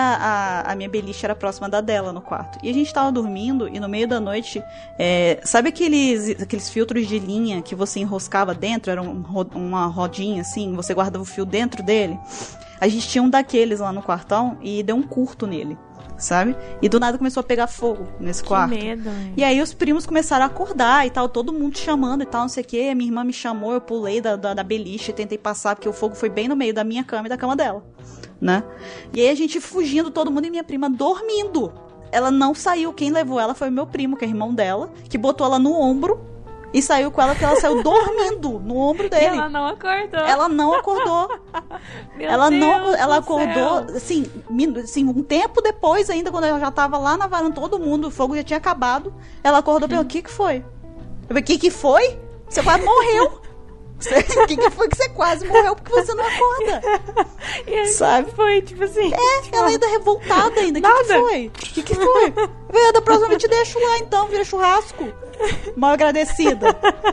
a, 0.67 0.73
a 0.73 0.77
minha 0.77 0.91
beliche 0.91 1.25
era 1.25 1.35
próxima 1.35 1.71
da 1.71 1.81
dela 1.81 2.13
no 2.13 2.21
quarto. 2.21 2.59
E 2.63 2.69
a 2.69 2.75
gente 2.75 2.93
tava 2.93 3.11
dormindo 3.11 3.67
e 3.67 3.81
no 3.81 3.89
meio 3.89 4.07
da 4.07 4.21
noite, 4.21 4.63
é, 4.99 5.41
sabe 5.43 5.71
aqueles, 5.71 6.43
aqueles 6.43 6.69
filtros 6.69 7.07
de 7.07 7.19
linha 7.19 7.63
que 7.63 7.75
você 7.75 8.01
enroscava 8.01 8.55
dentro? 8.55 8.91
Era 8.91 9.01
um 9.01 9.25
uma 9.55 9.87
rodinha 9.87 10.43
assim, 10.43 10.75
você 10.75 10.93
guardava 10.93 11.23
o 11.23 11.27
fio 11.27 11.47
dentro 11.47 11.83
dele? 11.83 12.19
A 12.81 12.89
gente 12.89 13.09
tinha 13.09 13.23
um 13.23 13.29
daqueles 13.29 13.81
lá 13.81 13.93
no 13.93 14.03
quartão 14.03 14.57
e 14.63 14.83
deu 14.83 14.97
um 14.97 15.03
curto 15.03 15.47
nele. 15.47 15.77
Sabe? 16.21 16.55
E 16.83 16.89
do 16.89 17.01
nada 17.01 17.17
começou 17.17 17.41
a 17.41 17.45
pegar 17.45 17.67
fogo 17.67 18.07
nesse 18.21 18.43
Que 18.43 18.49
quarto. 18.49 18.71
medo, 18.71 19.09
hein? 19.09 19.33
E 19.37 19.43
aí 19.43 19.61
os 19.61 19.73
primos 19.73 20.05
começaram 20.05 20.45
a 20.45 20.49
acordar 20.49 21.07
e 21.07 21.11
tal, 21.11 21.29
todo 21.29 21.51
mundo 21.53 21.79
chamando 21.79 22.23
e 22.23 22.27
tal, 22.27 22.43
não 22.43 22.49
sei 22.49 22.63
o 22.63 22.67
que. 22.67 22.95
Minha 22.95 23.09
irmã 23.09 23.25
me 23.25 23.33
chamou, 23.33 23.73
eu 23.73 23.81
pulei 23.81 24.21
da, 24.21 24.37
da, 24.37 24.53
da 24.53 24.63
beliche, 24.63 25.13
tentei 25.15 25.39
passar, 25.39 25.75
porque 25.75 25.89
o 25.89 25.93
fogo 25.95 26.15
foi 26.15 26.29
bem 26.29 26.47
no 26.47 26.55
meio 26.55 26.75
da 26.75 26.85
minha 26.85 27.03
cama 27.03 27.27
e 27.27 27.31
da 27.31 27.39
cama 27.39 27.57
dela, 27.57 27.83
né? 28.41 28.63
E 29.15 29.21
aí 29.21 29.31
a 29.31 29.35
gente 29.35 29.61
fugindo, 29.61 30.11
todo 30.11 30.31
mundo 30.31 30.45
e 30.45 30.51
minha 30.51 30.63
prima 30.65 30.91
dormindo. 30.91 31.73
Ela 32.13 32.31
não 32.31 32.55
saiu, 32.55 32.93
quem 32.93 33.11
levou 33.11 33.41
ela 33.41 33.55
foi 33.55 33.69
o 33.69 33.73
meu 33.73 33.87
primo, 33.87 34.17
que 34.17 34.25
é 34.25 34.29
irmão 34.29 34.53
dela, 34.53 34.93
que 35.09 35.17
botou 35.17 35.47
ela 35.47 35.59
no 35.59 35.73
ombro 35.73 36.21
e 36.73 36.81
saiu 36.81 37.11
com 37.11 37.21
ela, 37.21 37.35
que 37.35 37.45
ela 37.45 37.57
saiu 37.61 37.83
dormindo 37.83 38.59
no 38.61 38.77
ombro 38.77 39.07
E 39.07 39.11
dele. 39.11 39.37
ela 39.39 39.49
não 39.49 39.67
acordou. 39.67 40.21
Ela 40.21 40.49
não 40.49 40.75
acordou. 40.75 41.29
Ela 42.19 42.51
não, 42.51 42.83
Deus 42.85 42.95
ela 42.99 43.19
do 43.19 43.25
acordou, 43.25 43.87
céu. 43.87 43.97
assim, 43.97 44.27
assim, 44.85 45.05
um 45.09 45.23
tempo 45.23 45.63
depois 45.63 46.11
ainda, 46.11 46.31
quando 46.31 46.45
ela 46.45 46.61
já 46.61 46.71
tava 46.71 46.99
lá 46.99 47.17
na 47.17 47.27
varanda, 47.27 47.55
todo 47.55 47.79
mundo, 47.79 48.09
o 48.09 48.11
fogo 48.11 48.37
já 48.37 48.43
tinha 48.43 48.59
acabado. 48.59 49.13
Ela 49.43 49.59
acordou 49.59 49.87
e 49.87 49.89
perguntou, 49.89 50.05
o 50.07 50.11
que 50.13 50.23
que 50.23 50.31
foi? 50.31 50.59
Eu 50.59 51.29
falei, 51.29 51.43
o 51.43 51.47
que 51.47 51.59
que 51.59 51.71
foi? 51.71 52.21
Você 52.49 52.63
quase 52.63 52.85
morreu. 52.85 53.40
O 54.43 54.47
que 54.47 54.57
que 54.57 54.71
foi 54.71 54.89
que 54.89 54.97
você 54.97 55.09
quase 55.11 55.47
morreu 55.47 55.77
porque 55.77 55.93
você 55.93 56.15
não 56.15 56.25
acorda? 56.25 56.83
E 57.67 57.75
aí, 57.75 57.87
Sabe? 57.89 58.31
Foi, 58.33 58.63
tipo 58.63 58.85
assim. 58.85 59.13
É, 59.13 59.57
ela 59.57 59.69
ainda 59.69 59.87
revoltada 59.87 60.61
ainda. 60.61 60.79
O 60.79 60.83
que 60.83 61.05
que 61.05 61.05
foi? 61.05 61.47
O 61.47 61.51
que 61.51 61.83
que 61.83 61.95
foi? 61.95 62.31
Vê, 62.71 62.93
da 62.93 63.03
próxima 63.03 63.29
vez 63.29 63.43
te 63.43 63.49
deixo 63.49 63.79
lá 63.79 63.99
então, 63.99 64.27
vira 64.29 64.45
churrasco. 64.45 65.13
Mal 65.77 65.93
agradecida. 65.93 66.67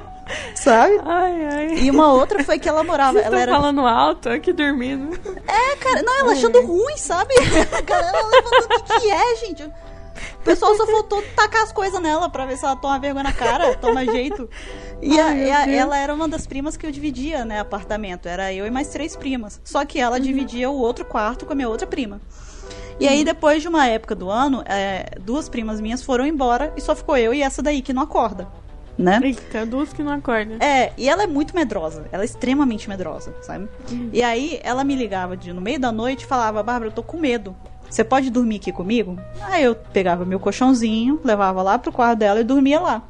Sabe? 0.55 0.99
Ai, 1.05 1.45
ai. 1.45 1.67
E 1.79 1.91
uma 1.91 2.11
outra 2.11 2.43
foi 2.43 2.59
que 2.59 2.67
ela 2.67 2.83
morava, 2.83 3.13
Vocês 3.13 3.25
ela 3.25 3.39
era 3.39 3.51
falando 3.53 3.81
alto, 3.88 4.29
aqui 4.29 4.51
dormindo. 4.51 5.17
É, 5.47 5.75
cara, 5.77 6.01
não, 6.03 6.19
ela 6.19 6.33
achando 6.33 6.61
ruim, 6.65 6.97
sabe? 6.97 7.33
A 7.77 7.81
galera 7.81 8.17
levantando 8.27 8.75
o 8.75 8.83
que, 8.83 8.99
que 8.99 9.09
é, 9.11 9.35
gente. 9.38 9.63
O 9.63 10.43
pessoal 10.43 10.75
só 10.75 10.85
faltou 10.85 11.21
tacar 11.35 11.63
as 11.63 11.71
coisas 11.71 12.01
nela 12.01 12.29
pra 12.29 12.45
ver 12.45 12.57
se 12.57 12.65
ela 12.65 12.75
toma 12.75 12.99
vergonha 12.99 13.23
na 13.23 13.33
cara, 13.33 13.75
toma 13.75 14.05
jeito. 14.05 14.49
E, 15.02 15.20
Ai, 15.20 15.52
a- 15.52 15.70
ela 15.70 15.98
era 15.98 16.14
uma 16.14 16.28
das 16.28 16.48
primas 16.48 16.76
que 16.76 16.86
eu 16.86 16.91
dividia, 16.91 17.45
né, 17.45 17.60
apartamento. 17.60 18.28
Era 18.28 18.52
eu 18.54 18.66
e 18.66 18.72
mais 18.72 18.88
três 18.89 19.16
primas. 19.16 19.62
Só 19.64 19.86
que 19.86 20.00
ela 20.00 20.20
dividia 20.20 20.70
o 20.70 20.78
outro 20.80 21.06
quarto 21.06 21.45
com 21.45 21.54
a 21.54 21.56
minha 21.56 21.70
outra 21.70 21.86
prima. 21.86 22.20
E 23.00 23.08
aí, 23.08 23.24
depois 23.24 23.62
de 23.62 23.68
uma 23.68 23.86
época 23.86 24.16
do 24.16 24.30
ano, 24.32 24.64
é, 24.66 25.06
duas 25.22 25.48
primas 25.48 25.80
minhas 25.80 26.02
foram 26.02 26.26
embora 26.26 26.74
e 26.76 26.82
só 26.82 26.95
ficou 26.95 27.16
eu 27.16 27.32
e 27.32 27.43
essa 27.43 27.62
daí 27.62 27.80
que 27.84 27.93
não 27.93 28.02
acorda, 28.02 28.48
né? 28.98 29.20
Eita, 29.24 29.68
duas 29.68 29.93
que 29.93 30.02
não 30.02 30.12
acordam. 30.14 30.58
É, 30.60 30.91
e 30.98 31.08
ela 31.08 31.22
é 31.22 31.28
muito 31.28 31.54
medrosa. 31.56 32.06
Ela 32.12 32.24
é 32.24 32.26
extremamente 32.26 32.89
medrosa, 32.89 33.36
sabe? 33.43 33.70
E 34.12 34.24
aí 34.24 34.60
ela 34.64 34.84
me 34.84 34.95
ligava 34.95 35.38
de, 35.38 35.54
no 35.54 35.62
meio 35.62 35.80
da 35.80 35.91
noite 35.91 36.24
e 36.24 36.26
falava: 36.26 36.64
Bárbara, 36.64 36.89
eu 36.89 36.95
tô 36.95 37.04
com 37.04 37.18
medo. 37.18 37.56
Você 37.88 38.04
pode 38.04 38.32
dormir 38.32 38.56
aqui 38.56 38.72
comigo? 38.72 39.16
Aí 39.43 39.64
eu 39.64 39.76
pegava 39.76 40.26
meu 40.26 40.39
colchãozinho, 40.39 41.22
levava 41.24 41.62
lá 41.62 41.78
pro 41.78 41.91
quarto 41.91 42.18
dela 42.18 42.39
e 42.39 42.43
dormia 42.43 42.80
lá. 42.80 43.04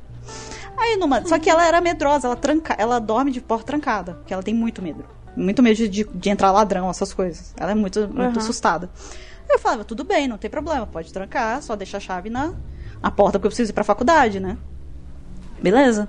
Aí 0.78 0.96
numa. 0.98 1.26
Só 1.26 1.40
que 1.40 1.50
ela 1.50 1.66
era 1.66 1.82
medrosa, 1.82 2.28
ela 2.28 2.36
tranca, 2.36 2.76
ela 2.78 3.00
dorme 3.00 3.32
de 3.32 3.42
porta 3.42 3.66
trancada, 3.66 4.14
porque 4.16 4.34
ela 4.34 4.44
tem 4.44 4.54
muito 4.54 4.82
medo. 4.82 5.04
Muito 5.36 5.62
medo 5.62 5.76
de, 5.76 6.04
de, 6.04 6.30
entrar 6.30 6.52
ladrão, 6.52 6.90
essas 6.90 7.14
coisas. 7.14 7.54
Ela 7.58 7.72
é 7.72 7.76
muito, 7.76 8.02
muito 8.08 8.20
Uhum. 8.20 8.38
assustada. 8.38 8.90
Eu 9.50 9.60
falava, 9.60 9.84
tudo 9.84 10.04
bem, 10.04 10.28
não 10.28 10.38
tem 10.38 10.50
problema, 10.50 10.86
pode 10.86 11.12
trancar, 11.12 11.62
só 11.62 11.76
deixa 11.76 11.98
a 11.98 12.00
chave 12.00 12.30
na, 12.30 12.54
na 13.02 13.10
porta, 13.10 13.40
porque 13.40 13.48
eu 13.48 13.52
preciso 13.52 13.72
ir 13.72 13.74
pra 13.74 13.84
faculdade, 13.84 14.40
né? 14.40 14.58
Beleza? 15.62 16.08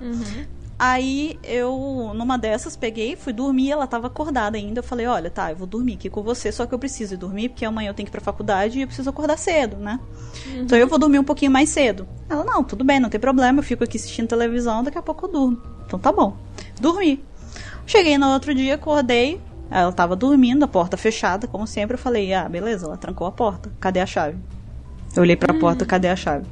Aí 0.79 1.37
eu, 1.43 2.13
numa 2.15 2.37
dessas, 2.37 2.77
peguei, 2.77 3.17
fui 3.17 3.33
dormir, 3.33 3.69
ela 3.69 3.85
tava 3.85 4.07
acordada 4.07 4.57
ainda. 4.57 4.79
Eu 4.79 4.83
falei, 4.83 5.05
olha, 5.05 5.29
tá, 5.29 5.51
eu 5.51 5.57
vou 5.57 5.67
dormir 5.67 5.95
aqui 5.95 6.09
com 6.09 6.23
você, 6.23 6.53
só 6.53 6.65
que 6.65 6.73
eu 6.73 6.79
preciso 6.79 7.15
ir 7.15 7.17
dormir, 7.17 7.49
porque 7.49 7.65
amanhã 7.65 7.89
eu 7.89 7.93
tenho 7.93 8.05
que 8.05 8.11
ir 8.11 8.13
pra 8.13 8.21
faculdade 8.21 8.79
e 8.79 8.83
eu 8.83 8.87
preciso 8.87 9.09
acordar 9.09 9.37
cedo, 9.37 9.75
né? 9.75 9.99
Uhum. 10.47 10.61
Então 10.61 10.77
eu 10.77 10.87
vou 10.87 10.97
dormir 10.97 11.19
um 11.19 11.23
pouquinho 11.25 11.51
mais 11.51 11.67
cedo. 11.67 12.07
Ela, 12.29 12.45
não, 12.45 12.63
tudo 12.63 12.85
bem, 12.85 12.97
não 12.97 13.09
tem 13.09 13.19
problema, 13.19 13.59
eu 13.59 13.63
fico 13.63 13.83
aqui 13.83 13.97
assistindo 13.97 14.29
televisão, 14.29 14.81
daqui 14.81 14.97
a 14.97 15.01
pouco 15.01 15.25
eu 15.25 15.31
durmo. 15.33 15.61
Então 15.85 15.99
tá 15.99 16.13
bom. 16.13 16.37
Dormi. 16.79 17.21
Cheguei 17.85 18.17
no 18.17 18.27
outro 18.29 18.55
dia, 18.55 18.75
acordei, 18.75 19.41
ela 19.69 19.91
tava 19.91 20.15
dormindo, 20.15 20.63
a 20.63 20.67
porta 20.67 20.95
fechada, 20.95 21.45
como 21.45 21.67
sempre. 21.67 21.95
Eu 21.95 21.99
falei, 21.99 22.33
ah, 22.33 22.47
beleza, 22.47 22.85
ela 22.85 22.95
trancou 22.95 23.27
a 23.27 23.31
porta. 23.33 23.69
Cadê 23.81 23.99
a 23.99 24.05
chave? 24.05 24.37
Eu 25.13 25.23
olhei 25.23 25.35
pra 25.35 25.53
uhum. 25.53 25.59
porta, 25.59 25.85
cadê 25.85 26.07
a 26.07 26.15
chave? 26.15 26.45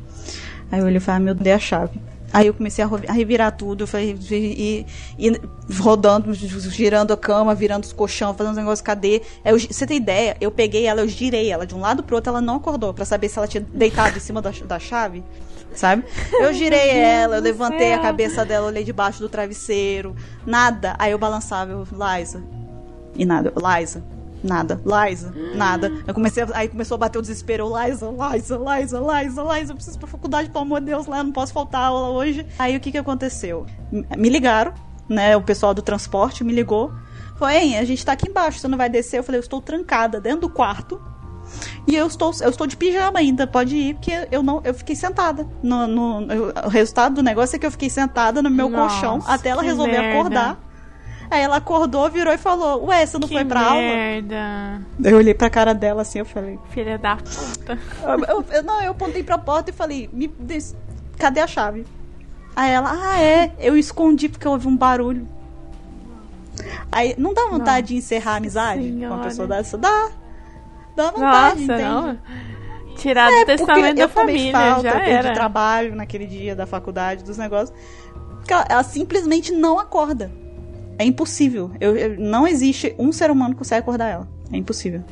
Aí 0.69 0.79
eu 0.79 0.85
olhei 0.85 0.97
e 0.97 0.99
falei, 0.99 1.21
ah, 1.21 1.23
meu 1.23 1.35
Deus, 1.35 1.55
a 1.55 1.59
chave. 1.59 2.06
Aí 2.33 2.47
eu 2.47 2.53
comecei 2.53 2.83
a 2.83 3.13
revirar 3.13 3.55
tudo, 3.55 3.83
eu 3.83 3.87
falei, 3.87 4.17
e, 4.29 4.85
e, 5.17 5.41
rodando, 5.79 6.33
girando 6.33 7.13
a 7.13 7.17
cama, 7.17 7.55
virando 7.55 7.85
os 7.85 7.93
colchão, 7.93 8.33
fazendo 8.33 8.53
um 8.53 8.57
negócio, 8.57 8.83
cadê? 8.83 9.21
Eu, 9.45 9.57
você 9.57 9.85
tem 9.87 9.97
ideia? 9.97 10.35
Eu 10.41 10.51
peguei 10.51 10.85
ela, 10.85 11.01
eu 11.01 11.07
girei 11.07 11.49
ela 11.49 11.65
de 11.65 11.73
um 11.73 11.79
lado 11.79 12.03
pro 12.03 12.15
outro, 12.15 12.29
ela 12.29 12.41
não 12.41 12.57
acordou, 12.57 12.93
para 12.93 13.05
saber 13.05 13.29
se 13.29 13.37
ela 13.37 13.47
tinha 13.47 13.65
deitado 13.73 14.17
em 14.17 14.19
cima 14.19 14.41
da, 14.41 14.51
da 14.51 14.77
chave, 14.77 15.23
sabe? 15.73 16.03
Eu 16.33 16.53
girei 16.53 16.89
ela, 16.89 17.37
eu 17.37 17.41
levantei 17.41 17.93
a 17.93 17.99
cabeça 17.99 18.43
dela, 18.43 18.67
olhei 18.67 18.83
debaixo 18.83 19.19
do 19.19 19.29
travesseiro, 19.29 20.15
nada. 20.45 20.95
Aí 20.99 21.11
eu 21.11 21.17
balançava, 21.17 21.71
eu, 21.71 21.87
Liza. 21.91 22.43
E 23.15 23.25
nada, 23.25 23.53
Liza 23.55 24.16
Nada. 24.43 24.79
Liza, 24.85 25.33
nada. 25.55 25.91
Eu 26.05 26.13
comecei, 26.13 26.43
a, 26.43 26.47
aí 26.53 26.67
começou 26.67 26.95
a 26.95 26.97
bater 26.97 27.17
o 27.17 27.21
desespero. 27.21 27.67
Liza, 27.67 28.07
Liza, 28.09 28.57
Liza, 28.57 28.99
Liza, 28.99 29.43
Liza, 29.43 29.71
eu 29.71 29.75
preciso 29.75 29.97
ir 29.97 29.99
pra 29.99 30.07
faculdade, 30.07 30.49
pelo 30.49 30.63
amor 30.63 30.79
de 30.79 30.87
Deus, 30.87 31.07
lá, 31.07 31.19
eu 31.19 31.23
não 31.23 31.31
posso 31.31 31.53
faltar 31.53 31.85
aula 31.85 32.09
hoje. 32.09 32.45
Aí 32.57 32.75
o 32.75 32.79
que 32.79 32.91
que 32.91 32.97
aconteceu? 32.97 33.65
Me 33.91 34.29
ligaram, 34.29 34.73
né, 35.09 35.35
o 35.35 35.41
pessoal 35.41 35.73
do 35.73 35.81
transporte 35.81 36.43
me 36.43 36.53
ligou. 36.53 36.91
Falou, 37.37 37.53
hein, 37.53 37.77
a 37.77 37.83
gente 37.83 38.03
tá 38.05 38.13
aqui 38.13 38.29
embaixo, 38.29 38.59
você 38.59 38.67
não 38.67 38.77
vai 38.77 38.89
descer? 38.89 39.19
Eu 39.19 39.23
falei, 39.23 39.39
eu 39.39 39.43
estou 39.43 39.61
trancada 39.61 40.19
dentro 40.19 40.41
do 40.41 40.49
quarto. 40.49 40.99
E 41.87 41.95
eu 41.95 42.05
estou, 42.07 42.31
eu 42.41 42.49
estou 42.49 42.67
de 42.67 42.75
pijama 42.75 43.19
ainda, 43.19 43.47
pode 43.47 43.75
ir, 43.75 43.93
porque 43.93 44.27
eu 44.31 44.43
não, 44.43 44.61
eu 44.63 44.73
fiquei 44.73 44.95
sentada. 44.95 45.47
No, 45.63 45.87
no, 45.87 46.27
o 46.65 46.67
resultado 46.67 47.15
do 47.15 47.23
negócio 47.23 47.55
é 47.55 47.59
que 47.59 47.65
eu 47.65 47.71
fiquei 47.71 47.89
sentada 47.89 48.41
no 48.41 48.49
meu 48.49 48.69
Nossa, 48.69 48.95
colchão 48.95 49.23
até 49.25 49.49
ela 49.49 49.61
resolver 49.61 49.91
merda. 49.93 50.19
acordar. 50.19 50.66
Aí 51.29 51.41
ela 51.41 51.57
acordou, 51.57 52.09
virou 52.09 52.33
e 52.33 52.37
falou: 52.37 52.85
Ué, 52.85 53.05
você 53.05 53.17
não 53.17 53.27
que 53.27 53.33
foi 53.33 53.43
pra 53.43 53.73
merda. 53.73 54.35
aula? 54.35 54.81
Eu 55.03 55.17
olhei 55.17 55.33
pra 55.33 55.49
cara 55.49 55.73
dela 55.73 56.01
assim, 56.01 56.19
eu 56.19 56.25
falei: 56.25 56.57
Filha 56.69 56.97
da 56.97 57.17
puta. 57.17 57.77
Eu, 58.27 58.45
eu, 58.51 58.63
não, 58.63 58.81
eu 58.81 58.91
apontei 58.91 59.23
pra 59.23 59.37
porta 59.37 59.69
e 59.69 59.73
falei: 59.73 60.09
Me, 60.13 60.31
Cadê 61.17 61.41
a 61.41 61.47
chave? 61.47 61.85
Aí 62.55 62.71
ela: 62.71 62.91
Ah, 62.91 63.21
é, 63.21 63.51
eu 63.59 63.77
escondi 63.77 64.29
porque 64.29 64.47
eu 64.47 64.51
ouvi 64.51 64.67
um 64.67 64.77
barulho. 64.77 65.27
Aí 66.91 67.13
não 67.17 67.33
dá 67.33 67.43
vontade 67.47 67.81
Nossa 67.81 67.83
de 67.83 67.95
encerrar 67.95 68.33
a 68.33 68.37
amizade 68.37 68.83
senhora. 68.83 69.09
com 69.09 69.15
uma 69.15 69.23
pessoa 69.23 69.47
dessa? 69.47 69.77
Dá. 69.77 70.09
Dá 70.95 71.11
vontade, 71.11 71.65
Nossa, 71.65 71.73
entende? 71.73 71.83
Não. 71.83 72.17
Tirar 72.95 73.31
é, 73.31 73.39
do 73.41 73.45
testamento 73.45 73.97
da 73.97 74.07
família, 74.07 74.51
falta, 74.51 74.81
já 74.81 74.99
era. 74.99 75.29
de 75.29 75.35
trabalho 75.35 75.95
naquele 75.95 76.25
dia 76.25 76.55
da 76.55 76.65
faculdade, 76.65 77.23
dos 77.23 77.37
negócios. 77.37 77.77
Porque 78.37 78.51
ela, 78.51 78.65
ela 78.67 78.83
simplesmente 78.83 79.51
não 79.51 79.77
acorda. 79.77 80.31
É 80.97 81.05
impossível. 81.05 81.71
Eu, 81.79 81.95
eu, 81.95 82.19
não 82.19 82.47
existe 82.47 82.95
um 82.97 83.11
ser 83.11 83.29
humano 83.29 83.53
que 83.53 83.59
consegue 83.59 83.81
acordar 83.81 84.07
ela. 84.07 84.27
É 84.51 84.57
impossível. 84.57 85.03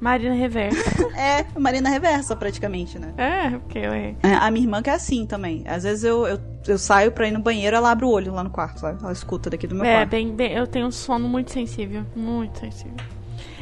Marina 0.00 0.34
Reversa. 0.34 0.78
é, 1.16 1.46
Marina 1.58 1.88
Reversa, 1.88 2.36
praticamente, 2.36 2.98
né? 2.98 3.14
É, 3.16 3.50
porque 3.50 3.78
eu 3.78 3.92
é. 3.92 4.14
A 4.40 4.50
minha 4.50 4.64
irmã 4.64 4.82
que 4.82 4.90
é 4.90 4.94
assim 4.94 5.24
também. 5.24 5.64
Às 5.66 5.84
vezes 5.84 6.04
eu, 6.04 6.26
eu, 6.26 6.38
eu, 6.66 6.78
saio 6.78 7.10
pra 7.12 7.26
ir 7.26 7.30
no 7.30 7.40
banheiro, 7.40 7.76
ela 7.76 7.90
abre 7.90 8.04
o 8.04 8.10
olho 8.10 8.32
lá 8.34 8.44
no 8.44 8.50
quarto, 8.50 8.80
sabe? 8.80 8.98
Ela 9.02 9.12
escuta 9.12 9.48
daqui 9.48 9.66
do 9.66 9.74
meu 9.74 9.84
é, 9.84 9.94
quarto. 9.94 10.08
É, 10.08 10.10
bem, 10.10 10.34
bem, 10.34 10.52
eu 10.52 10.66
tenho 10.66 10.86
um 10.86 10.90
sono 10.90 11.28
muito 11.28 11.52
sensível. 11.52 12.04
Muito 12.14 12.58
sensível. 12.60 12.96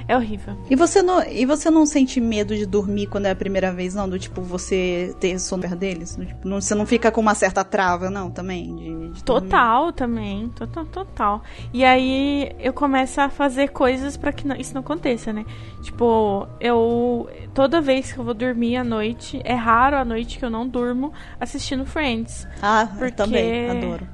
É 0.08 0.16
horrível. 0.16 0.56
E 0.68 0.76
você 0.76 1.02
não, 1.02 1.22
e 1.22 1.46
você 1.46 1.70
não 1.70 1.86
sente 1.86 2.20
medo 2.20 2.56
de 2.56 2.66
dormir 2.66 3.06
quando 3.06 3.26
é 3.26 3.30
a 3.30 3.36
primeira 3.36 3.72
vez, 3.72 3.94
não? 3.94 4.08
Do 4.08 4.18
tipo, 4.18 4.42
você 4.42 5.14
ter 5.20 5.38
sono 5.38 5.62
deles? 5.76 6.16
Do, 6.16 6.26
tipo, 6.26 6.48
não, 6.48 6.60
você 6.60 6.74
não 6.74 6.86
fica 6.86 7.10
com 7.10 7.20
uma 7.20 7.34
certa 7.34 7.64
trava, 7.64 8.10
não, 8.10 8.30
também? 8.30 8.74
De, 8.74 9.08
de 9.10 9.24
total, 9.24 9.84
dormir? 9.84 9.96
também. 9.96 10.48
Total, 10.50 10.84
total. 10.86 11.42
E 11.72 11.84
aí 11.84 12.52
eu 12.58 12.72
começo 12.72 13.20
a 13.20 13.28
fazer 13.28 13.68
coisas 13.68 14.16
para 14.16 14.32
que 14.32 14.46
não, 14.46 14.56
isso 14.56 14.74
não 14.74 14.80
aconteça, 14.80 15.32
né? 15.32 15.44
Tipo, 15.82 16.46
eu. 16.60 17.28
Toda 17.54 17.80
vez 17.80 18.12
que 18.12 18.18
eu 18.18 18.24
vou 18.24 18.34
dormir 18.34 18.76
à 18.76 18.84
noite, 18.84 19.40
é 19.44 19.54
raro 19.54 19.96
a 19.96 20.04
noite 20.04 20.38
que 20.38 20.44
eu 20.44 20.50
não 20.50 20.66
durmo 20.66 21.12
assistindo 21.38 21.84
Friends. 21.84 22.46
Ah, 22.60 22.86
porque... 22.90 23.04
eu 23.04 23.12
também. 23.12 23.70
Adoro. 23.70 24.08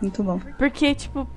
Muito 0.00 0.22
bom. 0.22 0.40
Porque, 0.58 0.94
tipo, 0.94 1.28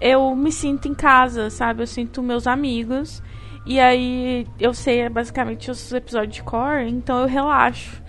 eu 0.00 0.34
me 0.34 0.52
sinto 0.52 0.88
em 0.88 0.94
casa, 0.94 1.50
sabe? 1.50 1.82
Eu 1.82 1.86
sinto 1.86 2.22
meus 2.22 2.46
amigos. 2.46 3.22
E 3.66 3.78
aí 3.78 4.46
eu 4.58 4.72
sei 4.72 5.08
basicamente 5.08 5.70
os 5.70 5.92
episódios 5.92 6.36
de 6.36 6.42
core, 6.42 6.88
então 6.88 7.20
eu 7.20 7.26
relaxo. 7.26 8.02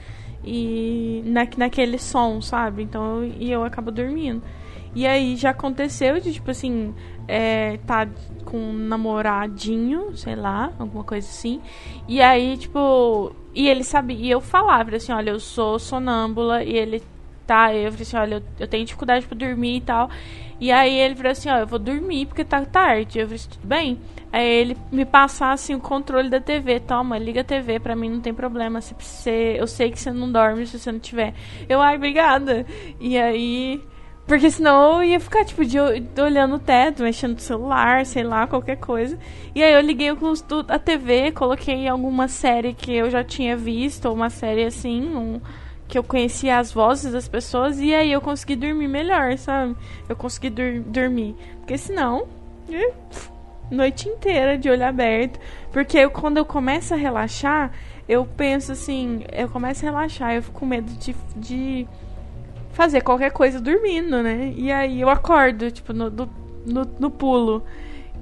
E 0.44 1.22
na, 1.26 1.48
naquele 1.58 1.98
som, 1.98 2.42
sabe? 2.42 2.84
Então 2.84 3.24
eu, 3.24 3.34
e 3.40 3.52
eu 3.52 3.64
acabo 3.64 3.92
dormindo. 3.92 4.42
E 4.96 5.06
aí 5.06 5.36
já 5.36 5.52
aconteceu 5.52 6.20
de, 6.20 6.34
tipo 6.34 6.50
assim, 6.50 6.94
é, 7.28 7.78
tá 7.86 8.08
com 8.44 8.58
um 8.58 8.74
namoradinho, 8.74 10.18
sei 10.18 10.36
lá, 10.36 10.74
alguma 10.80 11.04
coisa 11.04 11.28
assim. 11.28 11.62
E 12.08 12.22
aí, 12.22 12.58
tipo. 12.58 13.36
E 13.54 13.68
ele 13.68 13.84
sabia. 13.84 14.18
E 14.18 14.32
eu 14.32 14.42
falava 14.42 14.96
assim: 14.96 15.12
olha, 15.12 15.30
eu 15.32 15.40
sou 15.40 15.78
sonâmbula. 15.78 16.64
E 16.64 16.76
ele 16.76 17.04
tá. 17.46 17.74
Eu 17.74 17.92
falei 17.92 18.02
assim: 18.02 18.18
olha, 18.18 18.36
eu, 18.36 18.44
eu 18.62 18.68
tenho 18.68 18.84
dificuldade 18.84 19.28
pra 19.28 19.38
dormir 19.38 19.78
e 19.78 19.82
tal. 19.82 20.10
E 20.60 20.72
aí 20.72 21.00
ele 21.00 21.16
falou 21.16 21.32
assim: 21.32 21.50
ó, 21.50 21.58
eu 21.58 21.68
vou 21.68 21.80
dormir 21.80 22.26
porque 22.26 22.44
tá 22.44 22.66
tarde. 22.66 23.20
Eu 23.20 23.28
falei 23.28 23.42
tudo 23.50 23.68
bem. 23.68 24.00
Aí 24.32 24.48
ele 24.48 24.78
me 24.92 25.06
passasse 25.06 25.72
assim, 25.72 25.76
o 25.76 25.80
controle 25.80 26.30
da 26.30 26.40
TV. 26.40 26.80
Toma, 26.80 27.18
liga 27.18 27.42
a 27.42 27.44
TV, 27.44 27.80
pra 27.80 27.96
mim 27.96 28.10
não 28.10 28.22
tem 28.22 28.34
problema. 28.34 28.82
Se 28.82 28.94
você, 28.98 29.56
eu 29.58 29.66
sei 29.66 29.92
que 29.92 30.00
você 30.00 30.12
não 30.12 30.32
dorme 30.32 30.66
se 30.66 30.78
você 30.78 30.92
não 30.92 31.00
tiver. 31.00 31.34
Eu, 31.68 31.82
ai, 31.82 31.96
obrigada. 31.96 32.66
E 33.00 33.18
aí. 33.18 33.82
Porque 34.28 34.52
senão 34.52 35.02
eu 35.02 35.10
ia 35.10 35.20
ficar, 35.20 35.44
tipo, 35.44 35.66
de 35.66 35.80
olhando 36.22 36.58
o 36.58 36.60
teto, 36.60 37.02
mexendo 37.02 37.34
no 37.34 37.40
celular, 37.40 38.06
sei 38.06 38.22
lá, 38.22 38.46
qualquer 38.46 38.76
coisa. 38.76 39.18
E 39.56 39.64
aí 39.64 39.74
eu 39.74 39.82
liguei 39.82 40.10
a 40.68 40.78
TV, 40.78 41.32
coloquei 41.32 41.88
alguma 41.88 42.28
série 42.28 42.76
que 42.76 42.94
eu 42.94 43.10
já 43.10 43.24
tinha 43.24 43.58
visto, 43.58 44.06
ou 44.06 44.14
uma 44.14 44.30
série 44.30 44.66
assim, 44.66 45.02
um, 45.02 45.42
que 45.90 45.98
eu 45.98 46.04
conhecia 46.04 46.60
as 46.60 46.72
vozes 46.72 47.12
das 47.12 47.28
pessoas, 47.28 47.80
e 47.80 47.94
aí 47.94 48.12
eu 48.12 48.22
consegui 48.22 48.56
dormir 48.56 48.88
melhor, 48.88 49.36
sabe? 49.40 49.76
Eu 50.08 50.16
consegui 50.16 50.52
dur 50.52 50.82
dormir. 50.82 51.36
Porque 51.58 51.78
senão. 51.80 52.28
Eh, 52.72 52.94
noite 53.72 54.08
inteira 54.08 54.56
de 54.56 54.70
olho 54.70 54.86
aberto. 54.86 55.40
Porque 55.72 55.98
eu, 55.98 56.12
quando 56.12 56.38
eu 56.38 56.46
começo 56.46 56.94
a 56.94 56.98
relaxar, 56.98 57.72
eu 58.08 58.24
penso 58.24 58.72
assim, 58.72 59.24
eu 59.32 59.50
começo 59.50 59.84
a 59.84 59.90
relaxar, 59.90 60.36
eu 60.36 60.44
fico 60.44 60.60
com 60.60 60.66
medo 60.68 60.92
de, 60.94 61.16
de 61.36 61.88
fazer 62.72 63.02
qualquer 63.02 63.32
coisa 63.32 63.60
dormindo, 63.60 64.22
né? 64.22 64.54
E 64.56 64.72
aí 64.72 65.02
eu 65.02 65.10
acordo, 65.10 65.72
tipo, 65.72 65.92
no, 65.92 66.12
no, 66.12 66.86
no 67.00 67.10
pulo. 67.10 67.64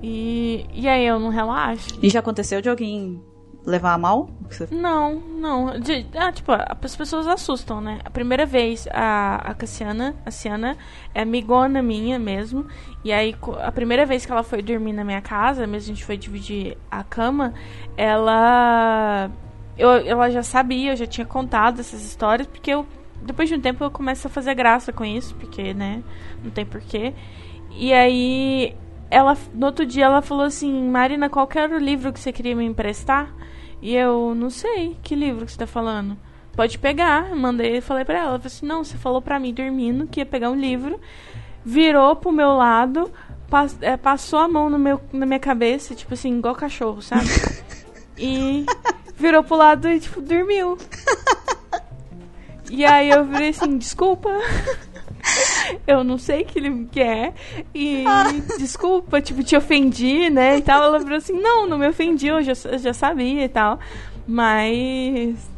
E, 0.01 0.65
e 0.73 0.87
aí 0.87 1.05
eu 1.05 1.19
não 1.19 1.29
relaxo. 1.29 1.99
E 2.01 2.09
já 2.09 2.21
aconteceu 2.21 2.61
de 2.61 2.69
alguém 2.69 3.21
levar 3.67 3.93
a 3.93 3.97
mal? 3.97 4.29
Não, 4.71 5.15
não. 5.15 5.77
De, 5.77 6.07
ah, 6.15 6.31
tipo, 6.31 6.53
as 6.53 6.95
pessoas 6.95 7.27
assustam, 7.27 7.81
né? 7.81 7.99
A 8.05 8.09
primeira 8.09 8.45
vez, 8.45 8.87
a, 8.91 9.35
a 9.43 9.53
Cassiana, 9.53 10.15
a 10.25 10.31
Ciana, 10.31 10.77
é 11.13 11.21
amigona 11.21 11.81
minha 11.81 12.17
mesmo. 12.17 12.65
E 13.03 13.11
aí, 13.11 13.35
a 13.61 13.71
primeira 13.71 14.05
vez 14.05 14.25
que 14.25 14.31
ela 14.31 14.41
foi 14.41 14.61
dormir 14.61 14.93
na 14.93 15.03
minha 15.03 15.21
casa, 15.21 15.67
mesmo 15.67 15.91
a 15.91 15.95
gente 15.95 16.05
foi 16.05 16.15
dividir 16.15 16.77
a 16.89 17.03
cama, 17.03 17.53
ela. 17.97 19.29
Eu, 19.77 19.89
ela 19.91 20.31
já 20.31 20.41
sabia, 20.41 20.93
eu 20.93 20.95
já 20.95 21.05
tinha 21.05 21.25
contado 21.25 21.81
essas 21.81 22.03
histórias, 22.03 22.47
porque 22.47 22.71
eu, 22.71 22.87
depois 23.21 23.49
de 23.49 23.55
um 23.55 23.61
tempo 23.61 23.83
eu 23.83 23.91
começo 23.91 24.25
a 24.27 24.29
fazer 24.29 24.55
graça 24.55 24.93
com 24.93 25.03
isso, 25.03 25.35
porque, 25.35 25.73
né, 25.73 26.01
não 26.41 26.49
tem 26.49 26.65
porquê. 26.65 27.13
E 27.71 27.93
aí, 27.93 28.75
ela, 29.11 29.37
no 29.53 29.67
outro 29.67 29.85
dia 29.85 30.05
ela 30.05 30.21
falou 30.21 30.45
assim, 30.45 30.89
Marina, 30.89 31.29
qual 31.29 31.47
era 31.53 31.75
o 31.75 31.79
livro 31.79 32.11
que 32.11 32.19
você 32.19 32.31
queria 32.31 32.55
me 32.55 32.65
emprestar? 32.65 33.31
E 33.81 33.95
eu, 33.95 34.33
não 34.35 34.49
sei, 34.49 34.97
que 35.03 35.15
livro 35.15 35.45
que 35.45 35.51
você 35.51 35.57
tá 35.57 35.67
falando? 35.67 36.17
Pode 36.55 36.79
pegar. 36.79 37.35
Mandei, 37.35 37.81
falei 37.81 38.03
pra 38.03 38.17
ela. 38.17 38.29
Ela 38.29 38.39
falou 38.39 38.47
assim, 38.47 38.65
não, 38.65 38.83
você 38.83 38.97
falou 38.97 39.21
pra 39.21 39.39
mim 39.39 39.53
dormindo 39.53 40.07
que 40.07 40.19
ia 40.19 40.25
pegar 40.25 40.49
um 40.49 40.55
livro. 40.55 40.99
Virou 41.63 42.15
pro 42.15 42.31
meu 42.31 42.55
lado, 42.55 43.11
pass, 43.49 43.77
é, 43.81 43.97
passou 43.97 44.39
a 44.39 44.47
mão 44.47 44.69
no 44.69 44.79
meu, 44.79 45.01
na 45.11 45.25
minha 45.25 45.39
cabeça, 45.39 45.93
tipo 45.93 46.13
assim, 46.13 46.37
igual 46.37 46.55
cachorro, 46.55 47.01
sabe? 47.01 47.27
e 48.17 48.65
virou 49.15 49.43
pro 49.43 49.57
lado 49.57 49.87
e, 49.89 49.99
tipo, 49.99 50.21
dormiu. 50.21 50.77
E 52.69 52.85
aí 52.85 53.09
eu 53.09 53.23
virei 53.25 53.49
assim, 53.49 53.77
desculpa. 53.77 54.29
eu 55.85 56.03
não 56.03 56.17
sei 56.17 56.43
que 56.43 56.59
ele 56.59 56.87
quer. 56.91 57.33
E 57.73 58.03
desculpa, 58.57 59.21
tipo, 59.21 59.43
te 59.43 59.55
ofendi, 59.55 60.29
né? 60.29 60.57
E 60.57 60.61
tal. 60.61 60.83
Ela 60.83 60.99
falou 60.99 61.17
assim, 61.17 61.39
não, 61.39 61.67
não 61.67 61.77
me 61.77 61.87
ofendi, 61.87 62.27
eu 62.27 62.41
já, 62.41 62.53
eu 62.65 62.77
já 62.77 62.93
sabia 62.93 63.43
e 63.43 63.49
tal. 63.49 63.79
Mas. 64.27 65.49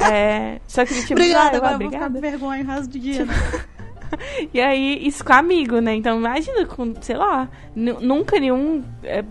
É, 0.00 0.60
só 0.66 0.84
que 0.84 0.92
ele 0.92 1.04
tinha 1.04 1.16
Obrigada, 1.16 1.56
agora 1.56 1.74
eu 1.74 1.78
vou 1.78 1.90
ficar 1.90 2.10
com 2.10 2.20
vergonha 2.20 2.64
o 2.64 2.66
resto 2.66 2.88
do 2.90 2.98
dia. 2.98 3.24
Tipo, 3.24 4.48
e 4.52 4.60
aí, 4.60 5.06
isso 5.06 5.24
com 5.24 5.32
amigo, 5.32 5.80
né? 5.80 5.94
Então 5.94 6.18
imagina 6.18 6.66
com, 6.66 6.94
sei 7.00 7.16
lá, 7.16 7.48
nunca 7.76 8.40
nenhum 8.40 8.82
é, 9.04 9.24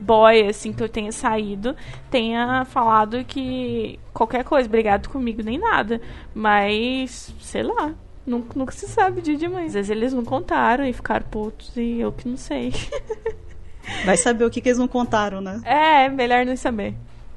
boy, 0.00 0.48
assim, 0.48 0.72
que 0.72 0.82
eu 0.82 0.88
tenha 0.88 1.12
saído, 1.12 1.74
tenha 2.10 2.64
falado 2.66 3.24
que 3.24 3.98
qualquer 4.12 4.44
coisa, 4.44 4.68
obrigado 4.68 5.08
comigo, 5.08 5.42
nem 5.42 5.58
nada. 5.58 6.00
Mas, 6.34 7.34
sei 7.40 7.62
lá, 7.62 7.94
nunca, 8.26 8.58
nunca 8.58 8.72
se 8.72 8.86
sabe 8.88 9.22
dia 9.22 9.36
de 9.36 9.48
mãe. 9.48 9.66
Às 9.66 9.74
vezes 9.74 9.90
eles 9.90 10.12
não 10.12 10.24
contaram 10.24 10.84
e 10.86 10.92
ficaram 10.92 11.26
putos 11.26 11.72
e 11.76 12.00
eu 12.00 12.12
que 12.12 12.28
não 12.28 12.36
sei. 12.36 12.72
Vai 14.04 14.16
saber 14.16 14.44
o 14.44 14.50
que, 14.50 14.60
que 14.60 14.68
eles 14.68 14.78
não 14.78 14.88
contaram, 14.88 15.40
né? 15.40 15.60
É, 15.64 16.08
melhor 16.08 16.46
não 16.46 16.56
saber. 16.56 16.94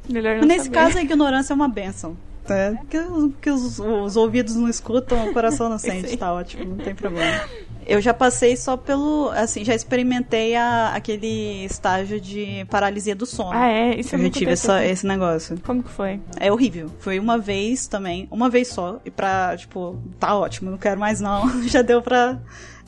Melhor 0.10 0.38
não 0.38 0.48
Nesse 0.48 0.66
saber. 0.66 0.76
caso, 0.76 0.98
a 0.98 1.02
ignorância 1.02 1.54
é 1.54 1.56
uma 1.56 1.68
benção. 1.68 2.16
É, 2.50 2.78
que, 2.90 2.98
que 3.42 3.50
os, 3.50 3.78
os, 3.78 4.16
ouvidos 4.16 4.56
não 4.56 4.70
escutam, 4.70 5.30
o 5.30 5.34
coração 5.34 5.68
não 5.68 5.78
sente, 5.78 6.16
tá 6.16 6.34
ótimo, 6.34 6.64
não 6.64 6.78
tem 6.78 6.96
problema. 6.96 7.42
Eu 7.88 8.02
já 8.02 8.14
passei 8.14 8.58
só 8.58 8.76
pelo. 8.76 9.30
Assim, 9.30 9.64
já 9.64 9.74
experimentei 9.74 10.56
a, 10.56 10.94
aquele 10.94 11.64
estágio 11.64 12.20
de 12.20 12.66
paralisia 12.70 13.16
do 13.16 13.26
sono. 13.26 13.54
Ah, 13.54 13.68
é? 13.70 13.98
Isso 13.98 14.14
eu 14.14 14.20
é 14.20 14.24
já 14.24 14.30
tive 14.30 14.52
essa, 14.52 14.86
esse 14.86 15.08
negócio. 15.08 15.58
Como 15.66 15.82
que 15.82 15.90
foi? 15.90 16.20
É 16.38 16.52
horrível. 16.52 16.92
Foi 17.00 17.18
uma 17.18 17.38
vez 17.38 17.88
também, 17.88 18.28
uma 18.30 18.50
vez 18.50 18.68
só. 18.68 19.00
E 19.06 19.10
pra, 19.10 19.56
tipo, 19.56 19.98
tá 20.20 20.36
ótimo, 20.36 20.70
não 20.70 20.78
quero 20.78 21.00
mais 21.00 21.22
não. 21.22 21.64
já 21.64 21.82
deu 21.82 22.02
pra, 22.02 22.42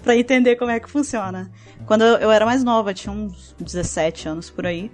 pra 0.03 0.17
entender 0.17 0.57
como 0.57 0.69
é 0.69 0.80
que 0.81 0.89
funciona. 0.89 1.49
Quando 1.85 2.03
eu, 2.03 2.17
eu 2.17 2.31
era 2.31 2.45
mais 2.45 2.61
nova, 2.61 2.93
tinha 2.93 3.13
uns 3.13 3.55
17 3.57 4.27
anos 4.27 4.49
por 4.49 4.65
aí. 4.65 4.91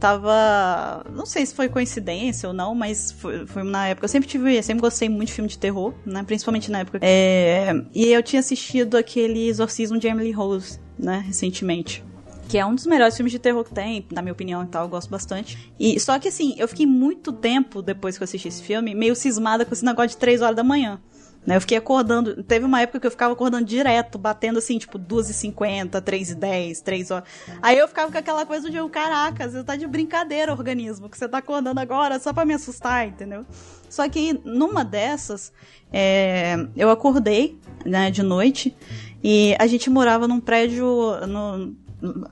Tava. 0.00 1.04
Não 1.12 1.24
sei 1.24 1.46
se 1.46 1.54
foi 1.54 1.68
coincidência 1.68 2.48
ou 2.48 2.54
não, 2.54 2.74
mas 2.74 3.12
foi, 3.12 3.46
foi 3.46 3.62
na 3.62 3.88
época. 3.88 4.04
Eu 4.04 4.08
sempre 4.08 4.28
tive. 4.28 4.56
Eu 4.56 4.62
sempre 4.62 4.80
gostei 4.80 5.08
muito 5.08 5.28
de 5.28 5.34
filme 5.34 5.48
de 5.48 5.58
terror, 5.58 5.94
né? 6.04 6.22
Principalmente 6.24 6.70
na 6.70 6.80
época. 6.80 6.98
É, 7.00 7.72
e 7.94 8.08
eu 8.08 8.22
tinha 8.22 8.40
assistido 8.40 8.96
aquele 8.96 9.46
Exorcismo 9.46 9.98
de 9.98 10.08
Emily 10.08 10.32
Rose, 10.32 10.80
né? 10.98 11.22
Recentemente. 11.26 12.04
Que 12.48 12.58
é 12.58 12.66
um 12.66 12.74
dos 12.74 12.86
melhores 12.86 13.16
filmes 13.16 13.32
de 13.32 13.38
terror 13.38 13.64
que 13.64 13.72
tem, 13.72 14.06
na 14.12 14.22
minha 14.22 14.32
opinião 14.32 14.62
e 14.62 14.66
tal, 14.66 14.84
eu 14.84 14.88
gosto 14.88 15.10
bastante. 15.10 15.72
E 15.78 15.98
só 15.98 16.18
que 16.18 16.28
assim, 16.28 16.54
eu 16.58 16.68
fiquei 16.68 16.86
muito 16.86 17.32
tempo 17.32 17.82
depois 17.82 18.16
que 18.16 18.22
eu 18.22 18.24
assisti 18.24 18.48
esse 18.48 18.62
filme, 18.62 18.94
meio 18.94 19.16
cismada 19.16 19.64
com 19.64 19.72
esse 19.72 19.84
negócio 19.84 20.10
de 20.10 20.16
3 20.18 20.42
horas 20.42 20.54
da 20.54 20.62
manhã. 20.62 21.00
Né? 21.46 21.56
Eu 21.56 21.60
fiquei 21.60 21.78
acordando. 21.78 22.42
Teve 22.42 22.64
uma 22.64 22.80
época 22.80 22.98
que 22.98 23.06
eu 23.06 23.10
ficava 23.10 23.32
acordando 23.32 23.64
direto, 23.64 24.18
batendo 24.18 24.58
assim, 24.58 24.78
tipo, 24.78 24.98
2h50, 24.98 26.02
3h10, 26.02 26.82
3 26.82 27.10
horas. 27.10 27.28
Aí 27.62 27.78
eu 27.78 27.86
ficava 27.86 28.10
com 28.10 28.18
aquela 28.18 28.44
coisa 28.44 28.68
de, 28.68 28.76
caraca, 28.88 29.48
você 29.48 29.62
tá 29.62 29.76
de 29.76 29.86
brincadeira, 29.86 30.52
organismo, 30.52 31.08
que 31.08 31.16
você 31.16 31.28
tá 31.28 31.38
acordando 31.38 31.78
agora 31.78 32.18
só 32.18 32.32
pra 32.32 32.44
me 32.44 32.54
assustar, 32.54 33.06
entendeu? 33.06 33.46
Só 33.88 34.08
que 34.08 34.40
numa 34.44 34.84
dessas, 34.84 35.52
é, 35.92 36.56
eu 36.76 36.90
acordei, 36.90 37.58
né, 37.84 38.10
de 38.10 38.22
noite, 38.22 38.76
e 39.22 39.54
a 39.58 39.66
gente 39.66 39.88
morava 39.88 40.26
num 40.26 40.40
prédio. 40.40 40.86
No, 41.26 41.74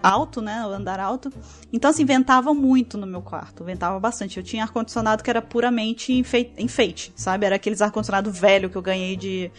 alto, 0.02 0.40
né? 0.40 0.64
O 0.66 0.70
andar 0.70 1.00
alto. 1.00 1.32
Então, 1.72 1.90
assim, 1.90 2.04
ventava 2.04 2.52
muito 2.52 2.98
no 2.98 3.06
meu 3.06 3.22
quarto. 3.22 3.64
Ventava 3.64 3.98
bastante. 3.98 4.36
Eu 4.36 4.42
tinha 4.42 4.62
ar-condicionado 4.62 5.22
que 5.22 5.30
era 5.30 5.42
puramente 5.42 6.12
enfeite, 6.12 6.52
enfeite, 6.58 7.12
sabe? 7.16 7.46
Era 7.46 7.56
aqueles 7.56 7.82
ar-condicionado 7.82 8.30
velho 8.30 8.70
que 8.70 8.76
eu 8.76 8.82
ganhei 8.82 9.16
de, 9.16 9.50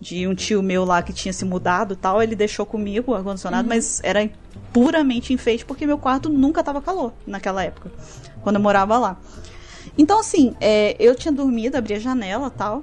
de 0.00 0.26
um 0.26 0.34
tio 0.34 0.62
meu 0.62 0.84
lá 0.84 1.02
que 1.02 1.12
tinha 1.12 1.32
se 1.32 1.44
mudado 1.44 1.96
tal. 1.96 2.22
Ele 2.22 2.34
deixou 2.34 2.66
comigo 2.66 3.12
o 3.12 3.14
ar-condicionado, 3.14 3.68
uhum. 3.68 3.74
mas 3.74 4.00
era 4.02 4.28
puramente 4.72 5.32
enfeite 5.32 5.64
porque 5.64 5.86
meu 5.86 5.98
quarto 5.98 6.28
nunca 6.28 6.62
tava 6.62 6.82
calor 6.82 7.12
naquela 7.26 7.62
época, 7.62 7.90
quando 8.42 8.56
eu 8.56 8.62
morava 8.62 8.98
lá. 8.98 9.20
Então, 9.96 10.18
assim, 10.18 10.54
é, 10.60 10.96
eu 10.98 11.14
tinha 11.14 11.30
dormido, 11.30 11.76
abri 11.76 11.94
a 11.94 11.98
janela 11.98 12.50
tal 12.50 12.82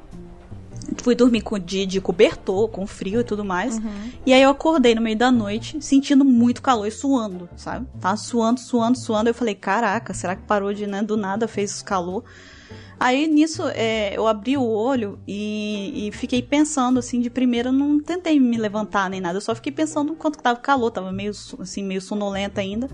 fui 1.01 1.15
dormir 1.15 1.41
com, 1.41 1.57
de, 1.57 1.85
de 1.85 1.99
cobertor, 1.99 2.69
com 2.69 2.85
frio 2.85 3.21
e 3.21 3.23
tudo 3.23 3.43
mais. 3.43 3.77
Uhum. 3.77 4.11
E 4.25 4.33
aí 4.33 4.41
eu 4.41 4.49
acordei 4.49 4.95
no 4.95 5.01
meio 5.01 5.17
da 5.17 5.31
noite, 5.31 5.81
sentindo 5.81 6.23
muito 6.23 6.61
calor 6.61 6.87
e 6.87 6.91
suando, 6.91 7.49
sabe? 7.55 7.87
Tava 7.99 8.17
suando, 8.17 8.59
suando, 8.59 8.97
suando. 8.97 9.29
Eu 9.29 9.33
falei, 9.33 9.55
caraca, 9.55 10.13
será 10.13 10.35
que 10.35 10.43
parou 10.43 10.73
de, 10.73 10.85
né, 10.87 11.01
do 11.01 11.17
nada 11.17 11.47
fez 11.47 11.81
calor? 11.81 12.23
Aí 12.99 13.27
nisso 13.27 13.63
é, 13.73 14.15
eu 14.15 14.27
abri 14.27 14.55
o 14.55 14.63
olho 14.63 15.17
e, 15.27 16.07
e, 16.07 16.11
fiquei 16.11 16.39
pensando 16.39 16.99
assim, 16.99 17.19
de 17.19 17.31
primeira 17.31 17.71
não 17.71 17.99
tentei 17.99 18.39
me 18.39 18.57
levantar 18.57 19.09
nem 19.09 19.19
nada, 19.19 19.37
eu 19.37 19.41
só 19.41 19.55
fiquei 19.55 19.71
pensando 19.71 20.13
quanto 20.13 20.37
que 20.37 20.43
tava 20.43 20.59
calor, 20.59 20.91
tava 20.91 21.11
meio 21.11 21.31
assim, 21.59 21.83
meio 21.83 21.99
sonolenta 21.99 22.61
ainda. 22.61 22.87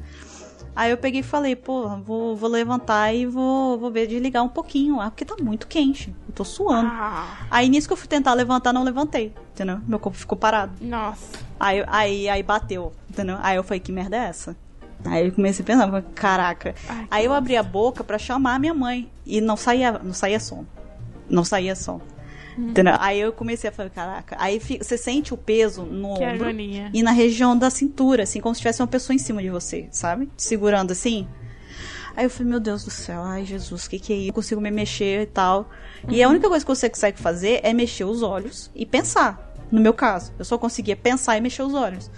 Aí 0.78 0.92
eu 0.92 0.98
peguei 0.98 1.22
e 1.22 1.24
falei, 1.24 1.56
pô, 1.56 1.88
vou, 1.98 2.36
vou 2.36 2.48
levantar 2.48 3.12
e 3.12 3.26
vou, 3.26 3.80
vou 3.80 3.90
ver 3.90 4.06
de 4.06 4.20
ligar 4.20 4.44
um 4.44 4.48
pouquinho 4.48 4.98
lá, 4.98 5.10
porque 5.10 5.26
tá 5.26 5.36
muito 5.42 5.66
quente. 5.66 6.16
Eu 6.30 6.36
tô 6.36 6.44
suando. 6.46 6.88
Ah. 6.94 7.48
Aí 7.50 7.68
nisso 7.68 7.88
que 7.88 7.94
eu 7.94 7.98
fui 7.98 8.08
tentar 8.08 8.36
levantar, 8.36 8.72
não 8.72 8.84
levantei, 8.84 9.34
entendeu? 9.54 9.80
Meu 9.88 9.98
corpo 9.98 10.16
ficou 10.16 10.38
parado. 10.38 10.74
Nossa. 10.80 11.40
Aí, 11.60 11.84
aí, 11.88 12.30
aí 12.30 12.44
bateu, 12.44 12.94
entendeu? 13.10 13.40
Aí 13.42 13.56
eu 13.56 13.64
falei, 13.64 13.80
que 13.80 13.92
merda 13.92 14.18
é 14.18 14.26
essa? 14.26 14.56
Aí 15.04 15.26
eu 15.26 15.32
comecei 15.32 15.64
a 15.64 15.66
pensar, 15.66 16.02
caraca. 16.14 16.76
Ai, 16.88 17.08
aí 17.10 17.26
eu 17.26 17.34
abri 17.34 17.58
a 17.58 17.64
boca 17.64 18.04
para 18.04 18.20
chamar 18.20 18.54
a 18.54 18.60
minha 18.60 18.76
mãe 18.76 19.10
e 19.26 19.42
não 19.42 19.58
saía, 19.58 19.94
não 19.94 20.14
saía 20.14 20.40
som. 20.40 20.64
Não 21.28 21.44
saía 21.44 21.76
som. 21.76 22.00
Uhum. 22.58 22.74
Aí 23.00 23.20
eu 23.20 23.32
comecei 23.32 23.70
a 23.70 23.74
falar, 23.74 23.90
caraca. 23.90 24.36
Aí 24.40 24.60
você 24.60 24.98
sente 24.98 25.34
o 25.34 25.38
peso 25.38 25.84
no 25.84 26.16
que 26.16 26.24
ombro 26.24 26.46
agonia. 26.46 26.90
e 26.94 27.04
na 27.04 27.12
região 27.12 27.56
da 27.58 27.70
cintura, 27.70 28.24
assim, 28.24 28.42
como 28.42 28.56
se 28.56 28.62
tivesse 28.62 28.82
uma 28.82 28.88
pessoa 28.88 29.16
em 29.16 29.20
cima 29.20 29.42
de 29.42 29.50
você, 29.50 29.88
sabe? 29.92 30.30
Segurando 30.36 30.92
assim. 30.92 31.28
Aí 32.16 32.26
eu 32.26 32.30
falei, 32.32 32.50
meu 32.50 32.60
Deus 32.60 32.84
do 32.84 32.90
céu, 32.90 33.22
ai 33.22 33.46
Jesus, 33.46 33.86
o 33.86 33.90
que, 33.92 34.00
que 34.00 34.12
é 34.12 34.16
isso? 34.16 34.30
Eu 34.30 34.34
consigo 34.34 34.60
me 34.60 34.72
mexer 34.72 35.22
e 35.22 35.26
tal. 35.28 35.70
Uhum. 36.04 36.14
E 36.14 36.24
a 36.24 36.28
única 36.28 36.50
coisa 36.50 36.66
que 36.66 36.72
você 36.72 36.90
consegue 36.90 37.20
fazer 37.20 37.60
é 37.62 37.72
mexer 37.74 38.06
os 38.06 38.24
olhos 38.24 38.72
e 38.74 38.88
pensar. 38.88 39.54
No 39.72 39.80
meu 39.80 39.94
caso, 39.94 40.34
eu 40.40 40.46
só 40.46 40.58
conseguia 40.58 40.96
pensar 40.96 41.38
e 41.38 41.42
mexer 41.42 41.62
os 41.62 41.76
olhos. 41.76 42.10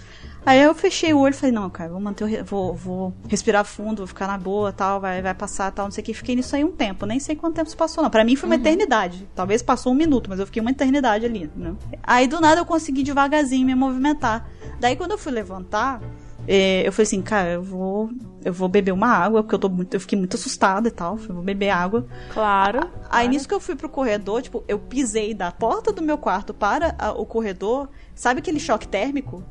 Aí 0.44 0.60
eu 0.62 0.74
fechei 0.74 1.12
o 1.12 1.18
olho 1.18 1.32
e 1.32 1.36
falei, 1.36 1.54
não, 1.54 1.68
cara, 1.68 1.90
vou 1.90 2.00
manter, 2.00 2.42
vou, 2.42 2.74
vou 2.74 3.14
respirar 3.28 3.64
fundo, 3.64 3.98
vou 3.98 4.06
ficar 4.06 4.26
na 4.26 4.38
boa, 4.38 4.72
tal, 4.72 5.00
vai, 5.00 5.20
vai 5.20 5.34
passar, 5.34 5.70
tal, 5.70 5.86
não 5.86 5.92
sei 5.92 6.02
o 6.02 6.04
que. 6.04 6.14
Fiquei 6.14 6.34
nisso 6.34 6.56
aí 6.56 6.64
um 6.64 6.72
tempo, 6.72 7.04
nem 7.04 7.20
sei 7.20 7.36
quanto 7.36 7.56
tempo 7.56 7.68
se 7.68 7.76
passou, 7.76 8.02
não. 8.02 8.10
Pra 8.10 8.24
mim 8.24 8.36
foi 8.36 8.48
uma 8.48 8.54
uhum. 8.54 8.60
eternidade. 8.60 9.28
Talvez 9.34 9.62
passou 9.62 9.92
um 9.92 9.96
minuto, 9.96 10.30
mas 10.30 10.38
eu 10.38 10.46
fiquei 10.46 10.60
uma 10.60 10.70
eternidade 10.70 11.26
ali, 11.26 11.50
né? 11.54 11.74
Aí 12.02 12.26
do 12.26 12.40
nada 12.40 12.60
eu 12.60 12.66
consegui 12.66 13.02
devagarzinho 13.02 13.66
me 13.66 13.74
movimentar. 13.74 14.48
Daí 14.80 14.96
quando 14.96 15.10
eu 15.10 15.18
fui 15.18 15.30
levantar, 15.30 16.00
é, 16.48 16.86
eu 16.86 16.92
falei 16.92 17.06
assim, 17.06 17.22
cara, 17.22 17.50
eu 17.50 17.62
vou, 17.62 18.10
eu 18.44 18.52
vou 18.52 18.68
beber 18.68 18.92
uma 18.92 19.08
água, 19.08 19.42
porque 19.42 19.54
eu 19.54 19.58
tô 19.58 19.68
muito, 19.68 19.94
eu 19.94 20.00
fiquei 20.00 20.18
muito 20.18 20.36
assustada 20.36 20.88
e 20.88 20.90
tal. 20.90 21.18
Eu 21.28 21.34
vou 21.34 21.44
beber 21.44 21.70
água. 21.70 22.06
Claro. 22.32 22.80
Aí 22.80 23.08
claro. 23.08 23.28
nisso 23.28 23.46
que 23.46 23.54
eu 23.54 23.60
fui 23.60 23.76
pro 23.76 23.88
corredor, 23.88 24.42
tipo, 24.42 24.64
eu 24.66 24.78
pisei 24.78 25.34
da 25.34 25.52
porta 25.52 25.92
do 25.92 26.02
meu 26.02 26.18
quarto 26.18 26.54
para 26.54 26.94
a, 26.98 27.12
o 27.12 27.26
corredor. 27.26 27.88
Sabe 28.14 28.40
aquele 28.40 28.58
choque 28.58 28.88
térmico? 28.88 29.44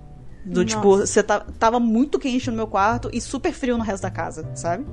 Do 0.50 0.66
tipo, 0.66 0.98
Nossa. 0.98 1.04
tipo, 1.04 1.08
você 1.08 1.24
tá, 1.24 1.46
tava 1.60 1.80
muito 1.80 2.18
quente 2.18 2.50
no 2.50 2.56
meu 2.56 2.66
quarto 2.66 3.10
e 3.14 3.22
super 3.22 3.54
frio 3.54 3.78
no 3.78 3.84
resto 3.84 4.02
da 4.02 4.10
casa, 4.10 4.50
sabe? 4.56 4.84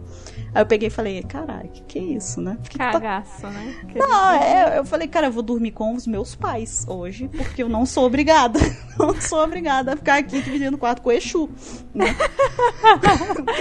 Aí 0.54 0.60
eu 0.60 0.66
peguei 0.66 0.88
e 0.88 0.90
falei, 0.90 1.22
caralho, 1.22 1.70
que 1.70 1.82
que 1.82 1.98
é 1.98 2.02
isso, 2.02 2.42
né? 2.42 2.58
Que 2.68 2.76
Cagaço, 2.76 3.40
tá... 3.40 3.50
né? 3.50 3.74
Que 3.88 3.98
não, 3.98 4.32
é, 4.32 4.78
eu 4.78 4.84
falei, 4.84 5.08
cara, 5.08 5.28
eu 5.28 5.32
vou 5.32 5.42
dormir 5.42 5.70
com 5.70 5.94
os 5.94 6.06
meus 6.06 6.34
pais 6.34 6.84
hoje, 6.86 7.28
porque 7.28 7.62
eu 7.62 7.70
não 7.70 7.86
sou 7.86 8.04
obrigada. 8.04 8.58
não 8.98 9.18
sou 9.18 9.42
obrigada 9.42 9.94
a 9.94 9.96
ficar 9.96 10.18
aqui 10.18 10.42
dividindo 10.42 10.76
o 10.76 10.78
quarto 10.78 11.00
com 11.00 11.08
o 11.08 11.12
Exu. 11.12 11.48
Né? 11.94 12.14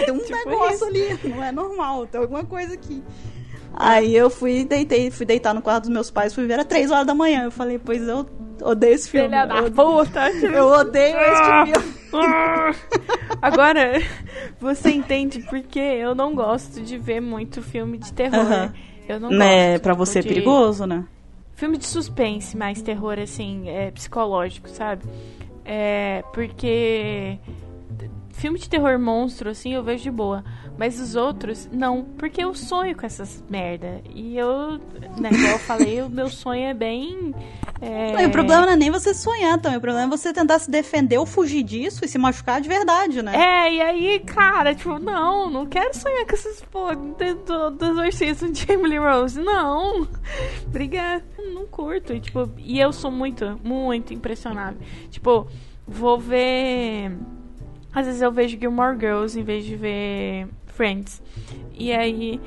tem 0.06 0.14
um 0.14 0.20
tipo 0.24 0.36
negócio 0.36 0.76
isso. 0.76 0.86
ali, 0.86 1.20
não 1.24 1.44
é 1.44 1.52
normal, 1.52 2.08
tem 2.08 2.20
alguma 2.20 2.44
coisa 2.44 2.74
aqui. 2.74 3.02
Aí 3.74 4.16
eu 4.16 4.30
fui 4.30 4.64
deitei, 4.66 5.12
fui 5.12 5.26
deitar 5.26 5.54
no 5.54 5.62
quarto 5.62 5.84
dos 5.84 5.94
meus 5.94 6.12
pais, 6.12 6.34
fui 6.34 6.46
ver, 6.46 6.54
era 6.54 6.66
três 6.66 6.92
horas 6.92 7.06
da 7.06 7.14
manhã. 7.14 7.44
Eu 7.44 7.52
falei, 7.52 7.78
pois 7.78 8.02
eu 8.08 8.26
odeio 8.62 8.94
esse 8.94 9.10
filme. 9.10 9.28
Filha 9.28 9.46
da 9.46 9.64
puta! 9.72 10.30
Eu 10.32 10.68
odeio 10.68 11.18
esse 11.18 11.42
ah. 11.42 11.66
filme. 11.66 11.96
Agora, 13.42 14.02
você 14.60 14.92
entende 14.92 15.40
porque 15.50 15.80
eu 15.80 16.16
não 16.16 16.34
gosto 16.34 16.82
de 16.82 16.98
ver 16.98 17.20
muito 17.20 17.62
filme 17.62 17.98
de 17.98 18.14
terror. 18.14 18.72
Eu 19.08 19.20
não 19.20 19.30
né, 19.30 19.74
gosto. 19.74 19.84
Pra 19.84 19.94
você 19.94 20.20
é 20.20 20.22
de... 20.22 20.28
é 20.28 20.32
perigoso, 20.32 20.86
né? 20.86 21.06
Filme 21.56 21.78
de 21.78 21.86
suspense, 21.86 22.58
mais 22.58 22.82
terror, 22.82 23.18
assim, 23.20 23.70
é, 23.70 23.92
psicológico, 23.92 24.68
sabe? 24.70 25.04
É, 25.64 26.24
porque 26.34 27.40
filme 28.36 28.60
de 28.60 28.70
terror 28.70 29.00
monstro, 29.00 29.50
assim, 29.50 29.74
eu 29.74 29.84
vejo 29.84 30.04
de 30.04 30.12
boa. 30.12 30.44
Mas 30.78 31.00
os 31.00 31.16
outros, 31.16 31.70
não. 31.72 32.04
Porque 32.04 32.44
eu 32.44 32.54
sonho 32.54 32.96
com 32.96 33.06
essas 33.06 33.44
merda. 33.50 34.02
E 34.14 34.38
eu, 34.38 34.74
né, 35.18 35.30
como 35.30 35.48
eu 35.48 35.60
falei, 35.60 36.02
o 36.02 36.10
meu 36.10 36.30
sonho 36.30 36.66
é 36.66 36.74
bem. 36.74 37.34
É... 37.82 38.12
Não, 38.14 38.26
o 38.28 38.32
problema 38.32 38.66
não 38.66 38.74
é 38.74 38.76
nem 38.76 38.92
você 38.92 39.14
sonhar 39.14 39.60
também. 39.60 39.78
O 39.78 39.82
problema 39.82 40.08
é 40.08 40.18
você 40.18 40.34
tentar 40.34 40.60
se 40.60 40.70
defender 40.70 41.18
ou 41.18 41.26
fugir 41.26 41.64
disso 41.64 42.04
e 42.04 42.08
se 42.08 42.18
machucar 42.18 42.60
de 42.60 42.68
verdade, 42.68 43.22
né? 43.22 43.34
É, 43.36 43.74
e 43.74 43.82
aí, 43.82 44.20
cara, 44.20 44.76
tipo, 44.76 45.00
não, 45.00 45.50
não 45.50 45.66
quero 45.66 45.96
sonhar 45.96 46.26
com 46.26 46.34
essas 46.34 46.62
porra 46.62 46.96
do, 46.96 47.72
do 47.72 47.86
exorcismo 47.86 48.52
de 48.52 48.70
Emily 48.70 48.98
Rose. 48.98 49.40
Não. 49.40 50.08
Obrigada. 50.68 51.24
Não 51.54 51.66
curto. 51.66 52.14
E, 52.14 52.20
tipo, 52.20 52.52
e 52.58 52.80
eu 52.80 52.92
sou 52.92 53.10
muito, 53.10 53.60
muito 53.64 54.14
impressionada. 54.14 54.78
Tipo, 55.10 55.48
vou 55.88 56.20
ver. 56.20 57.12
Às 57.96 58.06
vezes 58.06 58.22
eu 58.22 58.32
vejo 58.32 58.60
Gilmore 58.60 59.00
Girls 59.00 59.40
em 59.40 59.44
vez 59.44 59.64
de 59.64 59.78
ver 59.78 60.48
Friends. 60.68 61.24
E 61.74 61.94
aí. 61.94 62.42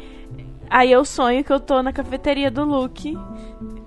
Aí 0.70 0.92
eu 0.92 1.02
sonho 1.02 1.42
que 1.42 1.50
eu 1.50 1.58
tô 1.58 1.82
na 1.82 1.94
cafeteria 1.94 2.50
do 2.50 2.62
Luke, 2.62 3.16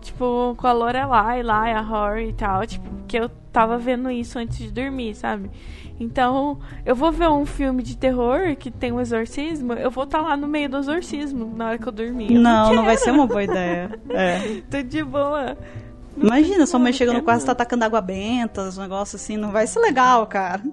tipo, 0.01 0.55
com 0.57 0.65
a 0.65 0.71
Lorelai 0.71 1.43
lá, 1.43 1.69
e 1.69 1.73
a 1.73 1.81
Rory 1.81 2.29
e 2.29 2.33
tal, 2.33 2.65
tipo, 2.65 2.89
que 3.07 3.15
eu 3.19 3.29
tava 3.53 3.77
vendo 3.77 4.09
isso 4.09 4.39
antes 4.39 4.57
de 4.57 4.71
dormir, 4.71 5.13
sabe? 5.13 5.51
Então, 5.99 6.57
eu 6.83 6.95
vou 6.95 7.11
ver 7.11 7.29
um 7.29 7.45
filme 7.45 7.83
de 7.83 7.95
terror 7.95 8.55
que 8.55 8.71
tem 8.71 8.91
um 8.91 8.99
exorcismo, 8.99 9.73
eu 9.73 9.91
vou 9.91 10.05
estar 10.05 10.17
tá 10.17 10.23
lá 10.29 10.35
no 10.35 10.47
meio 10.47 10.67
do 10.67 10.77
exorcismo 10.77 11.53
na 11.55 11.67
hora 11.67 11.77
que 11.77 11.87
eu 11.87 11.91
dormir. 11.91 12.33
Eu 12.33 12.41
não, 12.41 12.69
não, 12.69 12.75
não 12.77 12.85
vai 12.85 12.97
ser 12.97 13.11
uma 13.11 13.27
boa 13.27 13.43
ideia. 13.43 13.91
É. 14.09 14.61
Tô 14.71 14.81
de 14.81 15.03
boa. 15.03 15.55
Imagina, 16.15 16.65
sua 16.65 16.79
mãe 16.79 16.93
chega 16.93 17.13
no 17.13 17.21
quarto 17.21 17.43
e 17.43 17.45
tá 17.45 17.51
atacando 17.53 17.85
água 17.85 18.01
benta, 18.01 18.63
os 18.63 18.77
negócios 18.77 19.21
assim, 19.21 19.37
não 19.37 19.51
vai 19.51 19.65
ser 19.67 19.79
legal, 19.79 20.27
cara. 20.27 20.61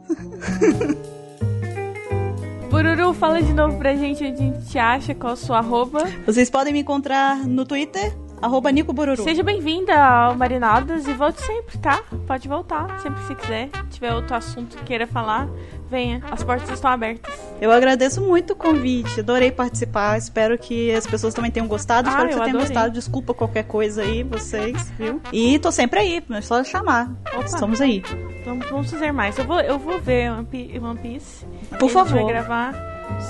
Bururu, 2.71 3.15
fala 3.15 3.43
de 3.43 3.53
novo 3.55 3.79
pra 3.79 3.95
gente 3.95 4.23
onde 4.25 4.35
a 4.35 4.37
gente 4.37 4.79
acha, 4.79 5.15
qual 5.15 5.33
a 5.33 5.37
sua 5.37 5.59
arroba. 5.59 6.05
Vocês 6.27 6.51
podem 6.51 6.73
me 6.73 6.81
encontrar 6.81 7.47
no 7.47 7.65
Twitter, 7.65 8.15
arroba 8.43 8.71
Nico 8.71 8.93
Bururu. 8.93 9.23
Seja 9.23 9.43
bem-vinda 9.43 9.95
ao 9.99 10.37
Marinadas 10.37 11.07
e 11.07 11.13
volte 11.15 11.41
sempre, 11.41 11.79
tá? 11.79 12.03
Pode 12.27 12.47
voltar, 12.47 13.01
sempre 13.01 13.25
que 13.27 13.35
quiser. 13.37 13.71
Se 13.73 13.91
tiver 13.91 14.15
outro 14.15 14.37
assunto 14.37 14.77
que 14.77 14.85
queira 14.85 15.07
falar, 15.07 15.49
venha. 15.89 16.23
As 16.31 16.43
portas 16.43 16.71
estão 16.71 16.91
abertas. 16.91 17.35
Eu 17.61 17.73
agradeço 17.73 18.21
muito 18.21 18.53
o 18.53 18.57
convite, 18.57 19.21
adorei 19.21 19.51
participar. 19.51 20.17
Espero 20.17 20.57
que 20.57 20.93
as 20.93 21.07
pessoas 21.07 21.35
também 21.35 21.51
tenham 21.51 21.67
gostado. 21.67 22.09
Ah, 22.09 22.13
Espero 22.13 22.29
que 22.29 22.35
você 22.35 22.45
tenha 22.45 22.59
gostado. 22.59 22.93
Desculpa 22.93 23.35
qualquer 23.35 23.65
coisa 23.65 24.03
aí, 24.03 24.23
vocês, 24.23 24.91
viu? 24.99 25.21
E 25.33 25.59
tô 25.59 25.73
sempre 25.73 26.01
aí, 26.01 26.25
é 26.31 26.41
só 26.41 26.63
chamar. 26.63 27.11
Opa. 27.35 27.45
Estamos 27.45 27.81
aí. 27.81 28.03
Vamos, 28.45 28.69
vamos 28.71 28.91
fazer 28.91 29.13
mais. 29.13 29.37
Eu 29.39 29.45
vou, 29.45 29.61
eu 29.61 29.79
vou 29.79 29.99
ver 29.99 30.31
One 30.31 30.47
Piece. 30.47 31.45
Por 31.79 31.91
a 31.91 31.93
favor. 31.93 32.09
gente 32.09 32.23
vai 32.23 32.33
gravar 32.33 32.75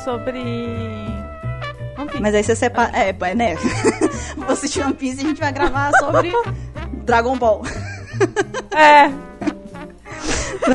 sobre. 0.04 0.42
Mas 2.20 2.34
aí 2.34 2.42
você 2.42 2.54
separa. 2.54 2.96
É, 2.96 3.10
é, 3.10 3.34
né? 3.34 3.56
Vou 4.36 4.50
assistir 4.50 4.82
One 4.82 4.94
Piece 4.94 5.20
e 5.20 5.24
a 5.24 5.28
gente 5.28 5.40
vai 5.40 5.52
gravar 5.52 5.90
sobre 5.98 6.32
Dragon 7.04 7.36
Ball. 7.36 7.62
É, 8.70 9.10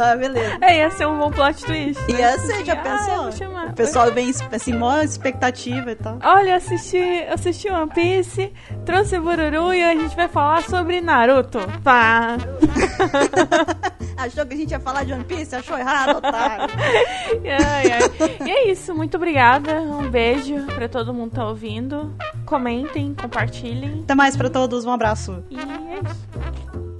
Ah, 0.01 0.15
beleza. 0.15 0.57
é, 0.61 0.77
ia 0.79 0.91
ser 0.91 1.07
um 1.07 1.17
bom 1.17 1.31
plot 1.31 1.63
twist. 1.65 2.01
né? 2.11 2.19
Ia 2.19 2.37
ser, 2.39 2.65
já 2.65 2.73
Ah, 2.73 2.75
pensou? 2.77 3.31
chamar. 3.31 3.67
o 3.67 3.73
pessoal 3.73 4.11
vem 4.11 4.31
assim, 4.51 4.73
maior 4.73 5.03
expectativa 5.03 5.91
e 5.91 5.95
tal. 5.95 6.17
Olha, 6.23 6.51
eu 6.51 6.55
assisti, 6.55 6.97
assisti 7.31 7.69
One 7.69 7.89
Piece, 7.93 8.51
trouxe 8.85 9.19
Bururu 9.19 9.73
e 9.73 9.83
a 9.83 9.93
gente 9.95 10.15
vai 10.15 10.27
falar 10.27 10.63
sobre 10.63 11.01
Naruto. 11.01 11.59
Tá. 11.83 12.37
Achou 14.17 14.45
que 14.45 14.53
a 14.53 14.57
gente 14.57 14.71
ia 14.71 14.79
falar 14.79 15.03
de 15.03 15.13
One 15.13 15.23
Piece? 15.23 15.55
Achou 15.55 15.77
errado, 15.77 16.17
otário. 16.17 16.67
Ai, 17.43 17.91
ai. 17.91 18.47
E 18.47 18.51
é 18.51 18.71
isso, 18.71 18.93
muito 18.95 19.17
obrigada. 19.17 19.81
Um 19.81 20.09
beijo 20.09 20.55
pra 20.75 20.87
todo 20.87 21.13
mundo 21.13 21.31
que 21.31 21.35
tá 21.37 21.47
ouvindo. 21.47 22.13
Comentem, 22.45 23.13
compartilhem. 23.19 24.01
Até 24.03 24.15
mais 24.15 24.37
pra 24.37 24.49
todos, 24.49 24.85
um 24.85 24.91
abraço. 24.91 25.43
E 25.49 25.57
é 25.57 25.99
isso. 26.03 26.92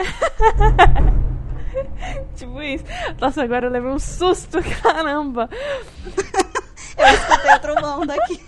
tipo 2.36 2.62
isso. 2.62 2.84
Nossa, 3.20 3.42
agora 3.42 3.66
eu 3.66 3.70
levei 3.70 3.90
um 3.90 3.98
susto, 3.98 4.58
caramba. 4.82 5.48
Eu 6.98 7.06
escutei 7.06 7.54
o 7.54 7.60
trovão 7.60 8.06
daqui. 8.06 8.40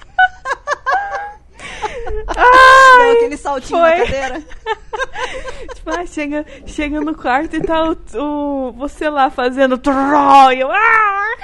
Ai, 2.37 3.07
Deu 3.07 3.17
aquele 3.17 3.37
saltinho 3.37 3.81
foi. 3.81 3.91
na 3.91 3.99
cadeira. 4.05 4.43
tipo, 5.75 5.91
ah, 5.91 6.07
chega, 6.07 6.45
chega 6.67 7.01
no 7.01 7.15
quarto 7.15 7.57
e 7.57 7.63
tá 7.63 7.83
o, 7.91 7.97
o- 8.19 8.73
você 8.73 9.09
lá 9.09 9.31
fazendo 9.31 9.79
tró, 9.79 10.51
e 10.53 10.61
eu, 10.61 10.71
ah! 10.71 11.37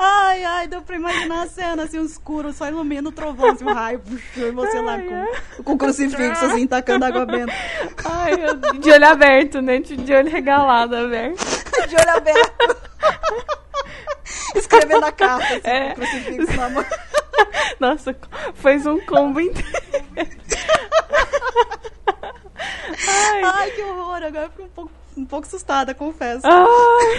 Ai, 0.00 0.44
ai, 0.44 0.68
deu 0.68 0.82
pra 0.82 0.96
imaginar 0.96 1.42
a 1.42 1.46
cena 1.48 1.82
assim, 1.84 1.98
um 1.98 2.04
escuro, 2.04 2.52
só 2.52 2.68
ilumina 2.68 3.08
o 3.08 3.12
trovão, 3.12 3.50
assim, 3.50 3.64
um 3.64 3.72
raio, 3.72 4.00
e 4.36 4.50
você 4.50 4.80
lá 4.80 4.98
com, 4.98 5.62
com 5.64 5.72
o 5.72 5.78
crucifixo, 5.78 6.44
assim, 6.44 6.66
tacando 6.66 7.04
água 7.06 7.24
benta. 7.24 7.52
Ai, 8.04 8.34
eu- 8.34 8.54
de 8.78 8.90
olho 8.90 9.06
aberto, 9.08 9.60
né? 9.62 9.78
De 9.80 9.96
de 9.96 10.12
olho 10.14 10.30
regalado 10.30 10.94
aberto. 10.94 11.38
De 11.88 11.96
olho 11.96 12.10
aberto. 12.16 12.76
Escrevendo 14.54 15.04
a 15.06 15.12
carta, 15.12 15.44
assim, 15.54 15.60
É. 15.64 15.94
com 15.94 16.02
o 16.02 16.06
crucifixo 16.06 16.56
na 16.56 16.68
mão. 16.70 16.84
Nossa, 17.80 18.16
fez 18.54 18.86
um 18.86 19.00
combo 19.00 19.40
inteiro. 19.40 19.68
Ai, 23.08 23.42
Ai, 23.44 23.70
que 23.70 23.82
horror, 23.82 24.16
agora 24.22 24.44
eu 24.46 24.50
fico 24.50 24.62
um 24.64 24.68
pouco, 24.68 24.90
um 25.18 25.24
pouco 25.26 25.46
assustada, 25.46 25.94
confesso. 25.94 26.46
ai. 26.46 27.18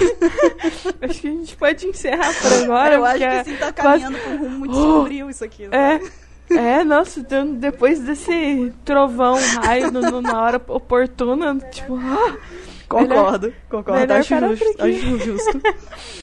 Acho 1.09 1.21
que 1.21 1.27
a 1.27 1.31
gente 1.31 1.55
pode 1.57 1.85
encerrar 1.87 2.33
por 2.41 2.53
agora. 2.63 2.95
eu 2.95 3.05
acho 3.05 3.17
que 3.17 3.23
assim 3.25 3.55
tá 3.55 3.71
caminhando 3.71 4.17
pra 4.17 4.29
um 4.31 4.37
rumo 4.37 4.59
muito 4.59 4.71
Oh. 4.77 4.81
sombrio 4.81 5.29
isso 5.29 5.43
aqui. 5.43 5.65
sabe? 5.69 5.75
É. 5.75 6.29
É, 6.51 6.83
nossa, 6.83 7.19
então, 7.19 7.53
depois 7.53 7.99
desse 7.99 8.73
trovão, 8.83 9.37
raio 9.63 9.91
no- 9.91 10.19
na 10.19 10.41
hora 10.41 10.59
oportuna, 10.67 11.55
tipo, 11.71 11.95
ah, 11.95 12.37
Concordo, 12.87 13.53
concordo, 13.69 13.99
melhor 14.01 14.19
acho 14.19 14.35
por 14.35 14.55
justo, 14.55 14.83
acho 14.83 15.19
justo. 15.19 15.61